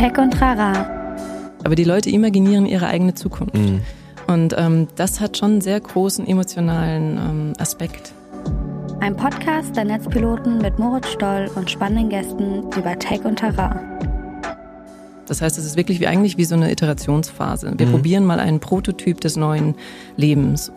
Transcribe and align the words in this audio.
Tech 0.00 0.16
und 0.16 0.30
Trara. 0.30 0.86
Aber 1.62 1.74
die 1.74 1.84
Leute 1.84 2.08
imaginieren 2.08 2.64
ihre 2.64 2.86
eigene 2.86 3.12
Zukunft. 3.12 3.54
Mhm. 3.54 3.82
Und 4.28 4.54
ähm, 4.56 4.88
das 4.96 5.20
hat 5.20 5.36
schon 5.36 5.50
einen 5.50 5.60
sehr 5.60 5.78
großen 5.78 6.26
emotionalen 6.26 7.18
ähm, 7.18 7.52
Aspekt. 7.58 8.14
Ein 9.00 9.14
Podcast 9.14 9.76
der 9.76 9.84
Netzpiloten 9.84 10.56
mit 10.56 10.78
Moritz 10.78 11.10
Stoll 11.10 11.50
und 11.54 11.70
spannenden 11.70 12.08
Gästen 12.08 12.62
über 12.78 12.98
Tech 12.98 13.26
und 13.26 13.40
Terrain. 13.40 13.78
Das 15.26 15.42
heißt, 15.42 15.58
es 15.58 15.66
ist 15.66 15.76
wirklich 15.76 16.00
wie 16.00 16.06
eigentlich 16.06 16.38
wie 16.38 16.46
so 16.46 16.54
eine 16.54 16.72
Iterationsphase. 16.72 17.74
Wir 17.76 17.86
mhm. 17.86 17.90
probieren 17.90 18.24
mal 18.24 18.40
einen 18.40 18.58
Prototyp 18.58 19.20
des 19.20 19.36
neuen 19.36 19.74
Lebens. 20.16 20.72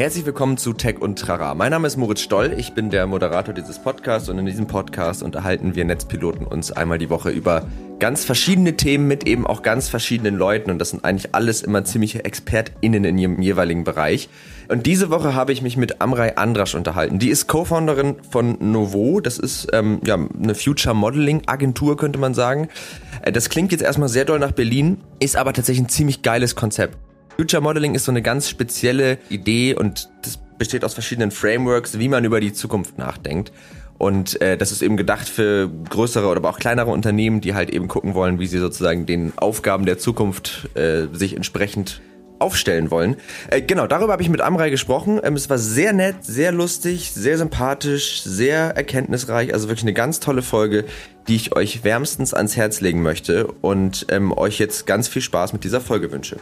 Herzlich 0.00 0.24
willkommen 0.24 0.56
zu 0.56 0.72
Tech 0.72 0.98
und 1.02 1.18
Trara. 1.18 1.54
Mein 1.54 1.72
Name 1.72 1.86
ist 1.86 1.98
Moritz 1.98 2.22
Stoll, 2.22 2.54
ich 2.56 2.72
bin 2.72 2.88
der 2.88 3.06
Moderator 3.06 3.52
dieses 3.52 3.78
Podcasts 3.78 4.30
und 4.30 4.38
in 4.38 4.46
diesem 4.46 4.66
Podcast 4.66 5.22
unterhalten 5.22 5.74
wir 5.74 5.84
Netzpiloten 5.84 6.46
uns 6.46 6.72
einmal 6.72 6.96
die 6.96 7.10
Woche 7.10 7.28
über 7.28 7.66
ganz 7.98 8.24
verschiedene 8.24 8.78
Themen 8.78 9.06
mit 9.08 9.26
eben 9.26 9.46
auch 9.46 9.60
ganz 9.60 9.90
verschiedenen 9.90 10.36
Leuten 10.36 10.70
und 10.70 10.78
das 10.78 10.88
sind 10.88 11.04
eigentlich 11.04 11.34
alles 11.34 11.60
immer 11.60 11.84
ziemliche 11.84 12.24
ExpertInnen 12.24 13.04
in 13.04 13.18
ihrem 13.18 13.42
jeweiligen 13.42 13.84
Bereich. 13.84 14.30
Und 14.68 14.86
diese 14.86 15.10
Woche 15.10 15.34
habe 15.34 15.52
ich 15.52 15.60
mich 15.60 15.76
mit 15.76 16.00
Amrei 16.00 16.34
Andrasch 16.34 16.74
unterhalten. 16.74 17.18
Die 17.18 17.28
ist 17.28 17.46
Co-Founderin 17.46 18.16
von 18.30 18.56
Novo, 18.58 19.20
das 19.20 19.38
ist 19.38 19.68
ähm, 19.74 20.00
ja, 20.06 20.14
eine 20.14 20.54
Future 20.54 20.94
Modeling 20.94 21.42
Agentur, 21.44 21.98
könnte 21.98 22.18
man 22.18 22.32
sagen. 22.32 22.68
Äh, 23.20 23.32
das 23.32 23.50
klingt 23.50 23.70
jetzt 23.70 23.82
erstmal 23.82 24.08
sehr 24.08 24.24
doll 24.24 24.38
nach 24.38 24.52
Berlin, 24.52 24.96
ist 25.18 25.36
aber 25.36 25.52
tatsächlich 25.52 25.84
ein 25.84 25.90
ziemlich 25.90 26.22
geiles 26.22 26.56
Konzept. 26.56 26.96
Future 27.40 27.62
Modeling 27.62 27.94
ist 27.94 28.04
so 28.04 28.12
eine 28.12 28.20
ganz 28.20 28.50
spezielle 28.50 29.16
Idee 29.30 29.74
und 29.74 30.10
das 30.20 30.38
besteht 30.58 30.84
aus 30.84 30.92
verschiedenen 30.92 31.30
Frameworks, 31.30 31.98
wie 31.98 32.10
man 32.10 32.22
über 32.22 32.38
die 32.38 32.52
Zukunft 32.52 32.98
nachdenkt. 32.98 33.50
Und 33.96 34.42
äh, 34.42 34.58
das 34.58 34.72
ist 34.72 34.82
eben 34.82 34.98
gedacht 34.98 35.26
für 35.26 35.70
größere 35.88 36.26
oder 36.26 36.36
aber 36.36 36.50
auch 36.50 36.58
kleinere 36.58 36.90
Unternehmen, 36.90 37.40
die 37.40 37.54
halt 37.54 37.70
eben 37.70 37.88
gucken 37.88 38.12
wollen, 38.12 38.40
wie 38.40 38.46
sie 38.46 38.58
sozusagen 38.58 39.06
den 39.06 39.32
Aufgaben 39.36 39.86
der 39.86 39.96
Zukunft 39.96 40.68
äh, 40.76 41.06
sich 41.12 41.34
entsprechend 41.34 42.02
aufstellen 42.40 42.90
wollen. 42.90 43.16
Äh, 43.48 43.62
genau, 43.62 43.86
darüber 43.86 44.12
habe 44.12 44.22
ich 44.22 44.28
mit 44.28 44.42
Amrei 44.42 44.68
gesprochen. 44.68 45.18
Ähm, 45.24 45.32
es 45.32 45.48
war 45.48 45.56
sehr 45.56 45.94
nett, 45.94 46.16
sehr 46.20 46.52
lustig, 46.52 47.12
sehr 47.12 47.38
sympathisch, 47.38 48.20
sehr 48.22 48.76
erkenntnisreich. 48.76 49.54
Also 49.54 49.68
wirklich 49.68 49.84
eine 49.84 49.94
ganz 49.94 50.20
tolle 50.20 50.42
Folge, 50.42 50.84
die 51.26 51.36
ich 51.36 51.56
euch 51.56 51.84
wärmstens 51.84 52.34
ans 52.34 52.58
Herz 52.58 52.82
legen 52.82 53.00
möchte 53.00 53.46
und 53.46 54.04
ähm, 54.10 54.30
euch 54.36 54.58
jetzt 54.58 54.86
ganz 54.86 55.08
viel 55.08 55.22
Spaß 55.22 55.54
mit 55.54 55.64
dieser 55.64 55.80
Folge 55.80 56.12
wünsche. 56.12 56.36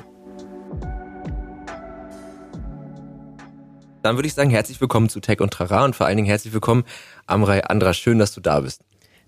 Dann 4.08 4.16
würde 4.16 4.26
ich 4.26 4.32
sagen, 4.32 4.48
herzlich 4.48 4.80
willkommen 4.80 5.10
zu 5.10 5.20
Tech 5.20 5.38
und 5.40 5.52
Trara 5.52 5.84
und 5.84 5.94
vor 5.94 6.06
allen 6.06 6.16
Dingen 6.16 6.28
herzlich 6.28 6.54
willkommen, 6.54 6.84
Amrei 7.26 7.62
Andra. 7.64 7.92
Schön, 7.92 8.18
dass 8.18 8.32
du 8.32 8.40
da 8.40 8.60
bist. 8.60 8.80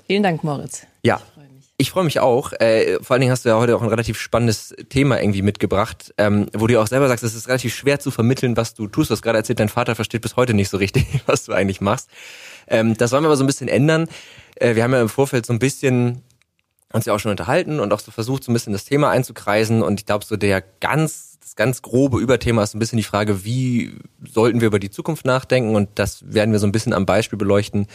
Vielen 0.06 0.23
Dank, 0.23 0.42
Moritz. 0.42 0.86
Ja. 1.03 1.20
Ich 1.77 1.91
freue 1.91 2.05
mich 2.05 2.19
auch. 2.19 2.55
Äh, 2.55 2.97
vor 3.03 3.12
allen 3.12 3.20
Dingen 3.20 3.31
hast 3.31 3.45
du 3.45 3.51
ja 3.51 3.58
heute 3.58 3.77
auch 3.77 3.83
ein 3.83 3.91
relativ 3.91 4.19
spannendes 4.19 4.75
Thema 4.89 5.20
irgendwie 5.20 5.42
mitgebracht, 5.42 6.14
ähm, 6.17 6.47
wo 6.56 6.67
du 6.67 6.81
auch 6.81 6.86
selber 6.86 7.08
sagst, 7.08 7.25
es 7.25 7.34
ist 7.34 7.47
relativ 7.47 7.75
schwer 7.75 8.01
zu 8.01 8.11
vermitteln, 8.11 8.56
was 8.56 8.73
du 8.73 8.86
tust. 8.86 9.11
Du 9.11 9.12
hast 9.12 9.20
gerade 9.20 9.36
erzählt, 9.36 9.61
dein 9.61 9.69
Vater 9.69 9.95
versteht 9.95 10.23
bis 10.23 10.36
heute 10.36 10.55
nicht 10.55 10.70
so 10.70 10.78
richtig, 10.78 11.05
was 11.27 11.45
du 11.45 11.53
eigentlich 11.53 11.83
machst. 11.83 12.08
Ähm, 12.67 12.97
das 12.97 13.12
wollen 13.12 13.23
wir 13.23 13.28
aber 13.28 13.36
so 13.36 13.45
ein 13.45 13.48
bisschen 13.48 13.69
ändern. 13.69 14.08
Äh, 14.55 14.77
wir 14.77 14.83
haben 14.83 14.95
ja 14.95 15.03
im 15.03 15.11
Vorfeld 15.11 15.45
so 15.45 15.53
ein 15.53 15.58
bisschen 15.58 16.23
uns 16.91 17.05
ja 17.05 17.12
auch 17.12 17.20
schon 17.20 17.33
unterhalten 17.33 17.81
und 17.81 17.92
auch 17.92 18.01
so 18.01 18.12
versucht, 18.12 18.45
so 18.45 18.51
ein 18.51 18.55
bisschen 18.55 18.73
das 18.73 18.86
Thema 18.86 19.11
einzukreisen. 19.11 19.83
Und 19.83 20.01
ich 20.01 20.06
glaube, 20.06 20.25
so 20.25 20.39
der 20.39 20.64
ganz 20.81 21.30
das 21.41 21.56
ganz 21.56 21.83
grobe 21.83 22.20
Überthema 22.20 22.62
ist 22.62 22.74
ein 22.74 22.78
bisschen 22.78 22.98
die 22.98 23.02
Frage, 23.02 23.44
wie 23.44 23.94
sollten 24.27 24.60
wir 24.60 24.69
über 24.69 24.78
die 24.78 24.91
Zukunft 24.91 25.24
nachdenken? 25.24 25.74
Und 25.74 25.88
das 25.94 26.33
werden 26.33 26.52
wir 26.52 26.58
so 26.58 26.66
ein 26.66 26.72
bisschen 26.72 26.92
am 26.92 27.06
Beispiel 27.06 27.38
beleuchten, 27.38 27.86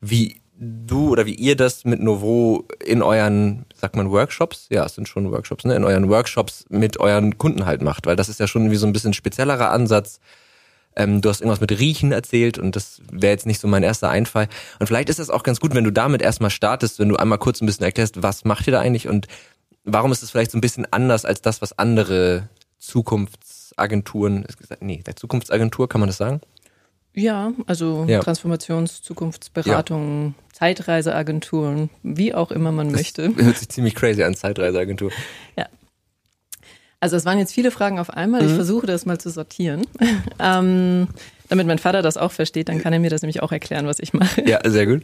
wie 0.00 0.40
du 0.58 1.10
oder 1.10 1.26
wie 1.26 1.34
ihr 1.34 1.56
das 1.56 1.84
mit 1.84 2.00
Novo 2.00 2.64
in 2.84 3.02
euren, 3.02 3.66
sagt 3.74 3.96
man 3.96 4.10
Workshops? 4.10 4.66
Ja, 4.70 4.86
es 4.86 4.94
sind 4.94 5.08
schon 5.08 5.30
Workshops, 5.30 5.64
ne? 5.64 5.76
In 5.76 5.84
euren 5.84 6.08
Workshops 6.08 6.64
mit 6.68 6.98
euren 6.98 7.36
Kunden 7.38 7.66
halt 7.66 7.82
macht, 7.82 8.06
weil 8.06 8.16
das 8.16 8.28
ist 8.28 8.40
ja 8.40 8.46
schon 8.46 8.70
wie 8.70 8.76
so 8.76 8.86
ein 8.86 8.92
bisschen 8.92 9.12
speziellerer 9.12 9.70
Ansatz. 9.70 10.20
Ähm, 10.94 11.20
du 11.20 11.28
hast 11.28 11.40
irgendwas 11.40 11.60
mit 11.60 11.78
Riechen 11.78 12.12
erzählt 12.12 12.58
und 12.58 12.74
das 12.74 13.02
wäre 13.10 13.32
jetzt 13.32 13.44
nicht 13.44 13.60
so 13.60 13.68
mein 13.68 13.82
erster 13.82 14.08
Einfall. 14.08 14.48
Und 14.78 14.86
vielleicht 14.86 15.10
ist 15.10 15.18
das 15.18 15.28
auch 15.28 15.42
ganz 15.42 15.60
gut, 15.60 15.74
wenn 15.74 15.84
du 15.84 15.92
damit 15.92 16.22
erstmal 16.22 16.50
startest, 16.50 16.98
wenn 16.98 17.10
du 17.10 17.16
einmal 17.16 17.38
kurz 17.38 17.60
ein 17.60 17.66
bisschen 17.66 17.84
erklärst, 17.84 18.22
was 18.22 18.44
macht 18.46 18.66
ihr 18.66 18.72
da 18.72 18.80
eigentlich 18.80 19.08
und 19.08 19.26
warum 19.84 20.10
ist 20.10 20.22
es 20.22 20.30
vielleicht 20.30 20.52
so 20.52 20.58
ein 20.58 20.62
bisschen 20.62 20.90
anders 20.90 21.26
als 21.26 21.42
das, 21.42 21.60
was 21.60 21.78
andere 21.78 22.48
Zukunftsagenturen, 22.78 24.46
nee, 24.80 25.02
der 25.04 25.16
Zukunftsagentur, 25.16 25.88
kann 25.88 26.00
man 26.00 26.08
das 26.08 26.16
sagen? 26.16 26.40
Ja, 27.14 27.52
also 27.66 28.04
ja. 28.06 28.20
Transformations-, 28.20 29.02
Zukunftsberatung, 29.02 30.34
ja. 30.36 30.52
Zeitreiseagenturen, 30.52 31.88
wie 32.02 32.34
auch 32.34 32.50
immer 32.50 32.72
man 32.72 32.88
das 32.88 32.98
möchte. 32.98 33.34
Hört 33.36 33.56
sich 33.56 33.70
ziemlich 33.70 33.94
crazy 33.94 34.22
an, 34.22 34.34
Zeitreiseagentur. 34.34 35.10
Ja. 35.56 35.66
Also 37.00 37.16
es 37.16 37.24
waren 37.24 37.38
jetzt 37.38 37.52
viele 37.52 37.70
Fragen 37.70 37.98
auf 37.98 38.10
einmal. 38.10 38.42
Ich 38.42 38.50
mhm. 38.52 38.56
versuche 38.56 38.86
das 38.86 39.06
mal 39.06 39.18
zu 39.18 39.30
sortieren. 39.30 39.86
ähm, 40.38 41.08
damit 41.48 41.66
mein 41.66 41.78
Vater 41.78 42.02
das 42.02 42.16
auch 42.16 42.32
versteht, 42.32 42.68
dann 42.68 42.80
kann 42.80 42.92
er 42.92 42.98
mir 42.98 43.10
das 43.10 43.22
nämlich 43.22 43.42
auch 43.42 43.52
erklären, 43.52 43.86
was 43.86 43.98
ich 43.98 44.12
mache. 44.12 44.42
Ja, 44.46 44.60
sehr 44.64 44.86
gut. 44.86 45.02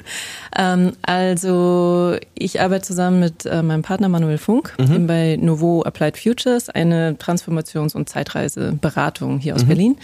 Ähm, 0.56 0.92
also 1.03 2.16
ich 2.34 2.60
arbeite 2.60 2.86
zusammen 2.86 3.20
mit 3.20 3.47
äh, 3.47 3.62
meinem 3.62 3.82
Partner 3.82 4.08
Manuel 4.08 4.38
Funk 4.38 4.75
mhm. 4.78 5.06
bei 5.06 5.36
Novo 5.41 5.82
Applied 5.82 6.16
Futures, 6.16 6.69
eine 6.69 7.16
Transformations- 7.19 7.94
und 7.94 8.08
Zeitreiseberatung 8.08 9.38
hier 9.38 9.54
aus 9.54 9.64
mhm. 9.64 9.69
Berlin. 9.69 9.97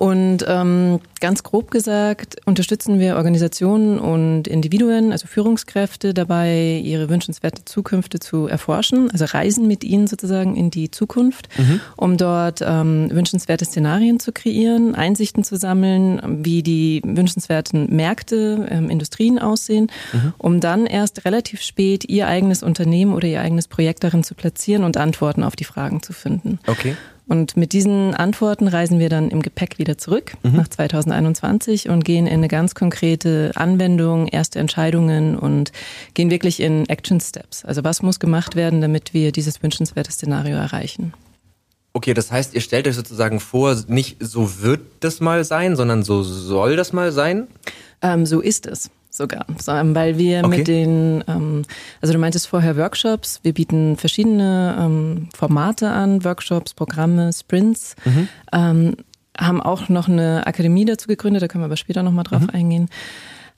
Und 0.00 0.46
ähm, 0.48 1.00
ganz 1.20 1.42
grob 1.42 1.70
gesagt 1.70 2.36
unterstützen 2.46 2.98
wir 2.98 3.16
Organisationen 3.16 3.98
und 3.98 4.48
Individuen, 4.48 5.12
also 5.12 5.26
Führungskräfte 5.26 6.14
dabei, 6.14 6.80
ihre 6.82 7.10
wünschenswerte 7.10 7.66
Zukünfte 7.66 8.18
zu 8.18 8.46
erforschen, 8.46 9.10
also 9.10 9.26
reisen 9.26 9.68
mit 9.68 9.84
ihnen 9.84 10.06
sozusagen 10.06 10.56
in 10.56 10.70
die 10.70 10.90
Zukunft, 10.90 11.50
mhm. 11.58 11.82
um 11.98 12.16
dort 12.16 12.62
ähm, 12.62 13.10
wünschenswerte 13.12 13.66
Szenarien 13.66 14.20
zu 14.20 14.32
kreieren, 14.32 14.94
Einsichten 14.94 15.44
zu 15.44 15.56
sammeln, 15.56 16.22
wie 16.42 16.62
die 16.62 17.02
wünschenswerten 17.04 17.94
Märkte, 17.94 18.68
ähm, 18.70 18.88
Industrien 18.88 19.38
aussehen, 19.38 19.88
mhm. 20.14 20.32
um 20.38 20.60
dann 20.60 20.86
erst 20.86 21.26
relativ 21.26 21.60
spät 21.60 22.06
ihr 22.08 22.26
eigenes 22.26 22.62
Unternehmen 22.62 23.12
oder 23.12 23.28
ihr 23.28 23.42
eigenes 23.42 23.68
Projekt 23.68 24.02
darin 24.02 24.24
zu 24.24 24.34
platzieren 24.34 24.82
und 24.82 24.96
Antworten 24.96 25.44
auf 25.44 25.56
die 25.56 25.64
Fragen 25.64 26.02
zu 26.02 26.14
finden. 26.14 26.58
Okay. 26.66 26.96
Und 27.30 27.56
mit 27.56 27.72
diesen 27.72 28.12
Antworten 28.12 28.66
reisen 28.66 28.98
wir 28.98 29.08
dann 29.08 29.30
im 29.30 29.40
Gepäck 29.40 29.78
wieder 29.78 29.96
zurück 29.96 30.32
mhm. 30.42 30.56
nach 30.56 30.66
2021 30.66 31.88
und 31.88 32.04
gehen 32.04 32.26
in 32.26 32.34
eine 32.34 32.48
ganz 32.48 32.74
konkrete 32.74 33.52
Anwendung, 33.54 34.26
erste 34.26 34.58
Entscheidungen 34.58 35.38
und 35.38 35.70
gehen 36.14 36.28
wirklich 36.28 36.58
in 36.58 36.88
Action 36.88 37.20
Steps. 37.20 37.64
Also 37.64 37.84
was 37.84 38.02
muss 38.02 38.18
gemacht 38.18 38.56
werden, 38.56 38.80
damit 38.80 39.14
wir 39.14 39.30
dieses 39.30 39.62
wünschenswerte 39.62 40.10
Szenario 40.10 40.56
erreichen? 40.56 41.14
Okay, 41.92 42.14
das 42.14 42.32
heißt, 42.32 42.52
ihr 42.54 42.62
stellt 42.62 42.88
euch 42.88 42.96
sozusagen 42.96 43.38
vor, 43.38 43.76
nicht 43.86 44.16
so 44.18 44.60
wird 44.60 44.80
das 44.98 45.20
mal 45.20 45.44
sein, 45.44 45.76
sondern 45.76 46.02
so 46.02 46.24
soll 46.24 46.74
das 46.74 46.92
mal 46.92 47.12
sein? 47.12 47.46
Ähm, 48.02 48.26
so 48.26 48.40
ist 48.40 48.66
es 48.66 48.90
sogar, 49.20 49.44
weil 49.66 50.16
wir 50.16 50.44
okay. 50.44 50.58
mit 50.58 50.68
den, 50.68 51.22
ähm, 51.28 51.62
also 52.00 52.14
du 52.14 52.18
meintest 52.18 52.46
vorher 52.46 52.76
Workshops, 52.76 53.40
wir 53.42 53.52
bieten 53.52 53.96
verschiedene 53.96 54.76
ähm, 54.80 55.28
Formate 55.36 55.90
an, 55.90 56.24
Workshops, 56.24 56.72
Programme, 56.72 57.30
Sprints, 57.32 57.96
mhm. 58.04 58.28
ähm, 58.52 58.96
haben 59.38 59.60
auch 59.60 59.88
noch 59.88 60.08
eine 60.08 60.46
Akademie 60.46 60.86
dazu 60.86 61.06
gegründet, 61.06 61.42
da 61.42 61.48
können 61.48 61.62
wir 61.62 61.66
aber 61.66 61.76
später 61.76 62.02
nochmal 62.02 62.24
drauf 62.24 62.42
mhm. 62.42 62.50
eingehen. 62.50 62.88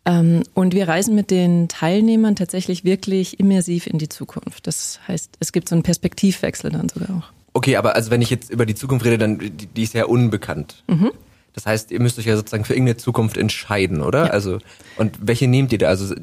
Ähm, 0.05 0.43
und 0.55 0.75
wir 0.75 0.89
reisen 0.89 1.15
mit 1.15 1.31
den 1.31 1.69
Teilnehmern 1.69 2.35
tatsächlich 2.35 2.85
wirklich 2.85 3.39
immersiv 3.39 3.87
in 3.87 3.99
die 3.99 4.09
Zukunft. 4.09 4.67
Das 4.67 4.99
heißt, 5.07 5.37
es 5.39 5.53
gibt 5.53 5.69
so 5.69 5.77
einen 5.77 5.85
Perspektivwechsel 5.85 6.73
dann 6.73 6.89
sogar 6.89 7.11
auch. 7.17 7.33
Okay, 7.55 7.77
aber 7.77 7.95
also 7.95 8.11
wenn 8.11 8.23
ich 8.23 8.31
jetzt 8.31 8.51
über 8.51 8.67
die 8.67 8.75
Zukunft 8.75 9.07
rede, 9.07 9.19
dann 9.19 9.39
die, 9.39 9.67
die 9.67 9.83
ist 9.83 9.95
ja 9.95 10.07
unbekannt. 10.07 10.83
Mhm. 10.89 11.13
Das 11.55 11.67
heißt, 11.67 11.91
ihr 11.91 12.01
müsst 12.01 12.19
euch 12.19 12.27
ja 12.27 12.37
sozusagen 12.37 12.65
für 12.65 12.73
irgendeine 12.73 12.97
Zukunft 12.97 13.37
entscheiden, 13.37 14.01
oder? 14.01 14.27
Ja. 14.27 14.31
Also, 14.31 14.59
und 14.97 15.17
welche 15.21 15.49
nehmt 15.49 15.73
ihr 15.73 15.79
da? 15.79 15.89
Also, 15.89 16.15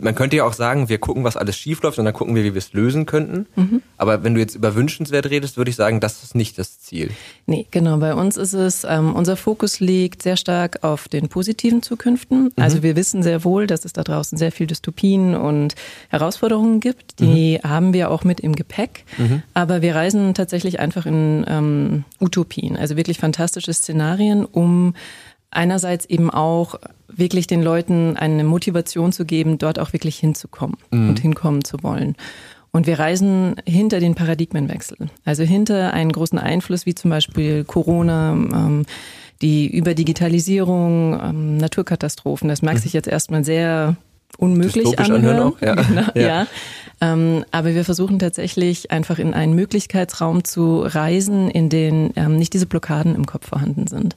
man 0.00 0.14
könnte 0.14 0.36
ja 0.36 0.44
auch 0.44 0.52
sagen, 0.52 0.88
wir 0.88 0.98
gucken, 0.98 1.24
was 1.24 1.36
alles 1.36 1.56
schief 1.56 1.82
läuft 1.82 1.98
und 1.98 2.04
dann 2.04 2.14
gucken 2.14 2.34
wir, 2.34 2.44
wie 2.44 2.54
wir 2.54 2.58
es 2.58 2.72
lösen 2.72 3.06
könnten. 3.06 3.46
Mhm. 3.56 3.82
Aber 3.96 4.24
wenn 4.24 4.34
du 4.34 4.40
jetzt 4.40 4.54
über 4.54 4.74
wünschenswert 4.74 5.30
redest, 5.30 5.56
würde 5.56 5.70
ich 5.70 5.76
sagen, 5.76 6.00
das 6.00 6.22
ist 6.22 6.34
nicht 6.34 6.58
das 6.58 6.80
Ziel. 6.80 7.10
Nee, 7.46 7.66
genau. 7.70 7.98
Bei 7.98 8.14
uns 8.14 8.36
ist 8.36 8.54
es, 8.54 8.84
ähm, 8.84 9.14
unser 9.14 9.36
Fokus 9.36 9.80
liegt 9.80 10.22
sehr 10.22 10.36
stark 10.36 10.82
auf 10.82 11.08
den 11.08 11.28
positiven 11.28 11.82
Zukünften. 11.82 12.44
Mhm. 12.44 12.50
Also 12.56 12.82
wir 12.82 12.96
wissen 12.96 13.22
sehr 13.22 13.44
wohl, 13.44 13.66
dass 13.66 13.84
es 13.84 13.92
da 13.92 14.02
draußen 14.02 14.36
sehr 14.38 14.52
viel 14.52 14.66
Dystopien 14.66 15.34
und 15.34 15.74
Herausforderungen 16.08 16.80
gibt. 16.80 17.20
Die 17.20 17.60
mhm. 17.62 17.68
haben 17.68 17.92
wir 17.92 18.10
auch 18.10 18.24
mit 18.24 18.40
im 18.40 18.56
Gepäck. 18.56 19.04
Mhm. 19.18 19.42
Aber 19.52 19.82
wir 19.82 19.94
reisen 19.94 20.34
tatsächlich 20.34 20.80
einfach 20.80 21.06
in 21.06 21.44
ähm, 21.48 22.04
Utopien, 22.20 22.76
also 22.76 22.96
wirklich 22.96 23.18
fantastische 23.18 23.72
Szenarien, 23.72 24.44
um 24.54 24.94
einerseits 25.50 26.04
eben 26.06 26.30
auch 26.30 26.76
wirklich 27.08 27.46
den 27.46 27.62
Leuten 27.62 28.16
eine 28.16 28.44
Motivation 28.44 29.12
zu 29.12 29.24
geben, 29.24 29.58
dort 29.58 29.78
auch 29.78 29.92
wirklich 29.92 30.16
hinzukommen 30.16 30.76
mhm. 30.90 31.10
und 31.10 31.18
hinkommen 31.20 31.64
zu 31.64 31.82
wollen. 31.82 32.16
Und 32.72 32.88
wir 32.88 32.98
reisen 32.98 33.54
hinter 33.66 34.00
den 34.00 34.16
Paradigmenwechsel, 34.16 34.96
also 35.24 35.44
hinter 35.44 35.92
einen 35.92 36.10
großen 36.10 36.40
Einfluss 36.40 36.86
wie 36.86 36.94
zum 36.94 37.10
Beispiel 37.10 37.62
Corona, 37.62 38.32
ähm, 38.32 38.84
die 39.42 39.68
Überdigitalisierung, 39.68 41.20
ähm, 41.22 41.56
Naturkatastrophen. 41.56 42.48
Das 42.48 42.62
mag 42.62 42.74
mhm. 42.74 42.78
sich 42.78 42.92
jetzt 42.92 43.06
erstmal 43.06 43.44
sehr 43.44 43.96
unmöglich 44.38 44.98
anhören. 44.98 45.24
anhören 45.24 45.52
auch, 45.52 45.60
ja. 45.60 45.74
Genau, 45.88 46.02
Ja. 46.14 46.20
ja. 46.20 46.46
Ähm, 47.04 47.44
aber 47.50 47.74
wir 47.74 47.84
versuchen 47.84 48.18
tatsächlich 48.18 48.90
einfach 48.90 49.18
in 49.18 49.34
einen 49.34 49.54
Möglichkeitsraum 49.54 50.44
zu 50.44 50.80
reisen, 50.80 51.50
in 51.50 51.68
den 51.68 52.12
ähm, 52.16 52.36
nicht 52.36 52.54
diese 52.54 52.66
Blockaden 52.66 53.14
im 53.14 53.26
Kopf 53.26 53.48
vorhanden 53.48 53.86
sind. 53.86 54.16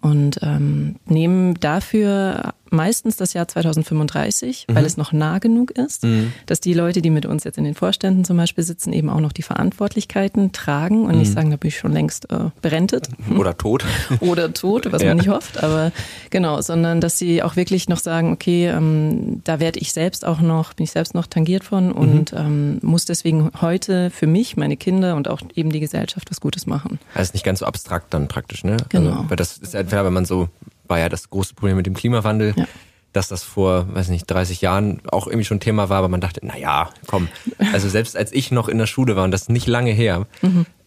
Und 0.00 0.38
ähm, 0.42 0.96
nehmen 1.06 1.54
dafür 1.60 2.54
meistens 2.72 3.16
das 3.16 3.32
Jahr 3.34 3.46
2035, 3.48 4.66
weil 4.72 4.84
es 4.84 4.96
noch 4.96 5.12
nah 5.12 5.38
genug 5.38 5.70
ist, 5.72 6.06
dass 6.46 6.60
die 6.60 6.74
Leute, 6.74 7.02
die 7.02 7.10
mit 7.10 7.26
uns 7.26 7.44
jetzt 7.44 7.58
in 7.58 7.64
den 7.64 7.74
Vorständen 7.74 8.24
zum 8.24 8.36
Beispiel 8.36 8.64
sitzen, 8.64 8.92
eben 8.92 9.08
auch 9.10 9.20
noch 9.20 9.32
die 9.32 9.42
Verantwortlichkeiten 9.42 10.52
tragen 10.52 11.04
und 11.06 11.18
nicht 11.18 11.32
sagen, 11.32 11.50
da 11.50 11.56
bin 11.56 11.68
ich 11.68 11.78
schon 11.78 11.92
längst 11.92 12.30
äh, 12.32 12.50
berentet 12.60 13.08
Oder 13.36 13.56
tot. 13.56 13.84
oder 14.20 14.52
tot, 14.52 14.90
was 14.92 15.02
Ja. 15.02 15.08
man 15.08 15.18
nicht 15.18 15.28
hofft, 15.28 15.62
aber 15.62 15.92
genau, 16.30 16.60
sondern 16.60 17.00
dass 17.00 17.18
sie 17.18 17.42
auch 17.42 17.56
wirklich 17.56 17.88
noch 17.88 17.98
sagen, 17.98 18.32
okay, 18.32 18.68
ähm, 18.68 19.40
da 19.44 19.60
werde 19.60 19.78
ich 19.80 19.92
selbst 19.92 20.24
auch 20.24 20.40
noch, 20.40 20.74
bin 20.74 20.84
ich 20.84 20.90
selbst 20.92 21.14
noch 21.14 21.26
tangiert 21.26 21.64
von 21.64 21.92
und 21.92 22.32
ähm, 22.32 22.78
muss 22.82 23.04
deswegen 23.04 23.50
heute 23.60 24.10
für 24.10 24.26
mich, 24.26 24.56
meine 24.56 24.76
Kinder 24.76 25.16
und 25.16 25.28
auch 25.28 25.40
eben 25.54 25.70
die 25.70 25.80
Gesellschaft 25.80 26.30
was 26.30 26.40
Gutes 26.40 26.66
machen. 26.66 26.98
Also 27.14 27.22
ist 27.28 27.34
nicht 27.34 27.44
ganz 27.44 27.60
so 27.60 27.66
abstrakt 27.66 28.12
dann 28.14 28.28
praktisch, 28.28 28.64
ne? 28.64 28.76
Genau. 28.88 29.10
Also, 29.10 29.30
weil 29.30 29.36
das 29.36 29.58
ist 29.58 29.74
entweder, 29.74 30.04
wenn 30.04 30.12
man 30.12 30.24
so, 30.24 30.48
war 30.88 30.98
ja 30.98 31.08
das 31.08 31.30
große 31.30 31.54
Problem 31.54 31.76
mit 31.76 31.86
dem 31.86 31.94
Klimawandel, 31.94 32.54
Ja. 32.56 32.66
dass 33.12 33.28
das 33.28 33.42
vor, 33.42 33.86
weiß 33.94 34.08
nicht, 34.08 34.26
30 34.26 34.60
Jahren 34.62 35.00
auch 35.10 35.26
irgendwie 35.26 35.44
schon 35.44 35.60
Thema 35.60 35.88
war, 35.88 35.98
aber 35.98 36.08
man 36.08 36.20
dachte, 36.20 36.40
na 36.42 36.56
ja, 36.56 36.90
komm. 37.06 37.28
Also 37.72 37.88
selbst 37.88 38.16
als 38.16 38.32
ich 38.32 38.50
noch 38.50 38.68
in 38.68 38.78
der 38.78 38.86
Schule 38.86 39.16
war, 39.16 39.24
und 39.24 39.30
das 39.30 39.42
ist 39.42 39.50
nicht 39.50 39.66
lange 39.66 39.92
her, 39.92 40.26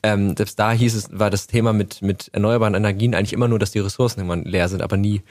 ähm, 0.03 0.35
selbst 0.35 0.57
da 0.59 0.71
hieß 0.71 0.95
es, 0.95 1.09
war 1.17 1.29
das 1.29 1.47
Thema 1.47 1.73
mit, 1.73 2.01
mit 2.01 2.29
erneuerbaren 2.33 2.75
Energien 2.75 3.13
eigentlich 3.15 3.33
immer 3.33 3.47
nur, 3.47 3.59
dass 3.59 3.71
die 3.71 3.79
Ressourcen 3.79 4.19
irgendwann 4.21 4.43
leer 4.43 4.69
sind, 4.69 4.81
aber 4.81 4.97
nie, 4.97 5.21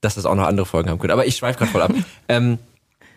dass 0.00 0.14
das 0.14 0.26
auch 0.26 0.34
noch 0.34 0.46
andere 0.46 0.66
Folgen 0.66 0.90
haben 0.90 0.98
könnte. 0.98 1.12
Aber 1.12 1.26
ich 1.26 1.36
schweife 1.36 1.58
gerade 1.58 1.70
voll 1.72 1.82
ab. 1.82 1.92
ähm, 2.28 2.58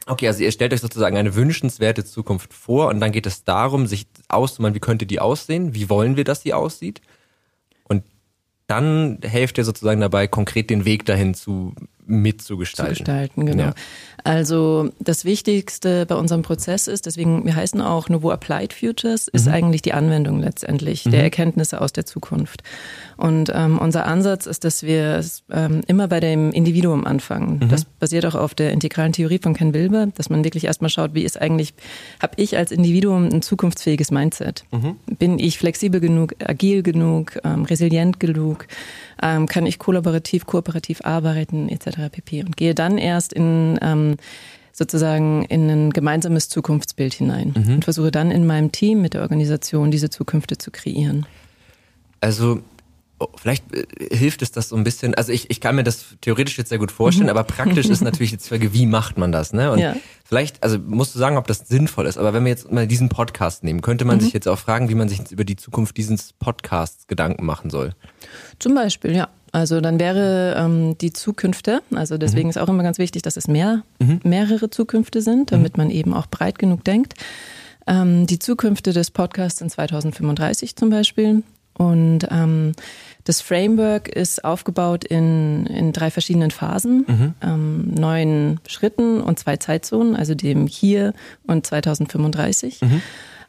Okay, 0.07 0.27
also 0.27 0.41
ihr 0.43 0.51
stellt 0.51 0.73
euch 0.73 0.81
sozusagen 0.81 1.15
eine 1.15 1.35
wünschenswerte 1.35 2.03
Zukunft 2.03 2.55
vor 2.55 2.87
und 2.87 2.99
dann 2.99 3.11
geht 3.11 3.27
es 3.27 3.43
darum, 3.43 3.85
sich 3.85 4.07
auszumalen, 4.29 4.73
wie 4.73 4.79
könnte 4.79 5.05
die 5.05 5.19
aussehen, 5.19 5.75
wie 5.75 5.89
wollen 5.91 6.17
wir, 6.17 6.23
dass 6.23 6.41
die 6.41 6.55
aussieht. 6.55 7.01
Dann 8.71 9.17
helft 9.21 9.57
ihr 9.57 9.65
sozusagen 9.65 9.99
dabei, 9.99 10.27
konkret 10.27 10.69
den 10.69 10.85
Weg 10.85 11.05
dahin 11.05 11.33
zu 11.33 11.75
zu 12.05 12.11
mitzugestalten. 12.11 12.93
gestalten, 12.95 13.45
genau. 13.45 13.63
Ja. 13.63 13.73
Also 14.23 14.89
das 14.99 15.25
Wichtigste 15.25 16.05
bei 16.05 16.15
unserem 16.15 16.43
Prozess 16.43 16.87
ist, 16.87 17.07
deswegen, 17.07 17.43
wir 17.45 17.55
heißen 17.55 17.81
auch 17.81 18.07
Nouveau 18.07 18.29
Applied 18.29 18.71
Futures, 18.73 19.27
ist 19.27 19.47
Mhm. 19.47 19.53
eigentlich 19.53 19.81
die 19.81 19.93
Anwendung 19.93 20.39
letztendlich 20.39 21.03
der 21.03 21.23
Erkenntnisse 21.23 21.81
aus 21.81 21.91
der 21.91 22.05
Zukunft. 22.05 22.61
Und 23.17 23.51
ähm, 23.53 23.79
unser 23.79 24.05
Ansatz 24.05 24.45
ist, 24.45 24.63
dass 24.63 24.83
wir 24.83 25.15
es, 25.15 25.43
ähm, 25.51 25.81
immer 25.87 26.07
bei 26.07 26.19
dem 26.19 26.51
Individuum 26.51 27.05
anfangen. 27.05 27.59
Mhm. 27.63 27.69
Das 27.69 27.85
basiert 27.85 28.25
auch 28.25 28.35
auf 28.35 28.53
der 28.53 28.71
integralen 28.71 29.13
Theorie 29.13 29.39
von 29.41 29.53
Ken 29.53 29.73
Wilber, 29.73 30.07
dass 30.15 30.29
man 30.29 30.43
wirklich 30.43 30.65
erstmal 30.65 30.89
schaut, 30.89 31.13
wie 31.15 31.23
ist 31.23 31.41
eigentlich, 31.41 31.73
habe 32.21 32.33
ich 32.37 32.57
als 32.57 32.71
Individuum 32.71 33.25
ein 33.29 33.41
zukunftsfähiges 33.41 34.11
Mindset? 34.11 34.65
Mhm. 34.71 34.97
Bin 35.17 35.39
ich 35.39 35.57
flexibel 35.57 35.99
genug, 35.99 36.35
agil 36.43 36.83
genug, 36.83 37.39
ähm, 37.43 37.65
resilient 37.65 38.19
genug? 38.19 38.67
Ähm, 39.23 39.47
kann 39.47 39.65
ich 39.67 39.77
kollaborativ, 39.77 40.45
kooperativ 40.47 41.01
arbeiten, 41.03 41.69
etc. 41.69 41.90
pp. 41.91 42.43
Und 42.43 42.57
gehe 42.57 42.75
dann 42.75 42.97
erst 42.97 43.33
in 43.33 43.77
ähm, 43.81 44.17
sozusagen 44.73 45.43
in 45.45 45.69
ein 45.69 45.89
gemeinsames 45.91 46.49
Zukunftsbild 46.49 47.13
hinein 47.13 47.53
und 47.55 47.83
versuche 47.83 48.11
dann 48.11 48.31
in 48.31 48.45
meinem 48.47 48.71
Team 48.71 49.01
mit 49.01 49.13
der 49.13 49.21
Organisation 49.21 49.91
diese 49.91 50.09
Zukünfte 50.09 50.57
zu 50.57 50.71
kreieren. 50.71 51.25
Also 52.21 52.61
oh, 53.19 53.27
vielleicht 53.35 53.65
äh, 53.75 53.85
hilft 54.15 54.41
es 54.41 54.51
das 54.51 54.69
so 54.69 54.75
ein 54.75 54.83
bisschen. 54.83 55.13
Also 55.15 55.31
ich, 55.31 55.49
ich 55.49 55.59
kann 55.59 55.75
mir 55.75 55.83
das 55.83 56.15
theoretisch 56.21 56.57
jetzt 56.57 56.69
sehr 56.69 56.77
gut 56.77 56.91
vorstellen, 56.91 57.29
aber 57.29 57.43
praktisch 57.43 57.87
ist 57.89 58.01
natürlich 58.03 58.31
die 58.31 58.37
Frage, 58.37 58.73
wie 58.73 58.85
macht 58.85 59.17
man 59.17 59.31
das? 59.31 59.53
Ne? 59.53 59.71
Und 59.71 59.79
Ja. 59.79 59.95
vielleicht, 60.23 60.63
also 60.63 60.79
musst 60.79 61.15
du 61.15 61.19
sagen, 61.19 61.37
ob 61.37 61.47
das 61.47 61.67
sinnvoll 61.67 62.05
ist. 62.05 62.17
Aber 62.17 62.33
wenn 62.33 62.43
wir 62.45 62.49
jetzt 62.51 62.71
mal 62.71 62.87
diesen 62.87 63.09
Podcast 63.09 63.63
nehmen, 63.63 63.81
könnte 63.81 64.05
man 64.05 64.19
sich 64.19 64.33
jetzt 64.33 64.47
auch 64.47 64.59
fragen, 64.59 64.89
wie 64.89 64.95
man 64.95 65.09
sich 65.09 65.19
jetzt 65.19 65.31
über 65.31 65.43
die 65.43 65.55
Zukunft 65.57 65.97
dieses 65.97 66.33
Podcasts 66.33 67.07
Gedanken 67.07 67.45
machen 67.45 67.69
soll. 67.69 67.93
Zum 68.59 68.73
Beispiel, 68.73 69.15
ja. 69.15 69.27
Also 69.51 69.81
dann 69.81 69.99
wäre 69.99 70.55
ähm, 70.57 70.97
die 70.97 71.11
Zukünfte, 71.11 71.81
also 71.93 72.17
deswegen 72.17 72.49
ist 72.49 72.57
auch 72.57 72.69
immer 72.69 72.83
ganz 72.83 72.97
wichtig, 72.99 73.21
dass 73.21 73.35
es 73.35 73.47
mehr, 73.47 73.83
mehrere 74.23 74.69
Zukünfte 74.69 75.21
sind, 75.21 75.51
damit 75.51 75.77
man 75.77 75.89
eben 75.89 76.13
auch 76.13 76.27
breit 76.27 76.57
genug 76.57 76.85
denkt. 76.85 77.15
Ähm, 77.85 78.27
die 78.27 78.39
Zukünfte 78.39 78.93
des 78.93 79.11
Podcasts 79.11 79.59
in 79.61 79.69
2035 79.69 80.75
zum 80.75 80.89
Beispiel. 80.89 81.43
Und 81.73 82.27
ähm, 82.29 82.73
das 83.23 83.41
Framework 83.41 84.07
ist 84.07 84.43
aufgebaut 84.43 85.03
in, 85.03 85.65
in 85.65 85.93
drei 85.93 86.11
verschiedenen 86.11 86.51
Phasen, 86.51 87.05
ähm, 87.41 87.93
neun 87.93 88.59
Schritten 88.67 89.21
und 89.21 89.39
zwei 89.39 89.57
Zeitzonen, 89.57 90.15
also 90.15 90.35
dem 90.35 90.67
Hier 90.67 91.13
und 91.47 91.65
2035. 91.65 92.81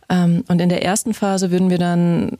Ähm, 0.09 0.45
und 0.49 0.61
in 0.61 0.69
der 0.69 0.85
ersten 0.85 1.15
Phase 1.15 1.51
würden 1.51 1.71
wir 1.71 1.79
dann 1.79 2.39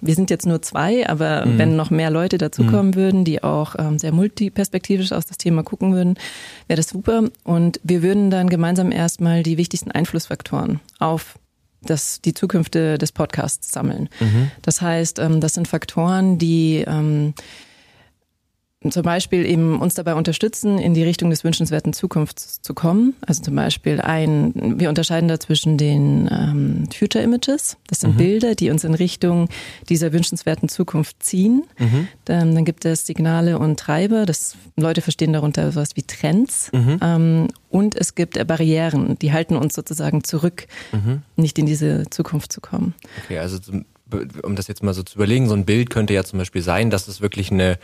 wir 0.00 0.14
sind 0.14 0.30
jetzt 0.30 0.46
nur 0.46 0.62
zwei, 0.62 1.08
aber 1.08 1.44
wenn 1.46 1.76
noch 1.76 1.90
mehr 1.90 2.10
Leute 2.10 2.38
dazukommen 2.38 2.94
würden, 2.94 3.24
die 3.24 3.42
auch 3.42 3.74
ähm, 3.78 3.98
sehr 3.98 4.12
multiperspektivisch 4.12 5.12
aus 5.12 5.26
das 5.26 5.38
Thema 5.38 5.62
gucken 5.62 5.92
würden, 5.92 6.14
wäre 6.68 6.76
das 6.76 6.88
super. 6.88 7.24
Und 7.44 7.80
wir 7.82 8.02
würden 8.02 8.30
dann 8.30 8.48
gemeinsam 8.48 8.92
erstmal 8.92 9.42
die 9.42 9.58
wichtigsten 9.58 9.90
Einflussfaktoren 9.90 10.80
auf 10.98 11.38
das, 11.82 12.20
die 12.20 12.34
Zukünfte 12.34 12.98
des 12.98 13.12
Podcasts 13.12 13.70
sammeln. 13.70 14.08
Das 14.62 14.80
heißt, 14.80 15.18
ähm, 15.18 15.40
das 15.40 15.54
sind 15.54 15.68
Faktoren, 15.68 16.38
die 16.38 16.84
ähm, 16.86 17.34
zum 18.88 19.02
Beispiel 19.02 19.46
eben 19.46 19.80
uns 19.80 19.94
dabei 19.94 20.14
unterstützen, 20.14 20.78
in 20.78 20.94
die 20.94 21.02
Richtung 21.02 21.30
des 21.30 21.44
wünschenswerten 21.44 21.92
Zukunfts 21.92 22.60
zu 22.60 22.74
kommen. 22.74 23.14
Also 23.26 23.42
zum 23.42 23.56
Beispiel 23.56 24.00
ein, 24.00 24.78
wir 24.78 24.88
unterscheiden 24.88 25.28
da 25.28 25.40
zwischen 25.40 25.78
den 25.78 26.28
ähm, 26.30 26.88
Future 26.94 27.24
Images. 27.24 27.78
Das 27.88 28.00
sind 28.00 28.16
Bilder, 28.16 28.54
die 28.54 28.70
uns 28.70 28.84
in 28.84 28.94
Richtung 28.94 29.48
dieser 29.88 30.12
wünschenswerten 30.12 30.68
Zukunft 30.68 31.22
ziehen. 31.22 31.64
Dann, 32.26 32.54
dann 32.54 32.64
gibt 32.64 32.84
es 32.84 33.06
Signale 33.06 33.58
und 33.58 33.80
Treiber. 33.80 34.26
Das 34.26 34.56
Leute 34.76 35.00
verstehen 35.00 35.32
darunter 35.32 35.72
sowas 35.72 35.90
wie 35.94 36.02
Trends. 36.02 36.70
Ähm, 36.72 37.48
und 37.70 37.96
es 37.96 38.14
gibt 38.14 38.46
Barrieren, 38.46 39.18
die 39.18 39.32
halten 39.32 39.56
uns 39.56 39.74
sozusagen 39.74 40.22
zurück, 40.22 40.66
nicht 41.36 41.58
in 41.58 41.66
diese 41.66 42.04
Zukunft 42.10 42.52
zu 42.52 42.60
kommen. 42.60 42.94
Okay, 43.24 43.38
also 43.38 43.58
um 44.42 44.54
das 44.56 44.68
jetzt 44.68 44.82
mal 44.82 44.94
so 44.94 45.02
zu 45.02 45.16
überlegen, 45.16 45.48
so 45.48 45.54
ein 45.54 45.64
Bild 45.64 45.90
könnte 45.90 46.14
ja 46.14 46.24
zum 46.24 46.38
Beispiel 46.38 46.62
sein, 46.62 46.90
dass 46.90 47.08
es 47.08 47.20
wirklich 47.20 47.50
eine, 47.50 47.78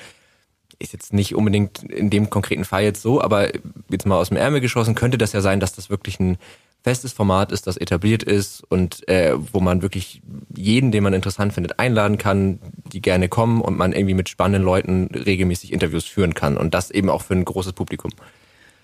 ist 0.83 0.93
jetzt 0.93 1.13
nicht 1.13 1.35
unbedingt 1.35 1.83
in 1.85 2.11
dem 2.11 2.31
konkreten 2.31 2.65
Fall 2.65 2.83
jetzt 2.83 3.03
so, 3.03 3.21
aber 3.21 3.51
jetzt 3.89 4.07
mal 4.07 4.19
aus 4.19 4.29
dem 4.29 4.37
Ärmel 4.37 4.61
geschossen, 4.61 4.95
könnte 4.95 5.19
das 5.19 5.33
ja 5.33 5.41
sein, 5.41 5.61
dass 5.61 5.75
das 5.75 5.91
wirklich 5.91 6.21
ein 6.21 6.37
festes 6.83 7.13
Format 7.13 7.53
ist, 7.53 7.67
das 7.67 7.77
etabliert 7.77 8.23
ist 8.23 8.65
und 8.69 9.09
äh, 9.09 9.35
wo 9.53 9.61
man 9.61 9.83
wirklich 9.83 10.21
jeden, 10.55 10.91
den 10.91 11.05
man 11.05 11.13
interessant 11.13 11.53
findet, 11.53 11.79
einladen 11.79 12.19
kann, 12.19 12.59
die 12.93 13.01
gerne 13.01 13.29
kommen 13.29 13.61
und 13.61 13.77
man 13.77 13.93
irgendwie 13.93 14.15
mit 14.15 14.29
spannenden 14.29 14.65
Leuten 14.65 15.09
regelmäßig 15.15 15.73
Interviews 15.73 16.05
führen 16.05 16.35
kann 16.35 16.57
und 16.57 16.75
das 16.75 16.91
eben 16.91 17.09
auch 17.09 17.23
für 17.23 17.35
ein 17.35 17.45
großes 17.45 17.73
Publikum. 17.73 18.11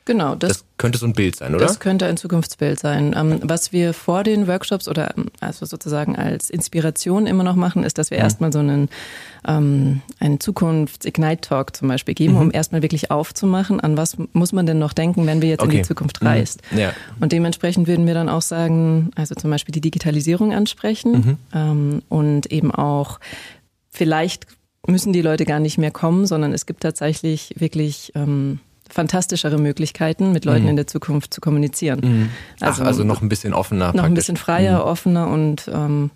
Genau, 0.09 0.35
das, 0.35 0.49
Das 0.49 0.65
könnte 0.79 0.97
so 0.99 1.05
ein 1.05 1.13
Bild 1.13 1.37
sein, 1.37 1.55
oder? 1.55 1.67
Das 1.67 1.81
könnte 1.81 2.07
ein 2.07 2.17
Zukunftsbild 2.17 2.81
sein. 2.81 3.15
Ähm, 3.15 3.41
was 3.43 3.73
wir 3.75 3.93
vor 3.93 4.25
den 4.25 4.47
Workshops 4.47 4.89
oder 4.89 5.15
ähm, 5.19 5.27
also 5.39 5.67
sozusagen 5.67 6.17
als 6.17 6.49
Inspiration 6.49 7.27
immer 7.27 7.45
noch 7.45 7.57
machen, 7.57 7.85
ist, 7.85 7.99
dass 7.99 8.11
wir 8.11 8.17
erstmal 8.17 8.51
so 8.51 8.61
einen, 8.61 8.89
ähm, 9.47 10.01
einen 10.19 10.41
Zukunfts-Ignite-Talk 10.41 11.77
zum 11.77 11.89
Beispiel 11.89 12.15
geben, 12.15 12.37
um 12.37 12.51
erstmal 12.51 12.81
wirklich 12.81 13.11
aufzumachen, 13.11 13.81
an 13.81 13.99
was 13.99 14.17
muss 14.33 14.53
man 14.53 14.65
denn 14.65 14.79
noch 14.79 14.95
denken, 14.95 15.27
wenn 15.27 15.43
wir 15.43 15.51
jetzt 15.51 15.63
in 15.63 15.69
Okay. 15.69 15.77
die 15.77 15.83
Zukunft 15.83 16.23
reist. 16.25 16.63
Ja. 16.75 16.95
Und 17.21 17.33
dementsprechend 17.33 17.87
würden 17.87 18.07
wir 18.07 18.15
dann 18.15 18.31
auch 18.31 18.41
sagen, 18.41 19.11
also 19.15 19.35
zum 19.35 19.51
Beispiel 19.51 19.75
die 19.75 19.83
Digitalisierung 19.83 20.55
ansprechen 20.55 21.37
ähm, 21.55 22.01
und 22.09 22.51
eben 22.51 22.71
auch 22.75 23.21
vielleicht 23.91 24.47
müssen 24.87 25.13
die 25.13 25.21
Leute 25.21 25.45
gar 25.45 25.61
nicht 25.61 25.77
mehr 25.77 25.91
kommen, 25.91 26.25
sondern 26.25 26.55
es 26.55 26.65
gibt 26.65 26.81
tatsächlich 26.81 27.55
wirklich 27.59 28.13
ähm, 28.15 28.61
fantastischere 28.89 29.59
Möglichkeiten, 29.59 30.33
mit 30.33 30.45
Leuten 30.45 30.69
in 30.69 30.77
der 30.77 30.87
Zukunft 30.87 31.35
zu 31.35 31.41
kommunizieren. 31.41 32.31
Ach, 32.61 32.81
also 32.81 33.05
noch 33.05 33.23
ein 33.23 33.29
bisschen 33.29 33.55
offener. 33.55 33.87
noch 33.87 33.93
ein 33.93 33.97
praktisch. 33.99 34.15
bisschen 34.15 34.37
freier, 34.37 34.85
offener 34.85 35.29
und 35.29 35.71
ähm, 35.73 36.11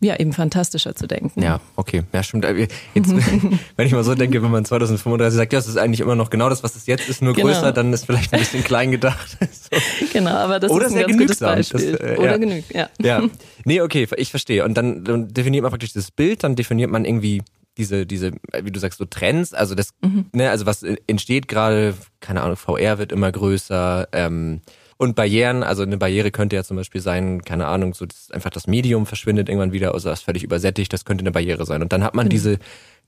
ja, 0.00 0.14
eben 0.20 0.34
fantastischer 0.34 0.94
zu 0.94 1.06
denken. 1.06 1.42
Ja, 1.42 1.58
okay. 1.74 2.02
Ja, 2.12 2.22
stimmt. 2.22 2.44
Jetzt, 2.44 2.68
wenn 3.76 3.86
ich 3.86 3.92
mal 3.92 4.04
so 4.04 4.14
denke, 4.14 4.42
wenn 4.42 4.50
man 4.50 4.64
2035 4.64 5.36
sagt, 5.36 5.52
ja, 5.54 5.58
das 5.58 5.68
ist 5.68 5.78
eigentlich 5.78 6.00
immer 6.00 6.14
noch 6.14 6.28
genau 6.28 6.50
das, 6.50 6.62
was 6.62 6.76
es 6.76 6.86
jetzt 6.86 7.08
ist, 7.08 7.22
nur 7.22 7.32
Genau. 7.32 7.48
größer, 7.48 7.72
dann 7.72 7.92
ist 7.92 8.04
vielleicht 8.04 8.32
ein 8.34 8.40
bisschen 8.40 8.62
klein 8.62 8.90
gedacht. 8.90 9.36
So. 9.66 10.06
Genau, 10.12 10.30
aber 10.30 10.60
das 10.60 10.70
Oder 10.70 10.86
ist 10.86 10.92
ein 10.92 10.98
sehr 10.98 11.06
ganz 11.08 11.18
gutes 11.18 11.38
genügsam. 11.38 11.56
Beispiel. 11.56 11.92
Das, 11.92 12.00
äh, 12.00 12.16
Oder 12.18 12.30
ja. 12.30 12.36
genügt, 12.36 12.74
ja. 12.74 12.88
Ja. 13.00 13.22
Nee, 13.64 13.80
okay, 13.80 14.06
ich 14.16 14.30
verstehe. 14.30 14.64
Und 14.64 14.74
dann, 14.74 15.02
dann 15.02 15.32
definiert 15.34 15.62
man 15.62 15.70
praktisch 15.72 15.92
das 15.92 16.10
Bild, 16.12 16.44
dann 16.44 16.54
definiert 16.54 16.90
man 16.90 17.04
irgendwie 17.04 17.42
diese, 17.76 18.06
diese, 18.06 18.32
wie 18.62 18.70
du 18.70 18.80
sagst, 18.80 18.98
so 18.98 19.04
Trends, 19.04 19.52
also 19.54 19.74
das, 19.74 19.90
ne, 20.32 20.50
also 20.50 20.66
was 20.66 20.82
entsteht 20.82 21.48
gerade, 21.48 21.94
keine 22.20 22.42
Ahnung, 22.42 22.56
VR 22.56 22.98
wird 22.98 23.12
immer 23.12 23.30
größer, 23.30 24.08
ähm, 24.12 24.60
und 24.98 25.14
Barrieren, 25.14 25.62
also 25.62 25.82
eine 25.82 25.98
Barriere 25.98 26.30
könnte 26.30 26.56
ja 26.56 26.64
zum 26.64 26.78
Beispiel 26.78 27.02
sein, 27.02 27.42
keine 27.42 27.66
Ahnung, 27.66 27.92
so 27.92 28.06
das, 28.06 28.30
einfach 28.30 28.50
das 28.50 28.66
Medium 28.66 29.04
verschwindet 29.04 29.48
irgendwann 29.48 29.72
wieder, 29.72 29.92
also 29.92 30.08
das 30.08 30.20
ist 30.20 30.24
völlig 30.24 30.42
übersättigt, 30.42 30.92
das 30.92 31.04
könnte 31.04 31.22
eine 31.22 31.32
Barriere 31.32 31.66
sein. 31.66 31.82
Und 31.82 31.92
dann 31.92 32.02
hat 32.02 32.14
man 32.14 32.28
diese 32.30 32.58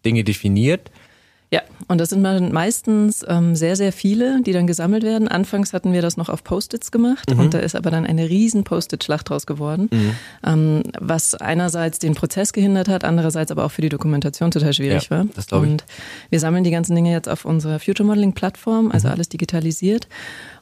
Dinge 0.05 0.23
definiert. 0.23 0.91
Ja, 1.51 1.63
und 1.87 1.99
das 1.99 2.11
sind 2.11 2.21
meistens 2.53 3.25
ähm, 3.27 3.57
sehr, 3.57 3.75
sehr 3.75 3.91
viele, 3.91 4.43
die 4.43 4.53
dann 4.53 4.67
gesammelt 4.67 5.03
werden. 5.03 5.29
Anfangs 5.29 5.73
hatten 5.73 5.95
wir 5.95 6.03
das 6.03 6.19
noch 6.19 6.29
auf 6.29 6.45
Post-its 6.45 6.91
gemacht 6.91 7.33
mhm. 7.33 7.41
und 7.41 7.55
da 7.55 7.59
ist 7.61 7.75
aber 7.75 7.91
dann 7.91 8.05
eine 8.05 8.29
riesen 8.29 8.65
Post-it-Schlacht 8.65 9.31
draus 9.31 9.47
geworden, 9.47 9.89
mhm. 9.91 10.15
ähm, 10.45 10.83
was 10.99 11.35
einerseits 11.35 11.99
den 11.99 12.15
Prozess 12.15 12.53
gehindert 12.53 12.89
hat, 12.89 13.03
andererseits 13.03 13.51
aber 13.51 13.65
auch 13.65 13.71
für 13.71 13.81
die 13.81 13.89
Dokumentation 13.89 14.51
total 14.51 14.75
schwierig 14.75 15.05
ja, 15.05 15.11
war. 15.11 15.27
Das 15.35 15.47
glaube 15.47 15.67
ich. 15.67 15.73
Und 15.73 15.85
wir 16.29 16.39
sammeln 16.39 16.65
die 16.65 16.71
ganzen 16.71 16.95
Dinge 16.95 17.13
jetzt 17.13 17.31
auf 17.31 17.47
unserer 17.47 17.79
Future 17.79 18.07
Modeling-Plattform, 18.07 18.91
also 18.93 19.09
mhm. 19.09 19.15
alles 19.15 19.31
digitalisiert. 19.31 20.07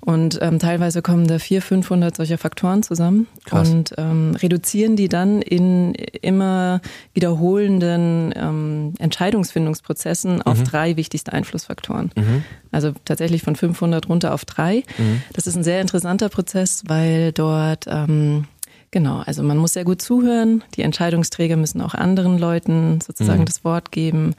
Und 0.00 0.38
ähm, 0.40 0.58
teilweise 0.58 1.02
kommen 1.02 1.26
da 1.26 1.38
400, 1.38 1.66
500 1.66 2.16
solcher 2.16 2.38
Faktoren 2.38 2.82
zusammen 2.82 3.26
Krass. 3.44 3.70
und 3.70 3.94
ähm, 3.98 4.36
reduzieren 4.36 4.96
die 4.96 5.08
dann 5.08 5.42
in 5.42 5.94
immer 5.94 6.80
wiederholenden 7.14 8.32
ähm, 8.36 8.94
Entscheidungsfindungsprozessen 8.98 10.42
auf 10.42 10.58
mhm. 10.58 10.64
drei 10.64 10.96
wichtigste 10.96 11.32
Einflussfaktoren. 11.32 12.12
Mhm. 12.16 12.44
Also 12.70 12.92
tatsächlich 13.04 13.42
von 13.42 13.56
500 13.56 14.08
runter 14.08 14.34
auf 14.34 14.44
drei. 14.44 14.82
Mhm. 14.98 15.22
Das 15.32 15.46
ist 15.46 15.56
ein 15.56 15.64
sehr 15.64 15.80
interessanter 15.80 16.28
Prozess, 16.28 16.84
weil 16.86 17.32
dort 17.32 17.86
ähm, 17.88 18.44
Genau, 18.96 19.22
also 19.26 19.42
man 19.42 19.58
muss 19.58 19.74
sehr 19.74 19.84
gut 19.84 20.00
zuhören. 20.00 20.64
Die 20.74 20.80
Entscheidungsträger 20.80 21.56
müssen 21.56 21.82
auch 21.82 21.92
anderen 21.92 22.38
Leuten 22.38 23.02
sozusagen 23.02 23.40
mhm. 23.40 23.44
das 23.44 23.62
Wort 23.62 23.92
geben. 23.92 24.34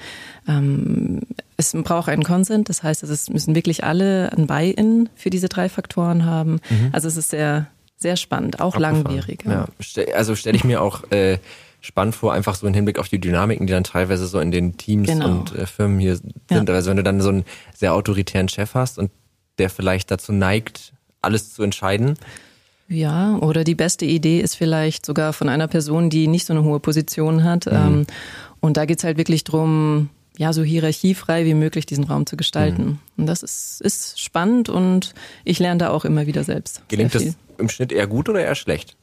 Ähm, 0.47 1.19
es 1.57 1.73
braucht 1.73 2.09
einen 2.09 2.23
Consent, 2.23 2.67
das 2.67 2.81
heißt, 2.81 3.03
es 3.03 3.29
müssen 3.29 3.53
wirklich 3.53 3.83
alle 3.83 4.31
ein 4.35 4.47
Buy-in 4.47 5.09
für 5.13 5.29
diese 5.29 5.47
drei 5.47 5.69
Faktoren 5.69 6.25
haben. 6.25 6.59
Mhm. 6.71 6.89
Also 6.91 7.07
es 7.07 7.17
ist 7.17 7.29
sehr, 7.29 7.67
sehr 7.97 8.15
spannend, 8.15 8.59
auch 8.59 8.73
Abgefahren. 8.73 9.03
langwierig. 9.03 9.43
Ja. 9.45 9.67
Also 10.15 10.35
stelle 10.35 10.57
ich 10.57 10.63
mir 10.63 10.81
auch 10.81 11.03
äh, 11.11 11.37
spannend 11.79 12.15
vor, 12.15 12.33
einfach 12.33 12.55
so 12.55 12.65
im 12.65 12.73
Hinblick 12.73 12.97
auf 12.97 13.09
die 13.09 13.21
Dynamiken, 13.21 13.67
die 13.67 13.73
dann 13.73 13.83
teilweise 13.83 14.25
so 14.25 14.39
in 14.39 14.49
den 14.49 14.75
Teams 14.75 15.07
genau. 15.07 15.27
und 15.27 15.53
äh, 15.53 15.67
Firmen 15.67 15.99
hier 15.99 16.15
sind. 16.15 16.33
Ja. 16.49 16.63
Also 16.63 16.89
wenn 16.89 16.97
du 16.97 17.03
dann 17.03 17.21
so 17.21 17.29
einen 17.29 17.45
sehr 17.75 17.93
autoritären 17.93 18.49
Chef 18.49 18.73
hast 18.73 18.97
und 18.97 19.11
der 19.59 19.69
vielleicht 19.69 20.09
dazu 20.09 20.33
neigt, 20.33 20.93
alles 21.21 21.53
zu 21.53 21.61
entscheiden, 21.61 22.17
ja, 22.89 23.37
oder 23.37 23.63
die 23.63 23.75
beste 23.75 24.05
Idee 24.05 24.39
ist 24.39 24.55
vielleicht 24.55 25.05
sogar 25.05 25.33
von 25.33 25.49
einer 25.49 25.67
Person, 25.67 26.09
die 26.09 26.27
nicht 26.27 26.45
so 26.45 26.53
eine 26.53 26.63
hohe 26.63 26.79
Position 26.79 27.43
hat. 27.43 27.65
Mhm. 27.65 27.73
Ähm, 27.73 28.07
und 28.59 28.77
da 28.77 28.85
geht's 28.85 29.03
halt 29.03 29.17
wirklich 29.17 29.43
drum, 29.43 30.09
ja, 30.37 30.53
so 30.53 30.63
hierarchiefrei 30.63 31.45
wie 31.45 31.53
möglich 31.53 31.85
diesen 31.85 32.05
Raum 32.05 32.25
zu 32.25 32.37
gestalten. 32.37 32.83
Mhm. 32.83 32.99
Und 33.17 33.25
das 33.27 33.43
ist, 33.43 33.81
ist 33.81 34.19
spannend 34.19 34.69
und 34.69 35.13
ich 35.43 35.59
lerne 35.59 35.79
da 35.79 35.89
auch 35.89 36.05
immer 36.05 36.27
wieder 36.27 36.43
selbst. 36.43 36.81
Gelingt 36.87 37.13
das 37.13 37.35
im 37.57 37.69
Schnitt 37.69 37.91
eher 37.91 38.07
gut 38.07 38.29
oder 38.29 38.41
eher 38.41 38.55
schlecht? 38.55 38.95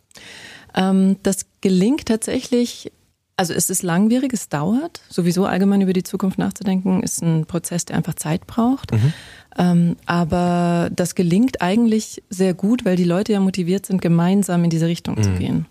Ähm, 0.75 1.17
das 1.23 1.47
gelingt 1.61 2.07
tatsächlich 2.07 2.91
also 3.37 3.53
es 3.53 3.71
ist 3.71 3.83
langwierig, 3.83 4.33
es 4.33 4.49
dauert. 4.49 5.01
Sowieso 5.09 5.45
allgemein 5.45 5.81
über 5.81 5.93
die 5.93 6.03
Zukunft 6.03 6.39
nachzudenken, 6.39 7.03
ist 7.03 7.23
ein 7.23 7.47
Prozess, 7.47 7.85
der 7.85 7.97
einfach 7.97 8.15
Zeit 8.15 8.47
braucht. 8.47 8.93
Mhm. 8.93 9.13
Ähm, 9.57 9.97
aber 10.07 10.91
das 10.95 11.15
gelingt 11.15 11.63
eigentlich 11.63 12.23
sehr 12.29 12.55
gut, 12.55 12.85
weil 12.85 12.97
die 12.97 13.05
Leute 13.05 13.33
ja 13.33 13.41
motiviert 13.41 13.87
sind, 13.87 14.03
gemeinsam 14.03 14.65
in 14.65 14.71
diese 14.71 14.87
Richtung 14.87 15.17
mhm. 15.17 15.23
zu 15.23 15.31
gehen. 15.33 15.67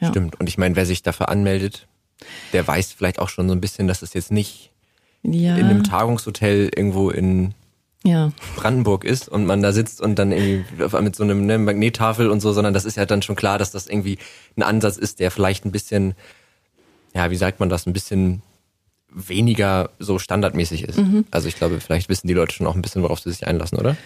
Ja. 0.00 0.08
Stimmt. 0.08 0.40
Und 0.40 0.48
ich 0.48 0.58
meine, 0.58 0.76
wer 0.76 0.86
sich 0.86 1.02
dafür 1.02 1.28
anmeldet, 1.28 1.86
der 2.52 2.66
weiß 2.66 2.92
vielleicht 2.92 3.18
auch 3.18 3.28
schon 3.28 3.48
so 3.48 3.54
ein 3.54 3.60
bisschen, 3.60 3.86
dass 3.86 4.02
es 4.02 4.14
jetzt 4.14 4.32
nicht 4.32 4.70
ja. 5.22 5.56
in 5.56 5.66
einem 5.66 5.84
Tagungshotel 5.84 6.70
irgendwo 6.74 7.10
in 7.10 7.54
ja. 8.02 8.32
Brandenburg 8.56 9.04
ist 9.04 9.28
und 9.28 9.44
man 9.44 9.62
da 9.62 9.72
sitzt 9.72 10.00
und 10.00 10.18
dann 10.18 10.32
irgendwie 10.32 10.64
mit 11.02 11.14
so 11.14 11.22
einem 11.22 11.44
ne, 11.44 11.58
Magnettafel 11.58 12.30
und 12.30 12.40
so, 12.40 12.52
sondern 12.52 12.72
das 12.72 12.86
ist 12.86 12.96
ja 12.96 13.04
dann 13.04 13.22
schon 13.22 13.36
klar, 13.36 13.58
dass 13.58 13.72
das 13.72 13.86
irgendwie 13.86 14.18
ein 14.56 14.62
Ansatz 14.62 14.96
ist, 14.96 15.20
der 15.20 15.30
vielleicht 15.30 15.66
ein 15.66 15.72
bisschen, 15.72 16.14
ja, 17.14 17.30
wie 17.30 17.36
sagt 17.36 17.60
man 17.60 17.68
das, 17.68 17.86
ein 17.86 17.92
bisschen 17.92 18.42
weniger 19.12 19.90
so 19.98 20.18
standardmäßig 20.18 20.84
ist. 20.84 20.98
Mhm. 20.98 21.24
Also 21.30 21.48
ich 21.48 21.56
glaube, 21.56 21.80
vielleicht 21.80 22.08
wissen 22.08 22.28
die 22.28 22.34
Leute 22.34 22.54
schon 22.54 22.66
auch 22.66 22.74
ein 22.74 22.82
bisschen, 22.82 23.02
worauf 23.02 23.20
sie 23.20 23.30
sich 23.30 23.46
einlassen, 23.46 23.78
oder? 23.78 23.96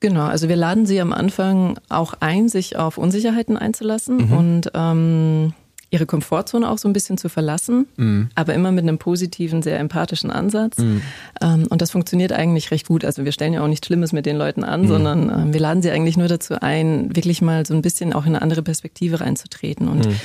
Genau, 0.00 0.26
also 0.26 0.48
wir 0.48 0.56
laden 0.56 0.86
sie 0.86 1.00
am 1.00 1.12
Anfang 1.12 1.78
auch 1.88 2.14
ein, 2.20 2.48
sich 2.48 2.76
auf 2.76 2.98
Unsicherheiten 2.98 3.56
einzulassen 3.56 4.28
mhm. 4.28 4.32
und 4.32 4.70
ähm, 4.74 5.54
ihre 5.90 6.06
Komfortzone 6.06 6.68
auch 6.68 6.76
so 6.76 6.88
ein 6.88 6.92
bisschen 6.92 7.16
zu 7.16 7.28
verlassen, 7.28 7.86
mhm. 7.96 8.28
aber 8.34 8.52
immer 8.52 8.72
mit 8.72 8.82
einem 8.82 8.98
positiven, 8.98 9.62
sehr 9.62 9.78
empathischen 9.78 10.30
Ansatz. 10.30 10.78
Mhm. 10.78 11.02
Ähm, 11.40 11.66
und 11.70 11.80
das 11.80 11.92
funktioniert 11.92 12.32
eigentlich 12.32 12.70
recht 12.70 12.88
gut. 12.88 13.04
Also 13.04 13.24
wir 13.24 13.32
stellen 13.32 13.54
ja 13.54 13.62
auch 13.62 13.68
nichts 13.68 13.86
Schlimmes 13.86 14.12
mit 14.12 14.26
den 14.26 14.36
Leuten 14.36 14.64
an, 14.64 14.82
mhm. 14.82 14.88
sondern 14.88 15.30
äh, 15.30 15.52
wir 15.52 15.60
laden 15.60 15.82
sie 15.82 15.90
eigentlich 15.90 16.16
nur 16.16 16.28
dazu 16.28 16.60
ein, 16.60 17.14
wirklich 17.14 17.40
mal 17.40 17.64
so 17.64 17.74
ein 17.74 17.80
bisschen 17.80 18.12
auch 18.12 18.26
in 18.26 18.34
eine 18.34 18.42
andere 18.42 18.62
Perspektive 18.62 19.20
reinzutreten. 19.20 19.88
Und 19.88 20.06
mhm 20.06 20.16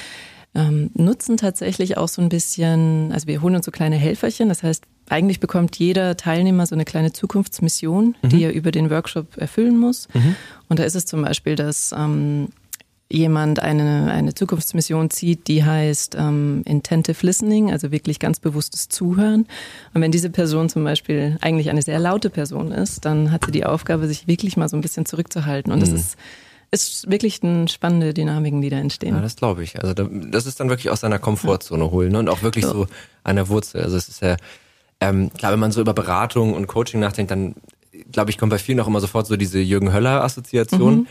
ähm, 0.56 0.90
nutzen 0.94 1.38
tatsächlich 1.38 1.98
auch 1.98 2.08
so 2.08 2.22
ein 2.22 2.30
bisschen, 2.30 3.12
also 3.12 3.28
wir 3.28 3.42
holen 3.42 3.56
uns 3.56 3.66
so 3.66 3.72
kleine 3.72 3.96
Helferchen, 3.96 4.50
das 4.50 4.64
heißt, 4.64 4.84
eigentlich 5.10 5.40
bekommt 5.40 5.78
jeder 5.78 6.18
Teilnehmer 6.18 6.66
so 6.66 6.76
eine 6.76 6.86
kleine 6.86 7.12
Zukunftsmission, 7.14 8.16
mhm. 8.22 8.30
die 8.30 8.44
er 8.44 8.54
über 8.54 8.72
den 8.72 8.90
Workshop 8.90 9.38
erfüllen 9.38 9.78
muss. 9.78 10.08
Mhm. 10.14 10.36
Und 10.68 10.80
da 10.80 10.84
ist 10.84 10.96
es 10.96 11.06
zum 11.06 11.24
Beispiel, 11.24 11.56
dass 11.56 11.94
ähm, 11.98 12.50
jemand 13.12 13.60
eine, 13.60 14.12
eine 14.12 14.36
Zukunftsmission 14.36 15.10
zieht, 15.10 15.48
die 15.48 15.64
heißt 15.64 16.16
ähm, 16.18 16.62
Intentive 16.66 17.26
Listening, 17.26 17.72
also 17.72 17.92
wirklich 17.92 18.20
ganz 18.20 18.40
bewusstes 18.40 18.88
Zuhören. 18.88 19.48
Und 19.94 20.02
wenn 20.02 20.12
diese 20.12 20.30
Person 20.30 20.70
zum 20.70 20.84
Beispiel 20.84 21.38
eigentlich 21.42 21.72
eine 21.72 21.82
sehr 21.82 21.98
laute 21.98 22.30
Person 22.30 22.72
ist, 22.72 23.06
dann 23.06 23.32
hat 23.32 23.46
sie 23.46 23.52
die 23.52 23.66
Aufgabe, 23.66 24.08
sich 24.08 24.28
wirklich 24.28 24.58
mal 24.58 24.70
so 24.70 24.78
ein 24.78 24.82
bisschen 24.82 25.08
zurückzuhalten. 25.08 25.74
Und 25.74 25.82
das 25.82 25.90
mhm. 25.90 25.96
ist 25.96 26.18
ist 26.72 27.10
wirklich 27.10 27.42
eine 27.44 27.68
spannende 27.68 28.14
Dynamiken, 28.14 28.62
die 28.62 28.70
da 28.70 28.78
entstehen. 28.78 29.16
Ja, 29.16 29.22
das 29.22 29.36
glaube 29.36 29.64
ich. 29.64 29.82
Also 29.82 29.94
das 29.94 30.46
ist 30.46 30.60
dann 30.60 30.70
wirklich 30.70 30.90
aus 30.90 31.02
seiner 31.02 31.20
Komfortzone 31.20 31.90
holen 31.92 32.12
ne? 32.12 32.20
und 32.20 32.30
auch 32.30 32.44
wirklich 32.44 32.66
so. 32.66 32.74
so 32.74 32.88
an 33.24 33.36
der 33.36 33.50
Wurzel. 33.50 33.82
Also 33.82 33.98
es 33.98 34.08
ist 34.08 34.22
ja, 34.22 34.38
ähm, 35.00 35.32
klar, 35.34 35.52
wenn 35.52 35.60
man 35.60 35.72
so 35.72 35.82
über 35.82 35.94
Beratung 35.94 36.54
und 36.54 36.68
Coaching 36.68 37.00
nachdenkt, 37.00 37.32
dann 37.32 37.56
glaube 38.12 38.30
ich, 38.30 38.38
kommt 38.38 38.52
bei 38.52 38.58
vielen 38.58 38.80
auch 38.80 38.88
immer 38.88 39.00
sofort 39.00 39.28
so 39.28 39.36
diese 39.36 39.60
Jürgen 39.60 39.94
Höller-Assoziation. 39.94 40.96
Mhm. 40.96 41.08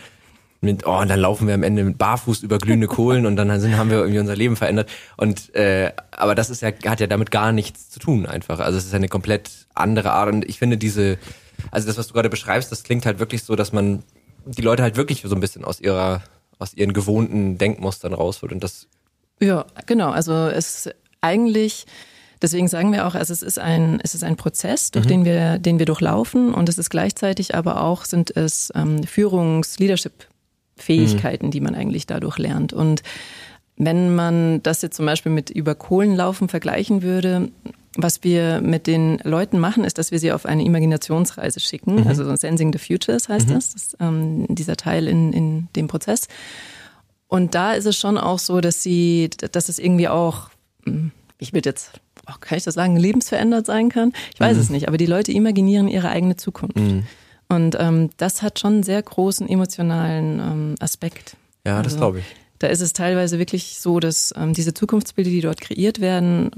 Mit, 0.60 0.86
oh, 0.86 0.98
und 0.98 1.08
dann 1.08 1.20
laufen 1.20 1.46
wir 1.46 1.54
am 1.54 1.62
Ende 1.62 1.84
mit 1.84 1.98
barfuß 1.98 2.42
über 2.42 2.58
glühende 2.58 2.86
Kohlen 2.88 3.26
und 3.26 3.36
dann 3.36 3.60
sind, 3.60 3.76
haben 3.76 3.90
wir 3.90 3.98
irgendwie 3.98 4.18
unser 4.18 4.34
Leben 4.34 4.56
verändert. 4.56 4.88
Und 5.16 5.54
äh, 5.54 5.92
aber 6.10 6.34
das 6.34 6.50
ist 6.50 6.62
ja, 6.62 6.72
hat 6.86 7.00
ja 7.00 7.06
damit 7.06 7.30
gar 7.30 7.52
nichts 7.52 7.90
zu 7.90 8.00
tun 8.00 8.26
einfach. 8.26 8.58
Also 8.58 8.78
es 8.78 8.84
ist 8.84 8.94
eine 8.94 9.08
komplett 9.08 9.50
andere 9.74 10.12
Art. 10.12 10.32
Und 10.32 10.44
ich 10.44 10.58
finde 10.58 10.76
diese, 10.76 11.18
also 11.70 11.86
das, 11.86 11.96
was 11.96 12.08
du 12.08 12.14
gerade 12.14 12.28
beschreibst, 12.28 12.72
das 12.72 12.82
klingt 12.82 13.06
halt 13.06 13.20
wirklich 13.20 13.44
so, 13.44 13.54
dass 13.54 13.72
man 13.72 14.02
die 14.48 14.62
Leute 14.62 14.82
halt 14.82 14.96
wirklich 14.96 15.22
so 15.24 15.34
ein 15.34 15.40
bisschen 15.40 15.64
aus 15.64 15.80
ihrer, 15.80 16.22
aus 16.58 16.74
ihren 16.74 16.92
gewohnten 16.92 17.58
Denkmustern 17.58 18.14
rausholt 18.14 18.52
und 18.52 18.64
das. 18.64 18.86
Ja, 19.40 19.66
genau. 19.86 20.10
Also 20.10 20.32
es 20.32 20.86
ist 20.86 20.94
eigentlich, 21.20 21.86
deswegen 22.40 22.68
sagen 22.68 22.92
wir 22.92 23.06
auch, 23.06 23.14
also 23.14 23.32
es 23.32 23.42
ist 23.42 23.58
ein, 23.58 24.00
es 24.02 24.14
ist 24.14 24.24
ein 24.24 24.36
Prozess, 24.36 24.90
durch 24.90 25.04
mhm. 25.04 25.10
den 25.10 25.24
wir, 25.24 25.58
den 25.58 25.78
wir 25.78 25.86
durchlaufen 25.86 26.54
und 26.54 26.68
es 26.68 26.78
ist 26.78 26.90
gleichzeitig 26.90 27.54
aber 27.54 27.82
auch 27.82 28.04
sind 28.04 28.34
es 28.36 28.72
ähm, 28.74 29.02
Führungs-, 29.04 29.78
Leadership-Fähigkeiten, 29.78 31.46
mhm. 31.46 31.50
die 31.50 31.60
man 31.60 31.74
eigentlich 31.74 32.06
dadurch 32.06 32.38
lernt 32.38 32.72
und 32.72 33.02
wenn 33.78 34.14
man 34.14 34.62
das 34.62 34.82
jetzt 34.82 34.96
zum 34.96 35.06
Beispiel 35.06 35.32
mit 35.32 35.50
über 35.50 35.74
Kohlenlaufen 35.74 36.48
vergleichen 36.48 37.02
würde, 37.02 37.50
was 37.96 38.22
wir 38.22 38.60
mit 38.60 38.86
den 38.86 39.18
Leuten 39.24 39.58
machen, 39.58 39.84
ist, 39.84 39.98
dass 39.98 40.10
wir 40.10 40.18
sie 40.18 40.32
auf 40.32 40.46
eine 40.46 40.64
Imaginationsreise 40.64 41.60
schicken. 41.60 42.00
Mhm. 42.00 42.06
Also 42.06 42.36
Sensing 42.36 42.72
the 42.72 42.78
Futures 42.78 43.28
heißt 43.28 43.48
mhm. 43.48 43.54
das, 43.54 43.72
das 43.72 43.96
ähm, 44.00 44.46
dieser 44.48 44.76
Teil 44.76 45.08
in, 45.08 45.32
in 45.32 45.68
dem 45.74 45.88
Prozess. 45.88 46.28
Und 47.28 47.54
da 47.54 47.72
ist 47.72 47.86
es 47.86 47.96
schon 47.96 48.18
auch 48.18 48.38
so, 48.38 48.60
dass 48.60 48.82
sie, 48.82 49.30
dass 49.52 49.68
es 49.68 49.78
irgendwie 49.78 50.08
auch, 50.08 50.50
hm, 50.84 51.12
ich 51.38 51.52
will 51.52 51.62
jetzt, 51.64 52.00
oh, 52.28 52.34
kann 52.40 52.58
ich 52.58 52.64
das 52.64 52.74
sagen, 52.74 52.96
lebensverändert 52.96 53.66
sein 53.66 53.90
kann? 53.90 54.12
Ich 54.34 54.40
weiß 54.40 54.56
mhm. 54.56 54.62
es 54.62 54.70
nicht, 54.70 54.88
aber 54.88 54.96
die 54.96 55.06
Leute 55.06 55.32
imaginieren 55.32 55.88
ihre 55.88 56.08
eigene 56.08 56.36
Zukunft. 56.36 56.76
Mhm. 56.76 57.04
Und 57.48 57.76
ähm, 57.78 58.10
das 58.16 58.42
hat 58.42 58.58
schon 58.58 58.74
einen 58.74 58.82
sehr 58.82 59.02
großen 59.02 59.48
emotionalen 59.48 60.40
ähm, 60.40 60.74
Aspekt. 60.80 61.36
Ja, 61.66 61.82
das 61.82 61.94
also, 61.94 61.98
glaube 61.98 62.18
ich. 62.20 62.24
Da 62.58 62.66
ist 62.66 62.80
es 62.80 62.92
teilweise 62.92 63.38
wirklich 63.38 63.78
so, 63.78 64.00
dass 64.00 64.34
ähm, 64.36 64.52
diese 64.52 64.74
Zukunftsbilder, 64.74 65.30
die 65.30 65.40
dort 65.40 65.60
kreiert 65.60 66.00
werden, 66.00 66.50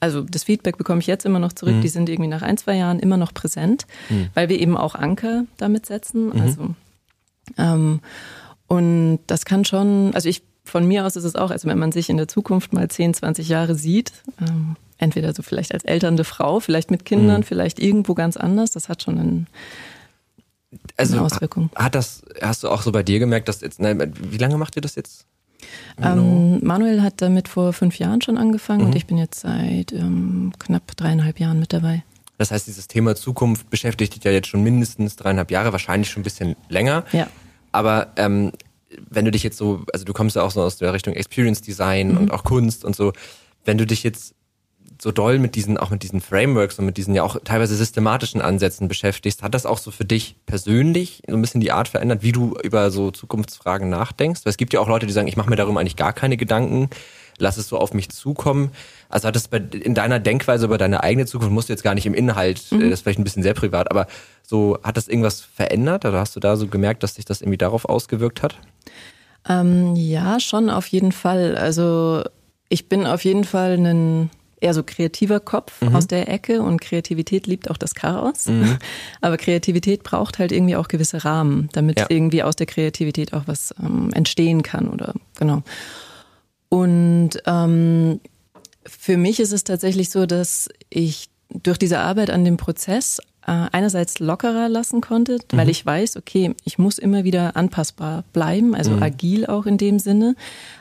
also 0.00 0.22
das 0.22 0.44
Feedback 0.44 0.78
bekomme 0.78 1.00
ich 1.00 1.06
jetzt 1.06 1.26
immer 1.26 1.38
noch 1.38 1.52
zurück, 1.52 1.76
mhm. 1.76 1.80
die 1.82 1.88
sind 1.88 2.08
irgendwie 2.08 2.30
nach 2.30 2.42
ein, 2.42 2.56
zwei 2.56 2.76
Jahren 2.76 2.98
immer 2.98 3.16
noch 3.16 3.34
präsent, 3.34 3.86
mhm. 4.08 4.28
weil 4.34 4.48
wir 4.48 4.58
eben 4.58 4.76
auch 4.76 4.94
Anker 4.94 5.44
damit 5.56 5.86
setzen. 5.86 6.26
Mhm. 6.26 6.40
Also 6.40 6.74
ähm, 7.58 8.00
und 8.66 9.20
das 9.26 9.44
kann 9.44 9.64
schon, 9.64 10.14
also 10.14 10.28
ich 10.28 10.42
von 10.64 10.86
mir 10.86 11.04
aus 11.04 11.16
ist 11.16 11.24
es 11.24 11.36
auch, 11.36 11.50
also 11.50 11.68
wenn 11.68 11.78
man 11.78 11.92
sich 11.92 12.08
in 12.08 12.16
der 12.16 12.26
Zukunft 12.28 12.72
mal 12.72 12.88
10, 12.88 13.14
20 13.14 13.48
Jahre 13.48 13.74
sieht, 13.74 14.12
ähm, 14.40 14.76
entweder 14.98 15.34
so 15.34 15.42
vielleicht 15.42 15.74
als 15.74 15.84
elternde 15.84 16.24
Frau, 16.24 16.60
vielleicht 16.60 16.90
mit 16.90 17.04
Kindern, 17.04 17.40
mhm. 17.40 17.44
vielleicht 17.44 17.78
irgendwo 17.78 18.14
ganz 18.14 18.36
anders, 18.36 18.70
das 18.70 18.88
hat 18.88 19.02
schon 19.02 19.18
einen 19.18 19.46
also, 20.96 21.18
Auswirkung. 21.18 21.70
Hat 21.74 21.94
das, 21.94 22.22
hast 22.40 22.64
du 22.64 22.68
auch 22.68 22.82
so 22.82 22.92
bei 22.92 23.02
dir 23.02 23.18
gemerkt, 23.18 23.48
dass 23.48 23.60
jetzt, 23.60 23.80
nein, 23.80 24.12
wie 24.20 24.38
lange 24.38 24.58
macht 24.58 24.76
ihr 24.76 24.82
das 24.82 24.94
jetzt? 24.94 25.26
Ähm, 26.02 26.60
Manuel 26.62 27.02
hat 27.02 27.22
damit 27.22 27.48
vor 27.48 27.72
fünf 27.72 27.98
Jahren 27.98 28.20
schon 28.20 28.36
angefangen 28.36 28.82
mhm. 28.82 28.86
und 28.88 28.94
ich 28.94 29.06
bin 29.06 29.16
jetzt 29.16 29.40
seit 29.40 29.92
ähm, 29.92 30.52
knapp 30.58 30.96
dreieinhalb 30.96 31.40
Jahren 31.40 31.58
mit 31.58 31.72
dabei. 31.72 32.02
Das 32.36 32.50
heißt, 32.50 32.66
dieses 32.66 32.88
Thema 32.88 33.14
Zukunft 33.14 33.70
beschäftigt 33.70 34.16
dich 34.16 34.24
ja 34.24 34.32
jetzt 34.32 34.48
schon 34.48 34.62
mindestens 34.62 35.16
dreieinhalb 35.16 35.50
Jahre, 35.50 35.72
wahrscheinlich 35.72 36.10
schon 36.10 36.20
ein 36.20 36.24
bisschen 36.24 36.56
länger. 36.68 37.04
Ja. 37.12 37.28
Aber 37.72 38.08
ähm, 38.16 38.52
wenn 39.08 39.24
du 39.24 39.30
dich 39.30 39.42
jetzt 39.42 39.56
so, 39.56 39.84
also 39.92 40.04
du 40.04 40.12
kommst 40.12 40.36
ja 40.36 40.42
auch 40.42 40.50
so 40.50 40.62
aus 40.62 40.78
der 40.78 40.92
Richtung 40.92 41.14
Experience 41.14 41.62
Design 41.62 42.12
mhm. 42.12 42.16
und 42.18 42.30
auch 42.32 42.44
Kunst 42.44 42.84
und 42.84 42.96
so, 42.96 43.12
wenn 43.64 43.78
du 43.78 43.86
dich 43.86 44.02
jetzt 44.02 44.34
so 45.04 45.12
doll 45.12 45.38
mit 45.38 45.54
diesen, 45.54 45.76
auch 45.76 45.90
mit 45.90 46.02
diesen 46.02 46.22
Frameworks 46.22 46.78
und 46.78 46.86
mit 46.86 46.96
diesen 46.96 47.14
ja 47.14 47.22
auch 47.22 47.36
teilweise 47.44 47.76
systematischen 47.76 48.40
Ansätzen 48.40 48.88
beschäftigst, 48.88 49.42
hat 49.42 49.52
das 49.52 49.66
auch 49.66 49.76
so 49.76 49.90
für 49.90 50.06
dich 50.06 50.34
persönlich 50.46 51.22
so 51.28 51.36
ein 51.36 51.42
bisschen 51.42 51.60
die 51.60 51.72
Art 51.72 51.88
verändert, 51.88 52.22
wie 52.22 52.32
du 52.32 52.56
über 52.62 52.90
so 52.90 53.10
Zukunftsfragen 53.10 53.90
nachdenkst? 53.90 54.46
Weil 54.46 54.50
es 54.50 54.56
gibt 54.56 54.72
ja 54.72 54.80
auch 54.80 54.88
Leute, 54.88 55.04
die 55.04 55.12
sagen, 55.12 55.28
ich 55.28 55.36
mache 55.36 55.50
mir 55.50 55.56
darum 55.56 55.76
eigentlich 55.76 55.96
gar 55.96 56.14
keine 56.14 56.38
Gedanken, 56.38 56.88
lass 57.36 57.58
es 57.58 57.68
so 57.68 57.76
auf 57.76 57.92
mich 57.92 58.08
zukommen. 58.08 58.70
Also 59.10 59.28
hat 59.28 59.36
das 59.36 59.48
bei, 59.48 59.58
in 59.58 59.94
deiner 59.94 60.20
Denkweise 60.20 60.64
über 60.64 60.78
deine 60.78 61.02
eigene 61.02 61.26
Zukunft, 61.26 61.52
musst 61.52 61.68
du 61.68 61.74
jetzt 61.74 61.82
gar 61.82 61.94
nicht 61.94 62.06
im 62.06 62.14
Inhalt, 62.14 62.62
mhm. 62.70 62.80
das 62.80 62.88
ist 62.88 63.00
vielleicht 63.02 63.18
ein 63.18 63.24
bisschen 63.24 63.42
sehr 63.42 63.52
privat, 63.52 63.90
aber 63.90 64.06
so 64.42 64.78
hat 64.82 64.96
das 64.96 65.06
irgendwas 65.06 65.42
verändert? 65.42 66.06
Oder 66.06 66.18
hast 66.18 66.34
du 66.34 66.40
da 66.40 66.56
so 66.56 66.66
gemerkt, 66.66 67.02
dass 67.02 67.16
sich 67.16 67.26
das 67.26 67.42
irgendwie 67.42 67.58
darauf 67.58 67.84
ausgewirkt 67.84 68.42
hat? 68.42 68.56
Ähm, 69.46 69.96
ja, 69.96 70.40
schon 70.40 70.70
auf 70.70 70.86
jeden 70.86 71.12
Fall. 71.12 71.58
Also 71.58 72.24
ich 72.70 72.88
bin 72.88 73.06
auf 73.06 73.22
jeden 73.22 73.44
Fall 73.44 73.74
ein 73.74 74.30
eher 74.64 74.74
so 74.74 74.82
kreativer 74.82 75.40
Kopf 75.40 75.82
mhm. 75.82 75.94
aus 75.94 76.06
der 76.06 76.28
Ecke 76.28 76.62
und 76.62 76.80
Kreativität 76.80 77.46
liebt 77.46 77.70
auch 77.70 77.76
das 77.76 77.94
Chaos. 77.94 78.46
Mhm. 78.46 78.78
Aber 79.20 79.36
Kreativität 79.36 80.02
braucht 80.02 80.38
halt 80.38 80.50
irgendwie 80.50 80.76
auch 80.76 80.88
gewisse 80.88 81.24
Rahmen, 81.24 81.68
damit 81.72 82.00
ja. 82.00 82.06
irgendwie 82.08 82.42
aus 82.42 82.56
der 82.56 82.66
Kreativität 82.66 83.34
auch 83.34 83.42
was 83.46 83.74
ähm, 83.82 84.10
entstehen 84.12 84.62
kann 84.62 84.88
oder 84.88 85.14
genau. 85.38 85.62
Und 86.70 87.30
ähm, 87.46 88.20
für 88.84 89.16
mich 89.16 89.38
ist 89.38 89.52
es 89.52 89.64
tatsächlich 89.64 90.10
so, 90.10 90.26
dass 90.26 90.68
ich 90.90 91.28
durch 91.50 91.78
diese 91.78 92.00
Arbeit 92.00 92.30
an 92.30 92.44
dem 92.44 92.56
Prozess 92.56 93.20
äh, 93.46 93.68
einerseits 93.70 94.18
lockerer 94.18 94.68
lassen 94.68 95.00
konnte, 95.00 95.34
mhm. 95.34 95.56
weil 95.56 95.68
ich 95.68 95.84
weiß, 95.84 96.16
okay, 96.16 96.54
ich 96.64 96.78
muss 96.78 96.98
immer 96.98 97.24
wieder 97.24 97.56
anpassbar 97.56 98.24
bleiben, 98.32 98.74
also 98.74 98.92
mhm. 98.92 99.02
agil 99.02 99.46
auch 99.46 99.66
in 99.66 99.76
dem 99.76 99.98
Sinne. 99.98 100.34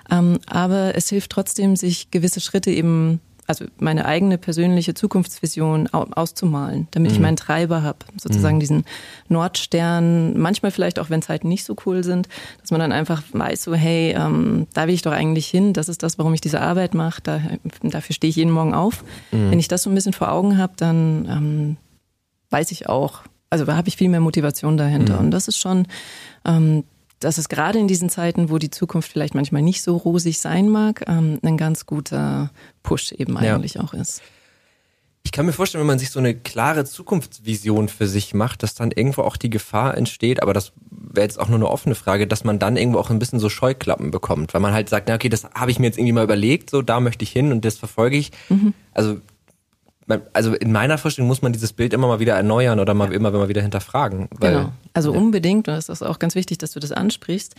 Ähm, 0.09 0.39
aber 0.47 0.95
es 0.95 1.09
hilft 1.09 1.31
trotzdem, 1.31 1.75
sich 1.75 2.11
gewisse 2.11 2.39
Schritte 2.39 2.71
eben 2.71 3.19
also 3.53 3.72
meine 3.79 4.05
eigene 4.05 4.39
persönliche 4.39 4.95
Zukunftsvision 4.95 5.88
auszumalen, 5.88 6.88
damit 6.91 7.12
mhm. 7.12 7.15
ich 7.15 7.22
meinen 7.22 7.38
Treiber 7.38 7.83
habe, 7.83 8.00
sozusagen 8.17 8.55
mhm. 8.55 8.62
diesen 8.62 8.86
Nordstern, 9.29 10.39
manchmal 10.39 10.72
vielleicht 10.72 10.98
auch, 10.98 11.12
wenn 11.12 11.22
Zeiten 11.22 11.48
nicht 11.48 11.63
so 11.63 11.75
cool 11.86 12.03
sind, 12.03 12.27
dass 12.62 12.72
man 12.72 12.79
dann 12.79 12.91
einfach 12.91 13.22
weiß, 13.31 13.63
so 13.63 13.75
hey, 13.75 14.15
ähm, 14.17 14.65
da 14.74 14.88
will 14.88 14.95
ich 14.95 15.03
doch 15.03 15.12
eigentlich 15.12 15.48
hin, 15.48 15.74
das 15.74 15.88
ist 15.88 16.01
das, 16.01 16.17
warum 16.17 16.33
ich 16.33 16.41
diese 16.41 16.62
Arbeit 16.62 16.95
mache, 16.95 17.22
da, 17.22 17.41
dafür 17.83 18.15
stehe 18.15 18.29
ich 18.29 18.38
jeden 18.38 18.51
Morgen 18.51 18.74
auf. 18.74 19.03
Mhm. 19.31 19.51
Wenn 19.51 19.60
ich 19.60 19.67
das 19.67 19.83
so 19.83 19.91
ein 19.91 19.95
bisschen 19.95 20.13
vor 20.13 20.31
Augen 20.31 20.57
habe, 20.57 20.74
dann 20.77 21.27
ähm, 21.29 21.77
weiß 22.50 22.72
ich 22.72 22.89
auch, 22.89 23.22
also 23.51 23.65
da 23.65 23.75
habe 23.75 23.88
ich 23.88 23.98
viel 23.98 24.10
mehr 24.10 24.19
Motivation 24.19 24.77
dahinter 24.77 25.15
mhm. 25.15 25.25
und 25.25 25.31
das 25.31 25.48
ist 25.48 25.60
schon 25.60 25.88
ähm, 26.43 26.86
dass 27.24 27.38
es 27.38 27.50
gerade 27.50 27.80
in 27.80 27.88
diesen 27.88 28.10
Zeiten, 28.10 28.50
wo 28.50 28.58
die 28.58 28.70
Zukunft 28.70 29.12
vielleicht 29.12 29.36
manchmal 29.36 29.62
nicht 29.62 29.82
so 29.82 29.98
rosig 29.98 30.39
sein 30.39 30.70
mag, 30.70 31.03
ähm, 31.08 31.39
ein 31.44 31.58
ganz 31.58 31.86
guter 31.86 32.51
Push 32.84 33.12
eben 33.13 33.38
eigentlich 33.38 33.75
ja. 33.75 33.82
auch 33.82 33.94
ist. 33.94 34.22
Ich 35.25 35.32
kann 35.32 35.46
mir 35.46 35.53
vorstellen, 35.53 35.82
wenn 35.82 35.88
man 35.88 36.00
sich 36.00 36.12
so 36.12 36.20
eine 36.20 36.36
klare 36.36 36.84
Zukunftsvision 36.84 37.88
für 37.88 38.08
sich 38.08 38.34
macht, 38.34 38.62
dass 38.62 38.75
dann 38.75 38.92
irgendwo 38.92 39.22
auch 39.22 39.38
die 39.38 39.50
Gefahr 39.50 39.98
entsteht, 39.98 40.44
aber 40.44 40.53
das 40.53 40.74
wäre 40.92 41.25
jetzt 41.25 41.39
auch 41.39 41.48
nur 41.48 41.58
eine 41.58 41.70
offene 41.70 41.96
Frage, 41.96 42.27
dass 42.27 42.44
man 42.44 42.60
dann 42.60 42.75
irgendwo 42.75 43.00
auch 43.00 43.10
ein 43.10 43.20
bisschen 43.20 43.39
so 43.39 43.50
Scheuklappen 43.50 44.12
bekommt, 44.12 44.53
weil 44.53 44.62
man 44.62 44.74
halt 44.74 44.89
sagt, 44.89 45.08
na 45.08 45.15
okay, 45.15 45.30
das 45.30 45.46
habe 45.56 45.72
ich 45.72 45.80
mir 45.80 45.86
jetzt 45.86 45.98
irgendwie 45.98 46.12
mal 46.12 46.25
überlegt, 46.25 46.70
so 46.70 46.82
da 46.82 47.00
möchte 47.00 47.24
ich 47.24 47.32
hin 47.32 47.53
und 47.53 47.63
das 47.63 47.77
verfolge 47.77 48.18
ich. 48.18 48.32
Mhm. 48.50 48.74
Also 48.94 49.22
also 50.33 50.53
in 50.53 50.72
meiner 50.72 50.98
Vorstellung 50.98 51.27
muss 51.27 51.41
man 51.41 51.53
dieses 51.53 51.74
Bild 51.74 51.93
immer 51.93 52.07
mal 52.07 52.19
wieder 52.19 52.36
erneuern 52.36 52.79
oder 52.79 52.93
mal 52.93 53.10
ja. 53.10 53.15
immer 53.15 53.31
mal 53.31 53.50
wieder 53.50 53.62
hinterfragen. 53.62 54.27
Genau. 54.39 54.72
Also 54.93 55.13
ja. 55.13 55.19
unbedingt, 55.19 55.67
und 55.67 55.75
das 55.75 55.89
ist 55.89 56.01
auch 56.01 56.19
ganz 56.19 56.36
wichtig, 56.36 56.57
dass 56.57 56.72
du 56.72 56.79
das 56.79 56.91
ansprichst. 56.91 57.55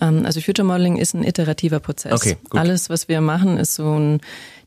Ähm, 0.00 0.22
also 0.24 0.40
Future 0.40 0.66
Modeling 0.66 0.96
ist 0.96 1.14
ein 1.14 1.24
iterativer 1.24 1.80
Prozess. 1.80 2.12
Okay, 2.12 2.36
gut. 2.50 2.60
Alles, 2.60 2.90
was 2.90 3.08
wir 3.08 3.20
machen, 3.20 3.58
ist 3.58 3.74
so 3.74 3.98
ein, 3.98 4.20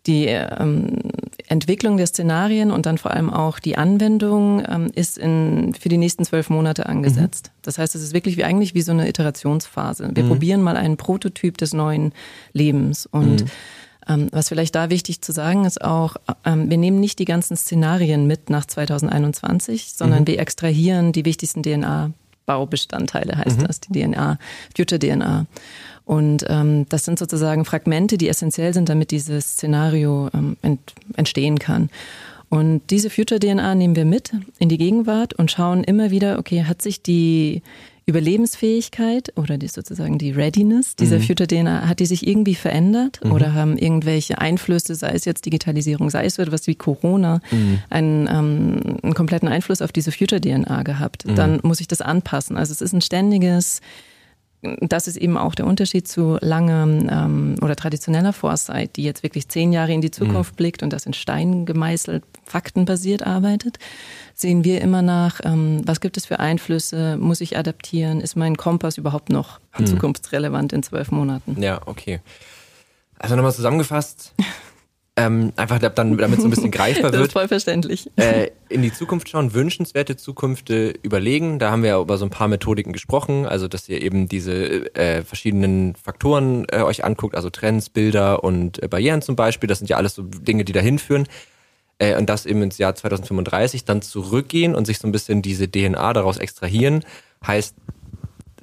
die 0.05 0.25
ähm, 0.27 0.99
Entwicklung 1.47 1.97
der 1.97 2.07
Szenarien 2.07 2.71
und 2.71 2.85
dann 2.85 2.97
vor 2.97 3.11
allem 3.11 3.29
auch 3.29 3.59
die 3.59 3.77
Anwendung 3.77 4.63
ähm, 4.67 4.89
ist 4.95 5.17
in, 5.17 5.73
für 5.73 5.89
die 5.89 5.97
nächsten 5.97 6.23
zwölf 6.23 6.49
Monate 6.49 6.85
angesetzt. 6.85 7.51
Mhm. 7.53 7.59
Das 7.63 7.77
heißt, 7.77 7.93
es 7.95 8.03
ist 8.03 8.13
wirklich 8.13 8.37
wie 8.37 8.45
eigentlich 8.45 8.73
wie 8.73 8.81
so 8.81 8.93
eine 8.93 9.07
Iterationsphase. 9.09 10.09
Wir 10.13 10.23
mhm. 10.23 10.29
probieren 10.29 10.61
mal 10.61 10.77
einen 10.77 10.95
Prototyp 10.95 11.57
des 11.57 11.73
neuen 11.73 12.13
Lebens 12.53 13.05
und 13.05 13.41
mhm 13.41 13.49
was 14.31 14.49
vielleicht 14.49 14.75
da 14.75 14.89
wichtig 14.89 15.21
zu 15.21 15.31
sagen 15.31 15.65
ist 15.65 15.83
auch, 15.83 16.15
ähm, 16.45 16.69
wir 16.69 16.77
nehmen 16.77 16.99
nicht 16.99 17.19
die 17.19 17.25
ganzen 17.25 17.57
Szenarien 17.57 18.27
mit 18.27 18.49
nach 18.49 18.65
2021, 18.65 19.93
sondern 19.93 20.21
mhm. 20.21 20.27
wir 20.27 20.39
extrahieren 20.39 21.11
die 21.11 21.25
wichtigsten 21.25 21.63
DNA-Baubestandteile, 21.63 23.37
heißt 23.37 23.59
mhm. 23.59 23.67
das, 23.67 23.79
die 23.81 24.01
DNA, 24.01 24.39
Future 24.75 24.99
DNA. 24.99 25.45
Und 26.05 26.45
ähm, 26.47 26.85
das 26.87 27.03
sind 27.03 27.19
sozusagen 27.19 27.65
Fragmente, 27.65 28.17
die 28.17 28.29
essentiell 28.29 28.73
sind, 28.73 28.87
damit 28.87 29.11
dieses 29.11 29.53
Szenario 29.53 30.29
ähm, 30.33 30.55
ent 30.61 30.93
entstehen 31.17 31.59
kann. 31.59 31.89
Und 32.49 32.81
diese 32.91 33.09
Future 33.09 33.41
DNA 33.41 33.75
nehmen 33.75 33.97
wir 33.97 34.05
mit 34.05 34.31
in 34.57 34.69
die 34.69 34.77
Gegenwart 34.77 35.33
und 35.33 35.51
schauen 35.51 35.83
immer 35.83 36.11
wieder, 36.11 36.39
okay, 36.39 36.63
hat 36.63 36.81
sich 36.81 37.01
die 37.01 37.61
Überlebensfähigkeit 38.07 39.33
oder 39.35 39.57
die 39.57 39.67
sozusagen 39.67 40.17
die 40.17 40.31
Readiness 40.31 40.95
dieser 40.95 41.19
mhm. 41.19 41.23
Future 41.23 41.47
DNA, 41.47 41.89
hat 41.89 41.99
die 41.99 42.05
sich 42.05 42.25
irgendwie 42.25 42.55
verändert 42.55 43.19
mhm. 43.21 43.33
oder 43.33 43.53
haben 43.53 43.77
irgendwelche 43.77 44.37
Einflüsse, 44.39 44.95
sei 44.95 45.09
es 45.09 45.25
jetzt 45.25 45.45
Digitalisierung, 45.45 46.09
sei 46.09 46.25
es 46.25 46.39
etwas 46.39 46.67
wie 46.67 46.75
Corona, 46.75 47.41
mhm. 47.51 47.79
einen, 47.89 48.27
ähm, 48.27 48.97
einen 49.03 49.13
kompletten 49.13 49.49
Einfluss 49.49 49.81
auf 49.81 49.91
diese 49.91 50.13
Future 50.13 50.39
DNA 50.39 50.83
gehabt? 50.83 51.27
Mhm. 51.27 51.35
Dann 51.35 51.59
muss 51.63 51.81
ich 51.81 51.87
das 51.87 51.99
anpassen. 51.99 52.55
Also 52.55 52.71
es 52.71 52.81
ist 52.81 52.93
ein 52.93 53.01
ständiges 53.01 53.81
das 54.61 55.07
ist 55.07 55.17
eben 55.17 55.37
auch 55.37 55.53
der 55.53 55.67
Unterschied 55.67 56.07
zu 56.07 56.37
langem 56.41 57.07
ähm, 57.11 57.55
oder 57.61 57.75
traditioneller 57.75 58.33
Foresight, 58.33 58.95
die 58.95 59.03
jetzt 59.03 59.21
wirklich 59.21 59.47
zehn 59.49 59.71
Jahre 59.71 59.93
in 59.93 60.01
die 60.01 60.09
Zukunft 60.09 60.53
mhm. 60.53 60.55
blickt 60.55 60.83
und 60.83 60.91
das 60.91 61.05
in 61.05 61.13
Stein 61.13 61.65
gemeißelt, 61.65 62.23
faktenbasiert 62.43 63.25
arbeitet. 63.25 63.77
Sehen 64.33 64.63
wir 64.63 64.81
immer 64.81 65.03
nach, 65.03 65.41
ähm, 65.43 65.81
was 65.85 66.01
gibt 66.01 66.17
es 66.17 66.25
für 66.25 66.39
Einflüsse, 66.39 67.17
muss 67.17 67.41
ich 67.41 67.57
adaptieren, 67.57 68.19
ist 68.19 68.35
mein 68.35 68.57
Kompass 68.57 68.97
überhaupt 68.97 69.29
noch 69.29 69.59
mhm. 69.77 69.85
zukunftsrelevant 69.85 70.73
in 70.73 70.81
zwölf 70.81 71.11
Monaten? 71.11 71.61
Ja, 71.61 71.81
okay. 71.85 72.19
Also 73.19 73.35
nochmal 73.35 73.53
zusammengefasst, 73.53 74.33
ähm, 75.17 75.51
einfach 75.55 75.79
dann, 75.79 76.15
damit 76.15 76.37
es 76.37 76.45
ein 76.45 76.51
bisschen 76.51 76.69
greifbar 76.69 77.11
wird. 77.11 77.13
Das 77.17 77.27
ist 77.27 77.33
voll 77.33 77.47
verständlich. 77.47 78.09
Äh, 78.17 78.51
in 78.69 78.83
die 78.83 78.93
Zukunft 78.93 79.27
schauen, 79.27 79.55
wünschenswerte 79.55 80.15
Zukünfte 80.15 80.93
überlegen. 81.01 81.57
Da 81.57 81.71
haben 81.71 81.81
wir 81.81 81.89
ja 81.89 81.99
über 81.99 82.19
so 82.19 82.25
ein 82.25 82.29
paar 82.29 82.47
Methodiken 82.47 82.93
gesprochen, 82.93 83.47
also 83.47 83.67
dass 83.67 83.89
ihr 83.89 84.01
eben 84.01 84.29
diese 84.29 84.95
äh, 84.95 85.23
verschiedenen 85.23 85.95
Faktoren 85.95 86.67
äh, 86.71 86.83
euch 86.83 87.03
anguckt, 87.03 87.35
also 87.35 87.49
Trends, 87.49 87.89
Bilder 87.89 88.43
und 88.43 88.81
äh, 88.83 88.87
Barrieren 88.87 89.23
zum 89.23 89.35
Beispiel. 89.35 89.67
Das 89.67 89.79
sind 89.79 89.89
ja 89.89 89.97
alles 89.97 90.13
so 90.13 90.21
Dinge, 90.21 90.63
die 90.63 90.73
dahin 90.73 90.99
führen. 90.99 91.27
Äh, 91.97 92.15
und 92.15 92.29
das 92.29 92.45
eben 92.45 92.61
ins 92.61 92.77
Jahr 92.77 92.93
2035 92.93 93.85
dann 93.85 94.03
zurückgehen 94.03 94.75
und 94.75 94.85
sich 94.85 94.99
so 94.99 95.07
ein 95.07 95.11
bisschen 95.11 95.41
diese 95.41 95.67
DNA 95.67 96.13
daraus 96.13 96.37
extrahieren, 96.37 97.03
heißt 97.45 97.75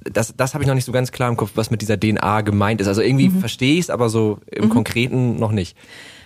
das, 0.05 0.35
das 0.37 0.55
habe 0.55 0.63
ich 0.63 0.69
noch 0.69 0.75
nicht 0.75 0.85
so 0.85 0.93
ganz 0.93 1.13
klar 1.13 1.31
im 1.31 1.37
Kopf, 1.37 1.53
was 1.55 1.71
mit 1.71 1.81
dieser 1.81 1.99
DNA 1.99 2.43
gemeint 2.43 2.81
ist. 2.81 2.89
Also 2.89 3.01
irgendwie 3.01 3.31
mhm. 3.31 3.41
verstehe 3.41 3.75
ich 3.75 3.81
es, 3.81 3.91
aber 3.91 4.09
so 4.11 4.39
im 4.51 4.67
mhm. 4.67 4.71
Konkreten 4.71 5.37
noch 5.39 5.51
nicht. 5.51 5.77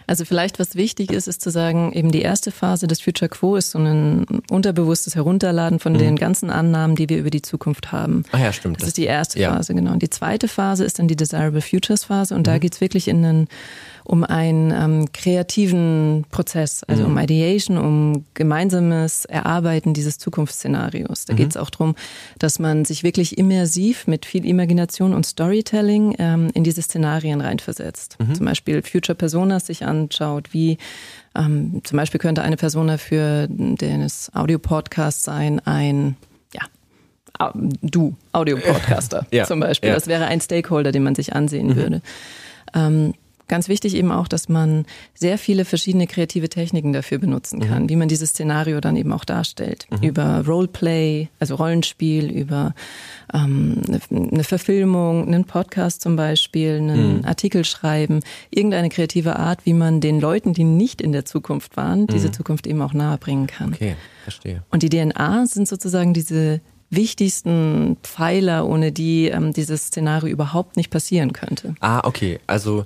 Also 0.09 0.25
vielleicht, 0.25 0.59
was 0.59 0.75
wichtig 0.75 1.13
ist, 1.13 1.29
ist 1.29 1.43
zu 1.43 1.51
sagen, 1.51 1.93
eben 1.93 2.11
die 2.11 2.23
erste 2.23 2.51
Phase 2.51 2.87
des 2.87 3.03
Future 3.03 3.29
Quo 3.29 3.57
ist 3.57 3.73
so 3.73 3.79
ein 3.79 4.25
unterbewusstes 4.49 5.15
Herunterladen 5.15 5.81
von 5.81 5.93
mhm. 5.93 5.99
den 5.99 6.17
ganzen 6.17 6.49
Annahmen, 6.49 6.97
die 6.97 7.11
wir 7.11 7.19
über 7.19 7.29
die 7.29 7.43
Zukunft 7.43 7.93
haben. 7.93 8.23
Ah 8.33 8.39
ja, 8.39 8.53
stimmt. 8.55 8.77
Das, 8.77 8.81
das 8.81 8.89
ist 8.89 8.97
die 8.97 9.05
erste 9.05 9.39
ja. 9.39 9.55
Phase, 9.55 9.75
genau. 9.75 9.93
Und 9.93 10.03
die 10.03 10.09
zweite 10.09 10.49
Phase 10.49 10.85
ist 10.85 10.99
dann 10.99 11.09
die 11.09 11.17
Desirable 11.17 11.61
Futures 11.61 12.05
Phase 12.05 12.35
und 12.35 12.41
mhm. 12.41 12.45
da 12.45 12.59
geht's 12.59 12.81
wirklich 12.81 13.07
in 13.07 13.23
einen 13.23 13.49
um 14.09 14.25
einen 14.25 14.71
ähm, 14.71 15.13
kreativen 15.13 16.25
Prozess, 16.31 16.83
also 16.83 17.05
mhm. 17.05 17.11
um 17.11 17.19
Ideation, 17.19 17.77
um 17.77 18.25
gemeinsames 18.33 19.27
Erarbeiten 19.27 19.93
dieses 19.93 20.17
Zukunftsszenarios. 20.17 21.27
Da 21.27 21.35
mhm. 21.35 21.37
geht 21.37 21.51
es 21.51 21.59
auch 21.59 21.69
darum, 21.69 21.95
dass 22.39 22.59
man 22.59 22.87
sich 22.87 23.03
wirklich 23.05 23.37
immersiv 23.37 24.07
mit 24.07 24.25
viel 24.25 24.47
Imagination 24.47 25.13
und 25.13 25.27
Storytelling 25.27 26.17
ähm, 26.19 26.49
in 26.55 26.65
diese 26.65 26.81
Szenarien 26.81 27.43
reinversetzt. 27.43 28.17
Mhm. 28.19 28.35
Zum 28.35 28.47
Beispiel 28.47 28.83
Future 28.83 29.15
Personas 29.15 29.67
sich 29.67 29.85
anschaut, 29.85 30.55
wie 30.55 30.79
ähm, 31.37 31.83
zum 31.85 31.99
Beispiel 31.99 32.19
könnte 32.19 32.41
eine 32.41 32.57
Persona 32.57 32.97
für 32.97 33.47
den 33.47 34.07
Audio-Podcast 34.33 35.23
sein, 35.23 35.61
ein 35.67 36.17
ja, 36.55 37.53
du, 37.83 38.17
Audio-Podcaster 38.33 39.27
ja, 39.33 39.45
zum 39.45 39.61
Beispiel. 39.61 39.91
Ja. 39.91 39.95
Das 39.95 40.07
wäre 40.07 40.25
ein 40.25 40.41
Stakeholder, 40.41 40.93
den 40.93 41.03
man 41.03 41.15
sich 41.15 41.35
ansehen 41.35 41.67
mhm. 41.67 41.77
würde. 41.77 42.03
Ähm, 42.75 43.13
Ganz 43.49 43.69
wichtig 43.69 43.95
eben 43.95 44.13
auch, 44.13 44.29
dass 44.29 44.49
man 44.49 44.85
sehr 45.15 45.39
viele 45.39 45.65
verschiedene 45.65 46.07
kreative 46.07 46.51
Techniken 46.51 46.93
dafür 46.93 47.19
benutzen 47.19 47.61
kann, 47.61 47.85
mhm. 47.85 47.89
wie 47.89 47.97
man 47.97 48.09
dieses 48.09 48.31
Szenario 48.31 48.81
dann 48.81 48.95
eben 48.97 49.11
auch 49.13 49.25
darstellt. 49.25 49.87
Mhm. 49.91 50.09
Über 50.09 50.45
Roleplay, 50.47 51.29
also 51.41 51.55
Rollenspiel, 51.55 52.31
über 52.31 52.75
ähm, 53.33 53.81
eine 54.11 54.45
Verfilmung, 54.45 55.27
einen 55.27 55.45
Podcast 55.45 56.03
zum 56.03 56.17
Beispiel, 56.17 56.77
einen 56.77 57.19
mhm. 57.19 57.25
Artikel 57.25 57.65
schreiben, 57.65 58.21
irgendeine 58.51 58.91
kreative 58.91 59.37
Art, 59.37 59.65
wie 59.65 59.73
man 59.73 60.01
den 60.01 60.21
Leuten, 60.21 60.53
die 60.53 60.65
nicht 60.65 61.01
in 61.01 61.13
der 61.13 61.25
Zukunft 61.25 61.77
waren, 61.79 62.07
diese 62.07 62.29
mhm. 62.29 62.33
Zukunft 62.35 62.67
eben 62.67 62.83
auch 62.83 62.93
nahebringen 62.93 63.47
kann. 63.47 63.73
Okay, 63.73 63.97
verstehe. 64.25 64.63
Und 64.71 64.83
die 64.83 64.91
DNA 64.91 65.47
sind 65.47 65.67
sozusagen 65.67 66.13
diese 66.13 66.61
wichtigsten 66.91 67.97
Pfeiler, 68.03 68.67
ohne 68.67 68.93
die 68.93 69.29
ähm, 69.29 69.53
dieses 69.53 69.87
Szenario 69.87 70.31
überhaupt 70.31 70.77
nicht 70.77 70.91
passieren 70.91 71.33
könnte. 71.33 71.75
Ah, 71.81 72.01
okay. 72.05 72.41
Also 72.47 72.85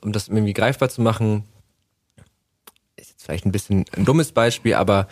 um 0.00 0.12
das 0.12 0.28
irgendwie 0.28 0.52
greifbar 0.52 0.88
zu 0.88 1.02
machen, 1.02 1.44
vielleicht 3.28 3.44
ein 3.44 3.52
bisschen 3.52 3.84
ein 3.96 4.04
dummes 4.04 4.32
Beispiel, 4.32 4.74
aber 4.74 5.06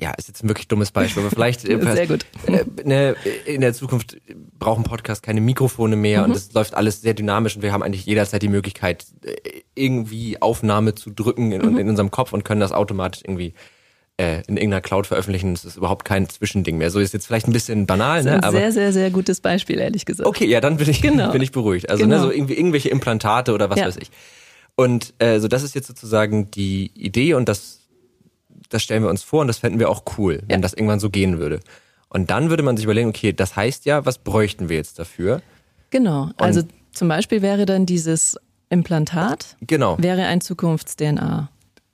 ja, 0.00 0.12
ist 0.12 0.28
jetzt 0.28 0.42
ein 0.42 0.48
wirklich 0.48 0.68
dummes 0.68 0.92
Beispiel, 0.92 1.22
aber 1.22 1.30
vielleicht 1.30 1.60
Sehr 1.96 2.06
gut. 2.06 2.26
Äh, 2.46 2.64
ne, 2.84 3.16
in 3.44 3.60
der 3.60 3.74
Zukunft 3.74 4.16
brauchen 4.58 4.84
Podcast 4.84 5.22
keine 5.22 5.40
Mikrofone 5.40 5.96
mehr 5.96 6.20
mhm. 6.20 6.30
und 6.30 6.36
es 6.36 6.52
läuft 6.52 6.74
alles 6.74 7.02
sehr 7.02 7.14
dynamisch 7.14 7.56
und 7.56 7.62
wir 7.62 7.72
haben 7.72 7.82
eigentlich 7.82 8.06
jederzeit 8.06 8.42
die 8.42 8.48
Möglichkeit, 8.48 9.06
äh, 9.24 9.62
irgendwie 9.74 10.40
Aufnahme 10.40 10.94
zu 10.94 11.10
drücken 11.10 11.52
in, 11.52 11.72
mhm. 11.72 11.78
in 11.78 11.88
unserem 11.88 12.10
Kopf 12.10 12.32
und 12.32 12.44
können 12.44 12.60
das 12.60 12.72
automatisch 12.72 13.22
irgendwie 13.24 13.54
äh, 14.20 14.42
in 14.46 14.56
irgendeiner 14.56 14.82
Cloud 14.82 15.06
veröffentlichen. 15.06 15.54
Das 15.54 15.64
ist 15.64 15.76
überhaupt 15.76 16.04
kein 16.04 16.28
Zwischending 16.28 16.76
mehr. 16.76 16.90
So 16.90 17.00
ist 17.00 17.14
jetzt 17.14 17.26
vielleicht 17.26 17.48
ein 17.48 17.52
bisschen 17.52 17.86
banal, 17.86 18.22
ne? 18.22 18.34
Ein 18.34 18.44
aber 18.44 18.58
sehr, 18.58 18.72
sehr, 18.72 18.92
sehr 18.92 19.10
gutes 19.10 19.40
Beispiel, 19.40 19.78
ehrlich 19.78 20.04
gesagt. 20.04 20.28
Okay, 20.28 20.46
ja, 20.46 20.60
dann 20.60 20.76
bin 20.76 20.88
ich, 20.90 21.00
genau. 21.00 21.32
bin 21.32 21.40
ich 21.40 21.52
beruhigt. 21.52 21.88
Also 21.88 22.04
ne, 22.04 22.10
genau. 22.10 22.26
ne, 22.26 22.28
so 22.28 22.36
irgendwie 22.36 22.54
irgendwelche 22.54 22.90
Implantate 22.90 23.54
oder 23.54 23.70
was 23.70 23.78
ja. 23.78 23.86
weiß 23.86 23.96
ich. 23.96 24.10
Und 24.76 25.14
äh, 25.18 25.40
so 25.40 25.48
das 25.48 25.62
ist 25.62 25.74
jetzt 25.74 25.86
sozusagen 25.86 26.50
die 26.50 26.90
Idee 26.94 27.34
und 27.34 27.48
das 27.48 27.78
das 28.68 28.82
stellen 28.82 29.02
wir 29.02 29.10
uns 29.10 29.24
vor 29.24 29.40
und 29.40 29.48
das 29.48 29.58
fänden 29.58 29.80
wir 29.80 29.88
auch 29.88 30.04
cool, 30.16 30.42
wenn 30.46 30.58
ja. 30.58 30.62
das 30.62 30.74
irgendwann 30.74 31.00
so 31.00 31.10
gehen 31.10 31.38
würde. 31.38 31.60
Und 32.08 32.30
dann 32.30 32.50
würde 32.50 32.62
man 32.62 32.76
sich 32.76 32.84
überlegen, 32.84 33.08
okay, 33.08 33.32
das 33.32 33.56
heißt 33.56 33.84
ja, 33.84 34.06
was 34.06 34.18
bräuchten 34.18 34.68
wir 34.68 34.76
jetzt 34.76 34.98
dafür? 34.98 35.42
Genau, 35.90 36.24
und 36.24 36.40
also 36.40 36.62
zum 36.92 37.08
Beispiel 37.08 37.42
wäre 37.42 37.66
dann 37.66 37.84
dieses 37.86 38.36
Implantat, 38.68 39.56
genau. 39.60 39.96
wäre 40.00 40.24
ein 40.24 40.40
Zukunfts-DNA. 40.40 41.48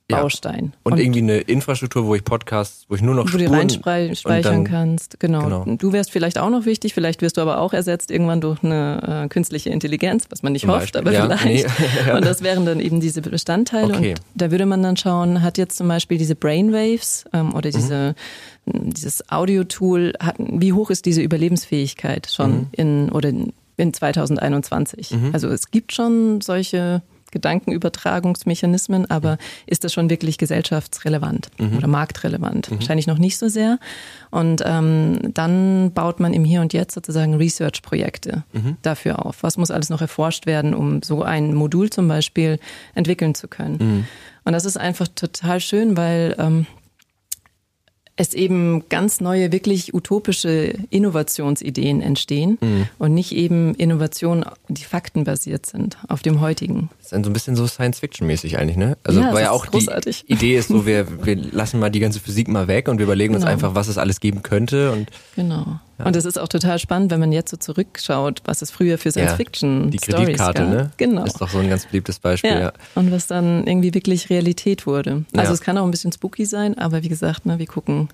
Baustein. 0.08 0.66
Ja. 0.66 0.78
Und, 0.84 0.92
und, 0.92 0.98
irgendwie 0.98 1.18
eine 1.18 1.38
Infrastruktur, 1.38 2.06
wo 2.06 2.14
ich 2.14 2.22
Podcasts, 2.22 2.86
wo 2.88 2.94
ich 2.94 3.02
nur 3.02 3.14
noch 3.14 3.32
Wo 3.32 3.38
du 3.38 3.50
reinspeichern 3.50 4.64
kannst. 4.64 5.18
Genau. 5.18 5.42
genau. 5.42 5.76
Du 5.76 5.92
wärst 5.92 6.12
vielleicht 6.12 6.38
auch 6.38 6.50
noch 6.50 6.64
wichtig, 6.64 6.94
vielleicht 6.94 7.22
wirst 7.22 7.36
du 7.36 7.40
aber 7.40 7.58
auch 7.58 7.72
ersetzt 7.72 8.10
irgendwann 8.10 8.40
durch 8.40 8.62
eine 8.62 9.24
äh, 9.24 9.28
künstliche 9.28 9.70
Intelligenz, 9.70 10.26
was 10.30 10.42
man 10.44 10.52
nicht 10.52 10.62
Zum 10.62 10.70
hofft, 10.70 10.92
Beispiel. 10.92 11.00
aber 11.00 11.12
ja, 11.12 11.36
vielleicht. 11.36 11.68
Nee. 12.06 12.12
und 12.12 12.24
das 12.24 12.42
wären 12.42 12.64
dann 12.64 12.78
eben 12.78 13.00
diese 13.00 13.20
Bestandteile. 13.20 13.94
Okay. 13.94 14.10
Und 14.10 14.20
da 14.34 14.50
würde 14.50 14.66
man 14.66 14.82
dann 14.82 14.96
schauen, 14.96 15.42
hat 15.42 15.58
jetzt 15.58 15.76
zum 15.76 15.88
Beispiel 15.88 16.18
diese 16.18 16.36
Brainwaves 16.36 17.24
ähm, 17.32 17.54
oder 17.54 17.70
diese 17.70 18.14
mhm. 18.64 18.92
dieses 18.92 19.28
Audio-Tool, 19.30 20.12
wie 20.38 20.72
hoch 20.72 20.90
ist 20.90 21.06
diese 21.06 21.22
Überlebensfähigkeit 21.22 22.28
schon 22.30 22.52
mhm. 22.52 22.68
in 22.72 23.10
oder 23.10 23.32
in 23.76 23.92
2021? 23.92 25.10
Mhm. 25.10 25.30
Also 25.32 25.48
es 25.48 25.70
gibt 25.72 25.92
schon 25.92 26.40
solche 26.40 27.02
Gedankenübertragungsmechanismen, 27.32 29.10
aber 29.10 29.38
ist 29.66 29.84
das 29.84 29.92
schon 29.92 30.10
wirklich 30.10 30.38
gesellschaftsrelevant 30.38 31.50
mhm. 31.58 31.76
oder 31.76 31.88
marktrelevant? 31.88 32.70
Mhm. 32.70 32.76
Wahrscheinlich 32.76 33.06
noch 33.06 33.18
nicht 33.18 33.38
so 33.38 33.48
sehr. 33.48 33.78
Und 34.30 34.62
ähm, 34.64 35.18
dann 35.34 35.92
baut 35.92 36.20
man 36.20 36.32
im 36.32 36.44
Hier 36.44 36.60
und 36.60 36.72
Jetzt 36.72 36.94
sozusagen 36.94 37.34
Research-Projekte 37.34 38.44
mhm. 38.52 38.76
dafür 38.82 39.24
auf. 39.24 39.42
Was 39.42 39.56
muss 39.56 39.70
alles 39.70 39.90
noch 39.90 40.00
erforscht 40.00 40.46
werden, 40.46 40.74
um 40.74 41.02
so 41.02 41.22
ein 41.22 41.54
Modul 41.54 41.90
zum 41.90 42.08
Beispiel 42.08 42.58
entwickeln 42.94 43.34
zu 43.34 43.48
können? 43.48 43.78
Mhm. 43.78 44.06
Und 44.44 44.52
das 44.52 44.64
ist 44.64 44.76
einfach 44.76 45.08
total 45.08 45.60
schön, 45.60 45.96
weil 45.96 46.36
ähm, 46.38 46.66
es 48.16 48.32
eben 48.32 48.88
ganz 48.88 49.20
neue, 49.20 49.52
wirklich 49.52 49.92
utopische 49.92 50.74
Innovationsideen 50.88 52.00
entstehen 52.00 52.56
mhm. 52.60 52.88
und 52.98 53.12
nicht 53.12 53.32
eben 53.32 53.74
Innovationen, 53.74 54.44
die 54.68 54.84
faktenbasiert 54.84 55.66
sind, 55.66 55.98
auf 56.08 56.22
dem 56.22 56.40
heutigen. 56.40 56.88
Das 56.96 57.06
ist 57.06 57.12
dann 57.12 57.24
so 57.24 57.30
ein 57.30 57.34
bisschen 57.34 57.56
so 57.56 57.66
Science-Fiction-mäßig 57.66 58.58
eigentlich, 58.58 58.78
ne? 58.78 58.96
Also 59.04 59.20
ja, 59.20 59.34
weil 59.34 59.44
ja 59.44 59.50
auch 59.50 59.66
großartig. 59.66 60.24
die 60.26 60.32
Idee 60.32 60.56
ist 60.56 60.68
so, 60.68 60.86
wir, 60.86 61.26
wir 61.26 61.36
lassen 61.36 61.78
mal 61.78 61.90
die 61.90 62.00
ganze 62.00 62.18
Physik 62.20 62.48
mal 62.48 62.68
weg 62.68 62.88
und 62.88 62.98
wir 62.98 63.04
überlegen 63.04 63.34
genau. 63.34 63.44
uns 63.44 63.52
einfach, 63.52 63.74
was 63.74 63.88
es 63.88 63.98
alles 63.98 64.20
geben 64.20 64.42
könnte. 64.42 64.92
Und 64.92 65.10
genau. 65.34 65.78
Ja. 65.98 66.04
Und 66.04 66.16
es 66.16 66.26
ist 66.26 66.38
auch 66.38 66.48
total 66.48 66.78
spannend, 66.78 67.10
wenn 67.10 67.20
man 67.20 67.32
jetzt 67.32 67.50
so 67.50 67.56
zurückschaut, 67.56 68.42
was 68.44 68.60
es 68.60 68.70
früher 68.70 68.98
für 68.98 69.10
Science-Fiction 69.10 69.84
ja, 69.84 69.90
Die 69.90 69.96
Kreditkarte, 69.98 70.62
gab. 70.62 70.70
ne? 70.70 70.90
Genau. 70.98 71.24
Ist 71.24 71.40
doch 71.40 71.48
so 71.48 71.58
ein 71.58 71.70
ganz 71.70 71.86
beliebtes 71.86 72.18
Beispiel, 72.18 72.50
ja. 72.50 72.60
ja. 72.60 72.72
Und 72.94 73.10
was 73.10 73.26
dann 73.26 73.66
irgendwie 73.66 73.94
wirklich 73.94 74.28
Realität 74.28 74.86
wurde. 74.86 75.24
Also 75.34 75.54
es 75.54 75.62
kann 75.62 75.78
auch 75.78 75.84
ein 75.84 75.90
bisschen 75.90 76.12
spooky 76.12 76.44
sein, 76.44 76.76
aber 76.76 77.02
wie 77.02 77.08
gesagt, 77.08 77.46
ne, 77.46 77.58
wir 77.58 77.66
gucken 77.66 78.05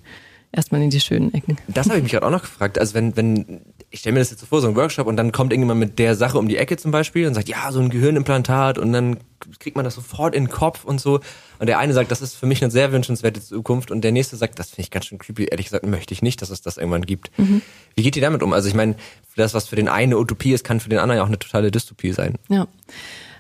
erstmal 0.53 0.83
in 0.83 0.91
die 0.91 1.01
schönen 1.01 1.33
Ecken. 1.33 1.57
Das 1.67 1.87
habe 1.87 1.97
ich 1.97 2.03
mich 2.03 2.13
gerade 2.13 2.27
auch 2.27 2.31
noch 2.31 2.43
gefragt. 2.43 2.79
Also 2.79 2.95
wenn, 2.95 3.17
wenn, 3.17 3.63
ich 3.91 4.01
stelle 4.01 4.15
mir 4.15 4.19
das 4.21 4.31
jetzt 4.31 4.41
so 4.41 4.47
vor, 4.47 4.61
so 4.61 4.69
ein 4.69 4.77
Workshop 4.77 5.07
und 5.07 5.17
dann 5.17 5.33
kommt 5.33 5.53
irgendjemand 5.53 5.81
mit 5.81 5.99
der 5.99 6.15
Sache 6.15 6.39
um 6.39 6.47
die 6.47 6.59
Ecke 6.59 6.77
zum 6.77 6.91
Beispiel 6.91 7.27
und 7.27 7.35
sagt, 7.35 7.49
ja, 7.49 7.73
so 7.73 7.81
ein 7.81 7.89
Gehirnimplantat 7.89 8.79
und 8.79 8.93
dann 8.93 9.19
kriegt 9.59 9.77
man 9.77 9.85
das 9.85 9.95
sofort 9.95 10.35
in 10.35 10.45
den 10.45 10.51
Kopf 10.51 10.85
und 10.85 11.01
so. 11.01 11.21
Und 11.59 11.67
der 11.67 11.79
eine 11.79 11.95
sagt, 11.95 12.11
das 12.11 12.21
ist 12.21 12.35
für 12.35 12.47
mich 12.47 12.63
eine 12.63 12.71
sehr 12.71 12.93
wünschenswerte 12.93 13.41
Zukunft 13.41 13.91
und 13.91 14.03
der 14.03 14.13
nächste 14.13 14.37
sagt, 14.37 14.59
das 14.59 14.71
finde 14.71 14.83
ich 14.83 14.91
ganz 14.91 15.07
schön 15.07 15.19
creepy. 15.19 15.47
Ehrlich 15.47 15.67
gesagt 15.67 15.87
möchte 15.87 16.13
ich 16.13 16.23
nicht, 16.23 16.43
dass 16.43 16.51
es 16.51 16.61
das 16.61 16.77
irgendwann 16.77 17.07
gibt. 17.07 17.37
Mhm. 17.39 17.63
Wie 17.97 18.03
geht 18.03 18.15
ihr 18.17 18.23
damit 18.23 18.43
um? 18.43 18.53
Also 18.53 18.69
ich 18.69 18.75
meine, 18.75 18.97
das, 19.37 19.55
was 19.55 19.69
für 19.69 19.77
den 19.77 19.89
einen 19.89 20.13
eine 20.13 20.19
Utopie 20.19 20.53
ist, 20.53 20.65
kann 20.65 20.81
für 20.81 20.91
den 20.91 20.99
anderen 20.99 21.19
ja 21.19 21.23
auch 21.23 21.29
eine 21.29 21.39
totale 21.39 21.71
Dystopie 21.71 22.13
sein. 22.13 22.37
Ja. 22.49 22.67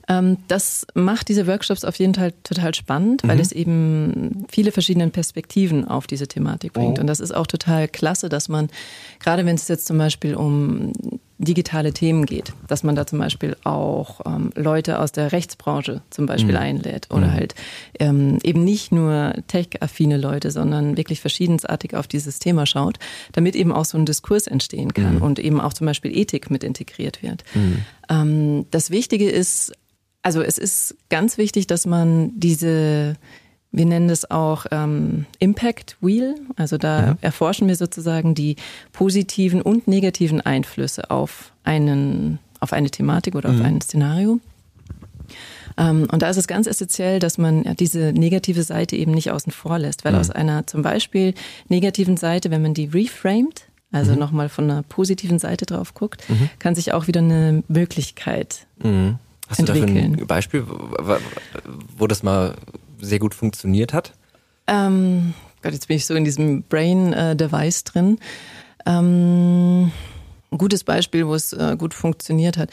Ähm, 0.08 0.38
das 0.48 0.86
macht 0.94 1.28
diese 1.28 1.46
Workshops 1.46 1.84
auf 1.84 1.96
jeden 1.96 2.14
Fall 2.14 2.32
total 2.42 2.74
spannend, 2.74 3.22
weil 3.24 3.36
mhm. 3.36 3.42
es 3.42 3.52
eben 3.52 4.46
viele 4.48 4.72
verschiedene 4.72 5.08
Perspektiven 5.08 5.86
auf 5.86 6.06
diese 6.06 6.26
Thematik 6.26 6.72
bringt. 6.72 6.98
Oh. 6.98 7.00
Und 7.00 7.06
das 7.06 7.20
ist 7.20 7.32
auch 7.32 7.46
total 7.46 7.88
klasse, 7.88 8.28
dass 8.28 8.48
man, 8.48 8.68
gerade 9.20 9.46
wenn 9.46 9.54
es 9.54 9.68
jetzt 9.68 9.86
zum 9.86 9.98
Beispiel 9.98 10.34
um 10.34 10.92
digitale 11.42 11.92
Themen 11.92 12.24
geht, 12.24 12.52
dass 12.68 12.84
man 12.84 12.94
da 12.94 13.06
zum 13.06 13.18
Beispiel 13.18 13.56
auch 13.64 14.20
ähm, 14.26 14.50
Leute 14.54 15.00
aus 15.00 15.10
der 15.10 15.32
Rechtsbranche 15.32 16.02
zum 16.10 16.26
Beispiel 16.26 16.54
mhm. 16.54 16.60
einlädt 16.60 17.08
oder 17.10 17.28
mhm. 17.28 17.32
halt 17.32 17.54
ähm, 17.98 18.38
eben 18.44 18.62
nicht 18.62 18.92
nur 18.92 19.34
tech-affine 19.48 20.18
Leute, 20.18 20.52
sondern 20.52 20.96
wirklich 20.96 21.20
verschiedensartig 21.20 21.96
auf 21.96 22.06
dieses 22.06 22.38
Thema 22.38 22.64
schaut, 22.64 22.98
damit 23.32 23.56
eben 23.56 23.72
auch 23.72 23.84
so 23.84 23.98
ein 23.98 24.06
Diskurs 24.06 24.46
entstehen 24.46 24.94
kann 24.94 25.16
mhm. 25.16 25.22
und 25.22 25.38
eben 25.40 25.60
auch 25.60 25.72
zum 25.72 25.86
Beispiel 25.86 26.16
Ethik 26.16 26.50
mit 26.50 26.62
integriert 26.62 27.22
wird. 27.22 27.42
Mhm. 27.54 27.78
Ähm, 28.08 28.66
das 28.70 28.90
Wichtige 28.90 29.28
ist 29.28 29.72
also 30.22 30.42
es 30.42 30.58
ist 30.58 30.96
ganz 31.10 31.36
wichtig, 31.38 31.66
dass 31.66 31.84
man 31.86 32.30
diese, 32.38 33.16
wir 33.72 33.86
nennen 33.86 34.08
das 34.08 34.30
auch 34.30 34.66
ähm, 34.70 35.26
Impact 35.38 35.96
Wheel, 36.00 36.36
also 36.56 36.78
da 36.78 37.12
mhm. 37.12 37.18
erforschen 37.20 37.68
wir 37.68 37.76
sozusagen 37.76 38.34
die 38.34 38.56
positiven 38.92 39.62
und 39.62 39.88
negativen 39.88 40.40
Einflüsse 40.40 41.10
auf 41.10 41.52
einen, 41.64 42.38
auf 42.60 42.72
eine 42.72 42.90
Thematik 42.90 43.34
oder 43.34 43.50
mhm. 43.50 43.60
auf 43.60 43.66
ein 43.66 43.80
Szenario. 43.80 44.40
Ähm, 45.76 46.06
und 46.10 46.22
da 46.22 46.28
ist 46.28 46.36
es 46.36 46.46
ganz 46.46 46.66
essentiell, 46.66 47.18
dass 47.18 47.38
man 47.38 47.64
diese 47.78 48.12
negative 48.12 48.62
Seite 48.62 48.96
eben 48.96 49.12
nicht 49.12 49.30
außen 49.30 49.52
vor 49.52 49.78
lässt, 49.78 50.04
weil 50.04 50.12
mhm. 50.12 50.18
aus 50.18 50.30
einer 50.30 50.66
zum 50.66 50.82
Beispiel 50.82 51.34
negativen 51.68 52.16
Seite, 52.16 52.50
wenn 52.50 52.62
man 52.62 52.74
die 52.74 52.86
reframed, 52.86 53.64
also 53.90 54.12
mhm. 54.12 54.18
nochmal 54.18 54.48
von 54.48 54.70
einer 54.70 54.82
positiven 54.82 55.38
Seite 55.38 55.66
drauf 55.66 55.94
guckt, 55.94 56.28
mhm. 56.28 56.48
kann 56.58 56.74
sich 56.74 56.92
auch 56.92 57.06
wieder 57.06 57.20
eine 57.20 57.62
Möglichkeit 57.68 58.66
mhm. 58.82 59.18
Hast 59.52 59.60
entwickeln. 59.60 59.94
du 59.94 59.94
dafür 59.94 60.22
ein 60.22 60.26
Beispiel, 60.26 60.64
wo 61.96 62.06
das 62.06 62.22
mal 62.22 62.54
sehr 63.00 63.18
gut 63.18 63.34
funktioniert 63.34 63.92
hat? 63.92 64.12
Ähm, 64.66 65.34
Gott, 65.62 65.72
jetzt 65.72 65.88
bin 65.88 65.96
ich 65.96 66.06
so 66.06 66.14
in 66.14 66.24
diesem 66.24 66.62
Brain-Device 66.62 67.80
äh, 67.80 67.84
drin. 67.84 68.18
Ähm, 68.86 69.92
ein 70.50 70.58
gutes 70.58 70.84
Beispiel, 70.84 71.26
wo 71.26 71.34
es 71.34 71.52
äh, 71.52 71.76
gut 71.78 71.94
funktioniert 71.94 72.58
hat. 72.58 72.70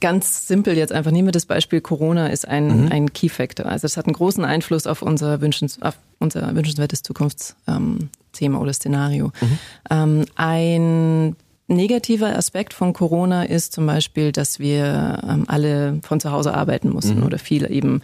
Ganz 0.00 0.48
simpel 0.48 0.76
jetzt 0.76 0.92
einfach 0.92 1.10
nehmen 1.10 1.28
wir 1.28 1.32
das 1.32 1.46
Beispiel 1.46 1.80
Corona 1.80 2.28
ist 2.28 2.46
ein, 2.46 2.84
mhm. 2.84 2.92
ein 2.92 3.12
Key 3.12 3.28
Factor. 3.28 3.66
Also 3.66 3.86
es 3.86 3.96
hat 3.96 4.06
einen 4.06 4.14
großen 4.14 4.44
Einfluss 4.44 4.86
auf 4.86 5.02
unser, 5.02 5.40
Wünschens, 5.40 5.80
auf 5.80 5.96
unser 6.18 6.54
wünschenswertes 6.54 7.02
Zukunftsthema 7.02 8.08
ähm, 8.40 8.58
oder 8.58 8.72
Szenario. 8.72 9.32
Mhm. 9.40 9.58
Ähm, 9.90 10.24
ein 10.34 11.36
negativer 11.74 12.36
Aspekt 12.36 12.74
von 12.74 12.92
Corona 12.92 13.44
ist 13.44 13.72
zum 13.72 13.86
Beispiel, 13.86 14.32
dass 14.32 14.58
wir 14.58 15.20
ähm, 15.28 15.44
alle 15.48 15.98
von 16.02 16.20
zu 16.20 16.30
Hause 16.30 16.54
arbeiten 16.54 16.90
mussten 16.90 17.20
mhm. 17.20 17.26
oder 17.26 17.38
viele 17.38 17.68
eben. 17.70 18.02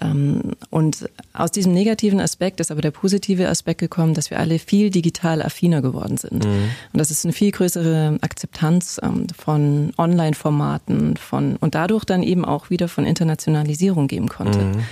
Ähm, 0.00 0.52
und 0.70 1.08
aus 1.32 1.50
diesem 1.50 1.72
negativen 1.72 2.20
Aspekt 2.20 2.60
ist 2.60 2.70
aber 2.70 2.80
der 2.80 2.90
positive 2.90 3.48
Aspekt 3.48 3.80
gekommen, 3.80 4.14
dass 4.14 4.30
wir 4.30 4.38
alle 4.38 4.58
viel 4.58 4.90
digital 4.90 5.42
affiner 5.42 5.82
geworden 5.82 6.16
sind. 6.16 6.44
Mhm. 6.44 6.70
Und 6.92 6.98
das 6.98 7.10
ist 7.10 7.24
eine 7.24 7.32
viel 7.32 7.50
größere 7.50 8.18
Akzeptanz 8.20 9.00
ähm, 9.02 9.26
von 9.36 9.92
Online-Formaten 9.96 11.16
von 11.16 11.56
und 11.56 11.74
dadurch 11.74 12.04
dann 12.04 12.22
eben 12.22 12.44
auch 12.44 12.70
wieder 12.70 12.88
von 12.88 13.04
Internationalisierung 13.04 14.08
geben 14.08 14.28
konnte. 14.28 14.58
Mhm. 14.58 14.84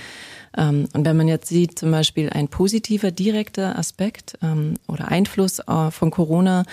Ähm, 0.57 0.89
und 0.93 1.05
wenn 1.05 1.17
man 1.17 1.29
jetzt 1.29 1.49
sieht, 1.49 1.79
zum 1.79 1.91
Beispiel 1.91 2.31
ein 2.31 2.49
positiver, 2.49 3.11
direkter 3.11 3.79
Aspekt 3.79 4.39
ähm, 4.43 4.75
oder 4.87 5.09
Einfluss 5.09 5.61
äh, 5.61 5.91
von 5.91 6.11
Corona 6.11 6.65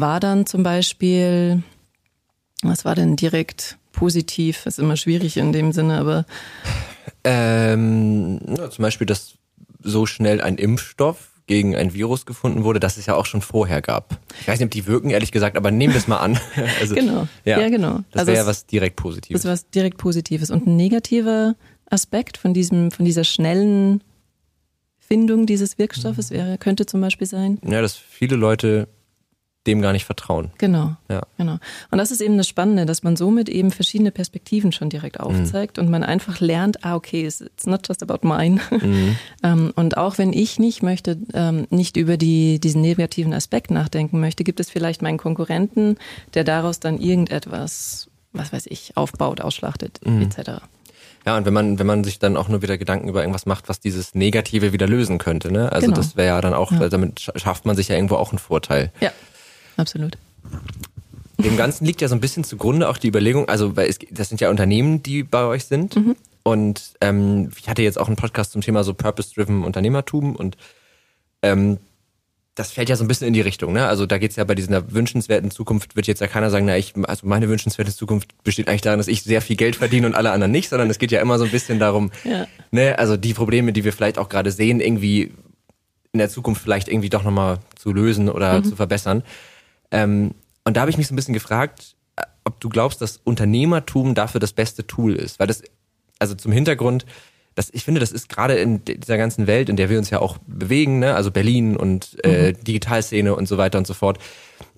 war 0.00 0.20
dann 0.20 0.46
zum 0.46 0.62
Beispiel, 0.62 1.62
was 2.62 2.84
war 2.84 2.94
denn 2.94 3.16
direkt 3.16 3.78
positiv? 3.92 4.66
Ist 4.66 4.78
immer 4.78 4.96
schwierig 4.96 5.36
in 5.36 5.52
dem 5.52 5.72
Sinne, 5.72 5.98
aber. 5.98 6.26
Ähm, 7.24 8.40
ja, 8.56 8.70
zum 8.70 8.82
Beispiel, 8.82 9.06
dass 9.06 9.34
so 9.82 10.06
schnell 10.06 10.40
ein 10.40 10.56
Impfstoff 10.56 11.30
gegen 11.46 11.74
ein 11.74 11.94
Virus 11.94 12.26
gefunden 12.26 12.62
wurde, 12.62 12.78
das 12.78 12.98
es 12.98 13.06
ja 13.06 13.14
auch 13.14 13.26
schon 13.26 13.40
vorher 13.40 13.80
gab. 13.80 14.18
Ich 14.40 14.48
weiß 14.48 14.58
nicht, 14.58 14.66
ob 14.66 14.70
die 14.70 14.86
wirken, 14.86 15.10
ehrlich 15.10 15.32
gesagt, 15.32 15.56
aber 15.56 15.70
nehmen 15.70 15.94
wir 15.94 15.98
es 15.98 16.06
mal 16.06 16.18
an. 16.18 16.38
Also, 16.80 16.94
genau. 16.94 17.26
Ja, 17.44 17.58
ja 17.58 17.68
genau. 17.70 18.00
Das 18.10 18.20
also 18.20 18.32
wäre 18.32 18.42
ja 18.42 18.46
was 18.46 18.66
direkt 18.66 18.96
Positives. 18.96 19.42
Das 19.42 19.50
ist 19.50 19.64
was 19.64 19.70
direkt 19.70 19.96
Positives. 19.96 20.50
Und 20.50 20.66
ein 20.66 20.76
negativer 20.76 21.56
Aspekt 21.90 22.36
von 22.36 22.52
diesem, 22.52 22.90
von 22.90 23.04
dieser 23.04 23.24
schnellen 23.24 24.02
Findung 24.98 25.46
dieses 25.46 25.78
Wirkstoffes 25.78 26.30
wäre, 26.30 26.58
könnte 26.58 26.84
zum 26.84 27.00
Beispiel 27.00 27.26
sein? 27.26 27.58
Ja, 27.66 27.80
dass 27.80 27.96
viele 27.96 28.36
Leute 28.36 28.88
dem 29.66 29.82
gar 29.82 29.92
nicht 29.92 30.04
vertrauen. 30.04 30.50
Genau. 30.58 30.96
Ja. 31.10 31.22
genau. 31.36 31.58
Und 31.90 31.98
das 31.98 32.10
ist 32.10 32.20
eben 32.20 32.38
das 32.38 32.48
Spannende, 32.48 32.86
dass 32.86 33.02
man 33.02 33.16
somit 33.16 33.48
eben 33.48 33.70
verschiedene 33.70 34.10
Perspektiven 34.10 34.72
schon 34.72 34.88
direkt 34.88 35.20
aufzeigt 35.20 35.76
mhm. 35.76 35.84
und 35.84 35.90
man 35.90 36.04
einfach 36.04 36.40
lernt, 36.40 36.84
ah, 36.84 36.94
okay, 36.94 37.26
it's 37.26 37.66
not 37.66 37.86
just 37.86 38.02
about 38.02 38.26
mine. 38.26 38.60
Mhm. 38.70 39.16
Ähm, 39.44 39.72
und 39.76 39.96
auch 39.96 40.18
wenn 40.18 40.32
ich 40.32 40.58
nicht 40.58 40.82
möchte, 40.82 41.16
ähm, 41.32 41.66
nicht 41.70 41.96
über 41.96 42.16
die, 42.16 42.58
diesen 42.58 42.82
negativen 42.82 43.32
Aspekt 43.32 43.70
nachdenken 43.70 44.18
möchte, 44.18 44.42
gibt 44.42 44.58
es 44.58 44.68
vielleicht 44.68 45.00
meinen 45.00 45.18
Konkurrenten, 45.18 45.96
der 46.34 46.42
daraus 46.42 46.80
dann 46.80 46.98
irgendetwas, 46.98 48.08
was 48.32 48.52
weiß 48.52 48.66
ich, 48.66 48.96
aufbaut, 48.96 49.40
ausschlachtet, 49.40 50.00
mhm. 50.04 50.22
etc. 50.22 50.62
Ja, 51.24 51.36
und 51.36 51.44
wenn 51.46 51.52
man, 51.52 51.78
wenn 51.78 51.86
man 51.86 52.04
sich 52.04 52.18
dann 52.18 52.36
auch 52.36 52.48
nur 52.48 52.62
wieder 52.62 52.78
Gedanken 52.78 53.08
über 53.08 53.20
irgendwas 53.20 53.46
macht, 53.46 53.68
was 53.68 53.80
dieses 53.80 54.14
Negative 54.14 54.72
wieder 54.72 54.86
lösen 54.86 55.18
könnte, 55.18 55.52
ne? 55.52 55.70
Also 55.70 55.86
genau. 55.86 55.96
das 55.96 56.16
wäre 56.16 56.28
ja 56.28 56.40
dann 56.40 56.54
auch, 56.54 56.72
ja. 56.72 56.88
damit 56.88 57.30
schafft 57.36 57.66
man 57.66 57.76
sich 57.76 57.88
ja 57.88 57.96
irgendwo 57.96 58.16
auch 58.16 58.30
einen 58.30 58.38
Vorteil. 58.38 58.92
Ja, 59.00 59.12
absolut. 59.78 60.18
Dem 61.38 61.56
Ganzen 61.56 61.84
liegt 61.86 62.00
ja 62.00 62.08
so 62.08 62.14
ein 62.14 62.20
bisschen 62.20 62.44
zugrunde 62.44 62.88
auch 62.88 62.98
die 62.98 63.08
Überlegung, 63.08 63.48
also 63.48 63.76
weil 63.76 63.88
es, 63.88 63.98
das 64.10 64.28
sind 64.28 64.40
ja 64.40 64.50
Unternehmen, 64.50 65.02
die 65.02 65.22
bei 65.22 65.44
euch 65.44 65.64
sind. 65.64 65.96
Mhm. 65.96 66.16
Und 66.42 66.94
ähm, 67.00 67.50
ich 67.58 67.68
hatte 67.68 67.82
jetzt 67.82 67.98
auch 67.98 68.08
einen 68.08 68.16
Podcast 68.16 68.52
zum 68.52 68.62
Thema 68.62 68.82
so 68.82 68.94
Purpose-Driven 68.94 69.64
Unternehmertum 69.64 70.34
und 70.34 70.56
ähm, 71.42 71.78
das 72.58 72.72
fällt 72.72 72.88
ja 72.88 72.96
so 72.96 73.04
ein 73.04 73.08
bisschen 73.08 73.28
in 73.28 73.34
die 73.34 73.40
Richtung, 73.40 73.72
ne? 73.72 73.86
Also 73.86 74.04
da 74.04 74.18
geht's 74.18 74.34
ja 74.34 74.42
bei 74.42 74.56
dieser 74.56 74.90
wünschenswerten 74.90 75.52
Zukunft, 75.52 75.94
wird 75.94 76.08
jetzt 76.08 76.20
ja 76.20 76.26
keiner 76.26 76.50
sagen, 76.50 76.66
na, 76.66 76.76
ich, 76.76 76.94
also 77.04 77.26
meine 77.26 77.48
wünschenswerte 77.48 77.94
Zukunft 77.94 78.42
besteht 78.42 78.68
eigentlich 78.68 78.80
darin, 78.80 78.98
dass 78.98 79.06
ich 79.06 79.22
sehr 79.22 79.42
viel 79.42 79.54
Geld 79.54 79.76
verdiene 79.76 80.08
und 80.08 80.14
alle 80.14 80.32
anderen 80.32 80.50
nicht, 80.50 80.68
sondern 80.68 80.90
es 80.90 80.98
geht 80.98 81.12
ja 81.12 81.20
immer 81.20 81.38
so 81.38 81.44
ein 81.44 81.52
bisschen 81.52 81.78
darum, 81.78 82.10
ja. 82.24 82.46
ne, 82.72 82.98
also 82.98 83.16
die 83.16 83.34
Probleme, 83.34 83.72
die 83.72 83.84
wir 83.84 83.92
vielleicht 83.92 84.18
auch 84.18 84.28
gerade 84.28 84.50
sehen, 84.50 84.80
irgendwie 84.80 85.32
in 86.12 86.18
der 86.18 86.30
Zukunft 86.30 86.60
vielleicht 86.60 86.88
irgendwie 86.88 87.10
doch 87.10 87.22
nochmal 87.22 87.58
zu 87.76 87.92
lösen 87.92 88.28
oder 88.28 88.58
mhm. 88.58 88.64
zu 88.64 88.74
verbessern. 88.74 89.22
Ähm, 89.90 90.34
und 90.64 90.76
da 90.76 90.82
habe 90.82 90.90
ich 90.90 90.98
mich 90.98 91.06
so 91.08 91.14
ein 91.14 91.16
bisschen 91.16 91.34
gefragt, 91.34 91.96
äh, 92.16 92.22
ob 92.44 92.60
du 92.60 92.68
glaubst, 92.68 93.00
dass 93.00 93.20
Unternehmertum 93.24 94.14
dafür 94.14 94.40
das 94.40 94.52
beste 94.52 94.86
Tool 94.86 95.14
ist. 95.14 95.38
Weil 95.38 95.46
das, 95.46 95.62
also 96.18 96.34
zum 96.34 96.52
Hintergrund, 96.52 97.06
das, 97.54 97.70
ich 97.72 97.84
finde, 97.84 98.00
das 98.00 98.12
ist 98.12 98.28
gerade 98.28 98.54
in 98.54 98.84
dieser 98.84 99.16
ganzen 99.16 99.46
Welt, 99.46 99.68
in 99.68 99.76
der 99.76 99.90
wir 99.90 99.98
uns 99.98 100.10
ja 100.10 100.20
auch 100.20 100.38
bewegen, 100.46 101.00
ne? 101.00 101.14
also 101.14 101.30
Berlin 101.30 101.76
und 101.76 102.16
äh, 102.24 102.52
mhm. 102.52 102.64
Digitalszene 102.64 103.34
und 103.34 103.48
so 103.48 103.58
weiter 103.58 103.78
und 103.78 103.86
so 103.86 103.94
fort, 103.94 104.18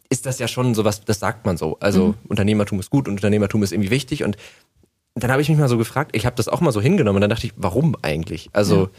ist 0.09 0.27
das 0.27 0.38
ja 0.38 0.49
schon 0.49 0.75
so 0.75 0.85
was, 0.85 1.05
das 1.05 1.20
sagt 1.20 1.44
man 1.44 1.57
so. 1.57 1.79
Also 1.81 2.09
mhm. 2.09 2.14
Unternehmertum 2.29 2.81
ist 2.81 2.90
gut 2.90 3.07
und 3.07 3.14
Unternehmertum 3.14 3.62
ist 3.62 3.73
irgendwie 3.73 3.90
wichtig. 3.90 4.25
Und 4.25 4.37
dann 5.14 5.31
habe 5.31 5.42
ich 5.42 5.49
mich 5.49 5.59
mal 5.59 5.68
so 5.68 5.77
gefragt, 5.77 6.16
ich 6.16 6.25
habe 6.25 6.37
das 6.37 6.49
auch 6.49 6.61
mal 6.61 6.73
so 6.73 6.81
hingenommen 6.81 7.16
und 7.16 7.20
dann 7.20 7.31
dachte 7.31 7.46
ich, 7.46 7.53
warum 7.57 7.96
eigentlich? 8.03 8.49
Also 8.53 8.85
ja. 8.85 8.90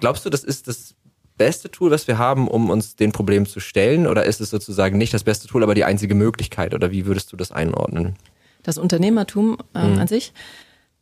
glaubst 0.00 0.24
du, 0.24 0.30
das 0.30 0.42
ist 0.42 0.68
das 0.68 0.94
beste 1.36 1.70
Tool, 1.70 1.90
was 1.90 2.06
wir 2.08 2.18
haben, 2.18 2.48
um 2.48 2.70
uns 2.70 2.96
den 2.96 3.12
Problemen 3.12 3.46
zu 3.46 3.60
stellen? 3.60 4.06
Oder 4.06 4.24
ist 4.24 4.40
es 4.40 4.50
sozusagen 4.50 4.98
nicht 4.98 5.14
das 5.14 5.24
beste 5.24 5.48
Tool, 5.48 5.62
aber 5.62 5.74
die 5.74 5.84
einzige 5.84 6.14
Möglichkeit? 6.14 6.74
Oder 6.74 6.90
wie 6.90 7.06
würdest 7.06 7.32
du 7.32 7.36
das 7.36 7.52
einordnen? 7.52 8.16
Das 8.62 8.78
Unternehmertum 8.78 9.58
äh, 9.74 9.86
mhm. 9.86 9.98
an 9.98 10.08
sich? 10.08 10.32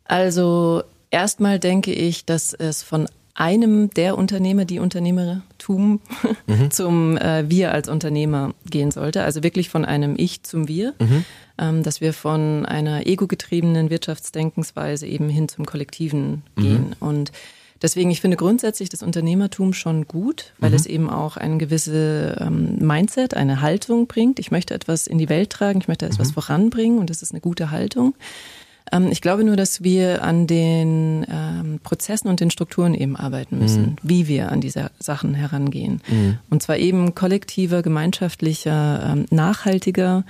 Also 0.05 0.83
erstmal 1.11 1.59
denke 1.59 1.93
ich, 1.93 2.25
dass 2.25 2.55
es 2.55 2.83
von 2.83 3.07
einem 3.35 3.91
der 3.91 4.19
Unternehmer, 4.19 4.65
die 4.65 4.81
Unternehmertum, 4.81 6.01
mhm. 6.47 6.71
zum 6.71 7.17
äh, 7.17 7.49
Wir 7.49 7.73
als 7.73 7.89
Unternehmer 7.89 8.55
gehen 8.69 8.91
sollte. 8.91 9.23
Also 9.23 9.43
wirklich 9.43 9.71
von 9.71 9.85
einem 9.85 10.15
Ich 10.17 10.43
zum 10.43 10.69
Wir, 10.69 10.95
mhm. 10.99 11.25
ähm, 11.59 11.83
dass 11.83 12.01
wir 12.01 12.13
von 12.13 12.67
einer 12.67 13.07
ego-getriebenen 13.07 13.89
Wirtschaftsdenkensweise 13.89 15.07
eben 15.07 15.29
hin 15.29 15.49
zum 15.49 15.65
Kollektiven 15.65 16.43
mhm. 16.57 16.63
gehen. 16.63 16.97
Und 17.01 17.33
Deswegen, 17.83 18.11
ich 18.11 18.21
finde 18.21 18.37
grundsätzlich 18.37 18.89
das 18.89 19.03
Unternehmertum 19.03 19.73
schon 19.73 20.07
gut, 20.07 20.53
weil 20.59 20.71
mhm. 20.71 20.77
es 20.77 20.87
eben 20.87 21.11
auch 21.11 21.37
ein 21.37 21.59
gewisse 21.59 22.37
ähm, 22.41 22.77
Mindset, 22.79 23.35
eine 23.35 23.63
Haltung 23.63 24.07
bringt. 24.07 24.39
Ich 24.39 24.51
möchte 24.51 24.75
etwas 24.75 25.07
in 25.07 25.19
die 25.19 25.29
Welt 25.29 25.51
tragen, 25.51 25.81
ich 25.81 25.89
möchte 25.89 26.07
etwas 26.07 26.29
mhm. 26.29 26.35
voranbringen 26.35 26.99
und 26.99 27.11
das 27.11 27.23
ist 27.23 27.33
eine 27.33 27.41
gute 27.41 27.71
Haltung. 27.71 28.15
Ähm, 28.93 29.09
ich 29.11 29.21
glaube 29.21 29.45
nur, 29.45 29.57
dass 29.57 29.83
wir 29.83 30.23
an 30.23 30.47
den 30.47 31.27
ähm, 31.31 31.81
Prozessen 31.83 32.29
und 32.29 32.41
den 32.41 32.51
Strukturen 32.51 32.95
eben 32.95 33.17
arbeiten 33.17 33.59
müssen, 33.59 33.83
mhm. 33.83 33.97
wie 34.03 34.29
wir 34.29 34.53
an 34.53 34.61
diese 34.61 34.91
Sachen 34.99 35.35
herangehen. 35.35 36.03
Mhm. 36.09 36.39
Und 36.51 36.63
zwar 36.63 36.77
eben 36.77 37.15
kollektiver, 37.15 37.83
gemeinschaftlicher, 37.83 39.11
ähm, 39.13 39.27
nachhaltiger 39.31 40.25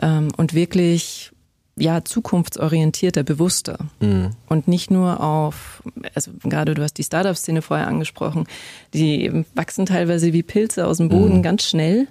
ähm, 0.00 0.28
und 0.36 0.54
wirklich 0.54 1.30
ja, 1.78 2.02
zukunftsorientierter, 2.04 3.22
bewusster. 3.22 3.78
Mhm. 4.00 4.30
Und 4.48 4.66
nicht 4.66 4.90
nur 4.90 5.22
auf, 5.22 5.82
also 6.14 6.30
gerade 6.42 6.74
du 6.74 6.82
hast 6.82 6.94
die 6.94 7.04
Startup-Szene 7.04 7.60
vorher 7.60 7.86
angesprochen, 7.86 8.46
die 8.94 9.44
wachsen 9.54 9.84
teilweise 9.84 10.32
wie 10.32 10.42
Pilze 10.42 10.86
aus 10.86 10.96
dem 10.96 11.10
Boden 11.10 11.38
mhm. 11.38 11.42
ganz 11.42 11.64
schnell. 11.64 12.08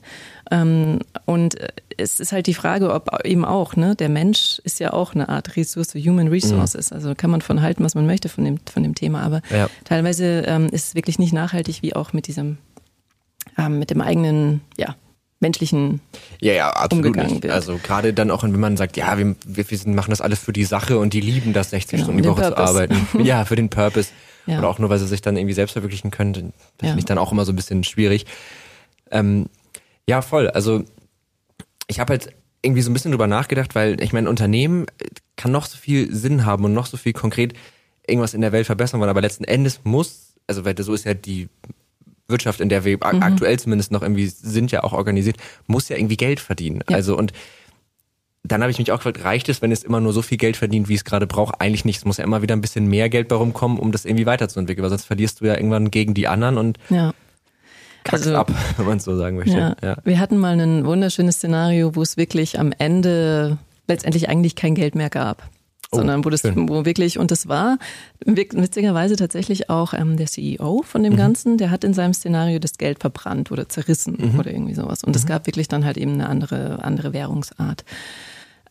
Ähm, 0.51 0.99
und 1.25 1.55
es 1.97 2.19
ist 2.19 2.31
halt 2.31 2.45
die 2.45 2.53
Frage, 2.53 2.93
ob 2.93 3.25
eben 3.25 3.43
auch, 3.43 3.75
ne, 3.75 3.95
der 3.95 4.09
Mensch 4.09 4.61
ist 4.63 4.79
ja 4.79 4.93
auch 4.93 5.15
eine 5.15 5.29
Art 5.29 5.57
Ressource, 5.57 5.95
Human 5.95 6.27
Resources. 6.27 6.91
Mhm. 6.91 6.95
Also 6.95 7.15
kann 7.15 7.31
man 7.31 7.41
von 7.41 7.63
halten, 7.63 7.83
was 7.83 7.95
man 7.95 8.05
möchte 8.05 8.29
von 8.29 8.45
dem, 8.45 8.59
von 8.71 8.83
dem 8.83 8.93
Thema. 8.93 9.23
Aber 9.23 9.41
ja. 9.49 9.67
teilweise 9.83 10.43
ähm, 10.45 10.67
ist 10.67 10.89
es 10.89 10.95
wirklich 10.95 11.17
nicht 11.17 11.33
nachhaltig, 11.33 11.81
wie 11.81 11.95
auch 11.95 12.13
mit 12.13 12.27
diesem, 12.27 12.59
ähm, 13.57 13.79
mit 13.79 13.89
dem 13.89 14.01
eigenen, 14.01 14.61
ja, 14.77 14.95
menschlichen 15.45 16.01
ja, 16.41 16.53
ja, 16.53 16.69
absolut 16.71 17.05
umgegangen 17.05 17.33
nicht. 17.33 17.43
wird. 17.43 17.53
Also 17.53 17.79
gerade 17.81 18.13
dann 18.13 18.31
auch, 18.31 18.43
wenn 18.43 18.59
man 18.59 18.77
sagt, 18.77 18.97
ja, 18.97 19.17
wir, 19.17 19.35
wir 19.45 19.65
machen 19.93 20.09
das 20.09 20.21
alles 20.21 20.39
für 20.39 20.53
die 20.53 20.65
Sache 20.65 20.97
und 20.97 21.13
die 21.13 21.21
lieben 21.21 21.53
das, 21.53 21.69
60 21.69 21.91
genau, 21.91 22.03
Stunden 22.03 22.23
die 22.23 22.29
Woche 22.29 22.41
zu 22.41 22.57
arbeiten. 22.57 23.07
ja, 23.23 23.45
für 23.45 23.55
den 23.55 23.69
Purpose. 23.69 24.09
Ja. 24.47 24.59
Oder 24.59 24.69
auch 24.69 24.79
nur, 24.79 24.89
weil 24.89 24.99
sie 24.99 25.07
sich 25.07 25.21
dann 25.21 25.37
irgendwie 25.37 25.53
selbst 25.53 25.73
verwirklichen 25.73 26.11
können. 26.11 26.33
Das 26.33 26.43
ja. 26.81 26.87
finde 26.89 26.99
ich 26.99 27.05
dann 27.05 27.17
auch 27.17 27.31
immer 27.31 27.45
so 27.45 27.51
ein 27.51 27.55
bisschen 27.55 27.83
schwierig. 27.83 28.25
Ähm, 29.11 29.47
ja, 30.07 30.21
voll. 30.21 30.49
Also 30.49 30.83
ich 31.87 31.99
habe 31.99 32.11
halt 32.11 32.29
irgendwie 32.61 32.81
so 32.81 32.89
ein 32.89 32.93
bisschen 32.93 33.11
drüber 33.11 33.27
nachgedacht, 33.27 33.75
weil 33.75 34.01
ich 34.01 34.13
meine, 34.13 34.29
Unternehmen 34.29 34.87
kann 35.35 35.51
noch 35.51 35.65
so 35.65 35.77
viel 35.77 36.13
Sinn 36.13 36.45
haben 36.45 36.65
und 36.65 36.73
noch 36.73 36.87
so 36.87 36.97
viel 36.97 37.13
konkret 37.13 37.53
irgendwas 38.07 38.33
in 38.33 38.41
der 38.41 38.51
Welt 38.51 38.65
verbessern 38.65 38.99
wollen, 38.99 39.09
aber 39.09 39.21
letzten 39.21 39.43
Endes 39.43 39.81
muss, 39.83 40.33
also 40.47 40.65
weil 40.65 40.77
so 40.77 40.93
ist 40.93 41.05
ja 41.05 41.13
die 41.13 41.49
Wirtschaft, 42.27 42.59
in 42.59 42.69
der 42.69 42.85
wir 42.85 42.97
mhm. 42.97 43.21
aktuell 43.21 43.59
zumindest 43.59 43.91
noch 43.91 44.01
irgendwie 44.01 44.27
sind, 44.27 44.71
ja 44.71 44.83
auch 44.83 44.93
organisiert, 44.93 45.37
muss 45.67 45.89
ja 45.89 45.97
irgendwie 45.97 46.17
Geld 46.17 46.39
verdienen. 46.39 46.83
Ja. 46.89 46.95
Also 46.95 47.17
und 47.17 47.33
dann 48.47 48.61
habe 48.61 48.71
ich 48.71 48.77
mich 48.77 48.91
auch 48.91 48.97
gefragt, 48.97 49.23
reicht 49.23 49.49
es, 49.49 49.61
wenn 49.61 49.71
es 49.71 49.83
immer 49.83 49.99
nur 49.99 50.13
so 50.13 50.21
viel 50.21 50.37
Geld 50.37 50.55
verdient, 50.55 50.87
wie 50.87 50.93
es 50.93 51.03
gerade 51.03 51.27
braucht? 51.27 51.61
Eigentlich 51.61 51.85
nicht. 51.85 51.97
Es 51.97 52.05
muss 52.05 52.17
ja 52.17 52.23
immer 52.23 52.41
wieder 52.41 52.55
ein 52.55 52.61
bisschen 52.61 52.85
mehr 52.87 53.09
Geld 53.09 53.27
bei 53.27 53.35
rumkommen, 53.35 53.79
um 53.79 53.91
das 53.91 54.05
irgendwie 54.05 54.25
weiterzuentwickeln, 54.25 54.83
weil 54.83 54.89
sonst 54.89 55.05
verlierst 55.05 55.41
du 55.41 55.45
ja 55.45 55.55
irgendwann 55.55 55.89
gegen 55.89 56.13
die 56.13 56.27
anderen 56.27 56.57
und 56.57 56.77
ja. 56.89 57.13
kackst 58.03 58.27
also, 58.27 58.37
ab, 58.37 58.51
wenn 58.77 58.85
man 58.85 58.97
es 58.97 59.03
so 59.03 59.17
sagen 59.17 59.37
möchte. 59.37 59.57
Ja. 59.57 59.75
ja. 59.81 59.97
Wir 60.03 60.19
hatten 60.19 60.37
mal 60.37 60.59
ein 60.59 60.85
wunderschönes 60.85 61.35
Szenario, 61.35 61.95
wo 61.95 62.01
es 62.01 62.17
wirklich 62.17 62.59
am 62.59 62.71
Ende 62.77 63.57
letztendlich 63.87 64.29
eigentlich 64.29 64.55
kein 64.55 64.75
Geld 64.75 64.95
mehr 64.95 65.09
gab. 65.09 65.49
Oh, 65.95 65.99
sondern 65.99 66.25
wo 66.25 66.29
das, 66.29 66.41
schön. 66.41 66.69
wo 66.69 66.85
wirklich, 66.85 67.17
und 67.17 67.31
das 67.31 67.47
war 67.47 67.77
witzigerweise 68.25 69.15
tatsächlich 69.15 69.69
auch 69.69 69.93
ähm, 69.93 70.17
der 70.17 70.27
CEO 70.27 70.83
von 70.83 71.03
dem 71.03 71.13
mhm. 71.13 71.17
Ganzen, 71.17 71.57
der 71.57 71.71
hat 71.71 71.83
in 71.83 71.93
seinem 71.93 72.13
Szenario 72.13 72.59
das 72.59 72.77
Geld 72.77 72.99
verbrannt 72.99 73.51
oder 73.51 73.69
zerrissen 73.69 74.17
mhm. 74.19 74.39
oder 74.39 74.51
irgendwie 74.51 74.75
sowas. 74.75 75.03
Und 75.03 75.15
es 75.15 75.23
mhm. 75.23 75.29
gab 75.29 75.47
wirklich 75.47 75.67
dann 75.67 75.85
halt 75.85 75.97
eben 75.97 76.13
eine 76.13 76.27
andere, 76.27 76.83
andere 76.83 77.13
Währungsart. 77.13 77.85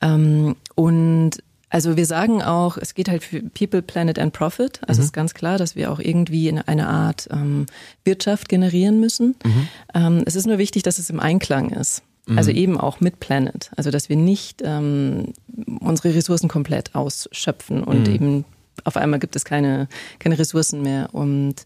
Ähm, 0.01 0.57
und 0.75 1.39
also 1.71 1.97
wir 1.97 2.07
sagen 2.07 2.41
auch, 2.41 2.77
es 2.77 2.95
geht 2.95 3.09
halt 3.09 3.25
für 3.25 3.43
People, 3.43 3.83
Planet 3.83 4.21
and 4.21 4.33
Profit. 4.33 4.81
Also 4.87 5.01
mhm. 5.01 5.07
ist 5.07 5.13
ganz 5.13 5.35
klar, 5.35 5.59
dass 5.59 5.75
wir 5.75 5.91
auch 5.91 5.99
irgendwie 5.99 6.49
in 6.49 6.61
eine 6.61 6.87
Art 6.87 7.29
ähm, 7.33 7.67
Wirtschaft 8.05 8.49
generieren 8.49 9.01
müssen. 9.01 9.35
Mhm. 9.45 9.69
Ähm, 9.93 10.23
es 10.25 10.37
ist 10.37 10.47
nur 10.47 10.59
wichtig, 10.59 10.85
dass 10.85 11.01
es 11.01 11.11
im 11.11 11.19
Einklang 11.19 11.71
ist. 11.71 12.03
Also 12.27 12.51
mhm. 12.51 12.57
eben 12.57 12.81
auch 12.81 13.01
mit 13.01 13.21
Planet. 13.21 13.71
Also 13.77 13.91
dass 13.91 14.09
wir 14.09 14.17
nicht 14.17 14.63
ähm, 14.65 15.35
unsere 15.81 16.15
Ressourcen 16.15 16.49
komplett 16.49 16.95
ausschöpfen 16.95 17.85
und 17.85 18.09
mhm. 18.09 18.15
eben 18.15 18.45
auf 18.85 18.97
einmal 18.97 19.21
gibt 19.21 19.37
es 19.37 19.45
keine, 19.45 19.89
keine 20.19 20.39
Ressourcen 20.39 20.83
mehr. 20.83 21.11
Und 21.13 21.57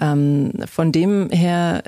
ähm, 0.00 0.52
von 0.66 0.92
dem 0.92 1.30
her 1.30 1.82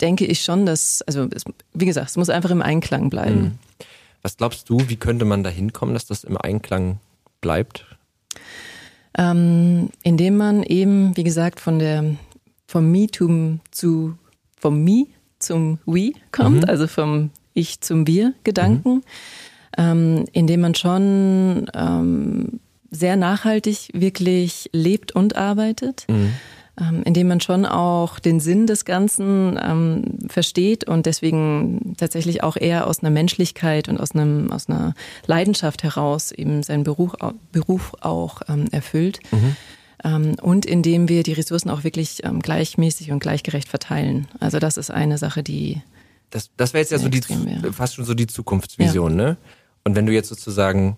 denke 0.00 0.26
ich 0.26 0.42
schon, 0.42 0.66
dass, 0.66 1.02
also 1.02 1.28
es, 1.34 1.44
wie 1.72 1.86
gesagt, 1.86 2.10
es 2.10 2.16
muss 2.16 2.28
einfach 2.28 2.50
im 2.50 2.62
Einklang 2.62 3.10
bleiben. 3.10 3.40
Mhm. 3.40 3.52
Was 4.22 4.36
glaubst 4.36 4.68
du, 4.68 4.78
wie 4.88 4.96
könnte 4.96 5.24
man 5.24 5.42
da 5.42 5.50
hinkommen, 5.50 5.94
dass 5.94 6.06
das 6.06 6.24
im 6.24 6.36
Einklang 6.36 7.00
bleibt? 7.40 7.86
Ähm, 9.18 9.90
indem 10.02 10.36
man 10.36 10.62
eben, 10.62 11.16
wie 11.16 11.24
gesagt, 11.24 11.60
von 11.60 11.78
der 11.78 12.16
vom 12.66 12.90
Me 12.90 13.08
to, 13.08 13.58
zu 13.70 14.16
vom 14.56 14.84
Me 14.84 15.06
zum 15.38 15.78
We 15.86 16.12
kommt, 16.30 16.62
mhm. 16.62 16.68
also 16.68 16.86
vom 16.86 17.30
ich 17.54 17.80
zum 17.80 18.06
Wir-Gedanken, 18.06 18.94
mhm. 18.94 19.02
ähm, 19.78 20.24
indem 20.32 20.60
man 20.60 20.74
schon 20.74 21.70
ähm, 21.74 22.60
sehr 22.90 23.16
nachhaltig 23.16 23.88
wirklich 23.94 24.70
lebt 24.72 25.12
und 25.12 25.36
arbeitet. 25.36 26.06
Mhm. 26.08 26.32
Ähm, 26.80 27.02
indem 27.04 27.28
man 27.28 27.42
schon 27.42 27.66
auch 27.66 28.18
den 28.18 28.40
Sinn 28.40 28.66
des 28.66 28.86
Ganzen 28.86 29.60
ähm, 29.62 30.18
versteht 30.28 30.88
und 30.88 31.04
deswegen 31.04 31.94
tatsächlich 31.98 32.42
auch 32.42 32.56
eher 32.56 32.86
aus 32.86 33.00
einer 33.00 33.10
Menschlichkeit 33.10 33.90
und 33.90 34.00
aus, 34.00 34.12
einem, 34.12 34.50
aus 34.50 34.70
einer 34.70 34.94
Leidenschaft 35.26 35.82
heraus 35.82 36.32
eben 36.32 36.62
seinen 36.62 36.82
Beruf, 36.82 37.12
Beruf 37.52 37.92
auch 38.00 38.40
ähm, 38.48 38.68
erfüllt. 38.70 39.20
Mhm. 39.32 39.56
Ähm, 40.02 40.36
und 40.40 40.64
indem 40.64 41.10
wir 41.10 41.22
die 41.22 41.34
Ressourcen 41.34 41.68
auch 41.68 41.84
wirklich 41.84 42.24
ähm, 42.24 42.40
gleichmäßig 42.40 43.12
und 43.12 43.20
gleichgerecht 43.20 43.68
verteilen. 43.68 44.26
Also 44.40 44.58
das 44.58 44.78
ist 44.78 44.90
eine 44.90 45.18
Sache, 45.18 45.42
die 45.42 45.82
das, 46.32 46.50
das 46.56 46.72
wäre 46.72 46.80
jetzt 46.80 46.90
ja 46.90 46.98
so 46.98 47.08
die, 47.08 47.20
fast 47.72 47.94
schon 47.94 48.04
so 48.04 48.14
die 48.14 48.26
Zukunftsvision, 48.26 49.18
ja. 49.18 49.24
ne? 49.24 49.36
Und 49.84 49.96
wenn 49.96 50.06
du 50.06 50.12
jetzt 50.12 50.28
sozusagen, 50.28 50.96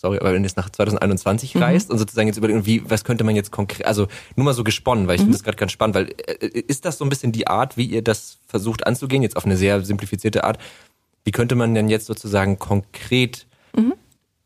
sorry, 0.00 0.18
aber 0.18 0.32
wenn 0.32 0.42
du 0.42 0.46
jetzt 0.46 0.56
nach 0.56 0.70
2021 0.70 1.54
mhm. 1.54 1.62
reist 1.62 1.90
und 1.90 1.98
sozusagen 1.98 2.28
jetzt 2.28 2.36
überlegen, 2.36 2.66
wie, 2.66 2.88
was 2.88 3.04
könnte 3.04 3.24
man 3.24 3.34
jetzt 3.34 3.50
konkret, 3.50 3.86
also 3.86 4.08
nur 4.36 4.44
mal 4.44 4.52
so 4.52 4.64
gesponnen, 4.64 5.06
weil 5.06 5.14
ich 5.14 5.20
mhm. 5.20 5.26
finde 5.26 5.38
das 5.38 5.44
gerade 5.44 5.56
ganz 5.56 5.72
spannend, 5.72 5.96
weil 5.96 6.08
äh, 6.26 6.46
ist 6.46 6.84
das 6.84 6.98
so 6.98 7.04
ein 7.04 7.08
bisschen 7.08 7.32
die 7.32 7.46
Art, 7.46 7.76
wie 7.76 7.86
ihr 7.86 8.02
das 8.02 8.38
versucht 8.46 8.86
anzugehen, 8.86 9.22
jetzt 9.22 9.36
auf 9.36 9.46
eine 9.46 9.56
sehr 9.56 9.82
simplifizierte 9.84 10.44
Art? 10.44 10.58
Wie 11.24 11.30
könnte 11.30 11.54
man 11.54 11.74
denn 11.74 11.88
jetzt 11.88 12.06
sozusagen 12.06 12.58
konkret 12.58 13.46
mhm. 13.74 13.94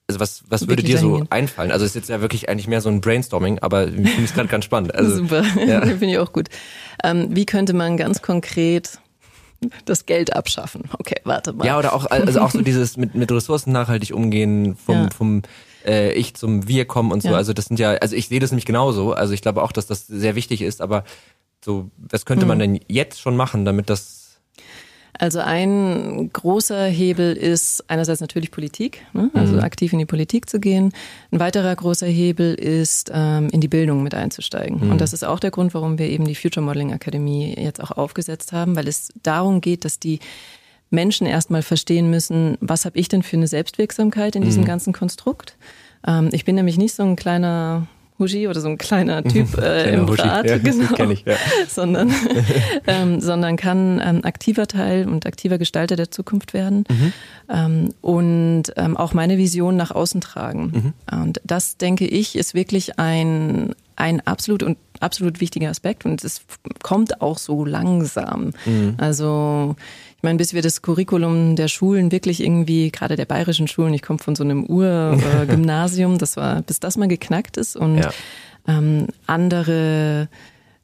Also 0.08 0.20
was, 0.20 0.42
was 0.48 0.68
würde 0.68 0.82
dir 0.82 0.98
so 0.98 1.24
einfallen? 1.30 1.70
Also 1.70 1.87
es 1.87 1.92
ist 1.92 1.94
jetzt 1.94 2.08
ja 2.11 2.20
wirklich 2.20 2.48
eigentlich 2.50 2.66
mehr 2.68 2.82
so 2.82 2.90
ein 2.90 3.00
Brainstorming, 3.00 3.61
aber 3.61 3.87
ich 3.87 3.94
finde 3.94 4.24
es 4.24 4.35
gerade 4.35 4.48
ganz 4.48 4.64
spannend. 4.66 4.94
Also, 4.94 5.16
Super, 5.16 5.42
ja. 5.64 5.80
finde 5.87 6.06
ich 6.06 6.18
auch 6.18 6.32
gut. 6.32 6.48
Ähm, 7.02 7.28
wie 7.30 7.46
könnte 7.46 7.72
man 7.72 7.96
ganz 7.96 8.20
konkret 8.20 8.98
das 9.85 10.07
Geld 10.07 10.35
abschaffen. 10.35 10.85
Okay, 10.98 11.20
warte 11.25 11.53
mal. 11.53 11.66
Ja, 11.66 11.79
oder 11.79 11.94
auch, 11.94 12.07
also 12.07 12.40
auch 12.40 12.51
so 12.51 12.61
dieses 12.62 12.96
mit, 12.96 13.14
mit 13.14 13.31
Ressourcen 13.31 13.72
nachhaltig 13.72 14.12
umgehen, 14.14 14.77
vom, 14.77 14.94
ja. 14.94 15.09
vom 15.16 15.42
äh, 15.85 16.12
Ich 16.12 16.35
zum 16.35 16.68
Wir 16.68 16.85
kommen 16.85 17.12
und 17.12 17.22
so. 17.22 17.31
Ja. 17.31 17.37
Also 17.37 17.53
das 17.53 17.66
sind 17.66 17.79
ja, 17.79 17.92
also 17.92 18.16
ich 18.16 18.29
sehe 18.29 18.40
das 18.40 18.51
nämlich 18.51 18.66
genauso. 18.66 19.12
Also 19.12 19.33
ich 19.35 19.42
glaube 19.42 19.62
auch, 19.62 19.72
dass 19.72 19.87
das 19.87 20.07
sehr 20.07 20.35
wichtig 20.35 20.62
ist, 20.62 20.81
aber 20.81 21.05
so, 21.64 21.90
was 21.96 22.25
könnte 22.25 22.46
man 22.46 22.59
mhm. 22.59 22.61
denn 22.61 22.81
jetzt 22.88 23.20
schon 23.20 23.37
machen, 23.37 23.64
damit 23.64 23.88
das 23.88 24.21
also 25.18 25.40
ein 25.40 26.31
großer 26.33 26.87
Hebel 26.87 27.35
ist 27.35 27.85
einerseits 27.88 28.20
natürlich 28.20 28.51
Politik, 28.51 29.03
ne? 29.12 29.31
also 29.35 29.55
mhm. 29.55 29.61
aktiv 29.61 29.92
in 29.92 29.98
die 29.98 30.07
Politik 30.07 30.48
zu 30.48 30.59
gehen. 30.59 30.92
Ein 31.31 31.40
weiterer 31.40 31.75
großer 31.75 32.07
Hebel 32.07 32.55
ist, 32.55 33.11
ähm, 33.14 33.48
in 33.51 33.61
die 33.61 33.68
Bildung 33.68 34.03
mit 34.03 34.14
einzusteigen. 34.14 34.85
Mhm. 34.85 34.92
Und 34.92 35.01
das 35.01 35.12
ist 35.12 35.25
auch 35.25 35.38
der 35.38 35.51
Grund, 35.51 35.75
warum 35.75 35.98
wir 35.98 36.09
eben 36.09 36.25
die 36.25 36.35
Future 36.35 36.64
Modeling 36.64 36.92
Akademie 36.92 37.55
jetzt 37.59 37.83
auch 37.83 37.90
aufgesetzt 37.90 38.53
haben, 38.53 38.75
weil 38.75 38.88
es 38.88 39.12
darum 39.22 39.61
geht, 39.61 39.85
dass 39.85 39.98
die 39.98 40.18
Menschen 40.90 41.27
erstmal 41.27 41.62
verstehen 41.62 42.11
müssen, 42.11 42.57
was 42.61 42.85
habe 42.85 42.98
ich 42.98 43.09
denn 43.09 43.22
für 43.22 43.37
eine 43.37 43.48
Selbstwirksamkeit 43.48 44.35
in 44.35 44.42
diesem 44.42 44.62
mhm. 44.62 44.66
ganzen 44.66 44.92
Konstrukt. 44.92 45.57
Ähm, 46.07 46.31
ich 46.33 46.44
bin 46.44 46.55
nämlich 46.55 46.79
nicht 46.79 46.94
so 46.94 47.03
ein 47.03 47.16
kleiner 47.16 47.87
Hushi 48.22 48.48
oder 48.48 48.61
so 48.61 48.68
ein 48.68 48.78
kleiner 48.78 49.22
Typ 49.22 49.58
äh, 49.58 49.92
im 49.92 50.08
Hushi. 50.08 50.22
Rat, 50.22 50.48
ja, 50.48 50.58
genau, 50.58 51.11
ich, 51.11 51.24
ja. 51.26 51.35
sondern, 51.68 52.12
ähm, 52.87 53.20
sondern 53.20 53.56
kann 53.56 54.00
ähm, 54.02 54.24
aktiver 54.24 54.66
Teil 54.66 55.08
und 55.08 55.26
aktiver 55.26 55.58
Gestalter 55.58 55.96
der 55.96 56.11
Zukunft 56.11 56.54
werden 56.54 56.85
mhm. 56.88 57.12
ähm, 57.50 57.88
und 58.00 58.64
ähm, 58.76 58.96
auch 58.96 59.12
meine 59.12 59.37
Vision 59.37 59.76
nach 59.76 59.90
außen 59.90 60.20
tragen. 60.20 60.94
Mhm. 61.11 61.20
Und 61.20 61.40
das, 61.44 61.76
denke 61.76 62.06
ich, 62.06 62.37
ist 62.37 62.54
wirklich 62.54 62.98
ein, 62.98 63.74
ein 63.96 64.26
absolut 64.26 64.62
und 64.62 64.78
absolut 65.00 65.40
wichtiger 65.40 65.68
Aspekt 65.68 66.04
und 66.04 66.24
es 66.24 66.42
kommt 66.82 67.20
auch 67.20 67.38
so 67.38 67.64
langsam. 67.64 68.52
Mhm. 68.64 68.94
Also 68.98 69.76
ich 70.22 70.24
meine, 70.24 70.38
bis 70.38 70.54
wir 70.54 70.62
das 70.62 70.82
Curriculum 70.82 71.56
der 71.56 71.66
Schulen 71.66 72.12
wirklich 72.12 72.40
irgendwie, 72.40 72.92
gerade 72.92 73.16
der 73.16 73.24
bayerischen 73.24 73.66
Schulen, 73.66 73.92
ich 73.92 74.02
komme 74.02 74.20
von 74.20 74.37
so 74.37 74.44
einem 74.44 74.64
Urgymnasium, 74.66 76.16
das 76.18 76.37
war, 76.37 76.62
bis 76.62 76.78
das 76.78 76.96
mal 76.96 77.08
geknackt 77.08 77.56
ist 77.56 77.74
und 77.74 77.98
ja. 77.98 78.12
ähm, 78.68 79.08
andere 79.26 80.28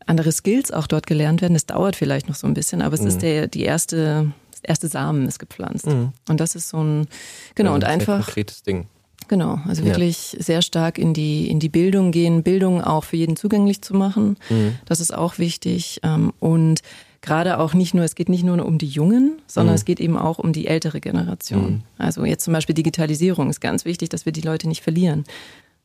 andere 0.06 0.32
Skills 0.32 0.72
auch 0.72 0.88
dort 0.88 1.06
gelernt 1.06 1.40
werden. 1.40 1.52
Das 1.54 1.66
dauert 1.66 1.94
vielleicht 1.94 2.28
noch 2.28 2.34
so 2.34 2.48
ein 2.48 2.54
bisschen, 2.54 2.82
aber 2.82 2.94
es 2.94 3.02
mhm. 3.02 3.06
ist 3.06 3.22
der 3.22 3.46
die 3.46 3.62
erste 3.62 4.32
das 4.50 4.60
erste 4.64 4.88
Samen 4.88 5.28
ist 5.28 5.38
gepflanzt 5.38 5.86
mhm. 5.86 6.10
und 6.28 6.40
das 6.40 6.56
ist 6.56 6.68
so 6.68 6.82
ein 6.82 7.06
genau 7.54 7.70
ja, 7.70 7.74
und 7.76 7.84
einfach 7.84 8.24
konkretes 8.24 8.64
Ding. 8.64 8.88
Genau, 9.28 9.60
also 9.68 9.84
wirklich 9.84 10.32
ja. 10.32 10.42
sehr 10.42 10.62
stark 10.62 10.98
in 10.98 11.14
die, 11.14 11.48
in 11.48 11.60
die 11.60 11.68
Bildung 11.68 12.12
gehen, 12.12 12.42
Bildung 12.42 12.82
auch 12.82 13.04
für 13.04 13.16
jeden 13.16 13.36
zugänglich 13.36 13.82
zu 13.82 13.94
machen. 13.94 14.36
Mhm. 14.48 14.78
Das 14.86 15.00
ist 15.00 15.12
auch 15.12 15.38
wichtig. 15.38 16.00
Ähm, 16.02 16.32
und 16.40 16.80
gerade 17.20 17.58
auch 17.58 17.74
nicht 17.74 17.94
nur, 17.94 18.04
es 18.04 18.14
geht 18.14 18.28
nicht 18.28 18.44
nur 18.44 18.64
um 18.64 18.78
die 18.78 18.86
Jungen, 18.86 19.40
sondern 19.46 19.72
mhm. 19.72 19.76
es 19.76 19.84
geht 19.84 20.00
eben 20.00 20.16
auch 20.16 20.38
um 20.38 20.52
die 20.52 20.66
ältere 20.66 21.00
Generation. 21.00 21.70
Mhm. 21.70 21.82
Also 21.98 22.24
jetzt 22.24 22.44
zum 22.44 22.52
Beispiel 22.52 22.74
Digitalisierung 22.74 23.50
ist 23.50 23.60
ganz 23.60 23.84
wichtig, 23.84 24.08
dass 24.08 24.24
wir 24.24 24.32
die 24.32 24.40
Leute 24.40 24.68
nicht 24.68 24.82
verlieren. 24.82 25.24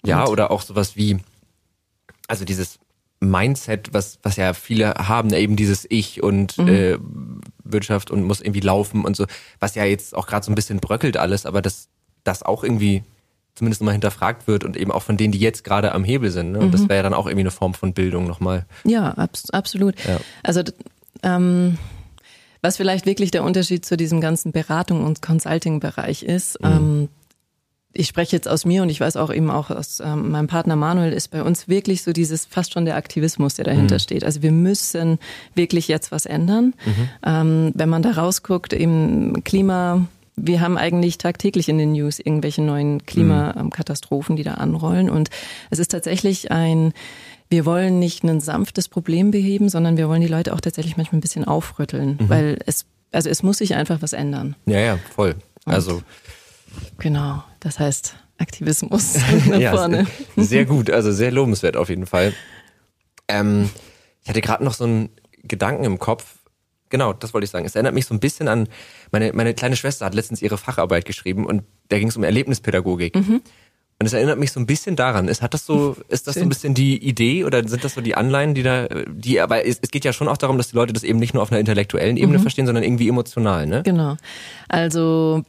Und 0.01 0.09
ja, 0.09 0.27
oder 0.27 0.51
auch 0.51 0.61
sowas 0.61 0.95
wie, 0.95 1.17
also 2.27 2.45
dieses 2.45 2.79
Mindset, 3.19 3.93
was, 3.93 4.19
was 4.21 4.35
ja 4.35 4.53
viele 4.53 4.93
haben, 4.93 5.33
eben 5.33 5.55
dieses 5.55 5.85
Ich 5.89 6.21
und 6.21 6.57
mhm. 6.57 6.67
äh, 6.67 6.97
Wirtschaft 7.63 8.11
und 8.11 8.23
muss 8.23 8.41
irgendwie 8.41 8.59
laufen 8.59 9.05
und 9.05 9.15
so, 9.15 9.25
was 9.59 9.75
ja 9.75 9.85
jetzt 9.85 10.15
auch 10.15 10.27
gerade 10.27 10.45
so 10.45 10.51
ein 10.51 10.55
bisschen 10.55 10.79
bröckelt 10.79 11.17
alles, 11.17 11.45
aber 11.45 11.61
das, 11.61 11.87
das 12.23 12.43
auch 12.43 12.63
irgendwie 12.63 13.03
zumindest 13.55 13.81
nochmal 13.81 13.93
hinterfragt 13.93 14.47
wird 14.47 14.63
und 14.63 14.75
eben 14.75 14.91
auch 14.91 15.03
von 15.03 15.15
denen, 15.15 15.31
die 15.31 15.39
jetzt 15.39 15.63
gerade 15.63 15.91
am 15.93 16.03
Hebel 16.03 16.31
sind. 16.31 16.53
Ne? 16.53 16.59
Und 16.59 16.67
mhm. 16.67 16.71
das 16.71 16.81
wäre 16.83 16.95
ja 16.95 17.03
dann 17.03 17.13
auch 17.13 17.27
irgendwie 17.27 17.43
eine 17.43 17.51
Form 17.51 17.73
von 17.73 17.93
Bildung 17.93 18.25
nochmal. 18.25 18.65
Ja, 18.83 19.11
abs 19.11 19.51
absolut. 19.51 19.95
Ja. 20.05 20.19
Also 20.41 20.63
ähm, 21.23 21.77
was 22.61 22.77
vielleicht 22.77 23.05
wirklich 23.05 23.31
der 23.31 23.43
Unterschied 23.43 23.85
zu 23.85 23.97
diesem 23.97 24.21
ganzen 24.21 24.51
Beratung- 24.51 25.03
und 25.03 25.21
Consulting-Bereich 25.21 26.23
ist, 26.23 26.61
mhm. 26.61 26.67
ähm, 26.67 27.09
ich 27.93 28.07
spreche 28.07 28.35
jetzt 28.35 28.47
aus 28.47 28.65
mir 28.65 28.81
und 28.81 28.89
ich 28.89 28.99
weiß 28.99 29.17
auch 29.17 29.31
eben 29.31 29.51
auch 29.51 29.69
aus 29.69 29.99
ähm, 29.99 30.31
meinem 30.31 30.47
Partner 30.47 30.75
Manuel 30.75 31.13
ist 31.13 31.29
bei 31.29 31.43
uns 31.43 31.67
wirklich 31.67 32.01
so 32.01 32.11
dieses 32.11 32.45
fast 32.45 32.73
schon 32.73 32.85
der 32.85 32.95
Aktivismus, 32.95 33.53
der 33.55 33.65
dahinter 33.65 33.95
mhm. 33.95 33.99
steht. 33.99 34.23
Also 34.23 34.41
wir 34.41 34.51
müssen 34.51 35.19
wirklich 35.53 35.87
jetzt 35.87 36.11
was 36.11 36.25
ändern. 36.25 36.73
Mhm. 36.85 37.09
Ähm, 37.23 37.71
wenn 37.75 37.89
man 37.89 38.01
da 38.01 38.11
rausguckt, 38.11 38.73
eben 38.73 39.43
Klima, 39.43 40.07
wir 40.35 40.61
haben 40.61 40.77
eigentlich 40.77 41.19
tagtäglich 41.19 41.69
in 41.69 41.77
den 41.77 41.91
News 41.91 42.17
irgendwelche 42.17 42.63
neuen 42.63 43.05
Klimakatastrophen, 43.05 44.35
die 44.35 44.43
da 44.43 44.55
anrollen. 44.55 45.09
Und 45.09 45.29
es 45.69 45.77
ist 45.77 45.91
tatsächlich 45.91 46.49
ein 46.49 46.93
wir 47.53 47.67
wollen 47.67 47.99
nicht 47.99 48.23
ein 48.23 48.39
sanftes 48.39 48.89
Problem 48.89 49.29
beheben, 49.29 49.69
sondern 49.69 49.95
wir 49.95 50.09
wollen 50.09 50.21
die 50.21 50.27
Leute 50.27 50.55
auch 50.55 50.59
tatsächlich 50.59 50.97
manchmal 50.97 51.19
ein 51.19 51.21
bisschen 51.21 51.45
aufrütteln, 51.45 52.17
mhm. 52.19 52.27
weil 52.27 52.57
es, 52.65 52.87
also 53.11 53.29
es 53.29 53.43
muss 53.43 53.59
sich 53.59 53.75
einfach 53.75 54.01
was 54.01 54.13
ändern. 54.13 54.55
Ja, 54.65 54.79
ja, 54.79 54.97
voll. 55.13 55.35
Also. 55.63 55.97
Und 55.97 56.03
genau, 56.97 57.43
das 57.59 57.77
heißt 57.77 58.15
Aktivismus 58.39 59.13
nach 59.47 59.59
ja, 59.59 59.71
vorne. 59.71 60.07
Sehr 60.35 60.65
gut, 60.65 60.89
also 60.89 61.11
sehr 61.11 61.29
lobenswert 61.29 61.77
auf 61.77 61.89
jeden 61.89 62.07
Fall. 62.07 62.33
Ähm, 63.27 63.69
ich 64.23 64.29
hatte 64.29 64.41
gerade 64.41 64.63
noch 64.63 64.73
so 64.73 64.85
einen 64.85 65.09
Gedanken 65.43 65.83
im 65.83 65.99
Kopf. 65.99 66.39
Genau, 66.89 67.13
das 67.13 67.35
wollte 67.35 67.45
ich 67.45 67.51
sagen. 67.51 67.67
Es 67.67 67.75
erinnert 67.75 67.93
mich 67.93 68.07
so 68.07 68.15
ein 68.15 68.19
bisschen 68.19 68.47
an, 68.47 68.67
meine, 69.11 69.31
meine 69.33 69.53
kleine 69.53 69.75
Schwester 69.75 70.07
hat 70.07 70.15
letztens 70.15 70.41
ihre 70.41 70.57
Facharbeit 70.57 71.05
geschrieben 71.05 71.45
und 71.45 71.61
da 71.89 71.99
ging 71.99 72.07
es 72.07 72.17
um 72.17 72.23
Erlebnispädagogik. 72.23 73.15
Mhm. 73.15 73.41
Und 73.99 74.07
es 74.07 74.13
erinnert 74.13 74.39
mich 74.39 74.51
so 74.51 74.59
ein 74.59 74.65
bisschen 74.65 74.95
daran. 74.95 75.27
Ist, 75.27 75.41
hat 75.41 75.53
das 75.53 75.65
so, 75.65 75.95
ist 76.09 76.27
das 76.27 76.35
so 76.35 76.41
ein 76.41 76.49
bisschen 76.49 76.73
die 76.73 76.97
Idee 76.97 77.45
oder 77.45 77.65
sind 77.67 77.83
das 77.83 77.93
so 77.93 78.01
die 78.01 78.15
Anleihen, 78.15 78.53
die 78.53 78.63
da, 78.63 78.87
die, 79.07 79.39
aber 79.39 79.65
es, 79.65 79.79
es 79.81 79.91
geht 79.91 80.03
ja 80.03 80.11
schon 80.13 80.27
auch 80.27 80.37
darum, 80.37 80.57
dass 80.57 80.69
die 80.69 80.75
Leute 80.75 80.93
das 80.93 81.03
eben 81.03 81.19
nicht 81.19 81.33
nur 81.33 81.43
auf 81.43 81.51
einer 81.51 81.59
intellektuellen 81.59 82.17
Ebene 82.17 82.39
mhm. 82.39 82.41
verstehen, 82.41 82.65
sondern 82.65 82.83
irgendwie 82.83 83.07
emotional, 83.07 83.65
ne? 83.65 83.83
Genau. 83.83 84.17
Also, 84.67 85.43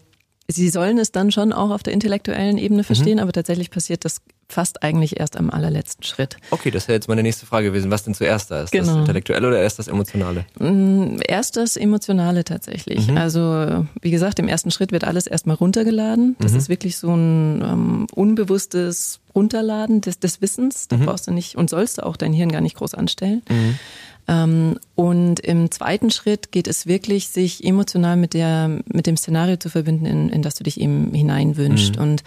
sie 0.47 0.69
sollen 0.69 0.99
es 0.99 1.11
dann 1.11 1.33
schon 1.33 1.53
auch 1.53 1.71
auf 1.71 1.83
der 1.83 1.93
intellektuellen 1.93 2.59
Ebene 2.59 2.83
mhm. 2.83 2.85
verstehen, 2.85 3.17
mhm. 3.17 3.23
aber 3.23 3.33
tatsächlich 3.33 3.71
passiert 3.71 4.05
das 4.05 4.21
fast 4.49 4.83
eigentlich 4.83 5.19
erst 5.19 5.37
am 5.37 5.51
allerletzten 5.51 6.05
Schritt. 6.05 6.37
Okay, 6.51 6.71
das 6.71 6.89
wäre 6.89 6.97
jetzt 6.97 7.09
meine 7.09 7.23
nächste 7.23 7.47
Frage 7.47 7.69
gewesen. 7.69 7.91
Was 7.91 8.05
denn 8.05 8.15
zuerst 8.15 8.51
da? 8.51 8.63
Ist 8.63 8.73
genau. 8.73 8.87
das 8.87 8.97
Intellektuelle 8.97 9.49
oder 9.49 9.61
erst 9.61 9.79
das 9.79 9.89
Emotionale? 9.89 10.45
Mm, 10.59 11.17
erst 11.27 11.57
das 11.57 11.77
Emotionale 11.77 12.45
tatsächlich. 12.45 13.09
Mhm. 13.09 13.17
Also 13.17 13.87
wie 14.01 14.11
gesagt, 14.11 14.39
im 14.39 14.49
ersten 14.49 14.71
Schritt 14.71 14.93
wird 14.93 15.05
alles 15.05 15.27
erstmal 15.27 15.57
runtergeladen. 15.57 16.37
Das 16.39 16.53
mhm. 16.53 16.59
ist 16.59 16.69
wirklich 16.69 16.97
so 16.97 17.15
ein 17.15 17.63
ähm, 17.63 18.07
unbewusstes 18.15 19.21
Runterladen 19.35 20.01
des, 20.01 20.19
des 20.19 20.41
Wissens. 20.41 20.89
Da 20.89 20.97
mhm. 20.97 21.07
brauchst 21.07 21.27
du 21.27 21.33
nicht 21.33 21.57
und 21.57 21.71
sollst 21.71 21.99
du 21.99 22.07
auch 22.07 22.17
dein 22.17 22.33
Hirn 22.33 22.53
gar 22.53 22.61
nicht 22.61 22.77
groß 22.77 22.95
anstellen. 22.95 23.43
Mhm. 23.49 23.79
Ähm, 24.27 24.79
und 24.95 25.41
im 25.41 25.71
zweiten 25.71 26.11
Schritt 26.11 26.51
geht 26.51 26.67
es 26.67 26.87
wirklich, 26.87 27.29
sich 27.29 27.65
emotional 27.65 28.17
mit 28.17 28.33
der 28.33 28.81
mit 28.87 29.07
dem 29.07 29.17
Szenario 29.17 29.57
zu 29.57 29.69
verbinden, 29.69 30.07
in, 30.07 30.29
in 30.31 30.43
das 30.43 30.55
du 30.55 30.65
dich 30.65 30.81
eben 30.81 31.13
hineinwünscht. 31.13 31.97
Mhm. 31.97 32.03
Und 32.03 32.23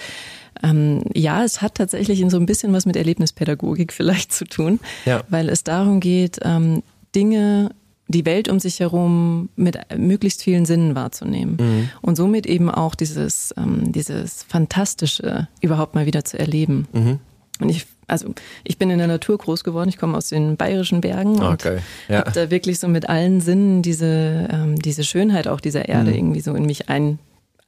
ähm, 0.64 1.02
ja, 1.14 1.44
es 1.44 1.62
hat 1.62 1.76
tatsächlich 1.76 2.22
in 2.22 2.30
so 2.30 2.38
ein 2.38 2.46
bisschen 2.46 2.74
was 2.74 2.86
mit 2.86 2.96
Erlebnispädagogik 2.96 3.94
vielleicht 3.94 4.34
zu 4.34 4.46
tun, 4.46 4.80
ja. 5.06 5.24
weil 5.30 5.50
es 5.50 5.64
darum 5.64 6.00
geht, 6.00 6.40
ähm, 6.44 6.84
Dinge 7.16 7.72
die 8.08 8.26
Welt 8.26 8.48
um 8.48 8.60
sich 8.60 8.80
herum 8.80 9.50
mit 9.56 9.78
möglichst 9.98 10.42
vielen 10.42 10.66
Sinnen 10.66 10.96
wahrzunehmen 10.96 11.58
mhm. 11.60 11.90
und 12.02 12.16
somit 12.16 12.46
eben 12.46 12.70
auch 12.72 12.96
dieses, 12.96 13.54
ähm, 13.58 13.92
dieses 13.92 14.44
Fantastische 14.44 15.48
überhaupt 15.62 15.94
mal 15.94 16.06
wieder 16.06 16.24
zu 16.24 16.40
erleben. 16.40 16.88
Mhm. 16.94 17.20
Und 17.60 17.70
ich, 17.70 17.86
also 18.08 18.34
ich 18.64 18.78
bin 18.78 18.90
in 18.90 19.00
der 19.00 19.08
Natur 19.08 19.38
groß 19.38 19.64
geworden, 19.64 19.90
ich 19.90 19.98
komme 19.98 20.16
aus 20.16 20.30
den 20.30 20.56
bayerischen 20.56 21.02
Bergen 21.02 21.44
okay. 21.44 21.76
und 21.76 21.82
ja. 22.08 22.20
habe 22.20 22.32
da 22.32 22.50
wirklich 22.50 22.80
so 22.80 22.88
mit 22.88 23.10
allen 23.10 23.42
Sinnen 23.42 23.82
diese, 23.82 24.48
ähm, 24.52 24.78
diese 24.78 25.04
Schönheit 25.04 25.48
auch 25.48 25.60
dieser 25.60 25.90
Erde 25.90 26.12
mhm. 26.12 26.18
irgendwie 26.18 26.42
so 26.42 26.54
in 26.54 26.66
mich 26.66 26.90
ein, 26.90 27.20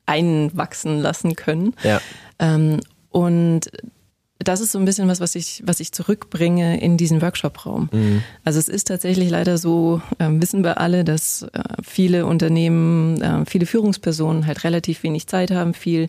einwachsen 0.09 0.99
lassen 0.99 1.35
können. 1.35 1.75
Ja. 1.83 2.01
Ähm, 2.39 2.79
und 3.09 3.69
das 4.41 4.61
ist 4.61 4.71
so 4.71 4.79
ein 4.79 4.85
bisschen 4.85 5.09
was, 5.09 5.19
was 5.19 5.35
ich, 5.35 5.61
was 5.65 5.81
ich 5.81 5.91
zurückbringe 5.91 6.79
in 6.79 6.95
diesen 6.95 7.21
Workshop-Raum. 7.21 7.89
Mhm. 7.91 8.23
Also 8.45 8.57
es 8.57 8.69
ist 8.69 8.87
tatsächlich 8.87 9.29
leider 9.29 9.57
so, 9.57 10.01
äh, 10.17 10.29
wissen 10.29 10.63
wir 10.63 10.79
alle, 10.79 11.03
dass 11.03 11.41
äh, 11.41 11.61
viele 11.83 12.25
Unternehmen, 12.25 13.21
äh, 13.21 13.45
viele 13.45 13.65
Führungspersonen 13.65 14.47
halt 14.47 14.63
relativ 14.63 15.03
wenig 15.03 15.27
Zeit 15.27 15.51
haben, 15.51 15.73
viel 15.73 16.07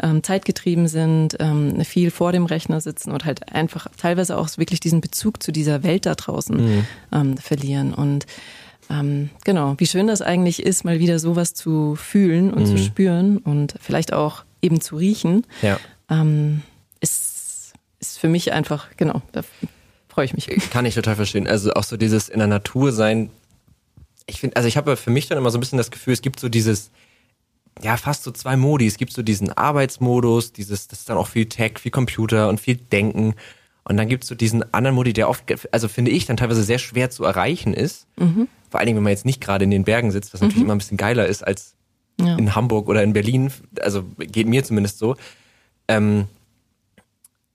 ähm, 0.00 0.22
zeitgetrieben 0.22 0.86
sind, 0.86 1.36
ähm, 1.40 1.84
viel 1.84 2.12
vor 2.12 2.30
dem 2.30 2.46
Rechner 2.46 2.80
sitzen 2.80 3.10
und 3.10 3.24
halt 3.24 3.52
einfach 3.52 3.88
teilweise 3.96 4.38
auch 4.38 4.48
wirklich 4.58 4.78
diesen 4.78 5.00
Bezug 5.00 5.42
zu 5.42 5.50
dieser 5.50 5.82
Welt 5.82 6.06
da 6.06 6.14
draußen 6.14 6.56
mhm. 6.56 6.86
ähm, 7.12 7.36
verlieren. 7.36 7.94
Und 7.94 8.26
ähm, 8.90 9.30
genau, 9.44 9.74
wie 9.78 9.86
schön 9.86 10.06
das 10.06 10.22
eigentlich 10.22 10.62
ist, 10.62 10.84
mal 10.84 10.98
wieder 10.98 11.18
sowas 11.18 11.54
zu 11.54 11.96
fühlen 11.96 12.52
und 12.52 12.62
mhm. 12.62 12.76
zu 12.76 12.78
spüren 12.78 13.38
und 13.38 13.74
vielleicht 13.80 14.12
auch 14.12 14.44
eben 14.60 14.80
zu 14.80 14.96
riechen, 14.96 15.46
ja. 15.60 15.78
ähm, 16.08 16.62
ist, 17.00 17.74
ist 18.00 18.18
für 18.18 18.28
mich 18.28 18.52
einfach, 18.52 18.88
genau, 18.96 19.22
da 19.32 19.42
freue 20.08 20.24
ich 20.24 20.34
mich. 20.34 20.46
Kann 20.70 20.86
ich 20.86 20.94
total 20.94 21.16
verstehen. 21.16 21.46
Also 21.46 21.72
auch 21.72 21.84
so 21.84 21.96
dieses 21.96 22.28
in 22.28 22.38
der 22.38 22.48
Natur 22.48 22.92
sein. 22.92 23.30
Ich 24.26 24.40
finde, 24.40 24.56
also 24.56 24.68
ich 24.68 24.76
habe 24.76 24.96
für 24.96 25.10
mich 25.10 25.26
dann 25.26 25.38
immer 25.38 25.50
so 25.50 25.58
ein 25.58 25.60
bisschen 25.60 25.78
das 25.78 25.90
Gefühl, 25.90 26.12
es 26.12 26.22
gibt 26.22 26.38
so 26.38 26.48
dieses, 26.48 26.90
ja, 27.80 27.96
fast 27.96 28.22
so 28.24 28.30
zwei 28.30 28.56
Modi. 28.56 28.86
Es 28.86 28.98
gibt 28.98 29.12
so 29.12 29.22
diesen 29.22 29.52
Arbeitsmodus, 29.52 30.52
dieses, 30.52 30.88
das 30.88 31.00
ist 31.00 31.08
dann 31.08 31.16
auch 31.16 31.28
viel 31.28 31.46
Tech, 31.46 31.78
viel 31.78 31.90
Computer 31.90 32.48
und 32.48 32.60
viel 32.60 32.76
Denken. 32.76 33.34
Und 33.84 33.96
dann 33.96 34.08
gibt 34.08 34.24
es 34.24 34.28
so 34.28 34.34
diesen 34.34 34.72
anderen 34.72 34.94
Modi, 34.94 35.12
der 35.12 35.28
oft, 35.28 35.44
also 35.72 35.88
finde 35.88 36.12
ich, 36.12 36.26
dann 36.26 36.36
teilweise 36.36 36.62
sehr 36.62 36.78
schwer 36.78 37.10
zu 37.10 37.24
erreichen 37.24 37.74
ist. 37.74 38.06
Mhm. 38.16 38.48
Vor 38.70 38.78
allen 38.78 38.86
Dingen, 38.86 38.96
wenn 38.96 39.04
man 39.04 39.10
jetzt 39.10 39.26
nicht 39.26 39.40
gerade 39.40 39.64
in 39.64 39.70
den 39.70 39.84
Bergen 39.84 40.12
sitzt, 40.12 40.32
was 40.32 40.40
mhm. 40.40 40.46
natürlich 40.46 40.64
immer 40.64 40.74
ein 40.74 40.78
bisschen 40.78 40.96
geiler 40.96 41.26
ist 41.26 41.44
als 41.46 41.74
ja. 42.20 42.36
in 42.36 42.54
Hamburg 42.54 42.88
oder 42.88 43.02
in 43.02 43.12
Berlin. 43.12 43.52
Also 43.80 44.04
geht 44.18 44.46
mir 44.46 44.62
zumindest 44.62 44.98
so. 44.98 45.16
Ähm, 45.88 46.28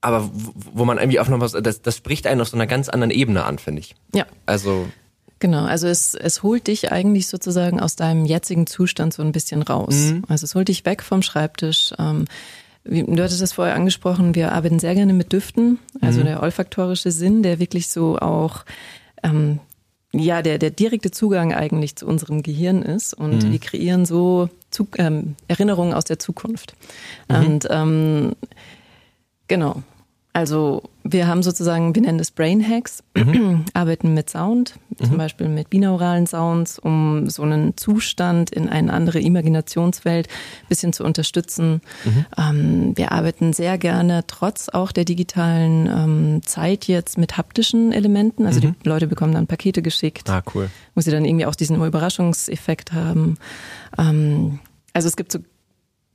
aber 0.00 0.30
wo 0.32 0.84
man 0.84 0.98
irgendwie 0.98 1.18
auch 1.18 1.28
noch 1.28 1.40
was, 1.40 1.52
das, 1.52 1.82
das 1.82 1.96
spricht 1.96 2.26
einen 2.26 2.40
auf 2.40 2.48
so 2.48 2.56
einer 2.56 2.66
ganz 2.66 2.88
anderen 2.88 3.10
Ebene 3.10 3.44
an, 3.44 3.58
finde 3.58 3.80
ich. 3.80 3.94
Ja. 4.14 4.26
Also. 4.46 4.88
Genau, 5.40 5.64
also 5.64 5.86
es, 5.86 6.14
es 6.14 6.42
holt 6.42 6.66
dich 6.66 6.92
eigentlich 6.92 7.28
sozusagen 7.28 7.80
aus 7.80 7.96
deinem 7.96 8.24
jetzigen 8.24 8.66
Zustand 8.66 9.14
so 9.14 9.22
ein 9.22 9.32
bisschen 9.32 9.62
raus. 9.62 9.94
Mhm. 9.94 10.24
Also 10.28 10.44
es 10.44 10.54
holt 10.54 10.68
dich 10.68 10.84
weg 10.84 11.02
vom 11.02 11.22
Schreibtisch. 11.22 11.92
Ähm, 11.98 12.26
Du 12.88 13.22
hattest 13.22 13.42
das 13.42 13.52
vorher 13.52 13.74
angesprochen, 13.74 14.34
wir 14.34 14.52
arbeiten 14.52 14.78
sehr 14.78 14.94
gerne 14.94 15.12
mit 15.12 15.32
Düften, 15.32 15.78
also 16.00 16.20
mhm. 16.20 16.24
der 16.24 16.42
olfaktorische 16.42 17.10
Sinn, 17.10 17.42
der 17.42 17.58
wirklich 17.58 17.88
so 17.88 18.18
auch 18.18 18.64
ähm, 19.22 19.60
ja, 20.12 20.40
der, 20.40 20.58
der 20.58 20.70
direkte 20.70 21.10
Zugang 21.10 21.52
eigentlich 21.52 21.96
zu 21.96 22.06
unserem 22.06 22.42
Gehirn 22.42 22.82
ist 22.82 23.12
und 23.12 23.44
mhm. 23.44 23.52
wir 23.52 23.58
kreieren 23.58 24.06
so 24.06 24.48
zu, 24.70 24.88
ähm, 24.96 25.36
Erinnerungen 25.48 25.92
aus 25.92 26.04
der 26.04 26.18
Zukunft. 26.18 26.74
Mhm. 27.28 27.36
Und 27.36 27.68
ähm, 27.70 28.32
genau, 29.48 29.82
also 30.38 30.84
wir 31.02 31.26
haben 31.26 31.42
sozusagen, 31.42 31.96
wir 31.96 32.02
nennen 32.02 32.18
das 32.18 32.30
Brain 32.30 32.64
Hacks, 32.64 33.02
mhm. 33.16 33.64
arbeiten 33.74 34.14
mit 34.14 34.30
Sound, 34.30 34.74
zum 34.96 35.14
mhm. 35.14 35.16
Beispiel 35.16 35.48
mit 35.48 35.68
binauralen 35.68 36.28
Sounds, 36.28 36.78
um 36.78 37.28
so 37.28 37.42
einen 37.42 37.76
Zustand 37.76 38.50
in 38.50 38.68
eine 38.68 38.92
andere 38.92 39.18
Imaginationswelt 39.18 40.28
ein 40.28 40.68
bisschen 40.68 40.92
zu 40.92 41.02
unterstützen. 41.02 41.80
Mhm. 42.04 42.26
Ähm, 42.38 42.92
wir 42.96 43.10
arbeiten 43.10 43.52
sehr 43.52 43.78
gerne, 43.78 44.28
trotz 44.28 44.68
auch 44.68 44.92
der 44.92 45.04
digitalen 45.04 45.88
ähm, 45.88 46.42
Zeit 46.44 46.86
jetzt 46.86 47.18
mit 47.18 47.36
haptischen 47.36 47.90
Elementen. 47.90 48.46
Also 48.46 48.60
die 48.60 48.68
mhm. 48.68 48.76
Leute 48.84 49.08
bekommen 49.08 49.34
dann 49.34 49.48
Pakete 49.48 49.82
geschickt, 49.82 50.30
ah, 50.30 50.42
cool. 50.54 50.70
wo 50.94 51.00
sie 51.00 51.10
dann 51.10 51.24
irgendwie 51.24 51.46
auch 51.46 51.56
diesen 51.56 51.82
Überraschungseffekt 51.82 52.92
haben. 52.92 53.38
Ähm, 53.98 54.60
also 54.92 55.08
es 55.08 55.16
gibt 55.16 55.32
so 55.32 55.40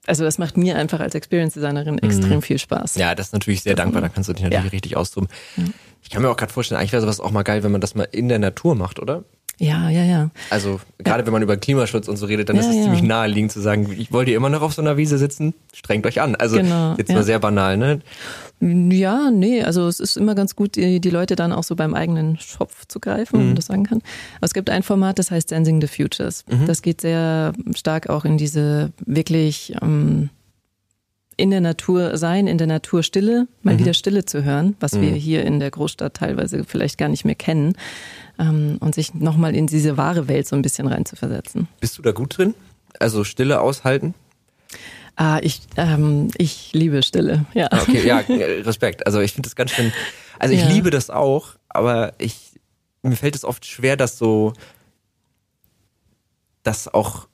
also 0.06 0.24
das 0.24 0.38
macht 0.38 0.58
mir 0.58 0.76
einfach 0.78 1.00
als 1.00 1.16
Experience 1.16 1.54
Designerin 1.54 1.98
extrem 2.00 2.36
mhm. 2.36 2.42
viel 2.42 2.60
Spaß. 2.60 2.96
Ja, 2.96 3.16
das 3.16 3.28
ist 3.28 3.34
natürlich 3.34 3.64
sehr 3.64 3.76
dankbar, 3.76 4.02
da 4.02 4.10
kannst 4.10 4.30
du 4.30 4.34
dich 4.34 4.44
natürlich 4.44 4.66
ja. 4.66 4.70
richtig 4.72 4.98
austoben. 4.98 5.30
Ja. 5.58 5.64
Ich 6.02 6.10
kann 6.10 6.22
mir 6.22 6.30
auch 6.30 6.36
gerade 6.38 6.52
vorstellen, 6.52 6.80
eigentlich 6.80 6.92
wäre 6.92 7.02
sowas 7.02 7.20
auch 7.20 7.32
mal 7.32 7.44
geil, 7.44 7.64
wenn 7.64 7.72
man 7.72 7.82
das 7.82 7.96
mal 7.96 8.08
in 8.12 8.28
der 8.28 8.40
Natur 8.40 8.76
macht, 8.76 9.00
oder? 9.00 9.24
Ja, 9.60 9.90
ja, 9.90 10.04
ja. 10.04 10.30
Also 10.50 10.80
gerade 10.98 11.22
ja. 11.22 11.26
wenn 11.26 11.34
man 11.34 11.42
über 11.42 11.58
Klimaschutz 11.58 12.08
und 12.08 12.18
so 12.18 12.26
redet, 12.26 12.50
dann 12.50 12.56
ja, 12.56 12.64
ist 12.64 12.70
es 12.70 12.76
ja. 12.76 12.84
ziemlich 12.84 13.04
naheliegend 13.04 13.52
zu 13.52 13.62
sagen, 13.62 13.96
ich 13.98 14.12
wollte 14.12 14.32
immer 14.32 14.50
noch 14.50 14.62
auf 14.62 14.74
so 14.74 14.82
einer 14.82 14.98
Wiese 14.98 15.18
sitzen, 15.18 15.54
strengt 15.74 16.06
euch 16.08 16.22
an. 16.22 16.36
Also 16.36 16.58
genau, 16.58 16.96
jetzt 16.98 17.12
mal 17.12 17.24
sehr 17.24 17.40
banal, 17.40 17.78
ne? 17.78 18.02
Ja, 18.60 19.30
nee, 19.30 19.62
also 19.62 19.88
es 19.88 20.00
ist 20.00 20.16
immer 20.16 20.36
ganz 20.36 20.56
gut, 20.56 20.76
die, 20.76 21.02
die 21.02 21.10
Leute 21.10 21.36
dann 21.36 21.52
auch 21.52 21.64
so 21.64 21.76
beim 21.76 21.94
eigenen 21.94 22.40
Schopf 22.40 22.86
zu 22.88 23.00
greifen, 23.00 23.34
wenn 23.34 23.40
man 23.42 23.50
mhm. 23.52 23.56
das 23.56 23.66
sagen 23.66 23.84
kann. 23.84 24.02
Aber 24.38 24.46
es 24.46 24.54
gibt 24.54 24.70
ein 24.70 24.84
Format, 24.84 25.20
das 25.20 25.32
heißt 25.32 25.50
Sensing 25.50 25.82
the 25.82 25.88
Futures. 25.88 26.46
Mhm. 26.50 26.66
Das 26.66 26.82
geht 26.82 27.02
sehr 27.02 27.54
stark 27.76 28.10
auch 28.10 28.26
in 28.26 28.38
diese 28.38 28.92
wirklich 29.06 29.76
ähm, 29.82 30.30
in 31.44 31.52
der 31.52 31.60
Natur 31.60 32.18
sein, 32.18 32.48
in 32.48 32.58
der 32.58 32.68
Natur 32.68 33.04
Stille, 33.04 33.50
mal 33.64 33.74
mhm. 33.74 33.80
wieder 33.80 33.94
Stille 33.94 34.24
zu 34.24 34.46
hören, 34.46 34.78
was 34.80 34.94
mhm. 34.94 35.02
wir 35.02 35.12
hier 35.12 35.44
in 35.44 35.60
der 35.60 35.72
Großstadt 35.72 36.14
teilweise 36.14 36.64
vielleicht 36.64 36.98
gar 36.98 37.10
nicht 37.10 37.26
mehr 37.26 37.36
kennen, 37.36 37.74
ähm, 38.40 38.78
und 38.80 38.96
sich 38.96 39.14
nochmal 39.14 39.54
in 39.54 39.68
diese 39.68 39.98
wahre 39.98 40.30
Welt 40.30 40.48
so 40.48 40.56
ein 40.56 40.62
bisschen 40.62 40.88
reinzuversetzen. 40.88 41.68
Bist 41.82 41.98
du 41.98 42.02
da 42.02 42.14
gut 42.14 42.38
drin? 42.38 42.56
Also 42.98 43.26
Stille 43.26 43.60
aushalten? 43.60 44.14
Ah, 45.18 45.40
ich, 45.44 45.64
ähm, 45.76 46.30
ich 46.38 46.72
liebe 46.72 47.04
Stille, 47.04 47.46
ja. 47.54 47.68
Ah, 47.72 47.82
okay, 47.82 48.08
ja, 48.08 48.18
Respekt. 48.30 49.06
Also 49.06 49.20
ich 49.20 49.34
finde 49.34 49.50
das 49.50 49.58
ganz 49.58 49.72
schön, 49.72 49.92
also 50.40 50.56
ich 50.56 50.62
ja. 50.62 50.70
liebe 50.70 50.92
das 50.92 51.10
auch, 51.10 51.56
aber 51.68 52.14
ich, 52.20 52.54
mir 53.02 53.18
fällt 53.18 53.36
es 53.36 53.44
oft 53.44 53.66
schwer, 53.66 53.98
dass 53.98 54.18
so, 54.18 54.54
das 56.64 56.88
auch 56.88 57.28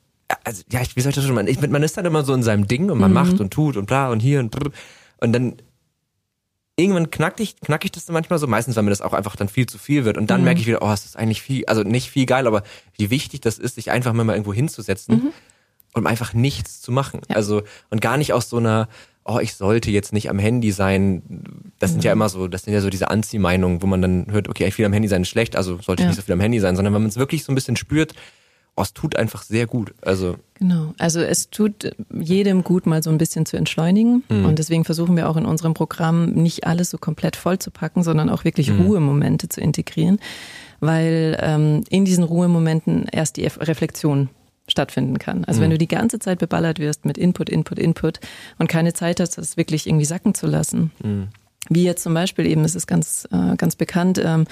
also 0.44 0.64
ja, 0.72 0.82
wie 0.94 1.02
soll 1.02 1.10
ich 1.10 1.16
das 1.16 1.26
schon 1.26 1.36
mal? 1.36 1.48
Ich, 1.48 1.60
man 1.62 1.84
ist 1.84 1.98
dann 1.98 2.06
immer 2.06 2.24
so 2.24 2.34
in 2.34 2.44
seinem 2.44 2.68
Ding 2.68 2.90
und 2.90 3.00
man 3.00 3.12
mhm. 3.12 3.16
macht 3.16 3.40
und 3.40 3.52
tut 3.52 3.78
und 3.78 3.86
bla 3.86 4.10
und 4.10 4.20
hier 4.20 4.40
und 4.40 4.52
brr. 4.52 4.72
und 5.20 5.34
dann 5.34 5.56
irgendwann 6.76 7.12
knackt 7.12 7.40
ich, 7.40 7.60
knack 7.60 7.84
ich 7.84 7.92
das 7.92 8.06
dann 8.06 8.14
manchmal 8.14 8.40
so, 8.40 8.48
meistens, 8.48 8.76
weil 8.76 8.84
mir 8.84 8.90
das 8.90 9.02
auch 9.02 9.14
einfach 9.14 9.36
dann 9.36 9.50
viel 9.50 9.66
zu 9.66 9.78
viel 9.78 10.06
wird 10.06 10.18
und 10.18 10.30
dann 10.30 10.42
mhm. 10.42 10.46
merke 10.46 10.62
ich 10.62 10.68
wieder, 10.68 10.82
oh, 10.82 10.92
es 10.92 11.06
ist 11.06 11.18
eigentlich 11.18 11.42
viel, 11.42 11.66
also 11.66 11.84
nicht 11.84 12.10
viel 12.10 12.26
geil, 12.26 12.48
aber 12.48 12.64
wie 12.98 13.10
wichtig 13.10 13.42
das 13.42 13.60
ist, 13.60 13.76
sich 13.76 13.92
einfach 13.92 14.14
mal 14.14 14.28
irgendwo 14.30 14.54
hinzusetzen 14.54 15.16
mhm. 15.16 15.34
und 15.94 16.08
einfach 16.08 16.34
nichts 16.34 16.82
zu 16.82 16.92
machen. 16.92 17.22
Ja. 17.30 17.36
Also 17.36 17.64
und 17.90 18.02
gar 18.02 18.18
nicht 18.18 18.34
aus 18.34 18.50
so 18.50 18.58
einer 18.58 18.88
oh, 19.30 19.40
ich 19.40 19.54
sollte 19.54 19.92
jetzt 19.92 20.12
nicht 20.12 20.30
am 20.30 20.40
Handy 20.40 20.72
sein. 20.72 21.22
Das 21.78 21.92
sind 21.92 22.04
ja 22.04 22.12
mhm. 22.12 22.20
immer 22.20 22.30
so, 22.30 22.48
das 22.48 22.64
sind 22.64 22.74
ja 22.74 22.82
so 22.82 22.90
diese 22.90 23.12
Anziehmeinungen, 23.12 23.82
wo 23.82 23.86
man 23.86 24.02
dann 24.02 24.28
hört, 24.32 24.50
okay, 24.50 24.72
viel 24.72 24.86
am 24.86 24.94
Handy 24.94 25.08
sein 25.08 25.22
ist 25.22 25.30
schlecht, 25.30 25.56
also 25.56 25.78
sollte 25.82 26.02
ich 26.02 26.06
ja. 26.06 26.08
nicht 26.08 26.16
so 26.16 26.24
viel 26.24 26.34
am 26.34 26.40
Handy 26.40 26.60
sein, 26.60 26.76
sondern 26.76 26.94
wenn 26.94 27.02
man 27.04 27.10
es 27.10 27.18
wirklich 27.18 27.44
so 27.44 27.52
ein 27.52 27.56
bisschen 27.56 27.76
spürt, 27.76 28.16
oh, 28.80 28.84
es 28.84 28.94
tut 28.94 29.16
einfach 29.18 29.44
sehr 29.44 29.68
gut. 29.68 29.94
Also 30.02 30.38
genau, 30.56 30.94
also 30.98 31.20
es 31.20 31.50
tut 31.50 31.92
jedem 32.18 32.64
gut, 32.64 32.86
mal 32.86 33.04
so 33.04 33.10
ein 33.10 33.18
bisschen 33.18 33.46
zu 33.46 33.58
entschleunigen. 33.58 34.24
Mhm. 34.30 34.46
Und 34.46 34.60
deswegen 34.60 34.86
versuchen 34.86 35.18
wir 35.18 35.30
auch 35.30 35.36
in 35.36 35.46
unserem 35.46 35.74
Programm 35.74 36.32
nicht 36.32 36.66
alles 36.66 36.90
so 36.90 36.98
komplett 36.98 37.36
voll 37.36 37.60
zu 37.60 37.72
packen, 37.72 38.04
sondern 38.04 38.30
auch 38.30 38.46
wirklich 38.46 38.72
mhm. 38.72 38.82
Ruhemomente 38.82 39.50
zu 39.50 39.60
integrieren, 39.60 40.20
weil 40.80 41.38
ähm, 41.42 41.84
in 41.90 42.06
diesen 42.06 42.24
Ruhemomenten 42.24 43.06
erst 43.12 43.36
die 43.38 43.46
Reflexion 43.46 44.30
stattfinden 44.68 45.20
kann. 45.20 45.44
Also 45.46 45.60
mhm. 45.60 45.64
wenn 45.64 45.72
du 45.72 45.78
die 45.78 45.88
ganze 45.88 46.20
Zeit 46.20 46.40
beballert 46.40 46.80
wirst 46.80 47.04
mit 47.04 47.18
Input, 47.18 47.50
Input, 47.50 47.80
Input 47.80 48.20
und 48.60 48.68
keine 48.68 48.94
Zeit 48.94 49.20
hast, 49.20 49.38
das 49.38 49.58
wirklich 49.58 49.88
irgendwie 49.88 50.06
sacken 50.06 50.34
zu 50.36 50.48
lassen, 50.48 50.92
mhm. 51.04 51.28
Wie 51.70 51.84
jetzt 51.84 52.04
zum 52.04 52.14
Beispiel 52.14 52.48
eben, 52.48 52.64
es 52.66 52.76
ist 52.76 52.88
ganz, 52.88 53.28
äh, 53.32 53.56
ganz 53.56 53.76
bekannt, 53.76 54.20
ähm, 54.24 54.46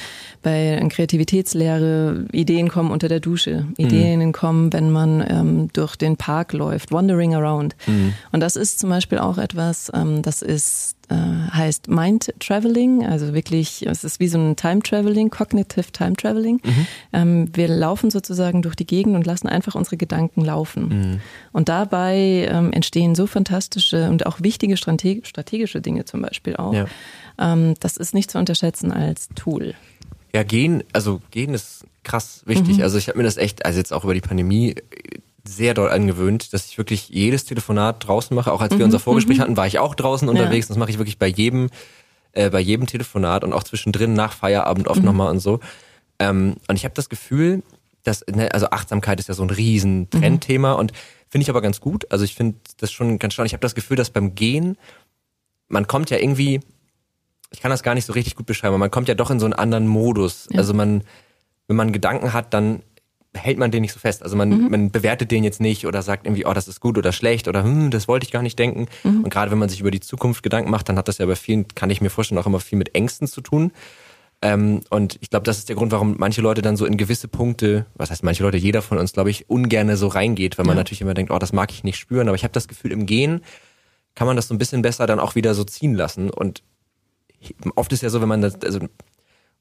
bei 0.44 0.86
Kreativitätslehre, 0.90 2.26
Ideen 2.32 2.70
kommen 2.70 2.92
unter 2.92 3.08
der 3.08 3.20
Dusche, 3.20 3.66
Ideen 3.78 4.20
mhm. 4.20 4.32
kommen, 4.32 4.72
wenn 4.74 4.92
man 4.92 5.26
ähm, 5.28 5.70
durch 5.74 5.96
den 5.96 6.16
Park 6.18 6.54
läuft, 6.54 6.92
wandering 6.92 7.34
around. 7.34 7.76
Mhm. 7.88 8.14
Und 8.32 8.40
das 8.40 8.56
ist 8.56 8.80
zum 8.80 8.90
Beispiel 8.90 9.18
auch 9.18 9.38
etwas, 9.38 9.92
ähm, 9.94 10.22
das 10.22 10.42
ist 10.42 10.97
äh, 11.10 11.16
heißt 11.16 11.88
Mind 11.88 12.34
Traveling, 12.40 13.06
also 13.06 13.34
wirklich, 13.34 13.86
es 13.88 14.04
ist 14.04 14.20
wie 14.20 14.28
so 14.28 14.38
ein 14.38 14.56
Time 14.56 14.82
Traveling, 14.82 15.30
Cognitive 15.30 15.92
Time 15.92 16.14
Traveling. 16.14 16.60
Mhm. 16.64 16.88
Ähm, 17.14 17.50
wir 17.54 17.68
laufen 17.68 18.10
sozusagen 18.10 18.62
durch 18.62 18.76
die 18.76 18.86
Gegend 18.86 19.16
und 19.16 19.26
lassen 19.26 19.48
einfach 19.48 19.76
unsere 19.76 19.98
Gedanken 19.98 20.44
laufen. 20.44 20.88
Mhm. 20.90 21.20
Und 21.54 21.70
dabei 21.70 22.48
ähm, 22.52 22.74
entstehen 22.74 23.16
so 23.16 23.28
fantastische 23.28 24.10
und 24.10 24.26
auch 24.26 24.42
wichtige 24.42 24.76
strategische 24.78 25.82
Dinge 25.82 26.06
zum 26.06 26.22
Beispiel 26.22 26.56
auch. 26.58 26.74
Ja. 26.74 26.86
Ähm, 27.40 27.76
das 27.80 27.98
ist 27.98 28.14
nicht 28.14 28.32
zu 28.32 28.38
unterschätzen 28.38 28.92
als 28.92 29.30
Tool. 29.36 29.76
Ja, 30.34 30.44
gehen, 30.44 30.84
also 30.94 31.22
gehen 31.32 31.54
ist 31.54 31.86
krass 32.04 32.44
wichtig. 32.46 32.78
Mhm. 32.78 32.84
Also 32.84 32.98
ich 32.98 33.08
habe 33.08 33.18
mir 33.18 33.24
das 33.24 33.38
echt, 33.38 33.66
also 33.66 33.78
jetzt 33.78 33.94
auch 33.94 34.04
über 34.04 34.14
die 34.14 34.22
Pandemie 34.22 34.76
sehr 35.48 35.74
doll 35.74 35.90
angewöhnt, 35.90 36.54
dass 36.54 36.66
ich 36.68 36.78
wirklich 36.78 37.10
jedes 37.10 37.46
Telefonat 37.46 38.08
draußen 38.08 38.36
mache. 38.36 38.52
Auch 38.52 38.62
als 38.62 38.72
wir 38.72 38.80
mhm, 38.80 38.86
unser 38.86 39.00
Vorgespräch 39.00 39.38
mhm. 39.38 39.42
hatten, 39.42 39.58
war 39.58 39.68
ich 39.68 39.80
auch 39.80 39.96
draußen 39.96 40.28
unterwegs. 40.30 40.68
Ja. 40.68 40.74
Das 40.74 40.78
mache 40.78 40.92
ich 40.92 40.98
wirklich 40.98 41.18
bei 41.18 41.28
jedem, 41.28 41.70
äh, 42.34 42.50
bei 42.50 42.60
jedem 42.60 42.88
Telefonat 42.88 43.44
und 43.44 43.54
auch 43.54 43.64
zwischendrin 43.64 44.14
nach 44.14 44.34
Feierabend 44.34 44.88
oft 44.88 45.00
mhm. 45.00 45.06
nochmal 45.06 45.32
und 45.32 45.40
so. 45.40 45.60
Ähm, 46.20 46.56
und 46.68 46.76
ich 46.76 46.84
habe 46.84 46.94
das 46.96 47.10
Gefühl, 47.10 47.64
dass, 48.04 48.26
ne, 48.28 48.54
also 48.54 48.70
Achtsamkeit 48.70 49.20
ist 49.20 49.28
ja 49.28 49.36
so 49.36 49.44
ein 49.44 49.50
riesen 49.50 50.02
mhm. 50.02 50.10
Trendthema 50.12 50.74
und 50.74 50.94
finde 51.30 51.44
ich 51.44 51.50
aber 51.50 51.62
ganz 51.62 51.82
gut. 51.82 52.12
Also 52.12 52.24
ich 52.24 52.36
finde 52.36 52.58
das 52.78 52.92
schon 52.92 53.20
ganz 53.20 53.34
stark. 53.34 53.46
Ich 53.46 53.54
habe 53.54 53.62
das 53.62 53.76
Gefühl, 53.76 53.98
dass 53.98 54.10
beim 54.10 54.36
Gehen, 54.36 54.78
man 55.68 55.88
kommt 55.88 56.10
ja 56.10 56.18
irgendwie, 56.18 56.62
ich 57.52 57.60
kann 57.60 57.72
das 57.72 57.84
gar 57.84 57.96
nicht 57.96 58.06
so 58.06 58.14
richtig 58.14 58.36
gut 58.36 58.46
beschreiben, 58.46 58.74
aber 58.74 58.80
man 58.80 58.92
kommt 58.92 59.08
ja 59.08 59.16
doch 59.16 59.30
in 59.30 59.40
so 59.40 59.46
einen 59.46 59.54
anderen 59.54 59.88
Modus. 59.88 60.48
Ja. 60.52 60.60
Also 60.60 60.74
man, 60.74 61.04
wenn 61.68 61.76
man 61.76 61.92
Gedanken 61.92 62.34
hat, 62.34 62.54
dann 62.54 62.82
hält 63.38 63.58
man 63.58 63.72
den 63.72 63.82
nicht 63.82 63.94
so 63.94 64.00
fest. 64.00 64.24
Also 64.24 64.36
man, 64.36 64.50
mhm. 64.50 64.70
man 64.70 64.92
bewertet 64.92 65.32
den 65.32 65.44
jetzt 65.44 65.62
nicht 65.62 65.86
oder 65.86 66.02
sagt 66.02 66.26
irgendwie, 66.26 66.46
oh, 66.46 66.54
das 66.54 66.68
ist 66.68 66.80
gut 66.80 66.98
oder 66.98 67.12
schlecht 67.12 67.48
oder 67.48 67.64
hm, 67.64 67.92
das 67.92 68.08
wollte 68.08 68.26
ich 68.26 68.32
gar 68.32 68.42
nicht 68.42 68.60
denken. 68.60 68.88
Mhm. 69.04 69.24
Und 69.24 69.30
gerade 69.30 69.52
wenn 69.52 69.58
man 69.58 69.70
sich 69.70 69.80
über 69.80 69.92
die 69.92 70.00
Zukunft 70.00 70.44
Gedanken 70.44 70.72
macht, 70.72 70.90
dann 70.90 70.98
hat 70.98 71.08
das 71.08 71.18
ja 71.20 71.26
bei 71.26 71.36
vielen, 71.36 71.68
kann 71.70 71.90
ich 71.90 72.02
mir 72.02 72.10
vorstellen, 72.10 72.40
auch 72.40 72.48
immer 72.48 72.60
viel 72.60 72.78
mit 72.78 72.96
Ängsten 72.96 73.28
zu 73.28 73.42
tun. 73.42 73.72
Ähm, 74.42 74.82
und 74.90 75.18
ich 75.22 75.30
glaube, 75.30 75.44
das 75.46 75.58
ist 75.58 75.70
der 75.70 75.76
Grund, 75.76 75.92
warum 75.92 76.16
manche 76.18 76.42
Leute 76.42 76.62
dann 76.62 76.78
so 76.78 76.86
in 76.86 76.98
gewisse 76.98 77.28
Punkte, 77.28 77.88
was 77.96 78.12
heißt 78.12 78.24
manche 78.24 78.44
Leute, 78.44 78.58
jeder 78.58 78.82
von 78.82 78.98
uns, 79.00 79.14
glaube 79.14 79.32
ich, 79.32 79.50
ungerne 79.50 79.98
so 79.98 80.08
reingeht, 80.08 80.58
weil 80.58 80.66
man 80.66 80.76
natürlich 80.76 81.02
immer 81.02 81.16
denkt, 81.16 81.32
oh, 81.32 81.40
das 81.40 81.54
mag 81.54 81.72
ich 81.72 81.84
nicht 81.84 81.98
spüren. 81.98 82.28
Aber 82.28 82.36
ich 82.36 82.44
habe 82.44 82.52
das 82.52 82.68
Gefühl, 82.68 82.92
im 82.92 83.06
Gehen 83.06 83.42
kann 84.14 84.28
man 84.28 84.36
das 84.36 84.48
so 84.48 84.54
ein 84.54 84.58
bisschen 84.58 84.82
besser 84.82 85.08
dann 85.08 85.20
auch 85.20 85.36
wieder 85.36 85.56
so 85.56 85.64
ziehen 85.64 85.96
lassen. 85.96 86.30
Und 86.30 86.62
oft 87.76 87.92
ist 87.94 88.04
ja 88.04 88.10
so, 88.10 88.22
wenn 88.22 88.28
man 88.28 88.42
das, 88.42 88.62
also 88.64 88.80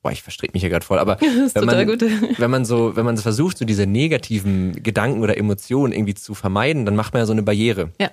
boah, 0.06 0.12
ich 0.12 0.22
verstricke 0.22 0.52
mich 0.52 0.62
hier 0.62 0.70
gerade 0.70 0.86
voll, 0.86 1.00
aber 1.00 1.20
wenn 1.20 1.64
man, 1.64 1.76
wenn 2.38 2.50
man 2.50 2.64
so, 2.64 2.94
wenn 2.94 3.04
man 3.04 3.16
versucht, 3.16 3.58
so 3.58 3.64
diese 3.64 3.86
negativen 3.86 4.80
Gedanken 4.84 5.20
oder 5.20 5.36
Emotionen 5.36 5.92
irgendwie 5.92 6.14
zu 6.14 6.34
vermeiden, 6.34 6.84
dann 6.84 6.94
macht 6.94 7.12
man 7.12 7.22
ja 7.22 7.26
so 7.26 7.32
eine 7.32 7.42
Barriere. 7.42 7.90
Ja. 8.00 8.10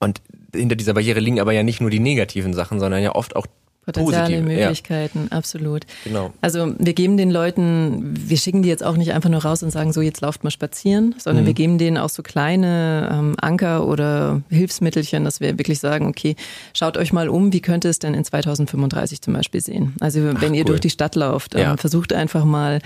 Und 0.00 0.22
hinter 0.54 0.76
dieser 0.76 0.94
Barriere 0.94 1.20
liegen 1.20 1.40
aber 1.40 1.52
ja 1.52 1.62
nicht 1.62 1.82
nur 1.82 1.90
die 1.90 2.00
negativen 2.00 2.54
Sachen, 2.54 2.80
sondern 2.80 3.02
ja 3.02 3.14
oft 3.14 3.36
auch 3.36 3.46
Potenziale, 3.84 4.36
Positive, 4.36 4.42
Möglichkeiten, 4.42 5.28
ja. 5.30 5.36
absolut. 5.36 5.84
Genau. 6.04 6.32
Also 6.40 6.74
wir 6.78 6.94
geben 6.94 7.16
den 7.16 7.30
Leuten, 7.30 8.14
wir 8.18 8.36
schicken 8.36 8.62
die 8.62 8.68
jetzt 8.68 8.82
auch 8.82 8.96
nicht 8.96 9.12
einfach 9.12 9.28
nur 9.28 9.42
raus 9.42 9.62
und 9.62 9.70
sagen, 9.70 9.92
so 9.92 10.00
jetzt 10.00 10.20
lauft 10.20 10.42
mal 10.42 10.50
spazieren, 10.50 11.14
sondern 11.18 11.44
mhm. 11.44 11.48
wir 11.48 11.54
geben 11.54 11.78
denen 11.78 11.98
auch 11.98 12.08
so 12.08 12.22
kleine 12.22 13.10
ähm, 13.12 13.36
Anker 13.40 13.86
oder 13.86 14.42
Hilfsmittelchen, 14.48 15.24
dass 15.24 15.40
wir 15.40 15.58
wirklich 15.58 15.80
sagen, 15.80 16.06
okay, 16.06 16.36
schaut 16.72 16.96
euch 16.96 17.12
mal 17.12 17.28
um, 17.28 17.52
wie 17.52 17.60
könnte 17.60 17.88
es 17.88 17.98
denn 17.98 18.14
in 18.14 18.24
2035 18.24 19.20
zum 19.20 19.34
Beispiel 19.34 19.60
sehen? 19.60 19.94
Also 20.00 20.20
Ach, 20.34 20.40
wenn 20.40 20.54
ihr 20.54 20.64
durch 20.64 20.80
die 20.80 20.90
Stadt 20.90 21.14
lauft, 21.14 21.54
ähm, 21.54 21.60
ja. 21.60 21.76
versucht 21.76 22.12
einfach 22.12 22.44
mal, 22.44 22.80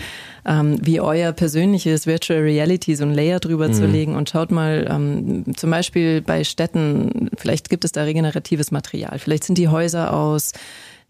ähm, 0.46 0.78
wie 0.82 1.00
euer 1.00 1.32
persönliches 1.32 2.06
Virtual 2.06 2.40
Reality 2.40 2.96
so 2.96 3.04
ein 3.04 3.14
Layer 3.14 3.38
drüber 3.38 3.68
mhm. 3.68 3.72
zu 3.72 3.86
legen 3.86 4.16
und 4.16 4.30
schaut 4.30 4.50
mal 4.50 4.86
ähm, 4.90 5.44
zum 5.56 5.70
Beispiel 5.70 6.22
bei 6.22 6.42
Städten, 6.42 7.30
vielleicht 7.36 7.70
gibt 7.70 7.84
es 7.84 7.92
da 7.92 8.02
regeneratives 8.02 8.70
Material, 8.70 9.18
vielleicht 9.18 9.44
sind 9.44 9.58
die 9.58 9.68
Häuser 9.68 10.12
aus 10.12 10.52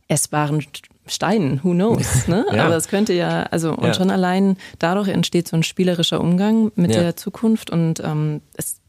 essbaren 0.08 0.64
Steinen, 1.06 1.60
who 1.62 1.72
knows, 1.72 2.26
ne? 2.28 2.44
ja. 2.52 2.66
Aber 2.66 2.76
es 2.76 2.88
könnte 2.88 3.12
ja, 3.12 3.44
also 3.44 3.72
und 3.72 3.86
ja. 3.86 3.94
schon 3.94 4.10
allein 4.10 4.56
dadurch 4.78 5.08
entsteht 5.08 5.48
so 5.48 5.56
ein 5.56 5.62
spielerischer 5.62 6.20
Umgang 6.20 6.70
mit 6.74 6.94
ja. 6.94 7.00
der 7.00 7.16
Zukunft 7.16 7.70
und 7.70 8.00
ähm, 8.00 8.42
es 8.54 8.80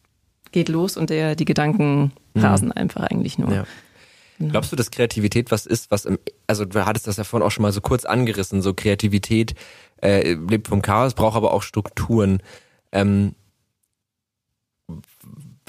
geht 0.51 0.69
los 0.69 0.97
und 0.97 1.09
der, 1.09 1.35
die 1.35 1.45
Gedanken 1.45 2.11
mhm. 2.33 2.41
rasen 2.41 2.71
einfach 2.71 3.03
eigentlich 3.03 3.37
nur. 3.37 3.49
Genau. 3.49 4.51
Glaubst 4.51 4.71
du, 4.71 4.77
dass 4.77 4.89
Kreativität 4.89 5.51
was 5.51 5.65
ist, 5.65 5.91
was 5.91 6.05
im, 6.05 6.17
also 6.47 6.63
du 6.63 6.85
hattest 6.85 7.07
das 7.07 7.17
ja 7.17 7.25
vorhin 7.25 7.45
auch 7.45 7.51
schon 7.51 7.63
mal 7.63 7.73
so 7.73 7.81
kurz 7.81 8.05
angerissen, 8.05 8.61
so 8.61 8.73
Kreativität 8.73 9.53
äh, 10.01 10.33
lebt 10.33 10.69
vom 10.69 10.81
Chaos, 10.81 11.13
braucht 11.13 11.35
aber 11.35 11.53
auch 11.53 11.61
Strukturen. 11.61 12.41
Ähm, 12.91 13.35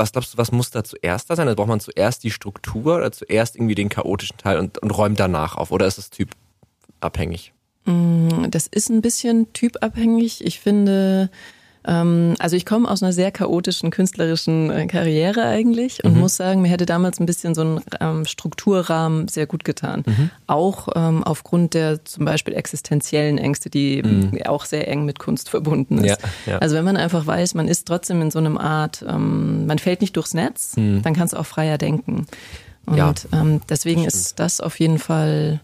was 0.01 0.13
glaubst 0.13 0.35
du, 0.35 0.39
was 0.39 0.51
muss 0.51 0.71
da 0.71 0.83
zuerst 0.83 1.31
da 1.31 1.37
sein? 1.37 1.47
Also 1.47 1.57
braucht 1.57 1.69
man 1.69 1.81
zuerst 1.81 2.25
die 2.25 2.31
Struktur 2.31 2.97
oder 2.97 3.13
zuerst 3.13 3.57
irgendwie 3.57 3.75
den 3.75 3.91
chaotischen 3.91 4.39
Teil 4.39 4.59
und, 4.59 4.79
und 4.79 4.91
räumt 4.91 5.21
danach 5.21 5.57
auf? 5.57 5.71
Oder 5.71 5.87
ist 5.87 5.99
es 5.99 6.11
typabhängig? 6.11 7.53
Mm, 7.85 8.51
das 8.51 8.67
ist 8.67 8.89
ein 8.89 9.03
bisschen 9.03 9.53
typabhängig. 9.53 10.45
Ich 10.45 10.59
finde, 10.59 11.31
also 11.83 12.57
ich 12.57 12.67
komme 12.67 12.91
aus 12.91 13.03
einer 13.03 13.13
sehr 13.13 13.31
chaotischen 13.31 13.91
künstlerischen 13.91 14.71
äh, 14.71 14.87
Karriere 14.87 15.45
eigentlich 15.45 16.05
und 16.05 16.15
mhm. 16.15 16.21
muss 16.21 16.37
sagen, 16.37 16.61
mir 16.61 16.69
hätte 16.69 16.85
damals 16.85 17.21
ein 17.21 17.27
bisschen 17.27 17.55
so 17.55 17.63
ein 17.63 17.81
ähm, 18.01 18.27
Strukturrahmen 18.27 19.29
sehr 19.29 19.47
gut 19.47 19.65
getan. 19.65 20.03
Mhm. 20.05 20.31
Auch 20.47 20.89
ähm, 20.95 21.25
aufgrund 21.25 21.73
der 21.73 22.05
zum 22.05 22.27
Beispiel 22.27 22.55
existenziellen 22.55 23.39
Ängste, 23.39 23.71
die 23.71 24.03
mhm. 24.03 24.43
auch 24.45 24.67
sehr 24.67 24.89
eng 24.89 25.07
mit 25.07 25.19
Kunst 25.19 25.49
verbunden 25.49 26.05
ist. 26.05 26.21
Ja, 26.47 26.53
ja. 26.53 26.59
Also 26.59 26.77
wenn 26.77 26.85
man 26.85 26.99
einfach 26.99 27.27
weiß, 27.27 27.55
man 27.55 27.67
ist 27.67 27.87
trotzdem 27.89 28.21
in 28.21 28.31
so 28.31 28.39
einem 28.39 28.59
Art, 28.59 29.03
ähm, 29.09 29.67
man 29.67 29.79
fällt 29.79 30.03
nicht 30.03 30.17
durchs 30.17 30.35
Netz, 30.35 30.77
mhm. 30.77 31.01
dann 31.03 31.15
kannst 31.15 31.33
du 31.33 31.39
auch 31.39 31.47
freier 31.47 31.79
denken. 31.79 32.27
Und 32.87 32.97
ja, 32.97 33.15
ähm, 33.33 33.61
deswegen 33.69 34.05
ist 34.05 34.39
das 34.39 34.61
auf 34.61 34.79
jeden 34.81 34.99
Fall 34.99 35.61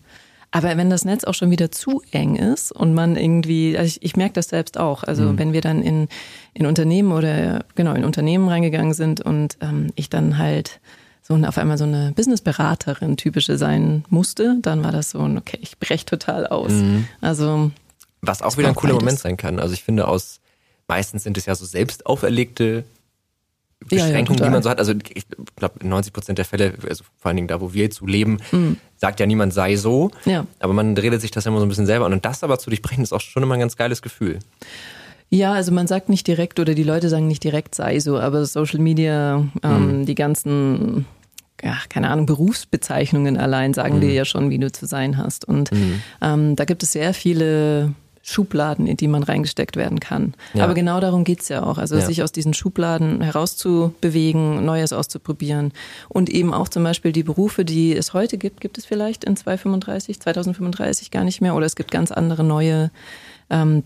aber 0.51 0.77
wenn 0.77 0.91
das 0.91 1.05
Netz 1.05 1.25
auch 1.25 1.35
schon 1.35 1.51
wieder 1.51 1.71
zu 1.71 2.03
eng 2.13 2.37
ist 2.37 2.73
und 2.73 2.95
man 2.95 3.17
irgendwie, 3.17 3.77
also 3.77 3.89
ich, 3.89 4.03
ich 4.03 4.17
merke 4.17 4.35
das 4.35 4.49
selbst 4.49 4.79
auch, 4.79 5.03
also 5.03 5.25
mhm. 5.25 5.39
wenn 5.39 5.53
wir 5.53 5.61
dann 5.61 5.83
in, 5.83 6.09
in 6.55 6.67
Unternehmen 6.67 7.13
oder 7.13 7.65
genau 7.75 7.95
in 7.95 8.05
Unternehmen 8.05 8.49
reingegangen 8.49 8.95
sind 8.95 9.21
und 9.21 9.59
ähm, 9.61 9.89
ich 9.97 10.09
dann 10.09 10.39
halt 10.39 10.81
so 11.23 11.35
auf 11.35 11.59
einmal 11.59 11.77
so 11.77 11.85
eine 11.85 12.13
Businessberaterin 12.15 13.17
typische 13.17 13.59
sein 13.59 14.05
musste, 14.09 14.59
dann 14.63 14.85
war 14.85 14.93
das 14.93 15.11
so 15.11 15.21
ein, 15.21 15.37
okay, 15.39 15.59
ich 15.61 15.79
breche 15.79 16.07
total 16.07 16.47
aus. 16.47 16.71
Mhm. 16.71 17.09
Also 17.21 17.73
was 18.21 18.43
auch 18.43 18.57
wieder 18.57 18.69
ein 18.69 18.75
cooler 18.75 18.95
beides. 18.95 19.05
Moment 19.05 19.19
sein 19.19 19.37
kann. 19.37 19.59
Also 19.59 19.75
ich 19.75 19.83
finde 19.83 20.07
aus 20.09 20.41
meistens 20.89 21.25
sind 21.25 21.37
es 21.37 21.47
ja 21.47 21.55
so 21.55 21.67
selbst 21.67 22.07
auferlegte 22.07 22.85
Beschränkungen, 23.81 24.39
ja, 24.39 24.45
ja, 24.45 24.51
die 24.51 24.53
man 24.53 24.63
so 24.63 24.71
hat. 24.71 24.79
Also 24.79 24.95
ich 25.15 25.27
glaube, 25.55 25.87
90 25.87 26.13
Prozent 26.13 26.39
der 26.39 26.45
Fälle, 26.45 26.75
also 26.89 27.05
vor 27.19 27.29
allen 27.29 27.37
Dingen 27.37 27.49
da, 27.49 27.61
wo 27.61 27.73
wir 27.73 27.85
jetzt 27.85 27.97
so 27.97 28.07
leben, 28.07 28.39
mhm. 28.51 28.79
sagt 28.97 29.21
ja 29.21 29.27
niemand 29.27 29.53
sei 29.53 29.77
so. 29.77 30.11
Ja. 30.25 30.47
Aber 30.59 30.73
man 30.73 30.97
redet 30.97 31.21
sich 31.21 31.31
das 31.31 31.45
ja 31.45 31.51
immer 31.51 31.61
so 31.61 31.67
ein 31.67 31.69
bisschen 31.69 31.87
selber 31.87 32.07
an. 32.07 32.13
Und 32.13 32.25
das 32.25 32.43
aber 32.43 32.59
zu 32.59 32.71
durchbrechen, 32.71 33.03
ist 33.03 33.13
auch 33.13 33.21
schon 33.21 33.43
immer 33.43 33.55
ein 33.55 33.61
ganz 33.61 33.77
geiles 33.77 34.03
Gefühl. 34.03 34.39
Ja, 35.29 35.53
also 35.53 35.73
man 35.73 35.87
sagt 35.87 36.09
nicht 36.09 36.27
direkt 36.27 36.61
oder 36.61 36.75
die 36.75 36.85
Leute 36.85 37.09
sagen 37.09 37.27
nicht 37.27 37.43
direkt 37.43 37.75
sei 37.75 37.99
so, 37.99 38.19
aber 38.19 38.47
Social 38.47 38.79
Media, 38.79 39.45
ähm, 39.63 40.01
mhm. 40.01 40.07
die 40.07 40.15
ganzen, 40.15 41.05
ja, 41.63 41.77
keine 41.89 42.11
Ahnung, 42.11 42.27
Berufsbezeichnungen 42.27 43.37
allein 43.37 43.75
sagen 43.75 43.97
mhm. 43.97 44.01
dir 44.03 44.13
ja 44.13 44.25
schon, 44.25 44.51
wie 44.51 44.59
du 44.59 44.71
zu 44.71 44.87
sein 44.87 45.17
hast. 45.19 45.45
Und 45.45 45.73
mhm. 45.73 46.03
ähm, 46.23 46.57
da 46.57 46.65
gibt 46.65 46.83
es 46.83 46.93
sehr 46.93 47.13
viele 47.13 47.93
Schubladen, 48.29 48.89
in 48.89 48.97
die 48.97 49.07
man 49.07 49.23
reingesteckt 49.23 49.77
werden 49.77 50.01
kann. 50.01 50.35
Ja. 50.53 50.65
Aber 50.65 50.75
genau 50.75 50.99
darum 50.99 51.23
geht's 51.23 51.49
ja 51.49 51.63
auch. 51.63 51.79
Also 51.79 51.95
ja. 51.95 52.05
sich 52.05 52.25
aus 52.25 52.33
diesen 52.33 52.55
Schubladen 52.55 53.21
herauszubewegen, 53.21 54.65
Neues 54.65 54.93
auszuprobieren. 54.93 55.73
Und 56.09 56.29
eben 56.29 56.53
auch 56.53 56.69
zum 56.69 56.83
Beispiel 56.83 57.13
die 57.13 57.23
Berufe, 57.23 57.65
die 57.65 57.95
es 57.95 58.15
heute 58.15 58.37
gibt, 58.37 58.61
gibt 58.61 58.79
es 58.79 58.85
vielleicht 58.85 59.23
in 59.23 59.37
2035, 59.37 60.19
2035 60.19 61.13
gar 61.13 61.23
nicht 61.23 61.41
mehr. 61.41 61.55
Oder 61.55 61.67
es 61.67 61.77
gibt 61.77 61.93
ganz 61.93 62.11
andere 62.11 62.43
neue. 62.43 62.91
Ähm, 63.49 63.85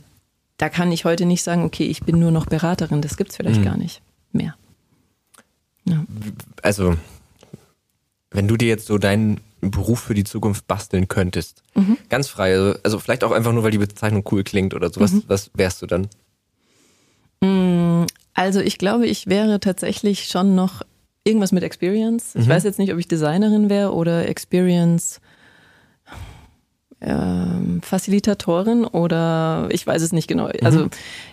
da 0.56 0.70
kann 0.70 0.90
ich 0.90 1.04
heute 1.04 1.26
nicht 1.26 1.42
sagen, 1.42 1.64
okay, 1.64 1.84
ich 1.84 2.02
bin 2.04 2.18
nur 2.18 2.30
noch 2.30 2.46
Beraterin. 2.46 3.02
Das 3.02 3.18
gibt's 3.18 3.36
vielleicht 3.36 3.60
mhm. 3.60 3.64
gar 3.64 3.76
nicht 3.76 4.00
mehr. 4.32 4.54
Ja. 5.84 6.02
Also, 6.62 6.96
wenn 8.30 8.48
du 8.48 8.56
dir 8.56 8.68
jetzt 8.68 8.86
so 8.86 8.96
deinen 8.96 9.42
Beruf 9.60 10.00
für 10.00 10.14
die 10.14 10.24
Zukunft 10.24 10.66
basteln 10.66 11.08
könntest. 11.08 11.62
Mhm. 11.74 11.98
Ganz 12.08 12.28
frei. 12.28 12.54
Also, 12.54 12.78
also, 12.82 12.98
vielleicht 12.98 13.24
auch 13.24 13.32
einfach 13.32 13.52
nur, 13.52 13.62
weil 13.62 13.70
die 13.70 13.78
Bezeichnung 13.78 14.24
cool 14.32 14.44
klingt 14.44 14.74
oder 14.74 14.90
sowas. 14.90 15.12
Mhm. 15.12 15.24
Was 15.26 15.50
wärst 15.54 15.82
du 15.82 15.86
dann? 15.86 16.08
Mm, 17.40 18.06
also 18.34 18.60
ich 18.60 18.78
glaube, 18.78 19.06
ich 19.06 19.26
wäre 19.26 19.60
tatsächlich 19.60 20.28
schon 20.28 20.54
noch 20.54 20.82
irgendwas 21.24 21.52
mit 21.52 21.62
Experience. 21.62 22.34
Ich 22.34 22.46
mhm. 22.46 22.50
weiß 22.50 22.64
jetzt 22.64 22.78
nicht, 22.78 22.92
ob 22.92 22.98
ich 22.98 23.08
Designerin 23.08 23.68
wäre 23.68 23.92
oder 23.92 24.28
Experience 24.28 25.20
ähm, 27.00 27.80
Facilitatorin 27.82 28.84
oder 28.84 29.68
ich 29.70 29.86
weiß 29.86 30.02
es 30.02 30.12
nicht 30.12 30.28
genau. 30.28 30.50
Also 30.62 30.84
mhm. 30.84 30.90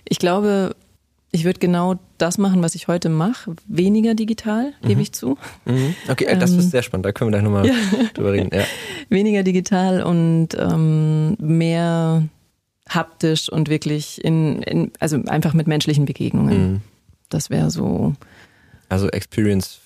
ich 0.07 0.19
glaube, 0.19 0.75
ich 1.31 1.43
würde 1.43 1.59
genau 1.59 1.95
das 2.17 2.37
machen, 2.37 2.63
was 2.63 2.75
ich 2.75 2.87
heute 2.87 3.09
mache, 3.09 3.55
weniger 3.67 4.15
digital, 4.15 4.73
mhm. 4.81 4.87
gebe 4.87 5.01
ich 5.01 5.11
zu. 5.11 5.37
Mhm. 5.65 5.95
Okay, 6.09 6.25
das 6.39 6.51
ist 6.51 6.65
ähm, 6.65 6.69
sehr 6.69 6.83
spannend, 6.83 7.05
da 7.05 7.11
können 7.11 7.27
wir 7.29 7.39
gleich 7.39 7.43
nochmal 7.43 7.67
ja. 7.67 7.73
drüber 8.13 8.33
reden. 8.33 8.49
Ja. 8.53 8.63
Weniger 9.09 9.43
digital 9.43 10.03
und 10.03 10.49
ähm, 10.57 11.35
mehr 11.39 12.23
haptisch 12.89 13.49
und 13.49 13.69
wirklich 13.69 14.23
in, 14.23 14.61
in, 14.63 14.91
also 14.99 15.17
einfach 15.25 15.53
mit 15.53 15.67
menschlichen 15.67 16.05
Begegnungen. 16.05 16.71
Mhm. 16.71 16.81
Das 17.29 17.49
wäre 17.49 17.69
so. 17.69 18.13
Also 18.87 19.09
Experience 19.09 19.81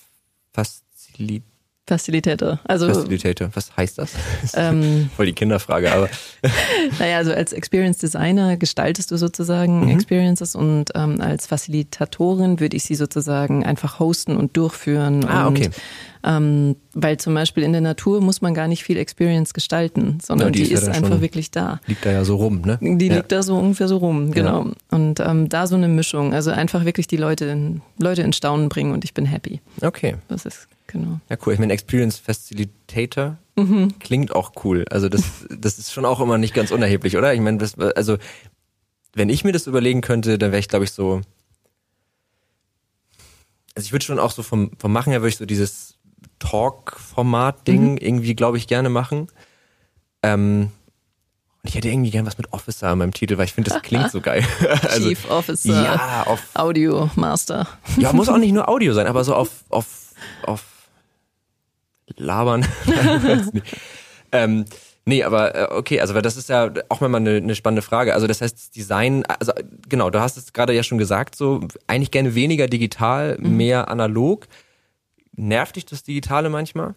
Facilitator. 0.54 1.51
Facilitator. 1.92 2.58
Also, 2.64 2.88
Facilitator, 2.88 3.50
was 3.54 3.76
heißt 3.76 3.98
das? 3.98 4.14
Ähm, 4.54 5.10
Voll 5.16 5.26
die 5.26 5.34
Kinderfrage, 5.34 5.92
aber. 5.92 6.10
naja, 7.00 7.18
also 7.18 7.34
als 7.34 7.52
Experience 7.52 7.98
Designer 7.98 8.56
gestaltest 8.56 9.12
du 9.12 9.18
sozusagen 9.18 9.82
mhm. 9.82 9.90
Experiences 9.90 10.56
und 10.56 10.86
ähm, 10.96 11.20
als 11.20 11.48
Facilitatorin 11.48 12.60
würde 12.60 12.78
ich 12.78 12.84
sie 12.84 12.96
sozusagen 12.96 13.66
einfach 13.66 14.00
hosten 14.00 14.38
und 14.38 14.56
durchführen. 14.56 15.26
Ah, 15.26 15.48
und, 15.48 15.58
okay. 15.58 15.70
Ähm, 16.24 16.76
weil 16.94 17.18
zum 17.18 17.34
Beispiel 17.34 17.64
in 17.64 17.72
der 17.72 17.82
Natur 17.82 18.22
muss 18.22 18.42
man 18.42 18.54
gar 18.54 18.68
nicht 18.68 18.84
viel 18.84 18.98
Experience 18.98 19.54
gestalten, 19.54 20.20
sondern 20.22 20.50
ja, 20.50 20.52
die, 20.52 20.64
die, 20.64 20.74
ist, 20.74 20.88
ja 20.88 20.94
einfach 20.94 21.20
wirklich 21.20 21.52
da. 21.52 21.82
Liegt 21.88 22.06
da 22.06 22.12
ja 22.12 22.24
so 22.24 22.38
rum, 22.38 22.62
ne? 22.62 22.78
Die 22.82 23.08
ja. 23.08 23.16
liegt 23.16 23.32
da 23.32 23.44
so 23.44 23.58
ungefähr 23.58 23.88
so 23.88 23.98
rum, 23.98 24.32
genau. 24.32 24.68
Und 24.92 25.20
ähm, 25.20 25.50
da 25.50 25.68
so 25.68 25.76
eine 25.76 25.88
Mischung, 25.88 26.34
also 26.34 26.52
einfach 26.52 26.86
wirklich 26.86 27.08
die 27.08 27.18
Leute, 27.18 27.46
in, 27.46 27.82
Leute 27.98 28.22
in 28.22 28.34
Staunen 28.34 28.70
bringen 28.70 28.94
und 28.94 29.04
ich 29.04 29.14
bin 29.14 29.26
happy. 29.26 29.62
Okay. 29.82 30.16
Das 30.30 30.46
ist 30.46 30.68
genau. 30.92 31.20
Ja, 31.30 31.38
cool. 31.46 31.54
Ich 31.54 31.60
meine, 31.60 31.74
Experience 31.74 32.18
Facilitator 32.18 33.38
mhm. 33.56 33.98
klingt 34.00 34.36
auch 34.36 34.52
cool. 34.64 34.86
Also 34.90 35.10
das, 35.10 35.24
das 35.50 35.80
ist 35.80 35.92
schon 35.92 36.06
auch 36.06 36.20
immer 36.20 36.38
nicht 36.38 36.54
ganz 36.54 36.72
unerheblich, 36.72 37.18
oder? 37.18 37.34
Ich 37.34 37.42
meine, 37.42 37.58
das, 37.58 37.78
also 37.78 38.18
wenn 39.14 39.30
ich 39.30 39.44
mir 39.44 39.52
das 39.52 39.68
überlegen 39.68 40.02
könnte, 40.02 40.38
dann 40.38 40.52
wäre 40.52 40.60
ich, 40.60 40.70
glaube 40.70 40.86
ich, 40.86 40.92
so. 40.92 41.22
Also 43.76 43.86
ich 43.86 43.92
würde 43.92 44.06
schon 44.06 44.20
auch 44.20 44.32
so 44.32 44.44
vom, 44.44 44.72
vom 44.78 44.92
Machen 44.92 45.12
her 45.12 45.22
würde 45.22 45.30
ich 45.30 45.38
so 45.38 45.46
dieses 45.46 45.98
Talk-Format-Ding 46.40 47.94
mhm. 47.94 47.98
irgendwie, 47.98 48.36
glaube 48.36 48.58
ich, 48.58 48.68
gerne 48.68 48.90
machen. 48.90 49.28
Ähm, 50.24 50.72
und 51.64 51.70
ich 51.70 51.76
hätte 51.76 51.90
irgendwie 51.90 52.10
gern 52.10 52.26
was 52.26 52.38
mit 52.38 52.52
Officer 52.54 52.92
in 52.92 52.98
meinem 52.98 53.14
Titel, 53.14 53.38
weil 53.38 53.46
ich 53.46 53.54
finde, 53.54 53.70
das 53.70 53.82
klingt 53.84 54.10
so 54.10 54.20
geil. 54.20 54.44
also, 54.90 55.08
Chief 55.08 55.30
Officer. 55.30 55.84
Ja, 55.84 56.24
auf 56.26 56.42
Audio 56.56 57.10
Master. 57.16 57.68
ja, 57.98 58.12
muss 58.14 58.30
auch 58.30 58.38
nicht 58.38 58.54
nur 58.54 58.68
Audio 58.68 58.94
sein, 58.94 59.08
aber 59.08 59.24
so 59.24 59.36
auf, 59.36 59.64
auf, 59.70 59.86
auf 60.44 60.64
labern. 62.18 62.66
ähm, 64.32 64.66
nee, 65.06 65.24
aber 65.24 65.56
äh, 65.56 65.68
okay, 65.76 66.00
also 66.02 66.20
das 66.22 66.38
ist 66.38 66.50
ja 66.50 66.72
auch 66.90 67.02
mal 67.02 67.14
eine, 67.16 67.38
eine 67.38 67.56
spannende 67.56 67.82
Frage. 67.82 68.14
Also 68.14 68.28
das 68.28 68.42
heißt, 68.42 68.76
Design, 68.76 69.26
also 69.26 69.52
genau, 69.88 70.10
du 70.10 70.20
hast 70.20 70.38
es 70.38 70.54
gerade 70.54 70.74
ja 70.74 70.84
schon 70.84 70.98
gesagt, 70.98 71.36
so 71.36 71.62
eigentlich 71.88 72.12
gerne 72.12 72.36
weniger 72.36 72.68
digital, 72.68 73.38
mhm. 73.40 73.58
mehr 73.58 73.90
analog. 73.90 74.48
Nervt 75.34 75.76
dich 75.76 75.86
das 75.86 76.04
Digitale 76.04 76.50
manchmal? 76.50 76.96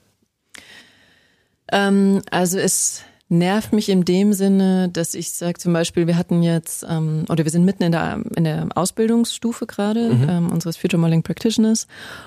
Ähm, 1.73 2.23
also 2.31 2.59
es 2.59 3.05
nervt 3.39 3.73
mich 3.73 3.89
in 3.89 4.05
dem 4.05 4.33
Sinne, 4.33 4.89
dass 4.89 5.15
ich 5.15 5.33
sage 5.33 5.59
zum 5.59 5.73
Beispiel, 5.73 6.07
wir 6.07 6.17
hatten 6.17 6.43
jetzt, 6.43 6.85
ähm, 6.89 7.25
oder 7.29 7.45
wir 7.45 7.51
sind 7.51 7.65
mitten 7.65 7.83
in 7.83 7.93
der, 7.93 8.21
in 8.37 8.45
der 8.45 8.69
Ausbildungsstufe 8.75 9.67
gerade 9.67 10.15
mhm. 10.15 10.29
ähm, 10.29 10.53
unseres 10.53 10.77
Future 10.77 11.01
Modeling 11.01 11.23
Practitioners 11.23 11.87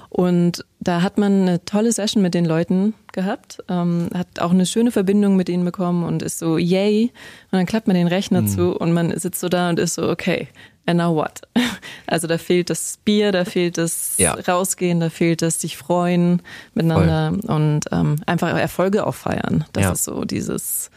und 0.10 0.66
da 0.80 1.02
hat 1.02 1.18
man 1.18 1.42
eine 1.42 1.66
tolle 1.66 1.92
Session 1.92 2.22
mit 2.22 2.34
den 2.34 2.46
Leuten 2.46 2.94
gehabt, 3.12 3.64
ähm, 3.68 4.10
hat 4.14 4.40
auch 4.40 4.52
eine 4.52 4.66
schöne 4.66 4.92
Verbindung 4.92 5.36
mit 5.36 5.50
ihnen 5.50 5.66
bekommen 5.66 6.04
und 6.04 6.22
ist 6.22 6.40
so, 6.40 6.58
yay, 6.58 7.12
und 7.52 7.58
dann 7.58 7.66
klappt 7.66 7.88
man 7.88 7.96
den 7.96 8.08
Rechner 8.08 8.44
mhm. 8.44 8.48
zu 8.48 8.78
und 8.78 8.94
man 8.94 9.18
sitzt 9.18 9.40
so 9.40 9.50
da 9.50 9.70
und 9.70 9.80
ist 9.80 9.96
so, 9.96 10.10
okay, 10.10 10.48
and 10.88 10.98
now 10.98 11.14
what? 11.14 11.42
Also 12.10 12.26
da 12.28 12.38
fehlt 12.38 12.70
das 12.70 13.00
Bier, 13.04 13.34
da 13.34 13.44
fehlt 13.44 13.78
das 13.78 14.14
ja. 14.18 14.34
Rausgehen, 14.34 15.02
da 15.02 15.10
fehlt 15.10 15.42
das 15.42 15.60
sich 15.60 15.76
freuen 15.76 16.42
miteinander 16.74 17.34
Voll. 17.42 17.56
und 17.56 17.82
ähm, 17.92 18.16
einfach 18.26 18.58
Erfolge 18.58 19.06
auch 19.06 19.14
feiern. 19.14 19.66
Das 19.74 19.84
ja. 19.84 19.92
ist 19.92 20.06
so 20.06 20.24
dieses, 20.24 20.90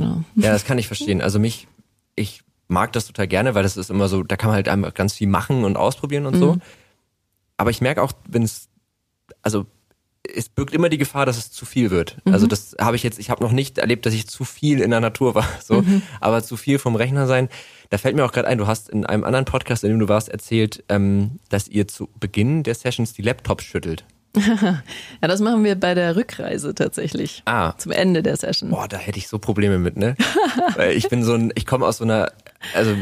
genau. 0.00 0.24
Ja, 0.34 0.52
das 0.52 0.64
kann 0.64 0.78
ich 0.78 0.86
verstehen. 0.86 1.20
Also 1.20 1.38
mich, 1.38 1.68
ich 2.14 2.42
mag 2.68 2.92
das 2.92 3.06
total 3.06 3.28
gerne, 3.28 3.54
weil 3.54 3.62
das 3.62 3.76
ist 3.76 3.90
immer 3.90 4.08
so, 4.08 4.22
da 4.22 4.36
kann 4.36 4.48
man 4.48 4.56
halt 4.56 4.68
einfach 4.68 4.94
ganz 4.94 5.14
viel 5.14 5.28
machen 5.28 5.64
und 5.64 5.76
ausprobieren 5.76 6.26
und 6.26 6.36
mhm. 6.36 6.40
so. 6.40 6.58
Aber 7.56 7.70
ich 7.70 7.80
merke 7.80 8.02
auch, 8.02 8.12
wenn 8.28 8.42
es, 8.42 8.68
also 9.42 9.66
es 10.34 10.48
birgt 10.48 10.74
immer 10.74 10.88
die 10.88 10.98
Gefahr, 10.98 11.26
dass 11.26 11.38
es 11.38 11.52
zu 11.52 11.64
viel 11.64 11.90
wird. 11.90 12.16
Mhm. 12.24 12.32
Also 12.32 12.46
das 12.46 12.76
habe 12.80 12.96
ich 12.96 13.02
jetzt, 13.02 13.18
ich 13.18 13.30
habe 13.30 13.42
noch 13.42 13.52
nicht 13.52 13.78
erlebt, 13.78 14.06
dass 14.06 14.14
ich 14.14 14.26
zu 14.26 14.44
viel 14.44 14.80
in 14.80 14.90
der 14.90 15.00
Natur 15.00 15.34
war, 15.34 15.48
so, 15.64 15.82
mhm. 15.82 16.02
aber 16.20 16.42
zu 16.42 16.56
viel 16.56 16.78
vom 16.78 16.96
Rechner 16.96 17.26
sein. 17.26 17.48
Da 17.90 17.98
fällt 17.98 18.16
mir 18.16 18.24
auch 18.24 18.32
gerade 18.32 18.48
ein, 18.48 18.58
du 18.58 18.66
hast 18.66 18.88
in 18.88 19.06
einem 19.06 19.24
anderen 19.24 19.44
Podcast, 19.44 19.84
in 19.84 19.90
dem 19.90 20.00
du 20.00 20.08
warst, 20.08 20.28
erzählt, 20.28 20.82
ähm, 20.88 21.38
dass 21.48 21.68
ihr 21.68 21.86
zu 21.86 22.08
Beginn 22.18 22.62
der 22.62 22.74
Sessions 22.74 23.12
die 23.12 23.22
Laptops 23.22 23.64
schüttelt. 23.64 24.04
ja, 24.62 24.82
das 25.28 25.40
machen 25.40 25.64
wir 25.64 25.74
bei 25.74 25.94
der 25.94 26.16
Rückreise 26.16 26.74
tatsächlich. 26.74 27.42
Ah. 27.46 27.74
Zum 27.78 27.92
Ende 27.92 28.22
der 28.22 28.36
Session. 28.36 28.70
Boah, 28.70 28.88
da 28.88 28.98
hätte 28.98 29.18
ich 29.18 29.28
so 29.28 29.38
Probleme 29.38 29.78
mit, 29.78 29.96
ne? 29.96 30.16
Weil 30.76 30.92
ich 30.92 31.08
bin 31.08 31.24
so 31.24 31.34
ein, 31.34 31.52
ich 31.54 31.66
komme 31.66 31.86
aus 31.86 31.98
so 31.98 32.04
einer, 32.04 32.30
also 32.74 32.94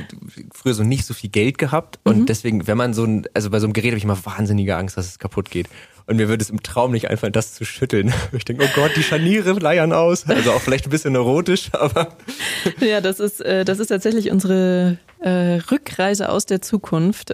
früher 0.52 0.74
so 0.74 0.84
nicht 0.84 1.04
so 1.04 1.14
viel 1.14 1.30
Geld 1.30 1.58
gehabt 1.58 1.98
und 2.04 2.20
mhm. 2.20 2.26
deswegen, 2.26 2.66
wenn 2.66 2.76
man 2.76 2.94
so 2.94 3.04
ein, 3.04 3.26
also 3.34 3.50
bei 3.50 3.60
so 3.60 3.66
einem 3.66 3.72
Gerät 3.72 3.90
habe 3.90 3.98
ich 3.98 4.04
immer 4.04 4.24
wahnsinnige 4.24 4.76
Angst, 4.76 4.96
dass 4.96 5.06
es 5.06 5.18
kaputt 5.18 5.50
geht. 5.50 5.68
Und 6.06 6.16
mir 6.16 6.28
würde 6.28 6.42
es 6.42 6.50
im 6.50 6.62
Traum 6.62 6.92
nicht 6.92 7.08
einfallen, 7.08 7.32
das 7.32 7.54
zu 7.54 7.64
schütteln. 7.64 8.12
Ich 8.32 8.44
denke, 8.44 8.64
oh 8.64 8.68
Gott, 8.74 8.92
die 8.96 9.02
Scharniere 9.02 9.52
leiern 9.52 9.92
aus. 9.92 10.26
Also 10.26 10.52
auch 10.52 10.60
vielleicht 10.60 10.86
ein 10.86 10.90
bisschen 10.90 11.14
neurotisch, 11.14 11.70
aber. 11.72 12.08
Ja, 12.80 13.00
das 13.00 13.20
ist, 13.20 13.40
äh, 13.40 13.64
das 13.64 13.78
ist 13.78 13.88
tatsächlich 13.88 14.30
unsere 14.30 14.98
äh, 15.20 15.60
Rückreise 15.70 16.28
aus 16.28 16.46
der 16.46 16.60
Zukunft. 16.60 17.32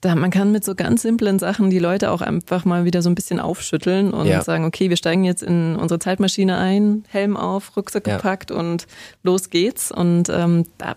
Da, 0.00 0.14
man 0.14 0.30
kann 0.30 0.52
mit 0.52 0.64
so 0.64 0.76
ganz 0.76 1.02
simplen 1.02 1.38
Sachen 1.40 1.70
die 1.70 1.80
Leute 1.80 2.12
auch 2.12 2.20
einfach 2.20 2.64
mal 2.64 2.84
wieder 2.84 3.02
so 3.02 3.10
ein 3.10 3.16
bisschen 3.16 3.40
aufschütteln 3.40 4.12
und 4.12 4.26
ja. 4.26 4.42
sagen, 4.42 4.64
okay, 4.64 4.90
wir 4.90 4.96
steigen 4.96 5.24
jetzt 5.24 5.42
in 5.42 5.74
unsere 5.74 5.98
Zeitmaschine 5.98 6.56
ein, 6.56 7.04
Helm 7.08 7.36
auf, 7.36 7.76
Rucksack 7.76 8.06
ja. 8.06 8.16
gepackt 8.16 8.50
und 8.52 8.86
los 9.24 9.50
geht's. 9.50 9.90
Und 9.90 10.28
ähm, 10.28 10.66
da 10.78 10.96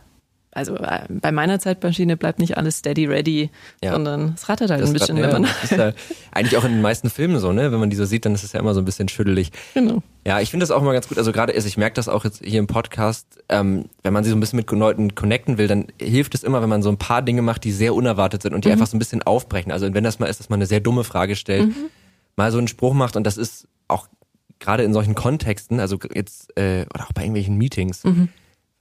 also 0.54 0.76
äh, 0.76 1.06
bei 1.10 1.32
meiner 1.32 1.60
Zeitmaschine 1.60 2.18
bleibt 2.18 2.40
nicht 2.40 2.58
alles 2.58 2.80
steady 2.80 3.06
ready, 3.06 3.50
ja. 3.82 3.94
sondern 3.94 4.34
es 4.36 4.50
rattert 4.50 4.70
halt 4.70 4.82
das 4.82 4.90
ein 4.90 4.94
bisschen, 4.94 5.16
ja, 5.16 5.24
wenn 5.24 5.32
man. 5.32 5.44
Das 5.44 5.72
ist 5.72 5.78
ja 5.78 5.94
eigentlich 6.32 6.58
auch 6.58 6.66
in 6.66 6.74
den 6.74 6.82
meisten 6.82 7.10
Filmen 7.10 7.40
so, 7.40 7.54
ne? 7.54 7.72
Wenn 7.72 7.80
man 7.80 7.90
die 7.90 7.96
so 7.96 8.04
sieht, 8.04 8.26
dann 8.26 8.36
ist 8.36 8.44
es 8.44 8.52
ja 8.52 8.60
immer 8.60 8.74
so 8.74 8.82
ein 8.82 8.86
bisschen 8.86 9.08
schüttelig. 9.08 9.52
Genau. 9.74 10.04
Ja, 10.26 10.42
ich 10.42 10.52
finde 10.52 10.64
das 10.64 10.72
auch 10.72 10.82
mal 10.82 10.92
ganz 10.92 11.08
gut. 11.08 11.18
Also 11.18 11.32
gerade, 11.32 11.54
ich 11.54 11.78
merke 11.78 11.94
das 11.96 12.10
auch 12.10 12.26
jetzt 12.26 12.44
hier 12.44 12.60
im 12.60 12.68
Podcast, 12.68 13.26
ähm, 13.48 13.86
wenn 14.04 14.12
man 14.12 14.26
sich 14.26 14.32
so 14.32 14.38
ein 14.38 14.42
bisschen 14.42 14.58
mit 14.58 14.70
Leuten 14.70 15.16
connecten 15.16 15.58
will, 15.58 15.68
dann 15.68 15.88
hilft 16.00 16.36
es 16.36 16.44
immer, 16.44 16.62
wenn 16.62 16.70
man 16.70 16.84
so 16.84 16.90
ein 16.90 16.98
paar 16.98 17.22
Dinge 17.22 17.42
macht, 17.42 17.64
die 17.64 17.72
sehr 17.72 17.96
unerwartet 17.96 18.42
sind 18.42 18.54
und 18.54 18.66
die 18.66 18.70
mhm. 18.70 18.74
einfach 18.74 18.88
so 18.88 18.98
ein 18.98 19.00
bisschen 19.00 19.24
aufbrechen. 19.24 19.72
Also 19.72 19.94
wenn 19.94 20.04
das 20.04 20.20
mal 20.20 20.28
ist, 20.28 20.42
dass 20.42 20.50
man 20.50 20.58
eine 20.58 20.66
sehr 20.66 20.82
dumme 20.82 21.06
Frage 21.06 21.38
stellt, 21.38 21.70
mhm. 21.70 21.90
mal 22.36 22.52
so 22.52 22.58
einen 22.58 22.68
Spruch 22.68 22.94
macht 22.94 23.16
und 23.16 23.26
das 23.26 23.38
ist 23.38 23.68
auch 23.88 24.08
gerade 24.60 24.84
in 24.84 24.94
solchen 24.94 25.16
Kontexten, 25.16 25.80
also 25.80 25.98
jetzt 26.14 26.56
äh, 26.58 26.86
oder 26.94 27.06
auch 27.06 27.14
bei 27.14 27.22
irgendwelchen 27.22 27.58
Meetings. 27.58 28.04
Mhm 28.04 28.30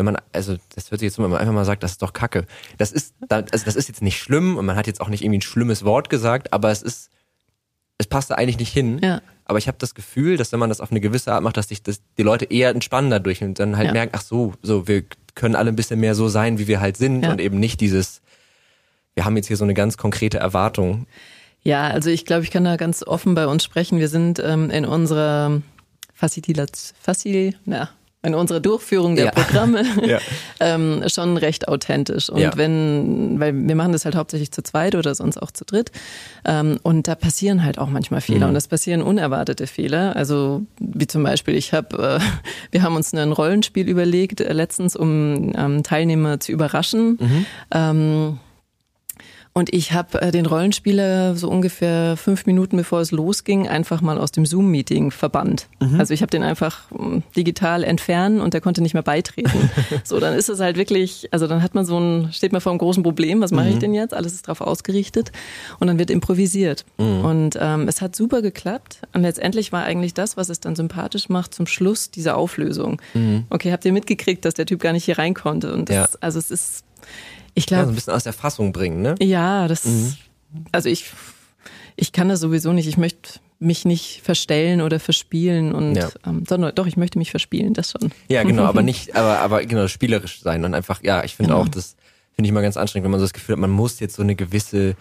wenn 0.01 0.07
man, 0.07 0.16
also 0.32 0.57
das 0.74 0.90
hört 0.90 1.01
sich 1.01 1.09
jetzt 1.09 1.16
so, 1.16 1.22
wenn 1.22 1.30
man 1.30 1.40
einfach 1.40 1.53
mal 1.53 1.66
sagt, 1.66 1.82
das 1.82 1.92
ist 1.92 2.03
doch 2.03 2.14
Kacke. 2.14 2.46
Das 2.78 2.90
ist, 2.90 3.14
also 3.28 3.64
das 3.64 3.76
ist 3.76 3.88
jetzt 3.88 4.03
nicht 4.03 4.18
schlimm 4.18 4.57
und 4.57 4.64
man 4.64 4.76
hat 4.76 4.86
jetzt 4.86 5.01
auch 5.01 5.09
nicht 5.09 5.22
irgendwie 5.22 5.38
ein 5.38 5.42
schlimmes 5.42 5.84
Wort 5.84 6.09
gesagt, 6.09 6.53
aber 6.55 6.70
es 6.70 6.80
ist, 6.80 7.11
es 7.98 8.07
passt 8.07 8.30
da 8.30 8.36
eigentlich 8.36 8.59
nicht 8.59 8.72
hin. 8.72 8.98
Ja. 9.03 9.20
Aber 9.44 9.59
ich 9.59 9.68
habe 9.68 9.76
das 9.78 9.94
Gefühl, 9.94 10.38
dass 10.38 10.53
wenn 10.53 10.59
man 10.59 10.70
das 10.70 10.80
auf 10.80 10.90
eine 10.90 11.01
gewisse 11.01 11.32
Art 11.32 11.42
macht, 11.42 11.59
dass 11.59 11.68
sich 11.68 11.82
das, 11.82 12.01
die 12.16 12.22
Leute 12.22 12.46
eher 12.46 12.70
entspannen 12.70 13.11
dadurch 13.11 13.42
und 13.42 13.59
dann 13.59 13.76
halt 13.76 13.88
ja. 13.88 13.92
merken, 13.92 14.12
ach 14.14 14.22
so, 14.22 14.55
so, 14.62 14.88
wir 14.88 15.05
können 15.34 15.55
alle 15.55 15.70
ein 15.70 15.76
bisschen 15.76 16.01
mehr 16.01 16.14
so 16.14 16.28
sein, 16.28 16.59
wie 16.59 16.66
wir 16.66 16.80
halt 16.80 16.96
sind 16.96 17.24
ja. 17.24 17.30
und 17.30 17.40
eben 17.40 17.61
nicht 17.61 17.80
dieses, 17.80 18.22
wir 19.14 19.26
haben 19.26 19.36
jetzt 19.36 19.48
hier 19.48 19.59
so 19.59 19.64
eine 19.64 19.74
ganz 19.74 19.98
konkrete 19.98 20.38
Erwartung. 20.38 21.07
Ja, 21.62 21.88
also 21.88 22.09
ich 22.09 22.24
glaube, 22.24 22.44
ich 22.44 22.51
kann 22.51 22.64
da 22.64 22.76
ganz 22.76 23.03
offen 23.03 23.34
bei 23.34 23.46
uns 23.46 23.62
sprechen. 23.62 23.98
Wir 23.98 24.09
sind 24.09 24.38
ähm, 24.38 24.70
in 24.70 24.86
unserer 24.86 25.61
Facilitat, 26.14 26.94
Facil, 26.98 27.55
na, 27.64 27.90
in 28.23 28.35
unserer 28.35 28.61
Durchführung 28.61 29.16
der 29.16 29.27
ja. 29.27 29.31
Programme 29.31 29.83
ja. 30.07 30.18
ähm, 30.61 31.03
schon 31.07 31.37
recht 31.37 31.68
authentisch. 31.68 32.29
Und 32.29 32.41
ja. 32.41 32.53
wenn, 32.57 33.41
weil 33.41 33.55
wir 33.55 33.75
machen 33.75 33.93
das 33.93 34.05
halt 34.05 34.14
hauptsächlich 34.14 34.53
zu 34.53 34.62
zweit 34.62 34.95
oder 34.95 35.14
sonst 35.14 35.39
auch 35.39 35.51
zu 35.51 35.64
dritt. 35.64 35.91
Ähm, 36.45 36.79
und 36.83 37.09
da 37.09 37.14
passieren 37.14 37.64
halt 37.64 37.79
auch 37.79 37.89
manchmal 37.89 38.21
Fehler. 38.21 38.47
Mhm. 38.47 38.51
Und 38.51 38.57
es 38.57 38.68
passieren 38.68 39.01
unerwartete 39.03 39.66
Fehler. 39.66 40.16
Also 40.16 40.62
wie 40.79 41.07
zum 41.07 41.23
Beispiel, 41.23 41.55
ich 41.55 41.73
habe, 41.73 42.21
äh, 42.21 42.25
wir 42.73 42.83
haben 42.83 42.95
uns 42.95 43.14
ein 43.14 43.33
Rollenspiel 43.33 43.89
überlegt, 43.89 44.41
äh, 44.41 44.53
letztens, 44.53 44.97
um 44.97 45.53
ähm, 45.57 45.83
Teilnehmer 45.83 46.41
zu 46.41 46.53
überraschen. 46.53 47.18
Mhm. 47.73 48.39
Und 49.53 49.74
ich 49.74 49.92
habe 49.92 50.22
äh, 50.22 50.30
den 50.30 50.46
Rollenspieler 50.46 51.34
so 51.34 51.51
ungefähr 51.51 52.16
fünf 52.16 52.46
Minuten 52.46 52.76
bevor 52.76 53.01
es 53.01 53.11
losging 53.11 53.66
einfach 53.66 54.01
mal 54.01 54.16
aus 54.16 54.30
dem 54.30 54.46
Zoom-Meeting 54.46 55.11
verbannt. 55.11 55.66
Mhm. 55.80 55.98
Also 55.98 56.14
ich 56.14 56.22
habe 56.22 56.30
den 56.30 56.44
einfach 56.44 56.88
hm, 56.92 57.24
digital 57.36 57.82
entfernen 57.82 58.40
und 58.40 58.55
der 58.55 58.61
konnte 58.61 58.80
nicht 58.80 58.94
mehr 58.94 59.03
beitreten. 59.03 59.70
so, 60.05 60.20
dann 60.20 60.34
ist 60.34 60.48
es 60.48 60.61
halt 60.61 60.76
wirklich, 60.76 61.28
also 61.32 61.48
dann 61.48 61.64
hat 61.64 61.74
man 61.74 61.84
so 61.84 61.98
ein, 61.98 62.32
steht 62.32 62.53
man 62.53 62.61
vor 62.61 62.70
einem 62.70 62.78
großen 62.78 63.03
Problem, 63.03 63.40
was 63.40 63.51
mache 63.51 63.66
mhm. 63.66 63.72
ich 63.72 63.78
denn 63.80 63.92
jetzt? 63.92 64.14
Alles 64.14 64.34
ist 64.34 64.46
darauf 64.46 64.61
ausgerichtet 64.61 65.32
und 65.80 65.88
dann 65.88 65.98
wird 65.98 66.11
improvisiert. 66.11 66.84
Mhm. 66.98 67.24
Und 67.24 67.59
ähm, 67.61 67.88
es 67.88 68.01
hat 68.01 68.14
super 68.14 68.42
geklappt. 68.42 69.03
Und 69.14 69.22
letztendlich 69.22 69.72
war 69.72 69.82
eigentlich 69.82 70.14
das, 70.14 70.36
was 70.36 70.48
es 70.48 70.61
dann 70.61 70.76
sympathisch 70.76 71.28
macht, 71.28 71.55
zum 71.55 71.66
Schluss 71.66 72.12
diese 72.12 72.36
Auflösung. 72.36 73.03
Mhm. 73.14 73.46
Okay, 73.51 73.72
habt 73.72 73.84
ihr 73.84 73.92
mitgekriegt, 73.92 74.44
dass 74.44 74.55
der 74.55 74.66
Typ 74.66 74.78
gar 74.78 74.92
nicht 74.92 75.05
hier 75.05 75.18
rein 75.18 75.34
konnte? 75.34 75.72
Und 75.72 75.88
das, 75.88 76.12
ja. 76.12 76.18
also 76.20 76.38
es 76.38 76.53
ist 76.53 76.84
ich 77.61 77.67
glaube. 77.67 77.83
Ja, 77.83 77.87
so 77.87 77.93
ein 77.93 77.95
bisschen 77.95 78.13
aus 78.13 78.25
der 78.25 78.33
Fassung 78.33 78.73
bringen, 78.73 79.03
ne? 79.03 79.15
Ja, 79.21 79.69
das, 79.69 79.85
mhm. 79.85 80.15
also 80.73 80.89
ich, 80.89 81.11
ich 81.97 82.13
kann 82.13 82.29
das 82.29 82.41
sowieso 82.41 82.73
nicht. 82.73 82.89
Ich 82.89 82.97
möchte 82.97 83.41
mich 83.61 83.85
nicht 83.85 84.23
verstellen 84.23 84.81
oder 84.81 84.99
verspielen 84.99 85.73
und 85.73 85.95
ja. 85.95 86.09
ähm, 86.27 86.45
sondern 86.49 86.75
doch, 86.75 86.87
ich 86.87 86.97
möchte 86.97 87.19
mich 87.19 87.31
verspielen, 87.31 87.75
das 87.75 87.93
schon. 87.93 88.11
Ja, 88.29 88.43
genau, 88.45 88.65
aber 88.65 88.83
nicht, 88.83 89.15
aber, 89.15 89.39
aber 89.39 89.65
genau, 89.65 89.87
spielerisch 89.87 90.41
sein 90.41 90.65
und 90.65 90.75
einfach, 90.75 91.03
ja, 91.03 91.23
ich 91.25 91.37
finde 91.37 91.53
genau. 91.53 91.63
auch, 91.63 91.69
das 91.69 91.95
finde 92.33 92.49
ich 92.49 92.53
mal 92.55 92.63
ganz 92.63 92.79
anstrengend, 92.79 93.05
wenn 93.05 93.11
man 93.11 93.21
so 93.21 93.25
das 93.27 93.35
Gefühl 93.35 93.55
hat, 93.55 93.61
man 93.61 93.71
muss 93.71 94.01
jetzt 94.01 94.17
so 94.17 94.23
eine 94.23 94.35
gewisse 94.35 94.97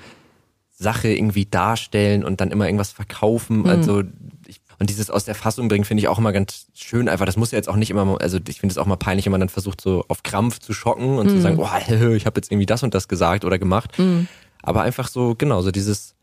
Sache 0.80 1.10
irgendwie 1.10 1.46
darstellen 1.46 2.24
und 2.24 2.42
dann 2.42 2.52
immer 2.52 2.66
irgendwas 2.66 2.92
verkaufen. 2.92 3.60
Mhm. 3.60 3.66
Also 3.68 4.04
ich 4.48 4.59
und 4.80 4.90
dieses 4.90 5.10
aus 5.10 5.26
der 5.26 5.36
Fassung 5.36 5.68
bringen 5.68 5.84
finde 5.84 6.02
ich 6.02 6.08
auch 6.08 6.18
immer 6.18 6.32
ganz 6.32 6.68
schön. 6.74 7.10
Einfach, 7.10 7.26
das 7.26 7.36
muss 7.36 7.52
ja 7.52 7.58
jetzt 7.58 7.68
auch 7.68 7.76
nicht 7.76 7.92
immer, 7.92 8.18
also 8.22 8.40
ich 8.48 8.62
finde 8.62 8.72
es 8.72 8.78
auch 8.78 8.86
mal 8.86 8.96
peinlich, 8.96 9.26
wenn 9.26 9.32
man 9.32 9.42
dann 9.42 9.50
versucht, 9.50 9.82
so 9.82 10.06
auf 10.08 10.24
Krampf 10.24 10.60
zu 10.60 10.74
schocken 10.74 11.18
und 11.18 11.28
mhm. 11.28 11.32
zu 11.32 11.42
sagen, 11.42 11.58
boah, 11.58 11.80
ich 12.16 12.26
habe 12.26 12.38
jetzt 12.40 12.50
irgendwie 12.50 12.66
das 12.66 12.82
und 12.82 12.94
das 12.94 13.10
gesagt 13.10 13.44
oder 13.44 13.60
gemacht. 13.60 14.00
Mhm. 14.00 14.28
Aber 14.62 14.82
einfach 14.82 15.10
so, 15.10 15.36
genau, 15.38 15.62
so 15.62 15.72
dieses, 15.72 16.16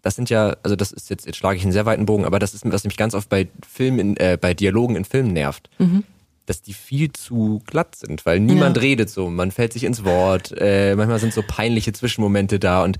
das 0.00 0.16
sind 0.16 0.30
ja, 0.30 0.56
also 0.62 0.74
das 0.74 0.90
ist 0.90 1.10
jetzt, 1.10 1.26
jetzt 1.26 1.36
schlage 1.36 1.58
ich 1.58 1.62
einen 1.64 1.72
sehr 1.72 1.84
weiten 1.84 2.06
Bogen, 2.06 2.24
aber 2.24 2.38
das 2.38 2.54
ist, 2.54 2.70
was 2.70 2.84
mich 2.84 2.96
ganz 2.96 3.14
oft 3.14 3.28
bei 3.28 3.48
Filmen, 3.68 4.16
äh, 4.16 4.38
bei 4.40 4.54
Dialogen 4.54 4.96
in 4.96 5.04
Filmen 5.04 5.34
nervt. 5.34 5.68
Mhm. 5.78 6.04
Dass 6.46 6.62
die 6.62 6.72
viel 6.72 7.12
zu 7.12 7.60
glatt 7.66 7.94
sind, 7.94 8.24
weil 8.24 8.40
niemand 8.40 8.78
ja. 8.78 8.82
redet 8.82 9.10
so, 9.10 9.28
man 9.28 9.50
fällt 9.50 9.74
sich 9.74 9.84
ins 9.84 10.02
Wort, 10.02 10.54
äh, 10.56 10.94
manchmal 10.96 11.18
sind 11.18 11.34
so 11.34 11.42
peinliche 11.46 11.92
Zwischenmomente 11.92 12.58
da 12.58 12.84
und 12.84 12.96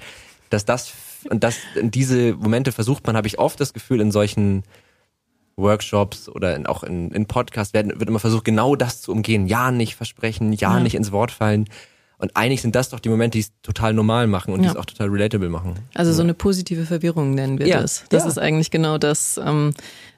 dass 0.51 0.67
das 0.67 0.93
und 1.31 1.43
das 1.45 1.57
diese 1.81 2.35
Momente 2.35 2.73
versucht 2.73 3.07
man, 3.07 3.17
habe 3.17 3.27
ich 3.27 3.39
oft 3.39 3.59
das 3.59 3.73
Gefühl 3.73 4.01
in 4.01 4.13
solchen 4.13 4.65
Workshops 5.59 6.29
oder 6.29 6.57
in, 6.57 6.67
auch 6.67 6.83
in, 6.83 7.11
in 7.11 7.27
Podcasts 7.27 7.75
werden, 7.75 7.93
wird 7.99 8.09
immer 8.09 8.21
versucht, 8.21 8.45
genau 8.45 8.77
das 8.77 9.03
zu 9.03 9.13
umgehen. 9.13 9.47
Ja, 9.47 9.71
nicht 9.71 9.97
versprechen, 9.97 10.53
ja, 10.53 10.77
ja. 10.77 10.81
nicht 10.81 10.95
ins 10.95 11.13
Wort 11.13 11.31
fallen. 11.31 11.69
Und 12.19 12.37
eigentlich 12.37 12.63
sind 12.63 12.75
das 12.75 12.89
doch 12.89 12.99
die 12.99 13.09
Momente, 13.09 13.39
die 13.39 13.43
es 13.43 13.53
total 13.63 13.93
normal 13.95 14.27
machen 14.27 14.53
und 14.53 14.61
ja. 14.61 14.71
die 14.71 14.73
es 14.73 14.77
auch 14.77 14.87
total 14.87 15.09
relatable 15.09 15.49
machen. 15.49 15.75
Also 15.95 16.13
so 16.13 16.23
eine 16.23 16.35
positive 16.35 16.85
Verwirrung 16.85 17.35
nennen 17.35 17.59
wir 17.59 17.67
ja. 17.67 17.81
das. 17.81 18.05
Das 18.09 18.27
ist 18.27 18.39
eigentlich 18.39 18.73
genau 18.73 18.99
das, 18.99 19.39
ähm, 19.45 19.73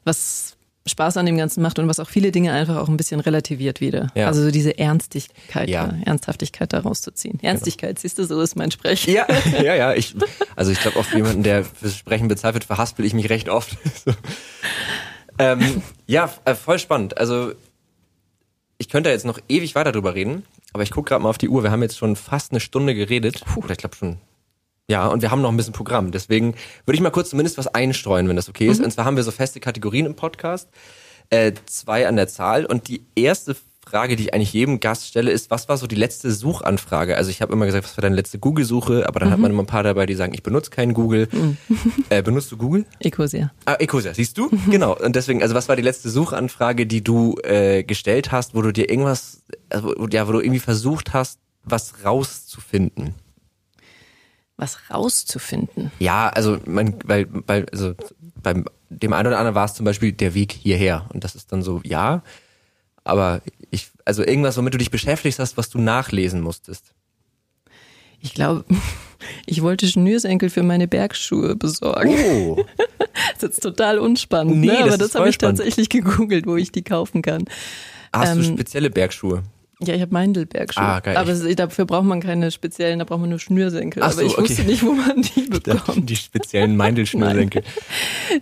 was 0.04 0.56
Spaß 0.86 1.18
an 1.18 1.26
dem 1.26 1.36
Ganzen 1.36 1.62
macht 1.62 1.78
und 1.78 1.88
was 1.88 2.00
auch 2.00 2.08
viele 2.08 2.32
Dinge 2.32 2.52
einfach 2.52 2.76
auch 2.76 2.88
ein 2.88 2.96
bisschen 2.96 3.20
relativiert 3.20 3.82
wieder. 3.82 4.10
Ja. 4.14 4.28
Also 4.28 4.42
so 4.42 4.50
diese 4.50 4.78
Ernstigkeit, 4.78 5.68
ja. 5.68 5.92
Ernsthaftigkeit 6.06 6.72
daraus 6.72 7.02
zu 7.02 7.12
ziehen. 7.12 7.38
Ernstigkeit, 7.42 7.90
genau. 7.90 8.00
siehst 8.00 8.18
du, 8.18 8.24
so 8.24 8.40
ist 8.40 8.56
mein 8.56 8.70
Sprech. 8.70 9.06
Ja, 9.06 9.26
ja, 9.62 9.74
ja. 9.74 9.94
Ich, 9.94 10.14
also 10.56 10.72
ich 10.72 10.80
glaube, 10.80 10.98
auch 10.98 11.04
für 11.04 11.18
jemanden, 11.18 11.42
der 11.42 11.64
fürs 11.64 11.96
Sprechen 11.96 12.28
bezahlt 12.28 12.54
wird, 12.54 12.64
verhaspel 12.64 13.04
ich 13.04 13.12
mich 13.12 13.28
recht 13.28 13.50
oft. 13.50 13.76
ähm, 15.38 15.82
ja, 16.06 16.30
äh, 16.44 16.54
voll 16.54 16.78
spannend. 16.78 17.18
Also 17.18 17.52
ich 18.78 18.88
könnte 18.88 19.10
jetzt 19.10 19.26
noch 19.26 19.38
ewig 19.48 19.74
weiter 19.74 19.92
drüber 19.92 20.14
reden, 20.14 20.44
aber 20.72 20.82
ich 20.82 20.90
gucke 20.90 21.10
gerade 21.10 21.22
mal 21.22 21.28
auf 21.28 21.38
die 21.38 21.48
Uhr. 21.48 21.62
Wir 21.62 21.70
haben 21.70 21.82
jetzt 21.82 21.98
schon 21.98 22.16
fast 22.16 22.52
eine 22.52 22.60
Stunde 22.60 22.94
geredet. 22.94 23.44
Puh, 23.44 23.62
ich 23.70 23.78
glaube 23.78 23.96
schon. 23.96 24.18
Ja, 24.88 25.06
und 25.06 25.22
wir 25.22 25.30
haben 25.30 25.42
noch 25.42 25.50
ein 25.50 25.56
bisschen 25.56 25.72
Programm. 25.72 26.10
Deswegen 26.10 26.54
würde 26.84 26.96
ich 26.96 27.00
mal 27.00 27.10
kurz 27.10 27.30
zumindest 27.30 27.58
was 27.58 27.68
einstreuen, 27.68 28.28
wenn 28.28 28.36
das 28.36 28.48
okay 28.48 28.66
ist. 28.66 28.78
Mhm. 28.78 28.86
Und 28.86 28.90
zwar 28.90 29.04
haben 29.04 29.16
wir 29.16 29.22
so 29.22 29.30
feste 29.30 29.60
Kategorien 29.60 30.06
im 30.06 30.16
Podcast. 30.16 30.68
Äh, 31.28 31.52
zwei 31.66 32.08
an 32.08 32.16
der 32.16 32.26
Zahl. 32.26 32.66
Und 32.66 32.88
die 32.88 33.04
erste 33.14 33.54
Frage, 33.90 34.14
die 34.14 34.24
ich 34.24 34.34
eigentlich 34.34 34.52
jedem 34.52 34.78
Gast 34.78 35.08
stelle, 35.08 35.32
ist, 35.32 35.50
was 35.50 35.68
war 35.68 35.76
so 35.76 35.88
die 35.88 35.96
letzte 35.96 36.30
Suchanfrage? 36.30 37.16
Also 37.16 37.30
ich 37.30 37.42
habe 37.42 37.52
immer 37.52 37.66
gesagt, 37.66 37.84
was 37.84 37.96
war 37.96 38.02
deine 38.02 38.14
letzte 38.14 38.38
Google-Suche? 38.38 39.08
Aber 39.08 39.18
dann 39.18 39.28
mhm. 39.28 39.32
hat 39.32 39.40
man 39.40 39.50
immer 39.50 39.64
ein 39.64 39.66
paar 39.66 39.82
dabei, 39.82 40.06
die 40.06 40.14
sagen, 40.14 40.32
ich 40.32 40.42
benutze 40.42 40.70
keinen 40.70 40.94
Google. 40.94 41.28
Mhm. 41.32 41.56
Äh, 42.08 42.22
benutzt 42.22 42.50
du 42.50 42.56
Google? 42.56 42.86
Ecosia. 42.98 43.52
Ah, 43.66 43.76
Ecosia, 43.78 44.14
siehst 44.14 44.36
du? 44.38 44.48
Mhm. 44.50 44.70
Genau. 44.70 44.96
Und 44.96 45.14
deswegen, 45.14 45.42
also 45.42 45.54
was 45.54 45.68
war 45.68 45.76
die 45.76 45.82
letzte 45.82 46.08
Suchanfrage, 46.10 46.86
die 46.86 47.04
du 47.04 47.36
äh, 47.42 47.84
gestellt 47.84 48.32
hast, 48.32 48.54
wo 48.54 48.62
du 48.62 48.72
dir 48.72 48.90
irgendwas, 48.90 49.42
also, 49.68 49.94
ja, 50.08 50.26
wo 50.26 50.32
du 50.32 50.40
irgendwie 50.40 50.60
versucht 50.60 51.12
hast, 51.12 51.38
was 51.64 52.04
rauszufinden? 52.04 53.14
Was 54.56 54.78
rauszufinden? 54.90 55.92
Ja, 55.98 56.28
also 56.28 56.58
man, 56.64 56.96
weil, 57.04 57.28
weil, 57.46 57.66
also 57.70 57.94
beim 58.42 58.64
dem 58.90 59.12
einen 59.12 59.28
oder 59.28 59.38
anderen 59.38 59.54
war 59.54 59.64
es 59.64 59.74
zum 59.74 59.84
Beispiel 59.84 60.12
der 60.12 60.34
Weg 60.34 60.52
hierher. 60.52 61.06
Und 61.12 61.24
das 61.24 61.34
ist 61.34 61.52
dann 61.52 61.62
so, 61.62 61.80
ja, 61.84 62.22
aber 63.10 63.42
ich, 63.70 63.88
also 64.04 64.24
irgendwas, 64.24 64.56
womit 64.56 64.74
du 64.74 64.78
dich 64.78 64.90
beschäftigt 64.90 65.38
hast, 65.40 65.56
was 65.56 65.68
du 65.68 65.80
nachlesen 65.80 66.40
musstest. 66.40 66.94
Ich 68.20 68.34
glaube, 68.34 68.64
ich 69.46 69.62
wollte 69.62 69.88
Schnürsenkel 69.88 70.48
für 70.48 70.62
meine 70.62 70.86
Bergschuhe 70.86 71.56
besorgen. 71.56 72.14
Oh. 72.14 72.64
das 72.78 73.34
ist 73.34 73.42
jetzt 73.42 73.62
total 73.62 73.98
unspannend, 73.98 74.58
nee, 74.58 74.68
ne? 74.68 74.78
aber 74.78 74.90
das, 74.90 74.98
das 74.98 75.14
habe 75.16 75.28
ich 75.28 75.38
tatsächlich 75.38 75.88
gegoogelt, 75.88 76.46
wo 76.46 76.56
ich 76.56 76.70
die 76.70 76.82
kaufen 76.82 77.22
kann. 77.22 77.44
Hast 78.12 78.32
ähm, 78.32 78.38
du 78.38 78.44
spezielle 78.44 78.90
Bergschuhe? 78.90 79.42
Ja, 79.82 79.94
ich 79.94 80.02
habe 80.02 80.12
Meindelbergschuhe. 80.12 80.84
Ah, 80.84 81.00
geil. 81.00 81.16
Aber 81.16 81.32
dafür 81.32 81.86
braucht 81.86 82.04
man 82.04 82.20
keine 82.20 82.50
speziellen, 82.50 82.98
da 82.98 83.06
braucht 83.06 83.20
man 83.20 83.30
nur 83.30 83.38
Schnürsenkel. 83.38 84.02
Ach 84.02 84.12
so, 84.12 84.18
aber 84.18 84.26
ich 84.26 84.38
okay. 84.38 84.48
wusste 84.48 84.62
nicht, 84.64 84.84
wo 84.84 84.92
man 84.92 85.22
die 85.22 85.40
bekommt. 85.48 86.08
Die 86.08 86.16
speziellen 86.16 86.76
Meindelschnürsenkel. 86.76 87.62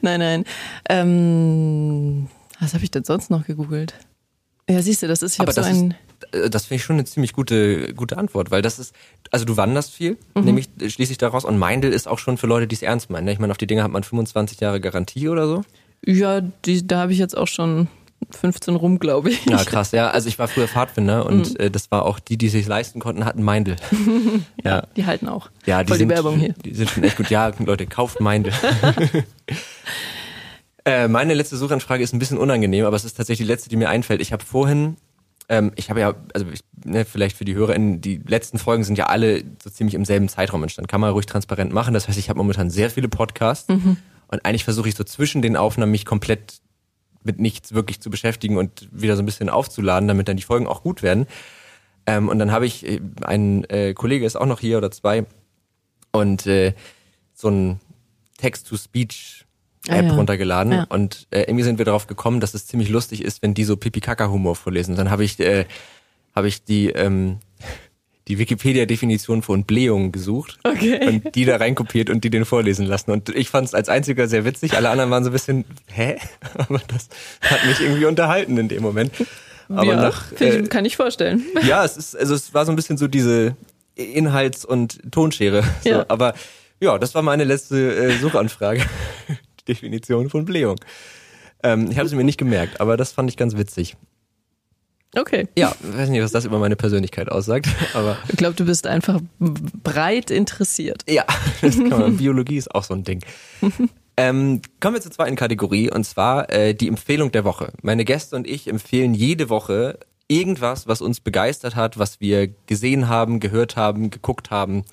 nein, 0.02 0.18
nein. 0.20 0.44
nein. 0.44 0.44
Ähm, 0.88 2.28
was 2.60 2.74
habe 2.74 2.82
ich 2.82 2.90
denn 2.90 3.04
sonst 3.04 3.30
noch 3.30 3.46
gegoogelt? 3.46 3.94
Ja, 4.68 4.82
siehst 4.82 5.02
du, 5.02 5.08
das 5.08 5.22
ist 5.22 5.38
ja 5.38 5.50
so 5.50 5.60
ein. 5.62 5.94
Ist, 6.30 6.34
äh, 6.34 6.50
das 6.50 6.66
finde 6.66 6.76
ich 6.76 6.84
schon 6.84 6.96
eine 6.96 7.04
ziemlich 7.04 7.32
gute, 7.32 7.94
gute 7.94 8.18
Antwort, 8.18 8.50
weil 8.50 8.62
das 8.62 8.78
ist, 8.78 8.94
also 9.30 9.44
du 9.44 9.56
wanderst 9.56 9.92
viel, 9.92 10.18
mhm. 10.34 10.44
nämlich 10.44 10.68
äh, 10.80 10.90
schließlich 10.90 11.18
daraus, 11.18 11.44
und 11.44 11.58
Meindl 11.58 11.92
ist 11.92 12.08
auch 12.08 12.18
schon 12.18 12.36
für 12.36 12.46
Leute, 12.46 12.66
die 12.66 12.74
es 12.74 12.82
ernst 12.82 13.10
meinen. 13.10 13.24
Ne? 13.24 13.32
Ich 13.32 13.38
meine, 13.38 13.50
auf 13.50 13.58
die 13.58 13.66
Dinge 13.66 13.82
hat 13.82 13.90
man 13.90 14.02
25 14.02 14.60
Jahre 14.60 14.80
Garantie 14.80 15.28
oder 15.28 15.46
so. 15.46 15.62
Ja, 16.04 16.40
die, 16.40 16.86
da 16.86 17.00
habe 17.00 17.12
ich 17.12 17.18
jetzt 17.18 17.36
auch 17.36 17.48
schon 17.48 17.88
15 18.30 18.76
rum, 18.76 18.98
glaube 18.98 19.30
ich. 19.30 19.44
Ja, 19.46 19.64
krass, 19.64 19.92
ja. 19.92 20.10
Also 20.10 20.28
ich 20.28 20.38
war 20.38 20.48
früher 20.48 20.68
Pfadfinder 20.68 21.26
und 21.26 21.54
mhm. 21.54 21.56
äh, 21.60 21.70
das 21.70 21.90
war 21.90 22.04
auch 22.04 22.18
die, 22.18 22.36
die 22.36 22.48
sich 22.48 22.66
leisten 22.66 23.00
konnten, 23.00 23.24
hatten 23.24 23.42
Meindl. 23.42 23.76
ja, 24.64 24.76
ja, 24.76 24.86
die 24.96 25.06
halten 25.06 25.28
auch. 25.28 25.50
Ja, 25.66 25.82
die, 25.82 25.88
Voll 25.88 25.98
sind, 25.98 26.10
die 26.10 26.14
Werbung 26.14 26.38
hier. 26.38 26.54
Die 26.64 26.74
sind 26.74 26.90
schon 26.90 27.04
echt 27.04 27.16
gut. 27.16 27.30
Ja, 27.30 27.50
Leute, 27.58 27.86
kauft 27.86 28.20
Meindl. 28.20 28.52
Äh, 30.84 31.08
meine 31.08 31.34
letzte 31.34 31.56
Suchanfrage 31.56 32.02
ist 32.02 32.12
ein 32.12 32.18
bisschen 32.18 32.38
unangenehm, 32.38 32.84
aber 32.84 32.96
es 32.96 33.04
ist 33.04 33.16
tatsächlich 33.16 33.46
die 33.46 33.52
letzte, 33.52 33.68
die 33.68 33.76
mir 33.76 33.88
einfällt. 33.88 34.20
Ich 34.20 34.32
habe 34.32 34.44
vorhin, 34.44 34.96
ähm, 35.48 35.72
ich 35.76 35.90
habe 35.90 36.00
ja, 36.00 36.14
also 36.34 36.46
ich, 36.52 36.60
ne, 36.84 37.04
vielleicht 37.04 37.36
für 37.36 37.44
die 37.44 37.54
HörerInnen, 37.54 38.00
die 38.00 38.18
letzten 38.18 38.58
Folgen 38.58 38.84
sind 38.84 38.98
ja 38.98 39.06
alle 39.06 39.44
so 39.62 39.70
ziemlich 39.70 39.94
im 39.94 40.04
selben 40.04 40.28
Zeitraum 40.28 40.62
entstanden. 40.62 40.88
Kann 40.88 41.00
man 41.00 41.10
ruhig 41.10 41.26
transparent 41.26 41.72
machen. 41.72 41.94
Das 41.94 42.08
heißt, 42.08 42.18
ich 42.18 42.28
habe 42.28 42.38
momentan 42.38 42.70
sehr 42.70 42.90
viele 42.90 43.08
Podcasts 43.08 43.68
mhm. 43.68 43.96
und 44.28 44.44
eigentlich 44.44 44.64
versuche 44.64 44.88
ich 44.88 44.94
so 44.94 45.04
zwischen 45.04 45.42
den 45.42 45.56
Aufnahmen 45.56 45.92
mich 45.92 46.04
komplett 46.04 46.60
mit 47.24 47.40
nichts 47.40 47.74
wirklich 47.74 48.00
zu 48.00 48.10
beschäftigen 48.10 48.56
und 48.56 48.88
wieder 48.92 49.16
so 49.16 49.22
ein 49.22 49.26
bisschen 49.26 49.48
aufzuladen, 49.48 50.08
damit 50.08 50.28
dann 50.28 50.36
die 50.36 50.42
Folgen 50.42 50.66
auch 50.66 50.82
gut 50.82 51.02
werden. 51.02 51.26
Ähm, 52.06 52.28
und 52.28 52.38
dann 52.38 52.52
habe 52.52 52.66
ich, 52.66 52.86
äh, 52.86 53.00
ein 53.22 53.64
äh, 53.64 53.92
Kollege 53.92 54.24
ist 54.24 54.36
auch 54.36 54.46
noch 54.46 54.60
hier 54.60 54.78
oder 54.78 54.90
zwei 54.90 55.26
und 56.12 56.46
äh, 56.46 56.74
so 57.34 57.48
ein 57.48 57.80
Text-to-Speech 58.38 59.44
App 59.86 60.04
ah, 60.04 60.08
ja. 60.08 60.14
runtergeladen 60.14 60.72
ja. 60.72 60.86
und 60.88 61.26
äh, 61.30 61.42
irgendwie 61.42 61.62
sind 61.64 61.78
wir 61.78 61.84
darauf 61.84 62.06
gekommen, 62.06 62.40
dass 62.40 62.54
es 62.54 62.66
ziemlich 62.66 62.88
lustig 62.88 63.24
ist, 63.24 63.42
wenn 63.42 63.54
die 63.54 63.64
so 63.64 63.76
Pipi-Kaka-Humor 63.76 64.56
vorlesen. 64.56 64.92
Und 64.92 64.98
dann 64.98 65.10
habe 65.10 65.24
ich, 65.24 65.38
äh, 65.40 65.66
hab 66.34 66.44
ich 66.44 66.64
die, 66.64 66.88
ähm, 66.90 67.38
die 68.28 68.38
Wikipedia-Definition 68.38 69.42
von 69.42 69.64
Blähung 69.64 70.12
gesucht 70.12 70.58
okay. 70.64 71.06
und 71.06 71.34
die 71.34 71.46
da 71.46 71.56
reinkopiert 71.56 72.10
und 72.10 72.24
die 72.24 72.30
den 72.30 72.44
vorlesen 72.44 72.86
lassen. 72.86 73.10
Und 73.10 73.30
ich 73.30 73.48
fand 73.48 73.68
es 73.68 73.74
als 73.74 73.88
einziger 73.88 74.28
sehr 74.28 74.44
witzig. 74.44 74.74
Alle 74.74 74.90
anderen 74.90 75.10
waren 75.10 75.24
so 75.24 75.30
ein 75.30 75.32
bisschen, 75.32 75.64
hä? 75.86 76.16
Aber 76.58 76.80
das 76.88 77.08
hat 77.40 77.64
mich 77.64 77.80
irgendwie 77.80 78.04
unterhalten 78.04 78.58
in 78.58 78.68
dem 78.68 78.82
Moment. 78.82 79.12
Aber 79.70 79.84
ja, 79.84 79.96
nach, 79.96 80.32
äh, 80.40 80.62
kann 80.64 80.84
ich 80.84 80.96
vorstellen. 80.96 81.44
Ja, 81.62 81.84
es 81.84 81.96
ist, 81.96 82.16
also 82.16 82.34
es 82.34 82.52
war 82.54 82.66
so 82.66 82.72
ein 82.72 82.76
bisschen 82.76 82.96
so 82.96 83.06
diese 83.06 83.54
Inhalts- 83.96 84.64
und 84.64 85.00
Tonschere. 85.10 85.62
So. 85.82 85.90
Ja. 85.90 86.06
Aber 86.08 86.34
ja, 86.80 86.98
das 86.98 87.14
war 87.14 87.22
meine 87.22 87.44
letzte 87.44 87.94
äh, 87.94 88.18
Suchanfrage. 88.18 88.82
Definition 89.68 90.30
von 90.30 90.44
Blähung. 90.44 90.76
Ähm, 91.62 91.90
ich 91.90 91.98
habe 91.98 92.08
sie 92.08 92.16
mir 92.16 92.24
nicht 92.24 92.38
gemerkt, 92.38 92.80
aber 92.80 92.96
das 92.96 93.12
fand 93.12 93.30
ich 93.30 93.36
ganz 93.36 93.56
witzig. 93.56 93.96
Okay. 95.16 95.48
Ja, 95.56 95.74
weiß 95.80 96.10
nicht, 96.10 96.22
was 96.22 96.32
das 96.32 96.44
über 96.44 96.58
meine 96.58 96.76
Persönlichkeit 96.76 97.30
aussagt, 97.30 97.68
aber. 97.94 98.16
Ich 98.28 98.36
glaube, 98.36 98.54
du 98.54 98.64
bist 98.64 98.86
einfach 98.86 99.20
breit 99.38 100.30
interessiert. 100.30 101.02
Ja, 101.08 101.24
das 101.60 101.76
kann 101.76 101.88
man. 101.88 102.16
Biologie 102.16 102.56
ist 102.56 102.74
auch 102.74 102.84
so 102.84 102.94
ein 102.94 103.04
Ding. 103.04 103.20
Ähm, 104.16 104.62
kommen 104.80 104.96
wir 104.96 105.00
zur 105.00 105.12
zweiten 105.12 105.36
Kategorie 105.36 105.90
und 105.90 106.04
zwar 106.04 106.50
äh, 106.52 106.74
die 106.74 106.88
Empfehlung 106.88 107.32
der 107.32 107.44
Woche. 107.44 107.72
Meine 107.82 108.04
Gäste 108.04 108.36
und 108.36 108.46
ich 108.46 108.68
empfehlen 108.68 109.14
jede 109.14 109.48
Woche 109.48 109.98
irgendwas, 110.28 110.86
was 110.86 111.00
uns 111.00 111.20
begeistert 111.20 111.74
hat, 111.74 111.98
was 111.98 112.20
wir 112.20 112.48
gesehen 112.66 113.08
haben, 113.08 113.40
gehört 113.40 113.76
haben, 113.76 114.10
geguckt 114.10 114.50
haben. 114.50 114.84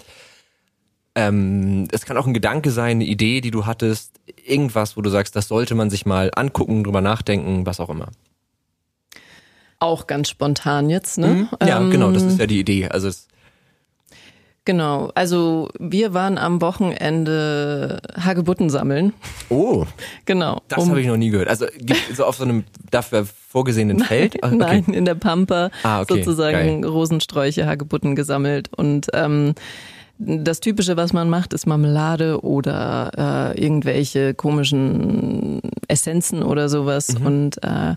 Ähm, 1.15 1.87
es 1.91 2.05
kann 2.05 2.17
auch 2.17 2.27
ein 2.27 2.33
Gedanke 2.33 2.71
sein, 2.71 2.97
eine 2.97 3.05
Idee, 3.05 3.41
die 3.41 3.51
du 3.51 3.65
hattest, 3.65 4.19
irgendwas, 4.45 4.97
wo 4.97 5.01
du 5.01 5.09
sagst, 5.09 5.35
das 5.35 5.47
sollte 5.47 5.73
man 5.73 5.89
sich 5.89 6.05
mal 6.05 6.29
angucken, 6.35 6.83
drüber 6.83 7.01
nachdenken, 7.01 7.65
was 7.65 7.79
auch 7.79 7.89
immer. 7.89 8.09
Auch 9.79 10.07
ganz 10.07 10.29
spontan 10.29 10.89
jetzt, 10.89 11.17
ne? 11.17 11.27
Mhm. 11.27 11.49
Ja, 11.65 11.79
ähm, 11.79 11.91
genau, 11.91 12.11
das 12.11 12.23
ist 12.23 12.39
ja 12.39 12.47
die 12.47 12.59
Idee. 12.59 12.89
Also 12.89 13.07
es 13.07 13.27
Genau, 14.65 15.11
also 15.13 15.69
wir 15.77 16.15
waren 16.15 16.39
am 16.39 16.59
Wochenende 16.59 18.01
Hagebutten 18.19 18.71
sammeln. 18.71 19.13
Oh. 19.49 19.85
Genau. 20.25 20.59
Das 20.69 20.81
um, 20.83 20.89
habe 20.89 21.01
ich 21.01 21.05
noch 21.07 21.17
nie 21.17 21.29
gehört. 21.29 21.49
Also 21.49 21.67
so 22.11 22.25
auf 22.25 22.37
so 22.37 22.45
einem 22.45 22.63
dafür 22.89 23.27
vorgesehenen 23.27 23.99
Feld? 24.03 24.37
Nein, 24.41 24.53
okay. 24.55 24.57
nein 24.57 24.85
in 24.85 25.05
der 25.05 25.13
Pampa 25.13 25.69
ah, 25.83 26.01
okay. 26.01 26.15
sozusagen 26.15 26.81
Geil. 26.81 26.91
Rosensträuche, 26.91 27.67
Hagebutten 27.67 28.15
gesammelt 28.15 28.71
und 28.75 29.07
ähm, 29.13 29.53
das 30.17 30.61
Typische, 30.61 30.95
was 30.95 31.11
man 31.13 31.29
macht, 31.29 31.53
ist 31.53 31.65
Marmelade 31.65 32.41
oder 32.43 33.53
äh, 33.55 33.61
irgendwelche 33.61 34.33
komischen 34.33 35.54
Essenzen 35.87 36.43
oder 36.43 36.69
sowas. 36.69 37.19
Mhm. 37.19 37.25
Und 37.25 37.63
äh, 37.63 37.95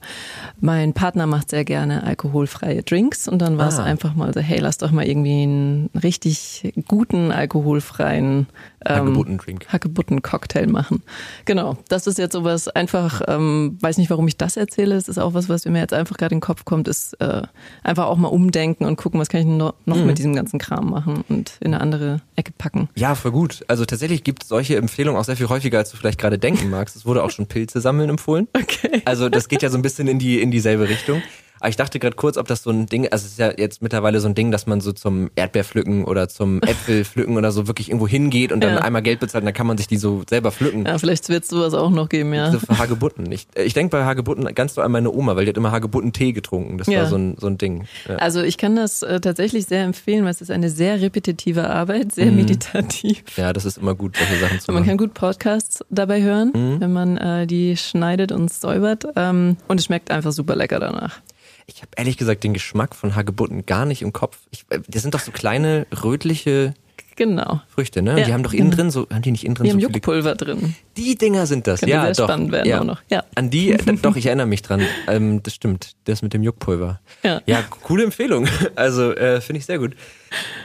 mein 0.61 0.93
Partner 0.93 1.27
macht 1.27 1.51
sehr 1.51 1.65
gerne 1.65 2.03
alkoholfreie 2.03 2.83
Drinks. 2.83 3.29
Und 3.29 3.41
dann 3.41 3.59
war 3.59 3.69
es 3.69 3.79
ah. 3.79 3.85
einfach 3.85 4.15
mal 4.15 4.33
so, 4.33 4.41
hey, 4.41 4.59
lass 4.59 4.79
doch 4.79 4.91
mal 4.91 5.07
irgendwie 5.07 5.43
einen 5.43 5.91
richtig 6.03 6.73
guten 6.87 7.33
alkoholfreien 7.33 8.47
ähm, 8.85 8.97
Hagebutten-Drink. 8.97 9.67
Hagebutten-Cocktail 9.69 10.67
machen. 10.67 11.03
Genau, 11.45 11.77
das 11.89 12.07
ist 12.07 12.19
jetzt 12.19 12.33
sowas 12.33 12.69
einfach, 12.69 13.23
ähm, 13.27 13.77
weiß 13.81 13.99
nicht, 13.99 14.11
warum 14.11 14.29
ich 14.29 14.37
das 14.37 14.57
erzähle. 14.57 14.95
Es 14.95 15.09
ist 15.09 15.19
auch 15.19 15.35
was, 15.35 15.49
was 15.49 15.65
mir 15.65 15.81
jetzt 15.81 15.93
einfach 15.93 16.17
gerade 16.17 16.35
in 16.35 16.39
den 16.39 16.43
Kopf 16.43 16.65
kommt, 16.65 16.89
ist 16.89 17.15
äh, 17.21 17.43
einfach 17.83 18.07
auch 18.07 18.17
mal 18.17 18.29
umdenken 18.29 18.85
und 18.85 18.97
gucken, 18.97 19.21
was 19.21 19.29
kann 19.29 19.41
ich 19.41 19.47
noch, 19.47 19.75
noch 19.85 19.97
mhm. 19.97 20.07
mit 20.07 20.19
diesem 20.19 20.35
ganzen 20.35 20.59
Kram 20.59 20.91
machen 20.91 21.25
und 21.29 21.57
in 21.61 21.75
eine 21.75 21.83
andere 21.83 22.21
Ecke 22.37 22.53
packen. 22.57 22.89
Ja, 22.95 23.15
voll 23.15 23.33
gut. 23.33 23.65
Also 23.69 23.85
tatsächlich 23.85 24.25
gibt 24.25 24.45
es 24.45 24.49
solche 24.49 24.77
Empfehlungen 24.77 25.21
auch 25.21 25.25
sehr 25.25 25.37
viel 25.37 25.49
häufiger, 25.49 25.79
als 25.79 25.91
du 25.91 25.97
vielleicht 25.97 26.21
gerade 26.21 26.39
denken 26.39 26.71
magst. 26.71 26.97
Es 26.97 27.05
wurde 27.05 27.25
auch 27.25 27.31
schon 27.31 27.47
Pilze 27.47 27.78
sammeln 27.81 28.11
empfohlen. 28.11 28.49
Okay. 28.55 29.03
Also 29.05 29.29
das 29.29 29.49
geht 29.49 29.63
ja 29.63 29.71
so 29.71 29.79
ein 29.79 29.83
bisschen 29.83 30.09
in 30.09 30.19
die 30.19 30.41
in 30.41 30.51
dieselbe 30.51 30.89
Richtung. 30.89 31.23
Aber 31.61 31.69
ich 31.69 31.77
dachte 31.77 31.99
gerade 31.99 32.17
kurz, 32.17 32.37
ob 32.37 32.47
das 32.47 32.63
so 32.63 32.71
ein 32.71 32.87
Ding, 32.87 33.09
also 33.09 33.27
es 33.27 33.33
ist 33.33 33.39
ja 33.39 33.53
jetzt 33.57 33.83
mittlerweile 33.83 34.21
so 34.21 34.29
ein 34.29 34.35
Ding, 34.35 34.51
dass 34.51 34.67
man 34.67 34.81
so 34.81 34.93
zum 34.93 35.31
Erdbeerpflücken 35.37 36.05
oder 36.05 36.29
zum 36.29 36.63
Äpfelpflücken 36.67 37.37
oder 37.37 37.53
so 37.53 37.67
wirklich 37.67 37.89
irgendwo 37.89 38.09
hingeht 38.09 38.53
und 38.53 38.63
dann 38.63 38.75
ja. 38.75 38.81
einmal 38.81 39.03
Geld 39.03 39.21
bezahlt 39.21 39.43
und 39.43 39.47
dann 39.47 39.55
kann 39.55 39.67
man 39.67 39.77
sich 39.77 39.89
die 39.89 39.97
so 39.97 40.23
selber 40.29 40.53
pflücken. 40.53 40.87
Ja, 40.87 40.99
vielleicht 40.99 41.29
wird 41.29 41.45
es 41.45 41.51
sowas 41.51 41.75
auch 41.75 41.91
noch 41.91 42.09
geben, 42.09 42.33
ja. 42.35 42.51
So 42.51 42.59
für 42.59 42.79
Hagebutten. 42.79 43.31
Ich, 43.33 43.47
ich 43.55 43.75
denke 43.75 43.97
bei 43.97 44.05
Hagebutten 44.05 44.45
ganz 44.55 44.75
so 44.75 44.81
an 44.81 44.93
meine 44.93 45.13
Oma, 45.13 45.37
weil 45.37 45.45
die 45.45 45.51
hat 45.51 45.57
immer 45.57 45.73
Hagebutten-Tee 45.73 46.33
getrunken. 46.33 46.79
Das 46.79 46.87
ja. 46.87 47.01
war 47.01 47.07
so 47.07 47.17
ein, 47.17 47.37
so 47.39 47.47
ein 47.47 47.59
Ding. 47.59 47.87
Ja. 48.09 48.17
Also 48.17 48.43
ich 48.43 48.59
kann 48.59 48.77
das 48.77 49.03
äh, 49.03 49.21
tatsächlich 49.21 49.67
sehr 49.67 49.85
empfehlen, 49.85 50.25
weil 50.25 50.31
es 50.31 50.41
ist 50.41 50.51
eine 50.51 50.71
sehr 50.71 51.01
repetitive 51.01 51.69
Arbeit, 51.69 52.13
sehr 52.13 52.27
mhm. 52.27 52.37
meditativ. 52.37 53.25
Ja, 53.37 53.53
das 53.53 53.65
ist 53.65 53.79
immer 53.79 53.95
gut, 53.95 54.17
solche 54.17 54.37
Sachen 54.37 54.61
zu 54.61 54.73
machen. 54.73 54.81
Man 54.81 54.89
kann 54.89 54.99
gut 54.99 55.15
Podcasts 55.15 55.85
dabei 55.91 56.23
hören, 56.23 56.53
mhm. 56.55 56.81
wenn 56.81 56.93
man 56.93 57.17
äh, 57.17 57.47
die 57.47 57.77
schneidet 57.77 58.33
und 58.33 58.53
säubert. 58.53 59.07
Ähm, 59.17 59.57
und 59.69 59.79
es 59.81 59.87
schmeckt 59.87 60.11
einfach 60.11 60.33
super 60.33 60.57
lecker 60.57 60.81
danach. 60.81 61.21
Ich 61.69 61.83
habe 61.83 61.91
ehrlich 61.97 62.17
gesagt 62.17 62.45
den 62.45 62.55
Geschmack 62.55 62.97
von 62.97 63.15
Hagebutten 63.15 63.67
gar 63.67 63.85
nicht 63.85 64.03
im 64.03 64.13
Kopf. 64.13 64.39
Ich, 64.51 64.65
äh, 64.71 64.81
das 64.89 65.03
sind 65.03 65.15
doch 65.15 65.21
so 65.21 65.31
kleine 65.31 65.87
rötliche 66.03 66.75
genau. 67.15 67.61
Früchte, 67.69 68.01
ne? 68.01 68.19
Ja, 68.19 68.25
die 68.25 68.33
haben 68.33 68.43
doch 68.43 68.55
innen 68.55 68.71
drin 68.71 68.91
so, 68.91 69.07
haben 69.13 69.21
die 69.21 69.33
nicht 69.33 69.45
innen 69.45 69.55
drin 69.55 69.65
die 69.65 69.71
so 69.71 69.75
haben 69.75 69.81
viele 69.81 69.93
Juckpulver 69.93 70.35
drin. 70.35 70.75
Die 70.97 71.15
Dinger 71.17 71.47
sind 71.47 71.67
das, 71.67 71.81
Könnte 71.81 71.93
ja, 71.93 72.03
sehr 72.07 72.15
doch. 72.15 72.25
spannend 72.25 72.53
werden 72.53 72.69
ja. 72.69 72.81
auch 72.81 72.85
noch. 72.85 73.03
Ja. 73.11 73.25
An 73.35 73.51
die, 73.51 73.73
äh, 73.73 73.97
doch, 74.01 74.17
ich 74.17 74.27
erinnere 74.27 74.47
mich 74.47 74.63
dran. 74.63 74.81
Ähm, 75.09 75.43
das 75.43 75.55
stimmt, 75.55 75.93
das 76.05 76.23
mit 76.23 76.33
dem 76.33 76.43
Juckpulver. 76.43 77.01
Ja, 77.23 77.43
ja 77.45 77.63
coole 77.63 78.05
Empfehlung. 78.05 78.49
Also 78.77 79.13
äh, 79.13 79.41
finde 79.41 79.59
ich 79.59 79.67
sehr 79.67 79.79
gut. 79.79 79.95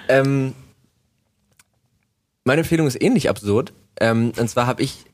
Ähm, 0.07 0.53
meine 2.43 2.61
Empfehlung 2.61 2.87
ist 2.87 3.01
ähnlich 3.01 3.29
absurd. 3.29 3.73
Ähm, 3.99 4.31
und 4.37 4.47
zwar 4.49 4.67
habe 4.67 4.83
ich 4.83 5.05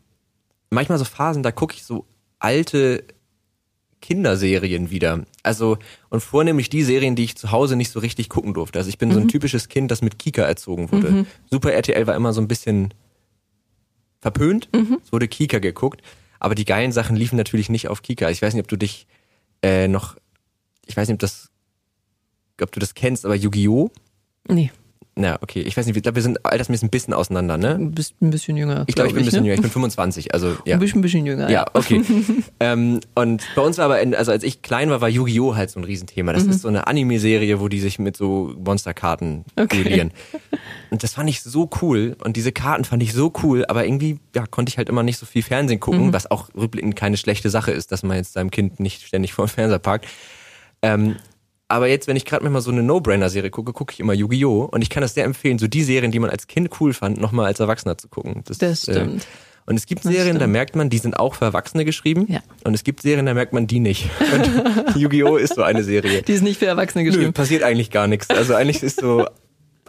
manchmal 0.69 0.97
so 0.97 1.05
Phasen, 1.05 1.43
da 1.43 1.51
gucke 1.51 1.75
ich 1.75 1.83
so 1.83 2.05
alte 2.39 3.03
Kinderserien 4.01 4.89
wieder. 4.91 5.25
Also, 5.43 5.77
und 6.09 6.21
vornehmlich 6.21 6.69
die 6.69 6.83
Serien, 6.83 7.15
die 7.15 7.23
ich 7.23 7.35
zu 7.35 7.51
Hause 7.51 7.75
nicht 7.75 7.91
so 7.91 7.99
richtig 7.99 8.29
gucken 8.29 8.53
durfte. 8.53 8.79
Also 8.79 8.89
ich 8.89 8.97
bin 8.97 9.09
mhm. 9.09 9.13
so 9.13 9.19
ein 9.19 9.23
mhm. 9.25 9.29
typisches 9.29 9.69
Kind, 9.69 9.91
das 9.91 10.01
mit 10.01 10.19
Kika 10.19 10.43
erzogen 10.43 10.91
wurde. 10.91 11.11
Mhm. 11.11 11.27
Super 11.49 11.73
RTL 11.73 12.07
war 12.07 12.15
immer 12.15 12.33
so 12.33 12.41
ein 12.41 12.47
bisschen 12.47 12.93
verpönt. 14.21 14.69
Mhm. 14.73 14.99
Es 15.03 15.11
wurde 15.11 15.27
Kika 15.27 15.59
geguckt. 15.59 16.01
Aber 16.39 16.55
die 16.55 16.65
geilen 16.65 16.91
Sachen 16.91 17.15
liefen 17.15 17.35
natürlich 17.35 17.69
nicht 17.69 17.89
auf 17.89 18.01
Kika. 18.01 18.29
Ich 18.29 18.41
weiß 18.41 18.53
nicht, 18.53 18.63
ob 18.63 18.69
du 18.69 18.77
dich 18.77 19.07
äh, 19.61 19.87
noch, 19.87 20.15
ich 20.85 20.95
weiß 20.95 21.07
nicht, 21.07 21.15
ob 21.15 21.19
das, 21.19 21.49
ob 22.61 22.71
du 22.71 22.79
das 22.79 22.93
kennst, 22.93 23.25
aber 23.25 23.35
Yu-Gi-Oh! 23.35 23.91
Nee. 24.47 24.71
Na, 25.19 25.37
okay. 25.41 25.59
Ich 25.59 25.75
weiß 25.75 25.85
nicht, 25.85 25.97
ich 25.97 26.01
glaube, 26.01 26.15
wir 26.15 26.23
sind 26.23 26.45
altersmäßig 26.45 26.87
ein 26.87 26.89
bisschen 26.91 27.13
auseinander, 27.13 27.57
ne? 27.57 27.77
Du 27.77 27.91
bist 27.91 28.13
ein 28.21 28.29
bisschen 28.29 28.55
jünger. 28.55 28.85
Ich 28.87 28.95
glaube, 28.95 29.09
ich 29.09 29.13
bin 29.13 29.23
ein 29.23 29.25
bisschen 29.25 29.41
ne? 29.41 29.49
jünger. 29.49 29.55
Ich 29.55 29.61
bin 29.61 29.69
25, 29.69 30.33
also 30.33 30.55
ja. 30.63 30.77
Du 30.77 30.79
bist 30.79 30.95
ein 30.95 31.01
bisschen 31.01 31.25
jünger. 31.25 31.49
Ja, 31.49 31.65
okay. 31.73 32.01
ähm, 32.61 33.01
und 33.15 33.43
bei 33.53 33.61
uns 33.61 33.77
war 33.77 33.85
aber, 33.85 33.99
in, 33.99 34.15
also 34.15 34.31
als 34.31 34.43
ich 34.43 34.61
klein 34.61 34.89
war, 34.89 35.01
war 35.01 35.09
Yu-Gi-Oh! 35.09 35.55
halt 35.55 35.71
so 35.71 35.79
ein 35.81 35.83
Riesenthema. 35.83 36.31
Das 36.31 36.45
mhm. 36.45 36.51
ist 36.51 36.61
so 36.61 36.69
eine 36.69 36.87
Anime-Serie, 36.87 37.59
wo 37.59 37.67
die 37.67 37.81
sich 37.81 37.99
mit 37.99 38.15
so 38.15 38.53
Monsterkarten 38.63 39.43
okay. 39.57 39.83
duellieren. 39.83 40.11
Und 40.89 41.03
das 41.03 41.15
fand 41.15 41.29
ich 41.29 41.41
so 41.41 41.69
cool. 41.81 42.15
Und 42.23 42.37
diese 42.37 42.53
Karten 42.53 42.85
fand 42.85 43.03
ich 43.03 43.11
so 43.11 43.33
cool, 43.43 43.65
aber 43.67 43.83
irgendwie 43.83 44.19
ja, 44.33 44.45
konnte 44.45 44.69
ich 44.69 44.77
halt 44.77 44.87
immer 44.87 45.03
nicht 45.03 45.17
so 45.17 45.25
viel 45.25 45.43
Fernsehen 45.43 45.81
gucken, 45.81 46.07
mhm. 46.07 46.13
was 46.13 46.31
auch 46.31 46.47
rückblickend 46.55 46.95
keine 46.95 47.17
schlechte 47.17 47.49
Sache 47.49 47.71
ist, 47.71 47.91
dass 47.91 48.03
man 48.03 48.15
jetzt 48.15 48.33
seinem 48.33 48.51
Kind 48.51 48.79
nicht 48.79 49.05
ständig 49.05 49.33
vor 49.33 49.47
dem 49.47 49.49
Fernseher 49.49 49.79
parkt. 49.79 50.07
Ähm, 50.81 51.17
aber 51.69 51.87
jetzt, 51.87 52.07
wenn 52.07 52.15
ich 52.15 52.25
gerade 52.25 52.49
mal 52.49 52.61
so 52.61 52.71
eine 52.71 52.81
No-Brainer-Serie 52.81 53.51
gucke, 53.51 53.73
gucke 53.73 53.93
ich 53.93 53.99
immer 53.99 54.13
Yu-Gi-Oh! 54.13 54.67
Und 54.71 54.81
ich 54.81 54.89
kann 54.89 55.01
das 55.01 55.13
sehr 55.13 55.23
empfehlen, 55.23 55.59
so 55.59 55.67
die 55.67 55.83
Serien, 55.83 56.11
die 56.11 56.19
man 56.19 56.31
als 56.31 56.47
Kind 56.47 56.69
cool 56.81 56.93
fand, 56.93 57.21
nochmal 57.21 57.45
als 57.45 57.59
Erwachsener 57.59 57.97
zu 57.97 58.07
gucken. 58.07 58.41
Das, 58.45 58.57
das 58.57 58.87
äh, 58.87 58.93
stimmt. 58.93 59.23
Äh, 59.23 59.25
und 59.67 59.75
es 59.75 59.85
gibt 59.85 60.03
das 60.03 60.11
Serien, 60.11 60.29
stimmt. 60.29 60.41
da 60.41 60.47
merkt 60.47 60.75
man, 60.75 60.89
die 60.89 60.97
sind 60.97 61.19
auch 61.19 61.35
für 61.35 61.45
Erwachsene 61.45 61.85
geschrieben. 61.85 62.25
Ja. 62.27 62.39
Und 62.63 62.73
es 62.73 62.83
gibt 62.83 63.03
Serien, 63.03 63.27
da 63.27 63.35
merkt 63.35 63.53
man 63.53 63.67
die 63.67 63.79
nicht. 63.79 64.09
Und 64.33 64.95
Yu-Gi-Oh! 64.95 65.37
ist 65.37 65.53
so 65.53 65.61
eine 65.61 65.83
Serie. 65.83 66.23
Die 66.23 66.33
ist 66.33 66.41
nicht 66.41 66.57
für 66.57 66.65
Erwachsene 66.65 67.03
geschrieben. 67.03 67.27
Nö, 67.27 67.31
passiert 67.33 67.61
eigentlich 67.61 67.91
gar 67.91 68.07
nichts. 68.07 68.31
Also 68.31 68.55
eigentlich 68.55 68.81
ist 68.81 68.99
so 68.99 69.27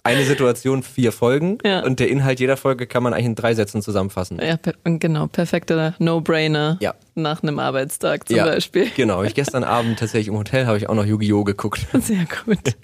eine 0.02 0.24
Situation, 0.24 0.82
vier 0.82 1.12
Folgen 1.12 1.58
ja. 1.64 1.84
und 1.84 2.00
der 2.00 2.08
Inhalt 2.08 2.40
jeder 2.40 2.56
Folge 2.56 2.86
kann 2.86 3.02
man 3.02 3.12
eigentlich 3.12 3.26
in 3.26 3.34
drei 3.34 3.54
Sätzen 3.54 3.82
zusammenfassen. 3.82 4.40
Ja, 4.42 4.56
per 4.56 4.74
genau, 4.84 5.26
perfekter 5.26 5.94
No-Brainer 5.98 6.78
ja. 6.80 6.94
nach 7.14 7.42
einem 7.42 7.58
Arbeitstag 7.58 8.26
zum 8.28 8.36
ja, 8.36 8.44
Beispiel. 8.44 8.90
Genau, 8.96 9.22
ich 9.22 9.34
gestern 9.34 9.64
Abend 9.64 9.98
tatsächlich 9.98 10.28
im 10.28 10.38
Hotel 10.38 10.66
habe 10.66 10.78
ich 10.78 10.88
auch 10.88 10.94
noch 10.94 11.06
Yu-Gi-Oh! 11.06 11.44
geguckt. 11.44 11.86
Sehr 12.00 12.26
gut. 12.44 12.76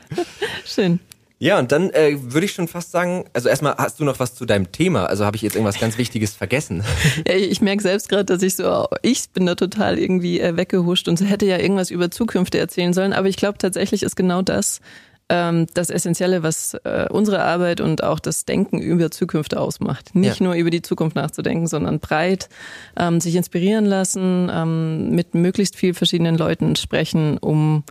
Schön. 0.65 1.01
Ja, 1.39 1.59
und 1.59 1.71
dann 1.71 1.91
äh, 1.91 2.17
würde 2.19 2.47
ich 2.47 2.53
schon 2.53 2.67
fast 2.67 2.93
sagen, 2.93 3.27
also 3.35 3.51
erstmal 3.51 3.75
hast 3.77 4.01
du 4.01 4.05
noch 4.05 4.19
was 4.19 4.35
zu 4.35 4.47
deinem 4.47 4.73
Thema, 4.73 5.05
also 5.05 5.27
habe 5.27 5.37
ich 5.37 5.43
jetzt 5.43 5.55
irgendwas 5.55 5.79
ganz 5.79 5.99
Wichtiges 5.99 6.35
vergessen. 6.35 6.83
Ja, 7.27 7.35
ich 7.35 7.61
merke 7.61 7.83
selbst 7.83 8.09
gerade, 8.09 8.25
dass 8.25 8.43
ich 8.43 8.57
so, 8.57 8.87
ich 9.03 9.29
bin 9.31 9.45
da 9.45 9.55
total 9.55 9.99
irgendwie 9.99 10.41
äh, 10.41 10.57
weggehuscht 10.57 11.09
und 11.09 11.21
hätte 11.21 11.45
ja 11.45 11.59
irgendwas 11.59 11.91
über 11.91 12.11
Zukünfte 12.11 12.59
erzählen 12.59 12.95
sollen, 12.95 13.13
aber 13.13 13.29
ich 13.29 13.37
glaube 13.37 13.59
tatsächlich 13.59 14.03
ist 14.03 14.17
genau 14.17 14.43
das 14.43 14.81
das 15.29 15.91
Essentielle, 15.91 16.45
was 16.45 16.75
äh, 16.85 17.07
unsere 17.11 17.43
Arbeit 17.43 17.81
und 17.81 18.05
auch 18.05 18.21
das 18.21 18.45
Denken 18.45 18.79
über 18.79 19.11
Zukünfte 19.11 19.61
ausmacht. 19.61 20.15
Nicht 20.15 20.39
ja. 20.41 20.47
nur 20.47 20.55
über 20.55 20.71
die 20.71 20.83
Zukunft 20.83 21.17
nachzudenken, 21.17 21.67
sondern 21.67 21.99
breit 21.99 22.49
ähm, 22.97 23.21
sich 23.21 23.35
inspirieren 23.35 23.87
lassen, 23.87 24.49
ähm, 24.53 25.11
mit 25.11 25.35
möglichst 25.35 25.75
viel 25.75 25.95
verschiedenen 25.95 26.39
Leuten 26.39 26.77
sprechen, 26.77 27.39
um 27.39 27.83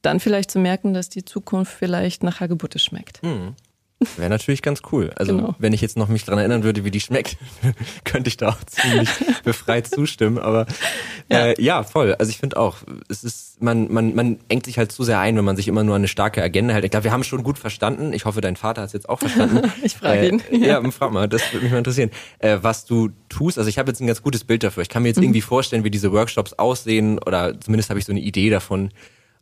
dann 0.00 0.20
vielleicht 0.20 0.50
zu 0.50 0.58
merken, 0.58 0.94
dass 0.94 1.08
die 1.08 1.24
Zukunft 1.24 1.72
vielleicht 1.72 2.22
nach 2.22 2.40
Hagebutte 2.40 2.78
schmeckt. 2.78 3.22
Mhm. 3.22 3.54
Wäre 4.16 4.30
natürlich 4.30 4.62
ganz 4.62 4.82
cool. 4.92 5.10
Also 5.16 5.36
genau. 5.36 5.54
wenn 5.58 5.72
ich 5.72 5.80
jetzt 5.80 5.96
noch 5.96 6.08
mich 6.08 6.24
dran 6.24 6.38
erinnern 6.38 6.62
würde, 6.62 6.84
wie 6.84 6.90
die 6.90 7.00
schmeckt, 7.00 7.36
könnte 8.04 8.28
ich 8.28 8.36
da 8.36 8.50
auch 8.50 8.64
ziemlich 8.64 9.08
befreit 9.44 9.86
zustimmen. 9.86 10.38
Aber 10.38 10.66
ja, 11.30 11.46
äh, 11.46 11.62
ja 11.62 11.82
voll. 11.82 12.14
Also 12.14 12.30
ich 12.30 12.38
finde 12.38 12.56
auch, 12.56 12.78
es 13.08 13.24
ist, 13.24 13.62
man, 13.62 13.92
man, 13.92 14.14
man 14.14 14.38
engt 14.48 14.66
sich 14.66 14.78
halt 14.78 14.92
zu 14.92 15.04
sehr 15.04 15.18
ein, 15.18 15.36
wenn 15.36 15.44
man 15.44 15.56
sich 15.56 15.68
immer 15.68 15.84
nur 15.84 15.94
an 15.94 16.00
eine 16.00 16.08
starke 16.08 16.42
Agenda 16.42 16.74
hält. 16.74 16.84
Ich 16.84 16.90
glaube, 16.90 17.04
wir 17.04 17.12
haben 17.12 17.24
schon 17.24 17.42
gut 17.42 17.58
verstanden. 17.58 18.12
Ich 18.12 18.24
hoffe, 18.24 18.40
dein 18.40 18.56
Vater 18.56 18.82
hat 18.82 18.88
es 18.88 18.92
jetzt 18.92 19.08
auch 19.08 19.18
verstanden. 19.18 19.70
ich 19.82 19.94
frage 19.94 20.20
äh, 20.20 20.28
ihn. 20.28 20.42
Ja. 20.50 20.82
ja, 20.82 20.90
frag 20.90 21.12
mal, 21.12 21.28
das 21.28 21.52
würde 21.52 21.64
mich 21.64 21.72
mal 21.72 21.78
interessieren. 21.78 22.10
Äh, 22.38 22.58
was 22.62 22.84
du 22.84 23.10
tust, 23.28 23.58
also 23.58 23.68
ich 23.68 23.78
habe 23.78 23.90
jetzt 23.90 24.00
ein 24.00 24.06
ganz 24.06 24.22
gutes 24.22 24.44
Bild 24.44 24.62
dafür. 24.62 24.82
Ich 24.82 24.88
kann 24.88 25.02
mir 25.02 25.08
jetzt 25.08 25.18
mhm. 25.18 25.24
irgendwie 25.24 25.40
vorstellen, 25.40 25.84
wie 25.84 25.90
diese 25.90 26.12
Workshops 26.12 26.52
aussehen 26.54 27.18
oder 27.18 27.58
zumindest 27.60 27.90
habe 27.90 27.98
ich 27.98 28.06
so 28.06 28.12
eine 28.12 28.20
Idee 28.20 28.50
davon, 28.50 28.90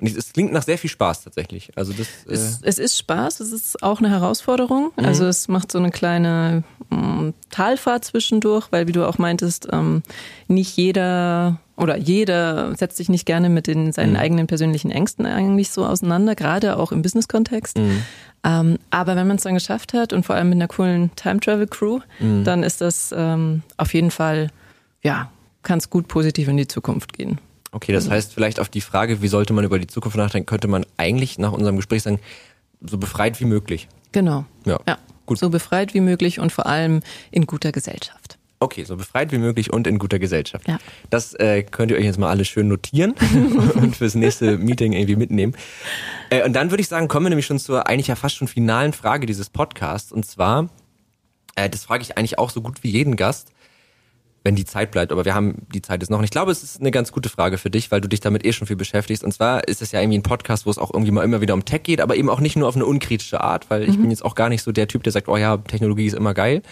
und 0.02 0.16
es 0.16 0.32
klingt 0.32 0.52
nach 0.52 0.64
sehr 0.64 0.78
viel 0.78 0.90
Spaß 0.90 1.22
tatsächlich. 1.22 1.70
Also 1.76 1.92
das, 1.92 2.08
äh 2.26 2.32
es, 2.32 2.60
es 2.62 2.78
ist 2.78 2.98
Spaß, 2.98 3.38
es 3.40 3.52
ist 3.52 3.82
auch 3.82 4.00
eine 4.00 4.10
Herausforderung. 4.10 4.90
Mhm. 4.96 5.04
Also 5.04 5.26
es 5.26 5.46
macht 5.46 5.70
so 5.70 5.78
eine 5.78 5.90
kleine 5.90 6.64
ähm, 6.90 7.34
Talfahrt 7.50 8.04
zwischendurch, 8.04 8.66
weil 8.72 8.88
wie 8.88 8.92
du 8.92 9.06
auch 9.06 9.18
meintest, 9.18 9.68
ähm, 9.70 10.02
nicht 10.48 10.76
jeder 10.76 11.60
oder 11.76 11.96
jeder 11.96 12.74
setzt 12.76 12.96
sich 12.96 13.08
nicht 13.08 13.26
gerne 13.26 13.48
mit 13.48 13.68
den, 13.68 13.92
seinen 13.92 14.14
mhm. 14.14 14.18
eigenen 14.18 14.46
persönlichen 14.48 14.90
Ängsten 14.90 15.24
eigentlich 15.24 15.70
so 15.70 15.86
auseinander, 15.86 16.34
gerade 16.34 16.76
auch 16.78 16.90
im 16.90 17.02
Business-Kontext. 17.02 17.78
Mhm. 17.78 18.02
Ähm, 18.44 18.78
aber 18.90 19.14
wenn 19.14 19.28
man 19.28 19.36
es 19.36 19.44
dann 19.44 19.54
geschafft 19.54 19.94
hat 19.94 20.12
und 20.12 20.26
vor 20.26 20.34
allem 20.34 20.48
mit 20.48 20.56
einer 20.56 20.68
coolen 20.68 21.14
Time-Travel-Crew, 21.14 22.00
mhm. 22.18 22.42
dann 22.42 22.64
ist 22.64 22.80
das 22.80 23.14
ähm, 23.16 23.62
auf 23.76 23.94
jeden 23.94 24.10
Fall, 24.10 24.50
ja, 25.02 25.30
kann 25.62 25.78
es 25.78 25.90
gut 25.90 26.08
positiv 26.08 26.48
in 26.48 26.56
die 26.56 26.66
Zukunft 26.66 27.12
gehen. 27.12 27.38
Okay, 27.72 27.92
das 27.92 28.10
heißt 28.10 28.34
vielleicht 28.34 28.60
auf 28.60 28.68
die 28.68 28.82
Frage, 28.82 29.22
wie 29.22 29.28
sollte 29.28 29.54
man 29.54 29.64
über 29.64 29.78
die 29.78 29.86
Zukunft 29.86 30.16
nachdenken, 30.18 30.46
könnte 30.46 30.68
man 30.68 30.84
eigentlich 30.98 31.38
nach 31.38 31.52
unserem 31.52 31.76
Gespräch 31.76 32.02
sagen, 32.02 32.20
so 32.82 32.98
befreit 32.98 33.40
wie 33.40 33.46
möglich. 33.46 33.88
Genau. 34.12 34.44
Ja. 34.66 34.78
ja. 34.86 34.98
Gut. 35.24 35.38
So 35.38 35.48
befreit 35.48 35.94
wie 35.94 36.00
möglich 36.00 36.38
und 36.38 36.52
vor 36.52 36.66
allem 36.66 37.00
in 37.30 37.46
guter 37.46 37.72
Gesellschaft. 37.72 38.38
Okay, 38.60 38.84
so 38.84 38.96
befreit 38.96 39.32
wie 39.32 39.38
möglich 39.38 39.72
und 39.72 39.86
in 39.86 39.98
guter 39.98 40.18
Gesellschaft. 40.18 40.68
Ja. 40.68 40.78
Das 41.10 41.34
äh, 41.34 41.62
könnt 41.62 41.90
ihr 41.90 41.96
euch 41.96 42.04
jetzt 42.04 42.18
mal 42.18 42.28
alle 42.28 42.44
schön 42.44 42.68
notieren 42.68 43.14
und 43.74 43.96
fürs 43.96 44.14
nächste 44.14 44.58
Meeting 44.58 44.92
irgendwie 44.92 45.16
mitnehmen. 45.16 45.56
Äh, 46.30 46.44
und 46.44 46.52
dann 46.52 46.70
würde 46.70 46.82
ich 46.82 46.88
sagen, 46.88 47.08
kommen 47.08 47.26
wir 47.26 47.30
nämlich 47.30 47.46
schon 47.46 47.58
zur 47.58 47.88
eigentlich 47.88 48.08
ja 48.08 48.14
fast 48.14 48.36
schon 48.36 48.48
finalen 48.48 48.92
Frage 48.92 49.26
dieses 49.26 49.48
Podcasts. 49.50 50.12
Und 50.12 50.26
zwar, 50.26 50.68
äh, 51.56 51.70
das 51.70 51.84
frage 51.84 52.02
ich 52.02 52.18
eigentlich 52.18 52.38
auch 52.38 52.50
so 52.50 52.60
gut 52.60 52.84
wie 52.84 52.90
jeden 52.90 53.16
Gast 53.16 53.52
wenn 54.44 54.56
die 54.56 54.64
Zeit 54.64 54.90
bleibt, 54.90 55.12
aber 55.12 55.24
wir 55.24 55.34
haben 55.34 55.66
die 55.72 55.82
Zeit 55.82 56.02
jetzt 56.02 56.10
noch. 56.10 56.18
Und 56.18 56.24
ich 56.24 56.30
glaube, 56.30 56.50
es 56.50 56.62
ist 56.62 56.80
eine 56.80 56.90
ganz 56.90 57.12
gute 57.12 57.28
Frage 57.28 57.58
für 57.58 57.70
dich, 57.70 57.90
weil 57.90 58.00
du 58.00 58.08
dich 58.08 58.20
damit 58.20 58.44
eh 58.44 58.52
schon 58.52 58.66
viel 58.66 58.76
beschäftigst. 58.76 59.22
Und 59.22 59.32
zwar 59.32 59.68
ist 59.68 59.82
es 59.82 59.92
ja 59.92 60.00
irgendwie 60.00 60.18
ein 60.18 60.24
Podcast, 60.24 60.66
wo 60.66 60.70
es 60.70 60.78
auch 60.78 60.92
irgendwie 60.92 61.12
mal 61.12 61.22
immer 61.22 61.40
wieder 61.40 61.54
um 61.54 61.64
Tech 61.64 61.84
geht, 61.84 62.00
aber 62.00 62.16
eben 62.16 62.28
auch 62.28 62.40
nicht 62.40 62.56
nur 62.56 62.68
auf 62.68 62.74
eine 62.74 62.86
unkritische 62.86 63.40
Art, 63.40 63.70
weil 63.70 63.82
mhm. 63.82 63.90
ich 63.90 63.98
bin 63.98 64.10
jetzt 64.10 64.24
auch 64.24 64.34
gar 64.34 64.48
nicht 64.48 64.62
so 64.62 64.72
der 64.72 64.88
Typ, 64.88 65.04
der 65.04 65.12
sagt, 65.12 65.28
oh 65.28 65.36
ja, 65.36 65.56
Technologie 65.58 66.06
ist 66.06 66.14
immer 66.14 66.34
geil. 66.34 66.62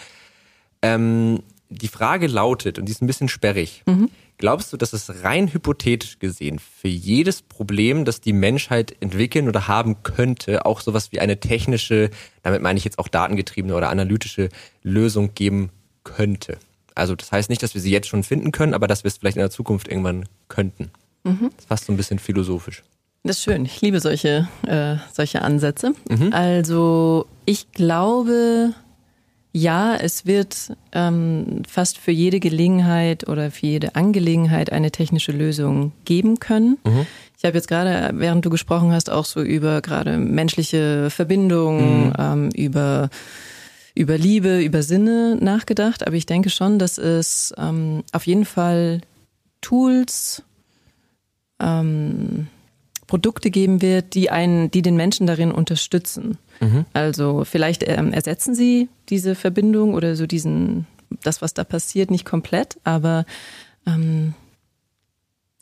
Ähm, 0.81 1.43
die 1.69 1.87
Frage 1.87 2.27
lautet, 2.27 2.77
und 2.77 2.85
die 2.85 2.91
ist 2.91 3.01
ein 3.01 3.07
bisschen 3.07 3.29
sperrig, 3.29 3.83
mhm. 3.85 4.09
glaubst 4.37 4.73
du, 4.73 4.77
dass 4.77 4.91
es 4.91 5.23
rein 5.23 5.53
hypothetisch 5.53 6.19
gesehen 6.19 6.59
für 6.59 6.89
jedes 6.89 7.41
Problem, 7.41 8.03
das 8.03 8.19
die 8.19 8.33
Menschheit 8.33 8.97
entwickeln 8.99 9.47
oder 9.47 9.69
haben 9.69 10.03
könnte, 10.03 10.65
auch 10.65 10.81
sowas 10.81 11.13
wie 11.13 11.21
eine 11.21 11.39
technische, 11.39 12.09
damit 12.43 12.61
meine 12.61 12.77
ich 12.77 12.83
jetzt 12.83 12.99
auch 12.99 13.07
datengetriebene 13.07 13.73
oder 13.73 13.89
analytische 13.89 14.49
Lösung 14.83 15.33
geben 15.33 15.69
könnte? 16.03 16.57
Also 16.95 17.15
das 17.15 17.31
heißt 17.31 17.49
nicht, 17.49 17.63
dass 17.63 17.73
wir 17.73 17.81
sie 17.81 17.91
jetzt 17.91 18.07
schon 18.07 18.23
finden 18.23 18.51
können, 18.51 18.73
aber 18.73 18.87
dass 18.87 19.03
wir 19.03 19.09
es 19.09 19.17
vielleicht 19.17 19.37
in 19.37 19.41
der 19.41 19.51
Zukunft 19.51 19.87
irgendwann 19.87 20.25
könnten. 20.47 20.91
Mhm. 21.23 21.51
Das 21.55 21.59
ist 21.59 21.67
fast 21.67 21.85
so 21.85 21.93
ein 21.93 21.97
bisschen 21.97 22.19
philosophisch. 22.19 22.83
Das 23.23 23.37
ist 23.37 23.43
schön. 23.43 23.65
Ich 23.65 23.81
liebe 23.81 23.99
solche, 23.99 24.47
äh, 24.65 24.95
solche 25.13 25.43
Ansätze. 25.43 25.93
Mhm. 26.09 26.33
Also 26.33 27.27
ich 27.45 27.71
glaube, 27.71 28.73
ja, 29.53 29.95
es 29.95 30.25
wird 30.25 30.73
ähm, 30.91 31.63
fast 31.67 31.97
für 31.97 32.11
jede 32.11 32.39
Gelegenheit 32.39 33.27
oder 33.27 33.51
für 33.51 33.67
jede 33.67 33.95
Angelegenheit 33.95 34.71
eine 34.71 34.91
technische 34.91 35.33
Lösung 35.33 35.91
geben 36.05 36.39
können. 36.39 36.77
Mhm. 36.83 37.05
Ich 37.37 37.45
habe 37.45 37.57
jetzt 37.57 37.67
gerade, 37.67 38.11
während 38.13 38.45
du 38.45 38.49
gesprochen 38.49 38.91
hast, 38.91 39.09
auch 39.09 39.25
so 39.25 39.41
über 39.41 39.81
gerade 39.81 40.17
menschliche 40.17 41.09
Verbindungen, 41.09 42.07
mhm. 42.07 42.13
ähm, 42.17 42.49
über 42.55 43.09
über 43.93 44.17
Liebe, 44.17 44.61
über 44.61 44.83
Sinne 44.83 45.37
nachgedacht, 45.39 46.05
aber 46.05 46.15
ich 46.15 46.25
denke 46.25 46.49
schon, 46.49 46.79
dass 46.79 46.97
es 46.97 47.53
ähm, 47.57 48.03
auf 48.11 48.25
jeden 48.25 48.45
Fall 48.45 49.01
Tools, 49.61 50.43
ähm, 51.59 52.47
Produkte 53.07 53.51
geben 53.51 53.81
wird, 53.81 54.13
die 54.13 54.29
einen, 54.29 54.71
die 54.71 54.81
den 54.81 54.95
Menschen 54.95 55.27
darin 55.27 55.51
unterstützen. 55.51 56.37
Mhm. 56.61 56.85
Also 56.93 57.43
vielleicht 57.43 57.83
ähm, 57.85 58.13
ersetzen 58.13 58.55
sie 58.55 58.87
diese 59.09 59.35
Verbindung 59.35 59.93
oder 59.93 60.15
so 60.15 60.25
diesen, 60.25 60.87
das, 61.21 61.41
was 61.41 61.53
da 61.53 61.65
passiert, 61.65 62.09
nicht 62.09 62.23
komplett, 62.23 62.77
aber 62.85 63.25
ähm, 63.85 64.33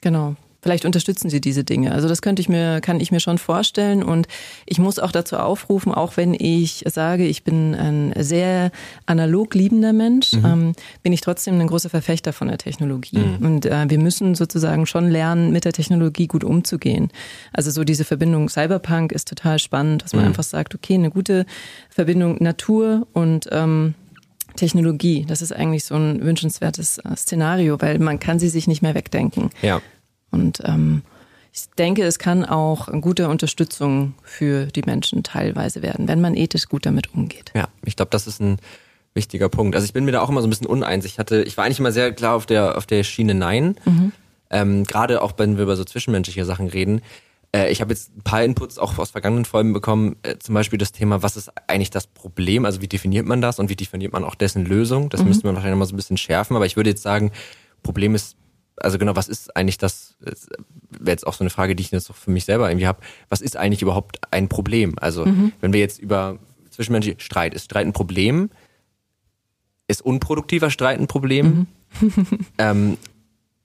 genau, 0.02 0.36
Vielleicht 0.62 0.84
unterstützen 0.84 1.30
sie 1.30 1.40
diese 1.40 1.64
Dinge. 1.64 1.94
Also 1.94 2.10
das 2.10 2.22
könnte 2.22 2.42
ich 2.42 2.50
mir, 2.50 2.82
kann 2.82 3.00
ich 3.00 3.12
mir 3.12 3.22
schon 3.22 3.38
vorstellen. 3.38 4.04
Und 4.04 4.28
ich 4.66 4.78
muss 4.78 5.00
auch 5.00 5.12
dazu 5.12 5.38
aufrufen, 5.38 5.94
auch 5.94 6.18
wenn 6.18 6.34
ich 6.34 6.84
sage, 6.88 7.26
ich 7.26 7.44
bin 7.44 7.74
ein 7.76 8.14
sehr 8.18 8.72
analog 9.06 9.54
liebender 9.54 9.94
Mensch, 9.94 10.34
mhm. 10.34 10.46
ähm, 10.46 10.74
bin 11.02 11.14
ich 11.14 11.22
trotzdem 11.22 11.60
ein 11.60 11.68
großer 11.68 11.90
Verfechter 11.90 12.34
von 12.34 12.50
der 12.50 12.58
Technologie. 12.58 13.20
Mhm. 13.20 13.46
Und 13.46 13.66
äh, 13.66 13.90
wir 13.90 14.00
müssen 14.00 14.36
sozusagen 14.36 14.86
schon 14.86 15.10
lernen, 15.10 15.52
mit 15.52 15.64
der 15.64 15.74
Technologie 15.74 16.28
gut 16.28 16.44
umzugehen. 16.44 17.10
Also 17.54 17.72
so 17.72 17.86
diese 17.86 18.04
Verbindung 18.04 18.50
Cyberpunk 18.50 19.14
ist 19.14 19.30
total 19.30 19.60
spannend, 19.60 20.04
dass 20.04 20.14
man 20.14 20.24
mhm. 20.24 20.30
einfach 20.30 20.44
sagt, 20.44 20.76
okay, 20.76 20.96
eine 20.96 21.10
gute 21.10 21.46
Verbindung 21.90 22.38
Natur 22.44 23.08
und 23.14 23.48
ähm, 23.52 23.94
Technologie. 24.56 25.26
Das 25.26 25.42
ist 25.42 25.54
eigentlich 25.54 25.86
so 25.86 25.96
ein 25.96 26.22
wünschenswertes 26.22 26.98
äh, 26.98 27.16
Szenario, 27.16 27.80
weil 27.82 28.00
man 28.00 28.20
kann 28.20 28.40
sie 28.40 28.50
sich 28.50 28.68
nicht 28.68 28.82
mehr 28.82 28.94
wegdenken. 28.94 29.52
Ja. 29.62 29.82
Und 30.32 30.62
ähm, 30.66 31.04
ich 31.54 31.70
denke, 31.78 32.04
es 32.04 32.20
kann 32.20 32.46
auch 32.46 32.88
eine 32.88 33.02
gute 33.02 33.28
Unterstützung 33.30 34.14
für 34.24 34.68
die 34.68 34.84
Menschen 34.84 35.24
teilweise 35.24 35.82
werden, 35.82 36.08
wenn 36.08 36.22
man 36.22 36.36
ethisch 36.36 36.68
gut 36.68 36.86
damit 36.86 37.14
umgeht. 37.14 37.52
Ja, 37.56 37.68
ich 37.84 37.96
glaube, 37.96 38.12
das 38.12 38.28
ist 38.28 38.40
ein 38.40 38.58
wichtiger 39.14 39.50
Punkt. 39.50 39.76
Also 39.76 39.86
ich 39.86 39.94
bin 39.94 40.06
mir 40.06 40.12
da 40.12 40.22
auch 40.22 40.30
immer 40.30 40.42
so 40.42 40.48
ein 40.48 40.52
bisschen 40.52 40.68
uneins. 40.68 41.06
Ich 41.06 41.20
hatte, 41.20 41.42
ich 41.44 41.58
war 41.58 41.66
eigentlich 41.66 41.80
immer 41.80 41.92
sehr 41.92 42.14
klar 42.14 42.36
auf 42.36 42.46
der 42.46 42.78
auf 42.78 42.86
der 42.86 43.04
Schiene 43.04 43.34
Nein. 43.34 43.76
Mhm. 43.86 44.12
Ähm, 44.52 44.84
Gerade 44.84 45.22
auch 45.22 45.34
wenn 45.38 45.58
wir 45.58 45.64
über 45.64 45.76
so 45.76 45.84
zwischenmenschliche 45.84 46.46
Sachen 46.46 46.68
reden. 46.68 47.02
Äh, 47.52 47.72
ich 47.72 47.82
habe 47.82 47.92
jetzt 47.92 48.16
ein 48.16 48.22
paar 48.22 48.44
Inputs 48.44 48.78
auch 48.78 48.98
aus 48.98 49.12
vergangenen 49.12 49.46
Folgen 49.46 49.74
bekommen, 49.74 50.16
äh, 50.24 50.38
zum 50.38 50.56
Beispiel 50.56 50.78
das 50.78 50.92
Thema, 50.92 51.24
was 51.24 51.38
ist 51.38 51.52
eigentlich 51.68 51.90
das 51.90 52.08
Problem? 52.08 52.66
Also 52.66 52.82
wie 52.82 52.88
definiert 52.88 53.26
man 53.26 53.42
das 53.42 53.60
und 53.60 53.70
wie 53.70 53.76
definiert 53.76 54.14
man 54.14 54.24
auch 54.24 54.36
dessen 54.36 54.66
Lösung? 54.66 55.10
Das 55.10 55.22
mhm. 55.22 55.30
müsste 55.30 55.48
man 55.48 55.56
wahrscheinlich 55.56 55.76
noch 55.76 55.80
mal 55.80 55.86
so 55.86 55.94
ein 55.94 55.98
bisschen 55.98 56.18
schärfen. 56.18 56.56
Aber 56.56 56.66
ich 56.66 56.76
würde 56.76 56.92
jetzt 56.92 57.04
sagen, 57.04 57.32
Problem 57.84 58.16
ist 58.16 58.36
also 58.82 58.98
genau, 58.98 59.16
was 59.16 59.28
ist 59.28 59.56
eigentlich 59.56 59.78
das, 59.78 60.16
wäre 60.20 61.12
jetzt 61.12 61.28
auch 61.28 61.34
so 61.34 61.44
eine 61.44 61.50
Frage, 61.50 61.76
die 61.76 61.82
ich 61.82 61.92
jetzt 61.92 62.10
auch 62.10 62.16
für 62.16 62.32
mich 62.32 62.46
selber 62.46 62.70
irgendwie 62.70 62.88
habe, 62.88 63.00
was 63.30 63.42
ist 63.42 63.58
eigentlich 63.58 63.82
überhaupt 63.82 64.20
ein 64.32 64.50
Problem? 64.50 64.96
Also 65.00 65.26
mhm. 65.26 65.52
wenn 65.62 65.74
wir 65.74 65.80
jetzt 65.80 66.00
über 66.00 66.40
zwischenmenschlichen 66.70 67.20
Streit, 67.20 67.54
ist 67.54 67.66
Streit 67.66 67.86
ein 67.86 67.94
Problem? 67.94 68.50
Ist 69.88 70.02
unproduktiver 70.02 70.70
Streit 70.70 71.00
ein 71.00 71.08
Problem? 71.08 71.68
Mhm. 72.02 72.14
ähm, 72.58 72.98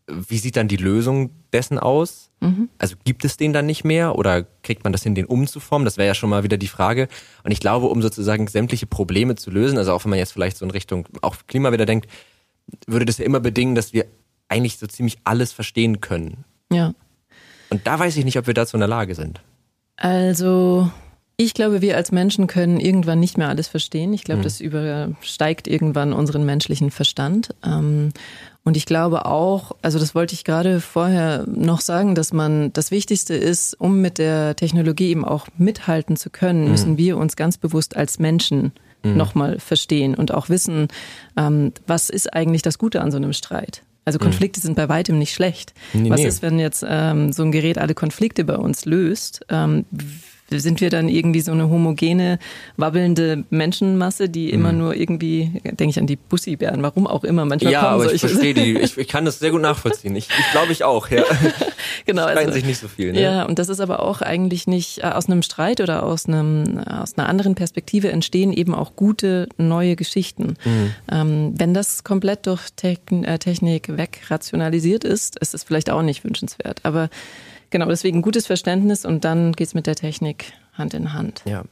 wie 0.06 0.38
sieht 0.38 0.56
dann 0.56 0.68
die 0.68 0.76
Lösung 0.76 1.30
dessen 1.52 1.78
aus? 1.78 2.30
Mhm. 2.40 2.68
Also 2.78 2.96
gibt 3.04 3.24
es 3.24 3.36
den 3.36 3.52
dann 3.52 3.66
nicht 3.66 3.84
mehr 3.84 4.16
oder 4.16 4.44
kriegt 4.62 4.84
man 4.84 4.92
das 4.92 5.02
hin, 5.02 5.14
den 5.14 5.26
umzuformen? 5.26 5.84
Das 5.84 5.96
wäre 5.96 6.08
ja 6.08 6.14
schon 6.14 6.30
mal 6.30 6.42
wieder 6.42 6.58
die 6.58 6.68
Frage. 6.68 7.08
Und 7.42 7.52
ich 7.52 7.60
glaube, 7.60 7.86
um 7.86 8.02
sozusagen 8.02 8.46
sämtliche 8.46 8.86
Probleme 8.86 9.34
zu 9.36 9.50
lösen, 9.50 9.78
also 9.78 9.92
auch 9.92 10.04
wenn 10.04 10.10
man 10.10 10.18
jetzt 10.18 10.32
vielleicht 10.32 10.58
so 10.58 10.64
in 10.64 10.70
Richtung 10.70 11.06
auch 11.22 11.36
Klima 11.46 11.72
wieder 11.72 11.86
denkt, 11.86 12.10
würde 12.86 13.04
das 13.04 13.18
ja 13.18 13.24
immer 13.24 13.40
bedingen, 13.40 13.74
dass 13.74 13.92
wir 13.92 14.06
eigentlich 14.49 14.78
so 14.78 14.86
ziemlich 14.86 15.18
alles 15.24 15.53
verstehen 15.53 16.01
können. 16.01 16.45
Ja. 16.72 16.95
Und 17.70 17.86
da 17.86 17.99
weiß 17.99 18.16
ich 18.16 18.24
nicht, 18.24 18.38
ob 18.38 18.47
wir 18.47 18.55
dazu 18.55 18.76
in 18.76 18.80
der 18.80 18.88
Lage 18.88 19.14
sind. 19.14 19.40
Also, 19.97 20.90
ich 21.36 21.55
glaube, 21.55 21.82
wir 21.82 21.97
als 21.97 22.12
Menschen 22.12 22.47
können 22.47 22.78
irgendwann 22.78 23.18
nicht 23.18 23.38
mehr 23.38 23.49
alles 23.49 23.68
verstehen. 23.68 24.12
Ich 24.12 24.24
glaube, 24.24 24.40
mhm. 24.40 24.45
das 24.45 24.61
übersteigt 24.61 25.66
irgendwann 25.66 26.12
unseren 26.12 26.45
menschlichen 26.45 26.90
Verstand. 26.90 27.55
Ähm, 27.64 28.11
und 28.64 28.76
ich 28.76 28.86
glaube 28.86 29.26
auch, 29.26 29.72
also 29.82 29.99
das 29.99 30.14
wollte 30.14 30.34
ich 30.34 30.45
gerade 30.45 30.80
vorher 30.80 31.45
noch 31.47 31.80
sagen, 31.80 32.14
dass 32.14 32.32
man 32.32 32.72
das 32.72 32.90
Wichtigste 32.90 33.34
ist, 33.34 33.74
um 33.78 34.01
mit 34.01 34.18
der 34.18 34.57
Technologie 34.57 35.09
eben 35.09 35.24
auch 35.24 35.49
mithalten 35.59 36.16
zu 36.16 36.30
können, 36.30 36.64
mhm. 36.64 36.70
müssen 36.70 36.97
wir 36.97 37.18
uns 37.18 37.36
ganz 37.36 37.59
bewusst 37.59 37.97
als 37.97 38.18
Menschen 38.18 38.72
mhm. 39.03 39.16
nochmal 39.16 39.59
verstehen 39.59 40.14
und 40.14 40.32
auch 40.32 40.49
wissen, 40.49 40.88
ähm, 41.36 41.72
was 41.86 42.11
ist 42.11 42.32
eigentlich 42.32 42.62
das 42.62 42.78
Gute 42.78 43.01
an 43.01 43.11
so 43.11 43.16
einem 43.16 43.32
Streit. 43.32 43.82
Also 44.05 44.18
mhm. 44.18 44.24
Konflikte 44.24 44.61
mhm. 44.61 44.62
sind 44.62 44.74
bei 44.74 44.88
weitem 44.88 45.18
nicht 45.18 45.34
schlecht. 45.34 45.74
Nee, 45.92 46.11
Was 46.11 46.20
nee. 46.20 46.26
ist, 46.26 46.42
wenn 46.42 46.59
jetzt 46.59 46.84
ähm, 46.86 47.32
so 47.32 47.42
ein 47.42 47.52
Gerät 47.52 47.78
alle 47.78 47.94
Konflikte 47.94 48.44
bei 48.44 48.57
uns 48.57 48.84
löst? 48.84 49.44
Ähm, 49.48 49.84
sind 50.51 50.80
wir 50.80 50.90
dann 50.90 51.09
irgendwie 51.09 51.40
so 51.40 51.53
eine 51.53 51.68
homogene, 51.68 52.38
wabbelnde 52.76 53.45
Menschenmasse, 53.51 54.28
die 54.28 54.51
immer 54.51 54.72
mhm. 54.72 54.78
nur 54.78 54.95
irgendwie, 54.95 55.51
denke 55.64 55.90
ich 55.90 55.99
an 55.99 56.07
die 56.07 56.16
Bussibären, 56.16 56.82
warum 56.82 57.07
auch 57.07 57.24
immer, 57.24 57.45
manchmal 57.45 57.72
ja, 57.72 57.80
kommen 57.80 57.95
aber 57.95 58.12
ich 58.12 58.20
verstehe 58.20 58.55
die, 58.55 58.78
ich, 58.78 58.99
ich 58.99 59.09
kann 59.09 59.24
das 59.24 59.38
sehr 59.38 59.51
gut 59.51 59.62
nachvollziehen. 59.62 60.14
Ich, 60.16 60.28
ich 60.28 60.51
glaube 60.53 60.72
ich 60.72 60.84
auch, 60.84 61.09
ja. 61.11 61.24
genau. 62.07 62.24
Also, 62.24 62.53
sich 62.53 62.64
nicht 62.64 62.78
so 62.78 62.88
viel. 62.88 63.12
Ne? 63.12 63.20
Ja, 63.20 63.45
und 63.45 63.59
das 63.59 63.68
ist 63.68 63.80
aber 63.80 64.01
auch 64.01 64.20
eigentlich 64.20 64.66
nicht 64.66 64.99
äh, 64.99 65.07
aus 65.07 65.26
einem 65.26 65.42
Streit 65.42 65.80
oder 65.80 66.03
aus 66.03 66.26
einem 66.26 66.78
aus 66.78 67.16
einer 67.16 67.28
anderen 67.28 67.55
Perspektive 67.55 68.11
entstehen 68.11 68.53
eben 68.53 68.74
auch 68.74 68.97
gute 68.97 69.49
neue 69.57 69.97
Geschichten. 69.97 70.57
Mhm. 70.64 70.95
Ähm, 71.11 71.55
wenn 71.57 71.74
das 71.74 72.05
komplett 72.05 72.47
durch 72.47 72.62
äh, 72.82 73.38
Technik 73.38 73.97
wegrationalisiert 73.97 75.05
ist, 75.05 75.38
ist 75.38 75.55
es 75.55 75.64
vielleicht 75.64 75.90
auch 75.90 76.03
nicht 76.03 76.24
wünschenswert. 76.24 76.80
Aber 76.82 77.09
Genau, 77.74 77.86
deswegen 77.86 78.22
gutes 78.22 78.46
Verständnis 78.46 79.04
und 79.04 79.24
dann 79.24 79.50
geht's 79.50 79.74
mit 79.74 79.88
der 79.88 79.96
Technik 79.96 80.52
Hand 80.74 80.94
in 80.94 81.12
Hand. 81.12 81.42
Ja. 81.44 81.64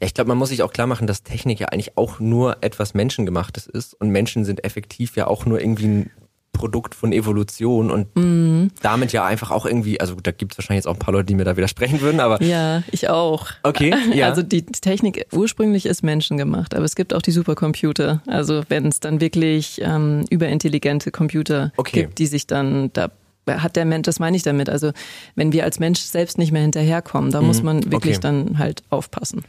Ja, 0.00 0.06
ich 0.06 0.14
glaube, 0.14 0.28
man 0.28 0.38
muss 0.38 0.48
sich 0.48 0.62
auch 0.62 0.72
klar 0.72 0.86
machen, 0.86 1.06
dass 1.06 1.22
Technik 1.22 1.60
ja 1.60 1.66
eigentlich 1.66 1.98
auch 1.98 2.18
nur 2.18 2.56
etwas 2.62 2.94
Menschengemachtes 2.94 3.66
ist 3.66 3.92
und 3.92 4.08
Menschen 4.08 4.46
sind 4.46 4.64
effektiv 4.64 5.16
ja 5.16 5.26
auch 5.26 5.44
nur 5.44 5.60
irgendwie 5.60 5.86
ein 5.86 6.10
Produkt 6.54 6.94
von 6.94 7.12
Evolution 7.12 7.90
und 7.90 8.16
mhm. 8.16 8.70
damit 8.80 9.12
ja 9.12 9.26
einfach 9.26 9.50
auch 9.50 9.66
irgendwie, 9.66 10.00
also 10.00 10.14
da 10.14 10.30
gibt 10.30 10.52
es 10.52 10.58
wahrscheinlich 10.58 10.84
jetzt 10.84 10.86
auch 10.86 10.94
ein 10.94 10.98
paar 10.98 11.12
Leute, 11.12 11.26
die 11.26 11.34
mir 11.34 11.44
da 11.44 11.58
widersprechen 11.58 12.00
würden, 12.00 12.20
aber. 12.20 12.42
Ja, 12.42 12.82
ich 12.90 13.10
auch. 13.10 13.48
Okay. 13.64 13.94
Ja. 14.14 14.30
Also 14.30 14.42
die 14.42 14.64
Technik 14.64 15.26
ursprünglich 15.30 15.84
ist 15.84 16.02
menschengemacht, 16.02 16.74
aber 16.74 16.86
es 16.86 16.94
gibt 16.94 17.12
auch 17.12 17.20
die 17.20 17.32
Supercomputer. 17.32 18.22
Also 18.26 18.62
wenn 18.70 18.86
es 18.86 19.00
dann 19.00 19.20
wirklich 19.20 19.82
ähm, 19.82 20.24
überintelligente 20.30 21.10
Computer 21.10 21.70
okay. 21.76 22.04
gibt, 22.04 22.18
die 22.18 22.26
sich 22.26 22.46
dann 22.46 22.90
da 22.94 23.10
hat 23.46 23.76
der 23.76 23.84
Mensch, 23.84 24.06
das 24.06 24.18
meine 24.18 24.36
ich 24.36 24.42
damit. 24.42 24.68
Also 24.68 24.92
wenn 25.34 25.52
wir 25.52 25.64
als 25.64 25.78
Mensch 25.78 26.00
selbst 26.00 26.38
nicht 26.38 26.52
mehr 26.52 26.62
hinterherkommen, 26.62 27.30
da 27.30 27.40
mhm. 27.40 27.46
muss 27.46 27.62
man 27.62 27.92
wirklich 27.92 28.16
okay. 28.16 28.22
dann 28.22 28.58
halt 28.58 28.82
aufpassen. 28.90 29.44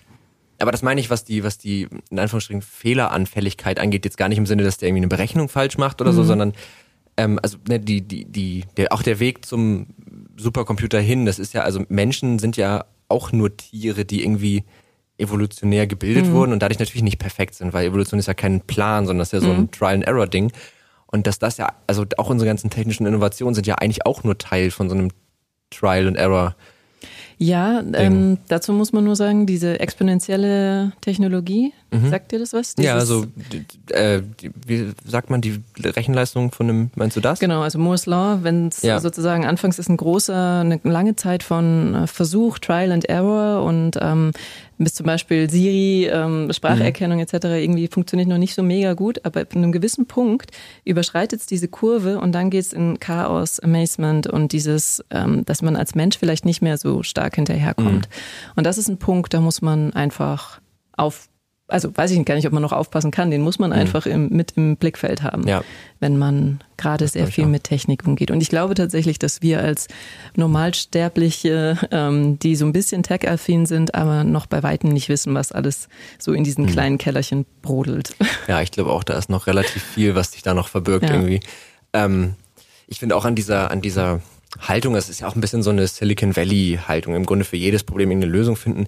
Aber 0.60 0.72
das 0.72 0.82
meine 0.82 1.02
ich, 1.02 1.10
was 1.10 1.26
die, 1.26 1.44
was 1.44 1.58
die 1.58 1.88
in 2.10 2.20
Anführungsstrichen 2.20 2.62
Fehleranfälligkeit 2.62 3.80
angeht, 3.80 4.06
jetzt 4.06 4.18
gar 4.18 4.30
nicht 4.30 4.38
im 4.38 4.46
Sinne, 4.46 4.64
dass 4.64 4.78
der 4.78 4.90
irgendwie 4.90 5.02
eine 5.02 5.08
Berechnung 5.10 5.50
falsch 5.50 5.78
macht 5.78 6.02
oder 6.02 6.12
mhm. 6.12 6.16
so, 6.16 6.24
sondern 6.24 6.54
ähm, 7.18 7.40
also 7.42 7.58
ne, 7.68 7.80
die, 7.80 8.02
die, 8.02 8.26
die, 8.26 8.64
der, 8.78 8.94
auch 8.94 9.04
der 9.04 9.20
Weg 9.20 9.46
zum 9.46 9.88
Supercomputer 10.38 11.00
hin, 11.00 11.26
das 11.26 11.40
ist 11.40 11.54
ja, 11.54 11.62
also 11.62 11.84
Menschen 11.90 12.40
sind 12.40 12.58
ja 12.58 12.86
auch 13.08 13.32
nur 13.32 13.56
Tiere, 13.56 14.06
die 14.06 14.24
irgendwie 14.24 14.64
evolutionär 15.18 15.88
gebildet 15.88 16.28
mhm. 16.28 16.34
wurden 16.34 16.52
und 16.52 16.62
dadurch 16.62 16.80
natürlich 16.80 17.04
nicht 17.04 17.20
perfekt 17.20 17.56
sind, 17.56 17.74
weil 17.74 17.86
Evolution 17.88 18.20
ist 18.20 18.28
ja 18.28 18.34
kein 18.34 18.62
Plan, 18.62 19.06
sondern 19.06 19.20
das 19.20 19.30
ist 19.30 19.42
ja 19.42 19.48
so 19.48 19.54
ein 19.54 19.62
mhm. 19.62 19.72
Trial-and-Error-Ding. 19.72 20.52
Und 21.16 21.28
dass 21.28 21.40
das 21.40 21.56
ja, 21.56 21.70
also 21.88 22.04
auch 22.18 22.30
unsere 22.30 22.46
ganzen 22.50 22.70
technischen 22.70 23.06
Innovationen 23.06 23.56
sind 23.56 23.66
ja 23.68 23.76
eigentlich 23.76 24.06
auch 24.06 24.26
nur 24.26 24.38
Teil 24.38 24.70
von 24.70 24.90
so 24.90 24.96
einem 24.96 25.12
Trial 25.70 26.08
and 26.08 26.18
Error. 26.18 26.58
Ja, 27.38 27.82
ähm, 27.94 28.38
dazu 28.50 28.74
muss 28.74 28.92
man 28.92 29.06
nur 29.06 29.16
sagen, 29.16 29.46
diese 29.46 29.80
exponentielle 29.80 30.92
Technologie, 31.00 31.72
mhm. 32.04 32.10
sagt 32.10 32.32
dir 32.32 32.40
das 32.40 32.54
was? 32.54 32.76
Dieses 32.76 32.88
ja, 32.88 32.96
also 32.96 33.26
äh, 33.90 34.22
wie 34.66 34.92
sagt 35.06 35.30
man 35.30 35.42
die 35.42 35.62
Rechenleistung 35.80 36.52
von 36.52 36.70
einem, 36.70 36.92
meinst 36.96 37.16
du 37.18 37.22
das? 37.22 37.40
Genau, 37.40 37.62
also 37.62 37.80
Moore's 37.80 38.06
Law, 38.06 38.40
wenn 38.42 38.68
es 38.68 38.82
ja. 38.82 39.00
sozusagen 39.00 39.46
anfangs 39.46 39.80
ist 39.80 39.90
ein 39.90 39.98
großer, 39.98 40.62
eine 40.62 40.80
lange 40.84 41.16
Zeit 41.16 41.44
von 41.44 41.96
äh, 41.96 42.08
Versuch, 42.08 42.60
Trial 42.60 42.92
and 42.92 43.06
Error 43.06 43.64
und 43.64 43.98
ähm, 44.02 44.32
bis 44.78 44.94
zum 44.94 45.06
Beispiel 45.06 45.50
Siri, 45.50 46.08
ähm, 46.08 46.52
Spracherkennung 46.52 47.18
mhm. 47.18 47.24
etc. 47.24 47.46
irgendwie 47.46 47.88
funktioniert 47.88 48.28
noch 48.28 48.38
nicht 48.38 48.56
so 48.56 48.64
mega 48.64 48.94
gut, 48.94 49.24
aber 49.24 49.42
ab 49.42 49.56
einem 49.56 49.72
gewissen 49.72 50.06
Punkt 50.06 50.52
überschreitet 50.84 51.40
es 51.40 51.46
diese 51.46 51.68
Kurve 51.68 52.20
und 52.20 52.34
dann 52.34 52.50
geht 52.50 52.66
es 52.66 52.74
in 52.74 53.00
Chaos, 53.00 53.60
Amazement 53.60 54.28
und 54.28 54.52
dieses, 54.52 55.04
ähm, 55.12 55.46
dass 55.46 55.62
man 55.62 55.76
als 55.76 55.96
Mensch 55.96 56.18
vielleicht 56.18 56.46
nicht 56.46 56.62
mehr 56.62 56.78
so 56.78 57.04
stark 57.04 57.36
hinterherkommt. 57.36 58.10
Mhm. 58.10 58.52
Und 58.56 58.66
das 58.66 58.78
ist 58.78 58.90
ein 58.90 58.98
Punkt, 58.98 59.34
da 59.34 59.40
muss 59.40 59.62
man 59.62 59.94
einfach 59.94 60.60
auf 60.98 61.30
also 61.68 61.96
weiß 61.96 62.12
ich 62.12 62.24
gar 62.26 62.36
nicht, 62.36 62.46
ob 62.46 62.54
man 62.54 62.62
noch 62.62 62.72
aufpassen 62.72 63.10
kann, 63.10 63.32
den 63.32 63.42
muss 63.42 63.58
man 63.58 63.72
mhm. 63.72 63.78
einfach 63.78 64.06
im, 64.06 64.30
mit 64.30 64.54
im 64.56 64.78
Blickfeld 64.78 65.24
haben, 65.24 65.48
ja. 65.48 65.64
wenn 66.00 66.18
man 66.18 66.60
gerade 66.78 67.08
sehr 67.08 67.26
viel 67.28 67.48
mit 67.48 67.64
Technik 67.64 68.06
umgeht. 68.06 68.30
Und 68.30 68.42
ich 68.42 68.50
glaube 68.50 68.76
tatsächlich, 68.76 69.18
dass 69.18 69.42
wir 69.42 69.62
als 69.62 69.88
Normalsterbliche, 70.36 71.78
ähm, 71.92 72.38
die 72.38 72.56
so 72.56 72.66
ein 72.66 72.74
bisschen 72.74 73.02
tech-affin 73.02 73.66
sind, 73.66 73.96
aber 73.96 74.24
noch 74.24 74.46
bei 74.46 74.62
weitem 74.62 74.92
nicht 74.92 75.10
wissen, 75.10 75.34
was 75.34 75.52
alles 75.52 75.88
so 76.20 76.34
in 76.34 76.44
diesen 76.44 76.66
mhm. 76.66 76.70
kleinen 76.70 76.98
Kellerchen 76.98 77.46
brodelt. 77.62 78.16
Ja, 78.48 78.62
ich 78.62 78.72
glaube 78.72 78.92
auch, 78.92 79.04
da 79.04 79.18
ist 79.18 79.30
noch 79.30 79.48
relativ 79.48 79.82
viel, 79.82 80.14
was 80.14 80.34
sich 80.34 80.44
da 80.44 80.54
noch 80.54 80.68
verbirgt 80.68 81.10
ja. 81.10 81.16
irgendwie. 81.16 81.40
Ähm, 81.94 82.36
ich 82.86 83.00
finde 83.00 83.16
auch 83.16 83.26
an 83.26 83.34
dieser, 83.34 83.72
an 83.72 83.82
dieser 83.82 84.22
Haltung, 84.60 84.94
das 84.94 85.10
ist 85.10 85.22
ja 85.22 85.28
auch 85.28 85.36
ein 85.36 85.42
bisschen 85.42 85.64
so 85.64 85.72
eine 85.72 85.88
Silicon 85.88 86.36
Valley-Haltung, 86.36 87.16
im 87.16 87.26
Grunde 87.26 87.44
für 87.44 87.58
jedes 87.58 87.84
Problem 87.84 88.12
eine 88.12 88.26
Lösung 88.26 88.56
finden 88.56 88.88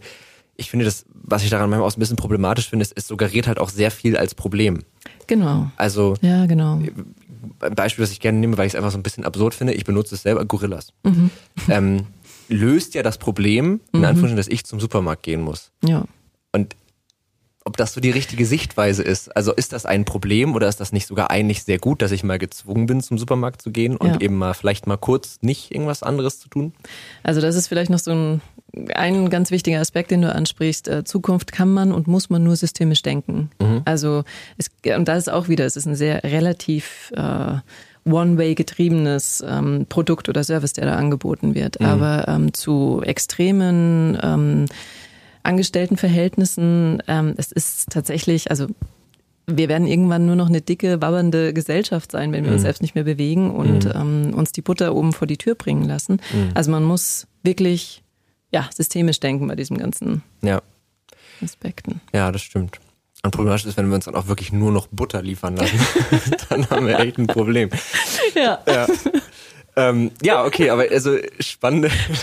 ich 0.58 0.70
finde 0.70 0.86
das, 0.86 1.06
was 1.14 1.44
ich 1.44 1.50
daran 1.50 1.70
manchmal 1.70 1.88
auch 1.88 1.96
ein 1.96 2.00
bisschen 2.00 2.18
problematisch 2.18 2.70
finde, 2.70 2.84
ist, 2.84 2.94
es 2.96 3.08
suggeriert 3.08 3.48
halt 3.48 3.60
auch 3.60 3.70
sehr 3.70 3.92
viel 3.92 4.18
als 4.18 4.36
Problem. 4.36 4.80
Genau. 5.28 5.72
Also, 5.78 6.16
ja, 6.22 6.46
genau. 6.48 6.82
Ein 7.60 7.76
Beispiel, 7.76 8.04
das 8.04 8.12
ich 8.12 8.20
gerne 8.20 8.40
nehme, 8.40 8.58
weil 8.58 8.66
ich 8.66 8.74
es 8.74 8.76
einfach 8.76 8.92
so 8.92 8.98
ein 8.98 9.04
bisschen 9.04 9.24
absurd 9.24 9.54
finde, 9.54 9.74
ich 9.74 9.86
benutze 9.86 10.16
es 10.16 10.24
selber, 10.24 10.46
Gorillas. 10.46 10.94
Mhm. 11.04 11.30
Ähm, 11.70 12.08
löst 12.50 12.96
ja 12.96 13.04
das 13.04 13.18
Problem, 13.18 13.82
in 13.94 14.00
mhm. 14.00 14.06
Anführungsstrichen, 14.06 14.38
dass 14.38 14.48
ich 14.48 14.66
zum 14.66 14.80
Supermarkt 14.80 15.24
gehen 15.24 15.42
muss. 15.42 15.72
Ja. 15.84 16.06
Und 16.52 16.76
ob 17.68 17.76
das 17.76 17.94
so 17.94 18.00
die 18.00 18.12
richtige 18.12 18.46
Sichtweise 18.46 19.04
ist. 19.04 19.36
Also 19.36 19.52
ist 19.54 19.74
das 19.74 19.86
ein 19.86 20.06
Problem 20.06 20.56
oder 20.56 20.70
ist 20.70 20.80
das 20.80 20.94
nicht 20.94 21.06
sogar 21.06 21.30
eigentlich 21.30 21.64
sehr 21.64 21.80
gut, 21.80 22.02
dass 22.02 22.14
ich 22.14 22.24
mal 22.24 22.40
gezwungen 22.40 22.86
bin, 22.86 23.02
zum 23.02 23.18
Supermarkt 23.18 23.62
zu 23.62 23.72
gehen 23.72 23.98
und 23.98 24.14
ja. 24.14 24.22
eben 24.22 24.36
mal 24.36 24.54
vielleicht 24.54 24.88
mal 24.88 24.96
kurz 24.96 25.40
nicht 25.42 25.72
irgendwas 25.72 26.02
anderes 26.02 26.40
zu 26.40 26.48
tun? 26.48 26.74
Also 27.24 27.42
das 27.42 27.56
ist 27.56 27.68
vielleicht 27.68 27.92
noch 27.92 28.00
so 28.00 28.12
ein, 28.12 28.42
ein 28.96 29.30
ganz 29.30 29.52
wichtiger 29.52 29.82
Aspekt, 29.82 30.12
den 30.12 30.22
du 30.22 30.34
ansprichst. 30.34 30.88
Äh, 30.88 31.04
Zukunft 31.04 31.52
kann 31.52 31.74
man 31.74 31.92
und 31.92 32.08
muss 32.08 32.30
man 32.30 32.42
nur 32.42 32.56
systemisch 32.56 33.02
denken. 33.02 33.52
Mhm. 33.62 33.82
Also 33.84 34.24
es, 34.58 34.70
und 34.96 35.10
da 35.10 35.18
ist 35.18 35.30
auch 35.30 35.50
wieder, 35.50 35.66
es 35.66 35.76
ist 35.76 35.88
ein 35.88 35.96
sehr 35.96 36.24
relativ 36.24 37.12
äh, 37.18 37.58
One-Way 38.06 38.56
getriebenes 38.56 39.44
ähm, 39.46 39.88
Produkt 39.90 40.30
oder 40.30 40.46
Service, 40.46 40.72
der 40.72 40.86
da 40.86 40.96
angeboten 40.96 41.54
wird. 41.54 41.82
Mhm. 41.82 41.86
Aber 41.86 42.30
ähm, 42.30 42.54
zu 42.54 43.02
extremen 43.04 44.18
ähm, 44.24 44.66
Angestelltenverhältnissen, 45.48 47.02
ähm, 47.08 47.34
es 47.38 47.52
ist 47.52 47.90
tatsächlich, 47.90 48.52
also 48.52 48.68
wir 49.48 49.70
werden 49.70 49.88
irgendwann 49.88 50.26
nur 50.26 50.36
noch 50.36 50.50
eine 50.50 50.62
dicke, 50.62 51.02
wabbernde 51.02 51.54
Gesellschaft 51.54 52.12
sein, 52.12 52.34
wenn 52.34 52.44
wir 52.44 52.52
uns 52.52 52.64
selbst 52.64 52.82
nicht 52.82 52.96
mehr 52.96 53.06
bewegen 53.06 53.52
und 53.52 53.86
ähm, 53.86 54.34
uns 54.34 54.52
die 54.52 54.62
Butter 54.62 54.94
oben 54.94 55.14
vor 55.14 55.26
die 55.26 55.38
Tür 55.38 55.56
bringen 55.56 55.86
lassen. 55.86 56.20
Also 56.54 56.70
man 56.70 56.84
muss 56.84 57.28
wirklich 57.44 58.04
ja, 58.52 58.70
systemisch 58.76 59.20
denken 59.20 59.48
bei 59.48 59.56
diesen 59.56 59.78
ganzen 59.78 60.22
Ja. 60.42 60.62
Aspekten. 61.42 62.02
Ja, 62.14 62.32
das 62.32 62.42
stimmt. 62.42 62.80
Und 63.24 63.32
problematisch 63.32 63.66
ist, 63.66 63.78
wenn 63.78 63.88
wir 63.88 63.96
uns 63.96 64.06
dann 64.06 64.16
auch 64.16 64.28
wirklich 64.28 64.52
nur 64.52 64.72
noch 64.72 64.88
Butter 64.88 65.22
liefern 65.22 65.56
lassen, 65.56 65.80
dann 66.50 66.70
haben 66.70 66.88
wir 66.88 67.00
echt 67.00 67.18
ein 67.18 67.28
Problem. 67.28 67.70
Ja. 68.36 68.60
Ja. 68.68 68.88
Ähm, 69.76 70.12
ja, 70.24 70.44
okay, 70.44 70.72
aber 70.72 70.86
also 70.92 71.18
spannende. 71.40 71.90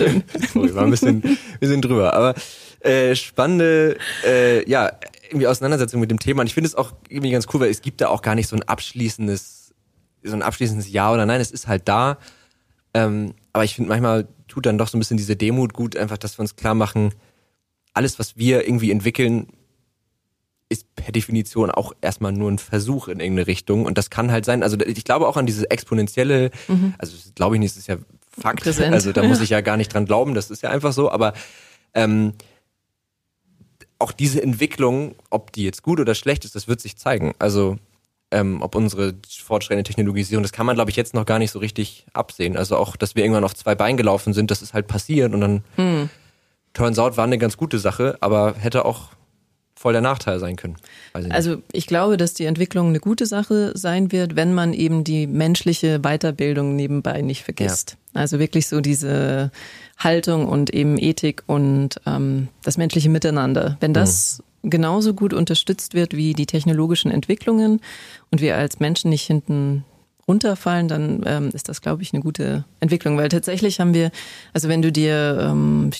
Sorry, 0.52 0.74
war 0.74 0.84
ein 0.84 0.90
bisschen, 0.90 1.38
wir 1.58 1.68
sind 1.68 1.84
drüber, 1.84 2.12
aber 2.14 2.34
äh, 2.84 3.16
spannende, 3.16 3.96
äh, 4.24 4.68
ja, 4.68 4.92
irgendwie 5.28 5.46
Auseinandersetzung 5.46 6.00
mit 6.00 6.10
dem 6.10 6.18
Thema. 6.18 6.42
Und 6.42 6.46
ich 6.46 6.54
finde 6.54 6.68
es 6.68 6.74
auch 6.74 6.92
irgendwie 7.08 7.30
ganz 7.30 7.46
cool, 7.52 7.60
weil 7.60 7.70
es 7.70 7.82
gibt 7.82 8.00
da 8.00 8.08
auch 8.08 8.22
gar 8.22 8.34
nicht 8.34 8.48
so 8.48 8.56
ein 8.56 8.62
abschließendes, 8.62 9.74
so 10.22 10.34
ein 10.34 10.42
abschließendes 10.42 10.90
Ja 10.92 11.12
oder 11.12 11.26
Nein. 11.26 11.40
Es 11.40 11.50
ist 11.50 11.66
halt 11.66 11.88
da. 11.88 12.18
Ähm, 12.92 13.34
aber 13.52 13.64
ich 13.64 13.74
finde 13.74 13.88
manchmal 13.88 14.28
tut 14.48 14.66
dann 14.66 14.78
doch 14.78 14.88
so 14.88 14.96
ein 14.96 15.00
bisschen 15.00 15.16
diese 15.16 15.34
Demut 15.34 15.72
gut, 15.72 15.96
einfach, 15.96 16.18
dass 16.18 16.38
wir 16.38 16.42
uns 16.42 16.56
klar 16.56 16.74
machen, 16.74 17.12
alles, 17.92 18.18
was 18.18 18.36
wir 18.36 18.66
irgendwie 18.66 18.90
entwickeln, 18.90 19.48
ist 20.68 20.94
per 20.94 21.12
Definition 21.12 21.70
auch 21.70 21.92
erstmal 22.00 22.32
nur 22.32 22.50
ein 22.50 22.58
Versuch 22.58 23.08
in 23.08 23.20
irgendeine 23.20 23.46
Richtung. 23.46 23.84
Und 23.84 23.98
das 23.98 24.10
kann 24.10 24.30
halt 24.30 24.44
sein, 24.44 24.62
also 24.62 24.78
ich 24.78 25.04
glaube 25.04 25.26
auch 25.26 25.36
an 25.36 25.46
diese 25.46 25.70
exponentielle, 25.70 26.50
also 26.98 27.16
das 27.16 27.32
glaube 27.34 27.56
ich 27.56 27.60
nicht, 27.60 27.74
das 27.74 27.78
ist 27.78 27.86
ja 27.86 27.96
Fakt. 28.38 28.60
Präsent. 28.60 28.92
Also 28.92 29.12
da 29.12 29.22
muss 29.22 29.40
ich 29.40 29.50
ja 29.50 29.60
gar 29.60 29.76
nicht 29.76 29.92
dran 29.92 30.06
glauben, 30.06 30.34
das 30.34 30.50
ist 30.50 30.62
ja 30.62 30.70
einfach 30.70 30.92
so. 30.92 31.10
Aber 31.10 31.34
ähm, 31.94 32.32
auch 34.04 34.12
diese 34.12 34.42
Entwicklung, 34.42 35.14
ob 35.30 35.50
die 35.52 35.64
jetzt 35.64 35.82
gut 35.82 35.98
oder 35.98 36.14
schlecht 36.14 36.44
ist, 36.44 36.54
das 36.54 36.68
wird 36.68 36.80
sich 36.80 36.96
zeigen. 36.98 37.34
Also 37.38 37.78
ähm, 38.30 38.60
ob 38.60 38.74
unsere 38.74 39.14
fortschreitende 39.42 39.84
Technologisierung, 39.84 40.42
das 40.42 40.52
kann 40.52 40.66
man, 40.66 40.74
glaube 40.74 40.90
ich, 40.90 40.96
jetzt 40.96 41.14
noch 41.14 41.24
gar 41.24 41.38
nicht 41.38 41.50
so 41.50 41.58
richtig 41.58 42.04
absehen. 42.12 42.56
Also 42.56 42.76
auch, 42.76 42.96
dass 42.96 43.16
wir 43.16 43.24
irgendwann 43.24 43.44
auf 43.44 43.54
zwei 43.54 43.74
Beinen 43.74 43.96
gelaufen 43.96 44.34
sind, 44.34 44.50
das 44.50 44.60
ist 44.60 44.74
halt 44.74 44.86
passiert 44.88 45.32
und 45.32 45.40
dann 45.40 45.64
Hm. 45.76 46.10
turns 46.74 46.98
out 46.98 47.16
war 47.16 47.24
eine 47.24 47.38
ganz 47.38 47.56
gute 47.56 47.78
Sache, 47.78 48.18
aber 48.20 48.54
hätte 48.58 48.84
auch 48.84 49.08
voll 49.74 49.92
der 49.92 50.02
Nachteil 50.02 50.38
sein 50.38 50.56
können. 50.56 50.76
Ich. 51.18 51.32
Also 51.32 51.62
ich 51.72 51.86
glaube, 51.86 52.16
dass 52.16 52.34
die 52.34 52.44
Entwicklung 52.44 52.88
eine 52.88 53.00
gute 53.00 53.26
Sache 53.26 53.72
sein 53.74 54.12
wird, 54.12 54.36
wenn 54.36 54.52
man 54.52 54.74
eben 54.74 55.04
die 55.04 55.26
menschliche 55.26 56.00
Weiterbildung 56.00 56.76
nebenbei 56.76 57.22
nicht 57.22 57.42
vergisst. 57.42 57.96
Also 58.12 58.38
wirklich 58.38 58.68
so 58.68 58.80
diese 58.80 59.50
Haltung 59.98 60.48
und 60.48 60.70
eben 60.70 60.98
Ethik 60.98 61.42
und 61.46 62.00
ähm, 62.06 62.48
das 62.62 62.76
menschliche 62.76 63.08
Miteinander. 63.08 63.76
Wenn 63.80 63.94
das 63.94 64.42
genauso 64.62 65.14
gut 65.14 65.32
unterstützt 65.32 65.94
wird 65.94 66.16
wie 66.16 66.32
die 66.32 66.46
technologischen 66.46 67.10
Entwicklungen 67.10 67.80
und 68.30 68.40
wir 68.40 68.56
als 68.56 68.80
Menschen 68.80 69.10
nicht 69.10 69.26
hinten 69.26 69.84
runterfallen, 70.26 70.88
dann 70.88 71.22
ähm, 71.26 71.50
ist 71.52 71.68
das, 71.68 71.80
glaube 71.82 72.02
ich, 72.02 72.12
eine 72.14 72.22
gute 72.22 72.64
Entwicklung. 72.80 73.16
Weil 73.18 73.28
tatsächlich 73.28 73.80
haben 73.80 73.94
wir, 73.94 74.10
also 74.52 74.68
wenn 74.68 74.82
du 74.82 74.90
dir 74.90 75.38
ähm, 75.50 75.90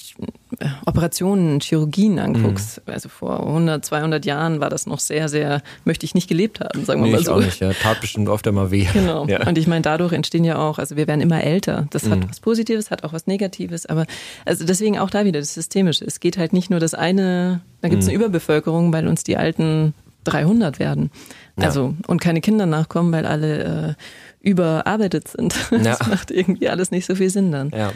äh, 0.61 0.66
Operationen, 0.87 1.61
Chirurgien 1.61 2.18
anguckst, 2.18 2.81
also 2.87 3.09
vor 3.09 3.41
100, 3.47 3.85
200 3.85 4.25
Jahren 4.25 4.61
war 4.61 4.70
das 4.70 4.87
noch 4.87 4.99
sehr, 5.01 5.29
sehr, 5.29 5.62
möchte 5.85 6.07
ich 6.07 6.14
nicht 6.14 6.29
gelebt 6.29 6.61
haben, 6.61 6.85
sagen 6.85 7.01
wir 7.01 7.07
nee, 7.07 7.12
mal 7.12 7.20
ich 7.20 7.27
so. 7.27 7.35
auch 7.35 7.41
nicht. 7.41 7.61
Ja. 7.61 7.72
Tat 7.72 8.01
bestimmt 8.01 8.29
oft 8.29 8.47
immer 8.47 8.70
weh. 8.70 8.87
Genau. 8.93 9.27
Ja. 9.27 9.47
Und 9.47 9.59
ich 9.59 9.66
meine, 9.66 9.83
dadurch 9.83 10.12
entstehen 10.12 10.45
ja 10.45 10.57
auch, 10.59 10.79
also 10.79 10.97
wir 10.97 11.07
werden 11.07 11.20
immer 11.20 11.43
älter. 11.43 11.87
Das 11.91 12.05
Mhm. 12.05 12.11
hat 12.12 12.31
was 12.31 12.41
Positives, 12.41 12.91
hat 12.91 13.05
auch 13.05 13.12
was 13.12 13.27
Negatives, 13.27 13.87
aber 13.87 14.07
also 14.45 14.64
deswegen 14.64 14.99
auch 14.99 15.11
da 15.11 15.25
wieder 15.25 15.41
das 15.41 15.55
Systemische. 15.55 16.05
Es 16.05 16.20
geht 16.20 16.39
halt 16.39 16.53
nicht 16.53 16.70
nur 16.70 16.81
das 16.81 16.95
eine, 16.95 17.61
da 17.83 17.89
gibt 17.89 18.03
es 18.03 18.09
Mhm. 18.09 18.14
eine 18.14 18.25
Überbevölkerung, 18.25 18.93
weil 18.93 19.07
uns 19.09 19.25
die 19.25 19.37
Alten 19.37 19.93
300 20.25 20.79
werden. 20.79 21.11
Ja. 21.59 21.66
Also 21.66 21.95
und 22.07 22.20
keine 22.20 22.41
Kinder 22.41 22.66
nachkommen, 22.66 23.12
weil 23.12 23.27
alle 23.27 23.97
äh, 23.99 24.03
überarbeitet 24.41 25.29
sind. 25.29 25.55
Das 25.70 25.99
Ja. 26.01 26.07
macht 26.09 26.31
irgendwie 26.31 26.68
alles 26.68 26.91
nicht 26.91 27.07
so 27.07 27.14
viel 27.14 27.31
Sinn 27.31 27.53
dann. 27.53 27.70
Ja. 27.70 27.93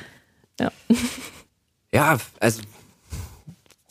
Ja. 0.61 0.71
Ja, 1.93 2.19
also 2.41 2.61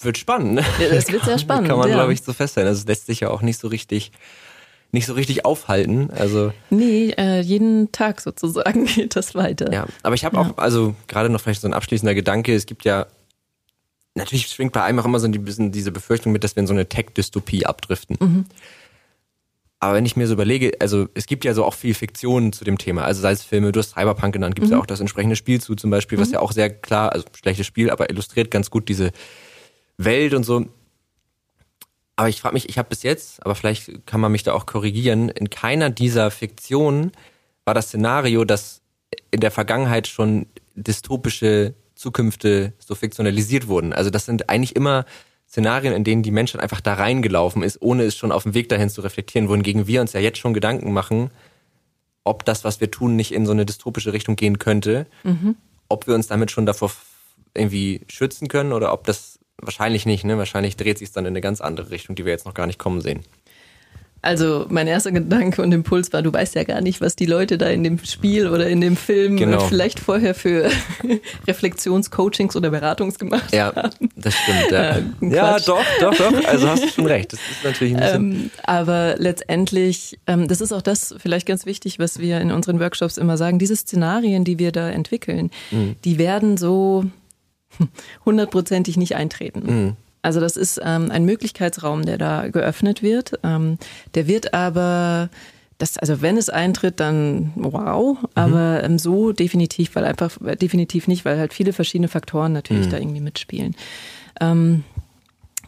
wird 0.02 0.20
spannend. 0.20 0.54
Ne? 0.54 0.64
Ja, 0.80 0.90
das 0.94 1.12
wird 1.12 1.24
sehr 1.26 1.40
spannend, 1.40 1.68
Kann 1.70 1.80
man, 1.80 1.90
ja. 1.90 1.96
glaube 1.96 2.14
ich, 2.14 2.22
so 2.22 2.32
feststellen. 2.32 2.68
Also 2.70 2.82
es 2.82 2.88
lässt 2.88 3.08
sich 3.08 3.22
ja 3.22 3.30
auch 3.32 3.42
nicht 3.42 3.60
so 3.60 3.68
richtig, 3.68 4.12
nicht 4.92 5.08
so 5.08 5.14
richtig 5.14 5.46
aufhalten. 5.46 6.12
Also 6.12 6.54
Nee, 6.70 7.16
äh, 7.18 7.40
jeden 7.42 7.92
Tag 7.92 8.22
sozusagen 8.22 8.86
geht 8.86 9.16
das 9.16 9.34
weiter. 9.34 9.74
ja, 9.74 9.88
aber 10.04 10.14
ich 10.14 10.26
habe 10.26 10.38
auch, 10.40 10.58
also 10.60 10.94
gerade 11.08 11.30
noch 11.30 11.42
vielleicht 11.42 11.62
so 11.62 11.68
ein 11.68 11.74
abschließender 11.74 12.14
Gedanke. 12.14 12.54
Es 12.54 12.68
gibt 12.68 12.86
ja 12.86 13.08
natürlich 14.18 14.48
schwingt 14.48 14.74
bei 14.74 14.84
einem 14.84 15.00
auch 15.00 15.06
immer 15.06 15.20
so 15.20 15.28
ein 15.28 15.44
bisschen 15.44 15.72
diese 15.72 15.92
Befürchtung 15.92 16.32
mit, 16.32 16.44
dass 16.44 16.56
wir 16.56 16.62
in 16.62 16.68
so 16.68 16.74
eine 16.74 16.90
Tech-Dystopie 16.90 17.66
abdriften. 17.66 18.46
Aber 19.80 19.94
wenn 19.94 20.06
ich 20.06 20.16
mir 20.16 20.28
so 20.28 20.34
überlege, 20.34 20.72
also 20.80 21.08
es 21.14 21.28
gibt 21.28 21.46
ja 21.46 21.54
so 21.54 21.64
auch 21.64 21.76
viel 21.76 21.94
Fiktion 21.94 22.52
zu 22.52 22.64
dem 22.66 22.80
Thema, 22.80 23.04
also 23.04 23.22
sei 23.22 23.32
es 23.32 23.44
Filme, 23.44 23.72
du 23.72 23.80
hast 23.80 23.92
Cyberpunk 23.92 24.34
genannt, 24.34 24.56
gibt 24.56 24.66
es 24.66 24.72
ja 24.72 24.80
auch 24.80 24.88
das 24.88 25.00
entsprechende 25.00 25.36
Spiel 25.36 25.62
zu 25.62 25.76
zum 25.76 25.92
Beispiel, 25.92 26.20
was 26.20 26.32
ja 26.32 26.40
auch 26.40 26.52
sehr 26.52 26.72
klar, 26.72 27.12
also 27.12 27.26
schlechtes 27.40 27.68
Spiel, 27.68 27.92
aber 27.92 28.10
illustriert 28.10 28.50
ganz 28.50 28.72
gut 28.72 28.90
diese 28.90 29.12
Welt 29.98 30.34
und 30.34 30.44
so. 30.44 30.66
Aber 32.16 32.30
ich 32.30 32.42
frage 32.42 32.56
mich, 32.56 32.68
ich 32.68 32.80
habe 32.80 32.90
bis 32.90 33.04
jetzt, 33.04 33.46
aber 33.46 33.54
vielleicht 33.54 34.08
kann 34.08 34.20
man 34.20 34.32
mich 34.32 34.42
da 34.42 34.54
auch 34.54 34.66
korrigieren, 34.66 35.30
in 35.30 35.52
keiner 35.52 35.92
dieser 35.92 36.32
Fiktionen 36.32 37.12
war 37.64 37.76
das 37.76 37.90
Szenario, 37.90 38.46
dass 38.46 38.82
in 39.30 39.42
der 39.42 39.52
Vergangenheit 39.52 40.08
schon 40.08 40.48
dystopische 40.74 41.76
Zukünfte 41.98 42.74
so 42.80 42.96
fiktionalisiert 42.96 43.68
wurden. 43.68 43.94
Also 43.94 44.10
das 44.10 44.26
sind 44.26 44.50
eigentlich 44.50 44.76
immer 44.76 45.06
Szenarien, 45.50 45.94
in 45.94 46.04
denen 46.04 46.24
die 46.24 46.32
Menschheit 46.32 46.62
einfach 46.62 46.82
da 46.82 46.94
reingelaufen 46.94 47.64
ist, 47.64 47.82
ohne 47.82 48.04
es 48.04 48.16
schon 48.16 48.32
auf 48.32 48.44
dem 48.44 48.54
Weg 48.54 48.70
dahin 48.70 48.90
zu 48.90 49.02
reflektieren, 49.02 49.50
wohingegen 49.50 49.88
wir 49.88 50.02
uns 50.02 50.14
ja 50.14 50.20
jetzt 50.20 50.40
schon 50.40 50.54
Gedanken 50.54 50.92
machen, 50.92 51.32
ob 52.24 52.44
das, 52.46 52.64
was 52.64 52.82
wir 52.82 52.92
tun, 52.92 53.16
nicht 53.16 53.32
in 53.32 53.46
so 53.46 53.54
eine 53.54 53.66
dystopische 53.66 54.14
Richtung 54.14 54.36
gehen 54.36 54.60
könnte, 54.60 55.08
ob 55.88 56.08
wir 56.08 56.16
uns 56.16 56.28
damit 56.28 56.52
schon 56.52 56.66
davor 56.66 56.92
irgendwie 57.54 58.02
schützen 58.10 58.50
können 58.50 58.74
oder 58.74 58.92
ob 58.92 59.06
das 59.06 59.40
wahrscheinlich 59.60 60.06
nicht, 60.06 60.26
ne? 60.26 60.38
Wahrscheinlich 60.38 60.76
dreht 60.76 60.98
sich 60.98 61.12
dann 61.12 61.26
in 61.26 61.32
eine 61.32 61.42
ganz 61.42 61.62
andere 61.62 61.90
Richtung, 61.90 62.16
die 62.16 62.26
wir 62.26 62.32
jetzt 62.34 62.46
noch 62.46 62.54
gar 62.54 62.68
nicht 62.68 62.78
kommen 62.78 63.02
sehen. 63.02 63.24
Also 64.22 64.66
mein 64.70 64.88
erster 64.88 65.12
Gedanke 65.12 65.62
und 65.62 65.72
Impuls 65.72 66.12
war, 66.12 66.22
du 66.22 66.34
weißt 66.34 66.56
ja 66.56 66.64
gar 66.64 66.82
nicht, 66.82 67.02
was 67.02 67.16
die 67.16 67.28
Leute 67.28 67.58
da 67.58 67.68
in 67.68 67.84
dem 67.84 68.00
Spiel 68.04 68.48
oder 68.48 68.68
in 68.68 68.82
dem 68.82 68.98
Film 68.98 69.38
Genau. 69.38 69.60
vielleicht 69.60 70.00
vorher 70.00 70.34
für 70.36 70.70
Reflexionscoachings 71.48 72.56
oder 72.56 72.70
Beratungs 72.70 73.20
gemacht 73.20 73.54
Ja, 73.54 73.74
haben. 73.76 74.10
das 74.16 74.34
stimmt. 74.36 74.72
Ja, 74.72 74.98
Äh, 74.98 75.04
ja 75.22 75.58
doch, 75.60 75.84
doch, 76.00 76.16
doch. 76.16 76.46
Also 76.46 76.68
hast 76.70 76.84
du 76.84 76.88
schon 76.90 77.06
recht. 77.06 77.34
Das 77.34 77.40
ist 77.40 77.64
natürlich 77.64 77.94
ein 77.96 78.00
bisschen. 78.00 78.32
Ähm, 78.32 78.52
aber 78.64 79.16
letztendlich, 79.18 80.20
ähm, 80.28 80.48
das 80.48 80.62
ist 80.62 80.72
auch 80.74 80.82
das 80.82 81.16
vielleicht 81.18 81.46
ganz 81.48 81.66
wichtig, 81.66 82.00
was 82.00 82.20
wir 82.20 82.42
in 82.42 82.52
unseren 82.52 82.80
Workshops 82.80 83.18
immer 83.18 83.38
sagen, 83.38 83.60
diese 83.60 83.76
Szenarien, 83.76 84.44
die 84.44 84.60
wir 84.60 84.72
da 84.72 84.90
entwickeln, 84.90 85.52
die 86.04 86.18
werden 86.18 86.58
so 86.58 87.06
hundertprozentig 88.26 88.98
nicht 88.98 89.16
eintreten. 89.16 89.96
Also 90.22 90.40
das 90.40 90.58
ist 90.58 90.80
ähm, 90.84 91.12
ein 91.12 91.26
Möglichkeitsraum, 91.26 92.06
der 92.06 92.18
da 92.18 92.48
geöffnet 92.50 93.02
wird. 93.02 93.40
Ähm, 93.44 93.78
der 94.16 94.28
wird 94.28 94.54
aber, 94.54 95.30
das, 95.78 95.98
also 95.98 96.22
wenn 96.22 96.38
es 96.38 96.50
eintritt, 96.50 97.00
dann 97.00 97.54
wow, 97.56 98.18
aber 98.36 98.84
ähm, 98.84 99.00
so 99.00 99.32
definitiv, 99.32 99.96
weil 99.96 100.06
einfach 100.06 100.40
äh, 100.42 100.56
definitiv 100.56 101.08
nicht, 101.08 101.24
weil 101.24 101.40
halt 101.40 101.54
viele 101.54 101.74
verschiedene 101.74 102.08
Faktoren 102.08 102.54
natürlich 102.54 102.90
da 102.90 102.98
irgendwie 102.98 103.22
mitspielen. 103.22 103.76
Ähm, 104.42 104.84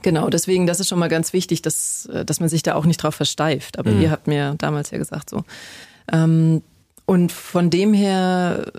Genau, 0.02 0.30
deswegen, 0.30 0.66
das 0.66 0.80
ist 0.80 0.88
schon 0.88 1.00
mal 1.00 1.10
ganz 1.10 1.34
wichtig, 1.34 1.62
dass, 1.62 2.06
äh, 2.06 2.24
dass 2.24 2.40
man 2.40 2.48
sich 2.48 2.64
da 2.64 2.76
auch 2.76 2.86
nicht 2.86 3.04
drauf 3.04 3.16
versteift. 3.16 3.78
Aber 3.78 3.92
ihr 3.92 4.12
habt 4.12 4.28
mir 4.28 4.56
damals 4.58 4.92
ja 4.92 4.98
gesagt 4.98 5.30
so. 5.30 5.44
Ähm, 6.12 6.62
und 7.06 7.32
von 7.32 7.70
dem 7.70 7.94
her, 7.94 8.72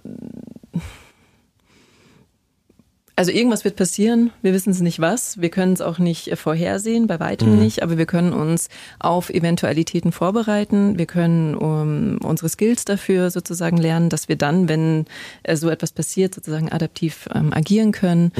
also 3.20 3.32
irgendwas 3.32 3.66
wird 3.66 3.76
passieren, 3.76 4.30
wir 4.40 4.55
wissen 4.55 4.70
es 4.70 4.80
nicht 4.80 4.98
was, 4.98 5.38
wir 5.38 5.51
können 5.51 5.74
es 5.74 5.82
auch 5.82 5.98
nicht 5.98 6.28
äh, 6.28 6.36
vorhersehen, 6.36 7.06
bei 7.06 7.20
weitem 7.20 7.59
nicht, 7.59 7.82
aber 7.82 7.98
wir 7.98 8.06
können 8.06 8.32
uns 8.32 8.70
auf 8.98 9.28
Eventualitäten 9.28 10.10
vorbereiten, 10.10 10.97
wir 10.97 11.05
können 11.05 11.55
um, 11.55 12.16
unsere 12.24 12.48
Skills 12.48 12.86
dafür 12.86 13.30
sozusagen 13.30 13.76
lernen, 13.76 14.09
dass 14.09 14.30
wir 14.30 14.36
dann, 14.36 14.70
wenn 14.70 15.05
äh, 15.42 15.55
so 15.56 15.68
etwas 15.68 15.92
passiert, 15.92 16.34
sozusagen 16.34 16.72
adaptiv 16.72 17.28
ähm, 17.34 17.52
agieren 17.52 17.92
können. 17.92 18.32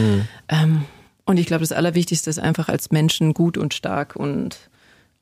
Ähm, 0.49 0.85
und 1.27 1.37
ich 1.39 1.45
glaube, 1.45 1.61
das 1.61 1.73
Allerwichtigste 1.73 2.31
ist 2.31 2.39
einfach 2.39 2.71
als 2.71 2.91
Menschen 2.91 3.35
gut 3.35 3.59
und 3.59 3.75
stark 3.75 4.17
und 4.17 4.71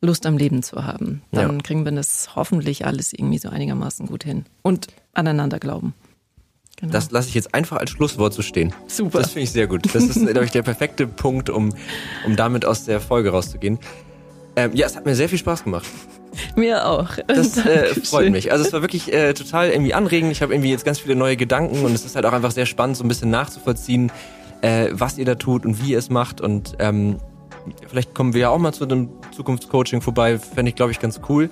Lust 0.01 0.25
am 0.25 0.39
Leben 0.39 0.63
zu 0.63 0.85
haben. 0.85 1.23
Dann 1.33 1.57
Ja. 1.57 1.63
kriegen 1.65 1.85
wir 1.85 1.91
das 1.91 2.37
hoffentlich 2.37 2.87
alles 2.87 3.13
irgendwie 3.13 3.39
so 3.39 3.49
einigermaßen 3.49 4.07
gut 4.07 4.23
hin. 4.23 4.45
Und 4.63 4.87
aneinander 5.15 5.59
glauben. 5.59 5.95
Genau. 6.81 6.93
Das 6.93 7.11
lasse 7.11 7.29
ich 7.29 7.35
jetzt 7.35 7.55
einfach 7.55 7.79
als 7.79 7.91
Schlusswort 7.91 8.33
so 8.33 8.43
stehen. 8.43 8.73
Super. 8.87 9.19
Das 9.19 9.33
finde 9.33 9.45
ich 9.45 9.51
sehr 9.51 9.67
gut. 9.67 9.93
Das 9.93 10.05
ist, 10.05 10.25
glaube 10.27 10.45
ich, 10.45 10.53
der 10.53 10.63
perfekte 10.63 11.09
Punkt, 11.09 11.51
um, 11.51 11.75
um 12.25 12.37
damit 12.37 12.65
aus 12.65 12.85
der 12.85 13.01
Folge 13.01 13.31
rauszugehen. 13.31 13.81
Ähm, 14.55 14.71
ja, 14.75 14.87
es 14.87 14.97
hat 14.97 15.05
mir 15.05 15.17
sehr 15.17 15.29
viel 15.29 15.39
Spaß 15.39 15.65
gemacht. 15.65 15.87
Mir 16.55 16.87
auch. 16.87 17.11
Das 17.27 17.57
äh, 17.59 17.95
freut 18.05 18.31
mich. 18.31 18.53
Also 18.53 18.65
es 18.65 18.73
war 18.73 18.81
wirklich 18.81 19.13
äh, 19.13 19.35
total 19.35 19.71
irgendwie 19.71 19.93
anregend. 19.93 20.31
Ich 20.31 20.41
habe 20.41 20.55
irgendwie 20.55 20.71
jetzt 20.71 20.85
ganz 20.85 21.01
viele 21.01 21.17
neue 21.17 21.37
Gedanken 21.37 21.85
und 21.85 21.93
es 21.95 22.05
ist 22.05 22.15
halt 22.15 22.27
auch 22.27 22.33
einfach 22.33 22.53
sehr 22.53 22.67
spannend, 22.67 22.97
so 22.97 23.05
ein 23.05 23.09
bisschen 23.09 23.31
nachzuvollziehen, 23.31 24.13
äh, 24.61 24.89
was 24.93 25.19
ihr 25.19 25.25
da 25.25 25.35
tut 25.35 25.67
und 25.67 25.83
wie 25.83 25.93
ihr 25.93 25.99
es 25.99 26.11
macht. 26.11 26.41
Und 26.41 26.77
ähm, 26.79 27.19
vielleicht 27.89 28.15
kommen 28.15 28.35
wir 28.35 28.43
ja 28.43 28.49
auch 28.51 28.59
mal 28.59 28.73
zu 28.73 28.87
dem 28.87 29.09
Zukunftscoaching 29.33 30.01
vorbei. 30.01 30.39
Fände 30.39 30.71
ich, 30.71 30.77
glaube 30.77 30.93
ich, 30.93 31.01
ganz 31.01 31.21
cool. 31.29 31.51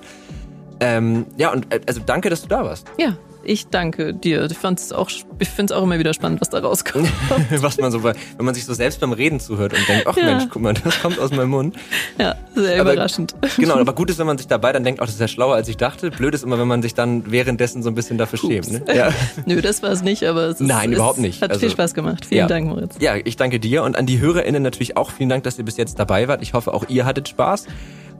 Ähm, 0.79 1.25
ja, 1.37 1.51
und 1.51 1.73
äh, 1.73 1.81
also 1.85 2.01
danke, 2.05 2.29
dass 2.29 2.43
du 2.43 2.47
da 2.47 2.63
warst. 2.63 2.87
Ja, 2.97 3.17
ich 3.47 3.67
danke 3.67 4.13
dir. 4.13 4.45
Ich, 4.49 4.57
fand's 4.57 4.91
auch, 4.91 5.09
ich 5.39 5.49
finde 5.49 5.73
es 5.73 5.77
auch 5.77 5.83
immer 5.83 5.97
wieder 5.99 6.13
spannend, 6.13 6.41
was 6.41 6.49
da 6.49 6.59
rauskommt. 6.59 7.09
was 7.49 7.77
man 7.77 7.91
so, 7.91 8.03
wenn 8.03 8.15
man 8.39 8.53
sich 8.53 8.65
so 8.65 8.73
selbst 8.73 8.99
beim 8.99 9.13
Reden 9.13 9.39
zuhört 9.39 9.73
und 9.73 9.87
denkt, 9.87 10.05
ach 10.07 10.17
ja. 10.17 10.25
Mensch, 10.25 10.45
guck 10.49 10.61
mal, 10.61 10.73
das 10.73 11.01
kommt 11.01 11.19
aus 11.19 11.31
meinem 11.31 11.49
Mund. 11.49 11.75
Ja, 12.19 12.35
sehr 12.55 12.81
aber, 12.81 12.93
überraschend. 12.93 13.35
Genau, 13.57 13.75
aber 13.79 13.93
gut 13.93 14.09
ist, 14.09 14.19
wenn 14.19 14.27
man 14.27 14.37
sich 14.37 14.47
dabei 14.47 14.73
dann 14.73 14.83
denkt, 14.83 14.99
ach, 15.01 15.05
das 15.05 15.15
ist 15.15 15.21
ja 15.21 15.27
schlauer, 15.27 15.55
als 15.55 15.67
ich 15.69 15.77
dachte. 15.77 16.11
Blöd 16.11 16.33
ist 16.33 16.43
immer, 16.43 16.59
wenn 16.59 16.67
man 16.67 16.81
sich 16.81 16.93
dann 16.93 17.31
währenddessen 17.31 17.83
so 17.83 17.89
ein 17.89 17.95
bisschen 17.95 18.17
dafür 18.17 18.39
schämt. 18.39 18.71
Ne? 18.71 18.95
Ja. 18.95 19.13
Nö, 19.45 19.61
das 19.61 19.81
war 19.81 19.91
es 19.91 20.03
nicht, 20.03 20.23
aber 20.23 20.43
es 20.47 20.59
ist, 20.59 20.67
Nein, 20.67 20.91
es 20.91 20.97
überhaupt 20.97 21.19
nicht. 21.19 21.41
Hat 21.41 21.51
also, 21.51 21.61
viel 21.61 21.69
Spaß 21.69 21.93
gemacht. 21.93 22.25
Vielen 22.25 22.39
ja. 22.39 22.47
Dank, 22.47 22.67
Moritz. 22.67 22.95
Ja, 22.99 23.15
ich 23.15 23.37
danke 23.37 23.59
dir 23.59 23.83
und 23.83 23.97
an 23.97 24.05
die 24.05 24.19
HörerInnen 24.19 24.61
natürlich 24.61 24.97
auch 24.97 25.11
vielen 25.11 25.29
Dank, 25.29 25.43
dass 25.43 25.57
ihr 25.57 25.65
bis 25.65 25.77
jetzt 25.77 25.99
dabei 25.99 26.27
wart. 26.27 26.41
Ich 26.41 26.53
hoffe, 26.53 26.73
auch 26.73 26.89
ihr 26.89 27.05
hattet 27.05 27.29
Spaß. 27.29 27.65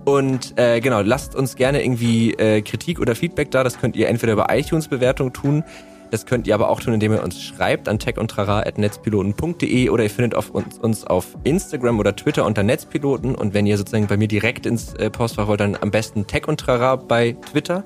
Und 0.07 0.57
äh, 0.57 0.79
genau, 0.79 1.01
lasst 1.01 1.35
uns 1.35 1.57
gerne 1.57 1.83
irgendwie 1.83 2.31
äh, 2.31 2.61
Kritik 2.61 3.01
oder 3.01 3.13
Feedback 3.13 3.51
da. 3.51 3.65
Das 3.65 3.77
könnt 3.77 3.97
ihr 3.97 4.07
entweder 4.07 4.31
über 4.31 4.47
iTunes-Bewertung 4.49 5.33
tun. 5.33 5.65
Das 6.11 6.25
könnt 6.25 6.47
ihr 6.47 6.55
aber 6.55 6.69
auch 6.69 6.79
tun, 6.79 6.93
indem 6.93 7.11
ihr 7.11 7.21
uns 7.21 7.43
schreibt 7.43 7.89
an 7.89 7.99
techundtrara.netzpiloten.de 7.99 9.89
oder 9.89 10.03
ihr 10.03 10.09
findet 10.09 10.33
auf 10.33 10.51
uns, 10.51 10.79
uns, 10.79 11.03
auf 11.03 11.35
Instagram 11.43 11.99
oder 11.99 12.15
Twitter 12.15 12.45
unter 12.45 12.63
Netzpiloten. 12.63 13.35
Und 13.35 13.53
wenn 13.53 13.67
ihr 13.67 13.77
sozusagen 13.77 14.07
bei 14.07 14.15
mir 14.15 14.29
direkt 14.29 14.65
ins 14.65 14.93
äh, 14.93 15.09
Postfach 15.09 15.49
wollt, 15.49 15.59
dann 15.59 15.75
am 15.75 15.91
besten 15.91 16.25
Tech 16.25 16.47
und 16.47 16.61
Trara 16.61 16.95
bei 16.95 17.33
Twitter. 17.51 17.83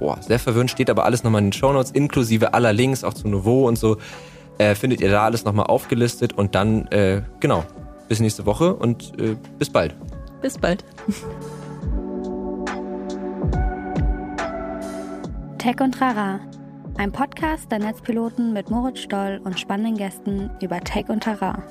Boah, 0.00 0.20
sehr 0.20 0.40
verwirrend, 0.40 0.72
steht 0.72 0.90
aber 0.90 1.04
alles 1.04 1.22
nochmal 1.22 1.42
in 1.42 1.46
den 1.46 1.52
Shownotes, 1.52 1.92
inklusive 1.92 2.54
aller 2.54 2.72
Links, 2.72 3.04
auch 3.04 3.14
zu 3.14 3.28
Nouveau 3.28 3.68
und 3.68 3.78
so. 3.78 3.98
Äh, 4.58 4.74
findet 4.74 5.00
ihr 5.00 5.12
da 5.12 5.22
alles 5.22 5.44
nochmal 5.44 5.66
aufgelistet 5.66 6.32
und 6.32 6.56
dann, 6.56 6.88
äh, 6.88 7.22
genau, 7.38 7.62
bis 8.08 8.18
nächste 8.18 8.46
Woche 8.46 8.74
und 8.74 9.12
äh, 9.20 9.36
bis 9.60 9.70
bald. 9.70 9.94
Bis 10.40 10.58
bald. 10.58 10.84
Tech 15.62 15.80
und 15.80 15.92
Trara, 15.92 16.40
ein 16.98 17.12
Podcast 17.12 17.70
der 17.70 17.78
Netzpiloten 17.78 18.52
mit 18.52 18.68
Moritz 18.68 18.98
Stoll 18.98 19.40
und 19.44 19.60
spannenden 19.60 19.96
Gästen 19.96 20.50
über 20.60 20.80
Tech 20.80 21.08
und 21.08 21.22
Trara. 21.22 21.62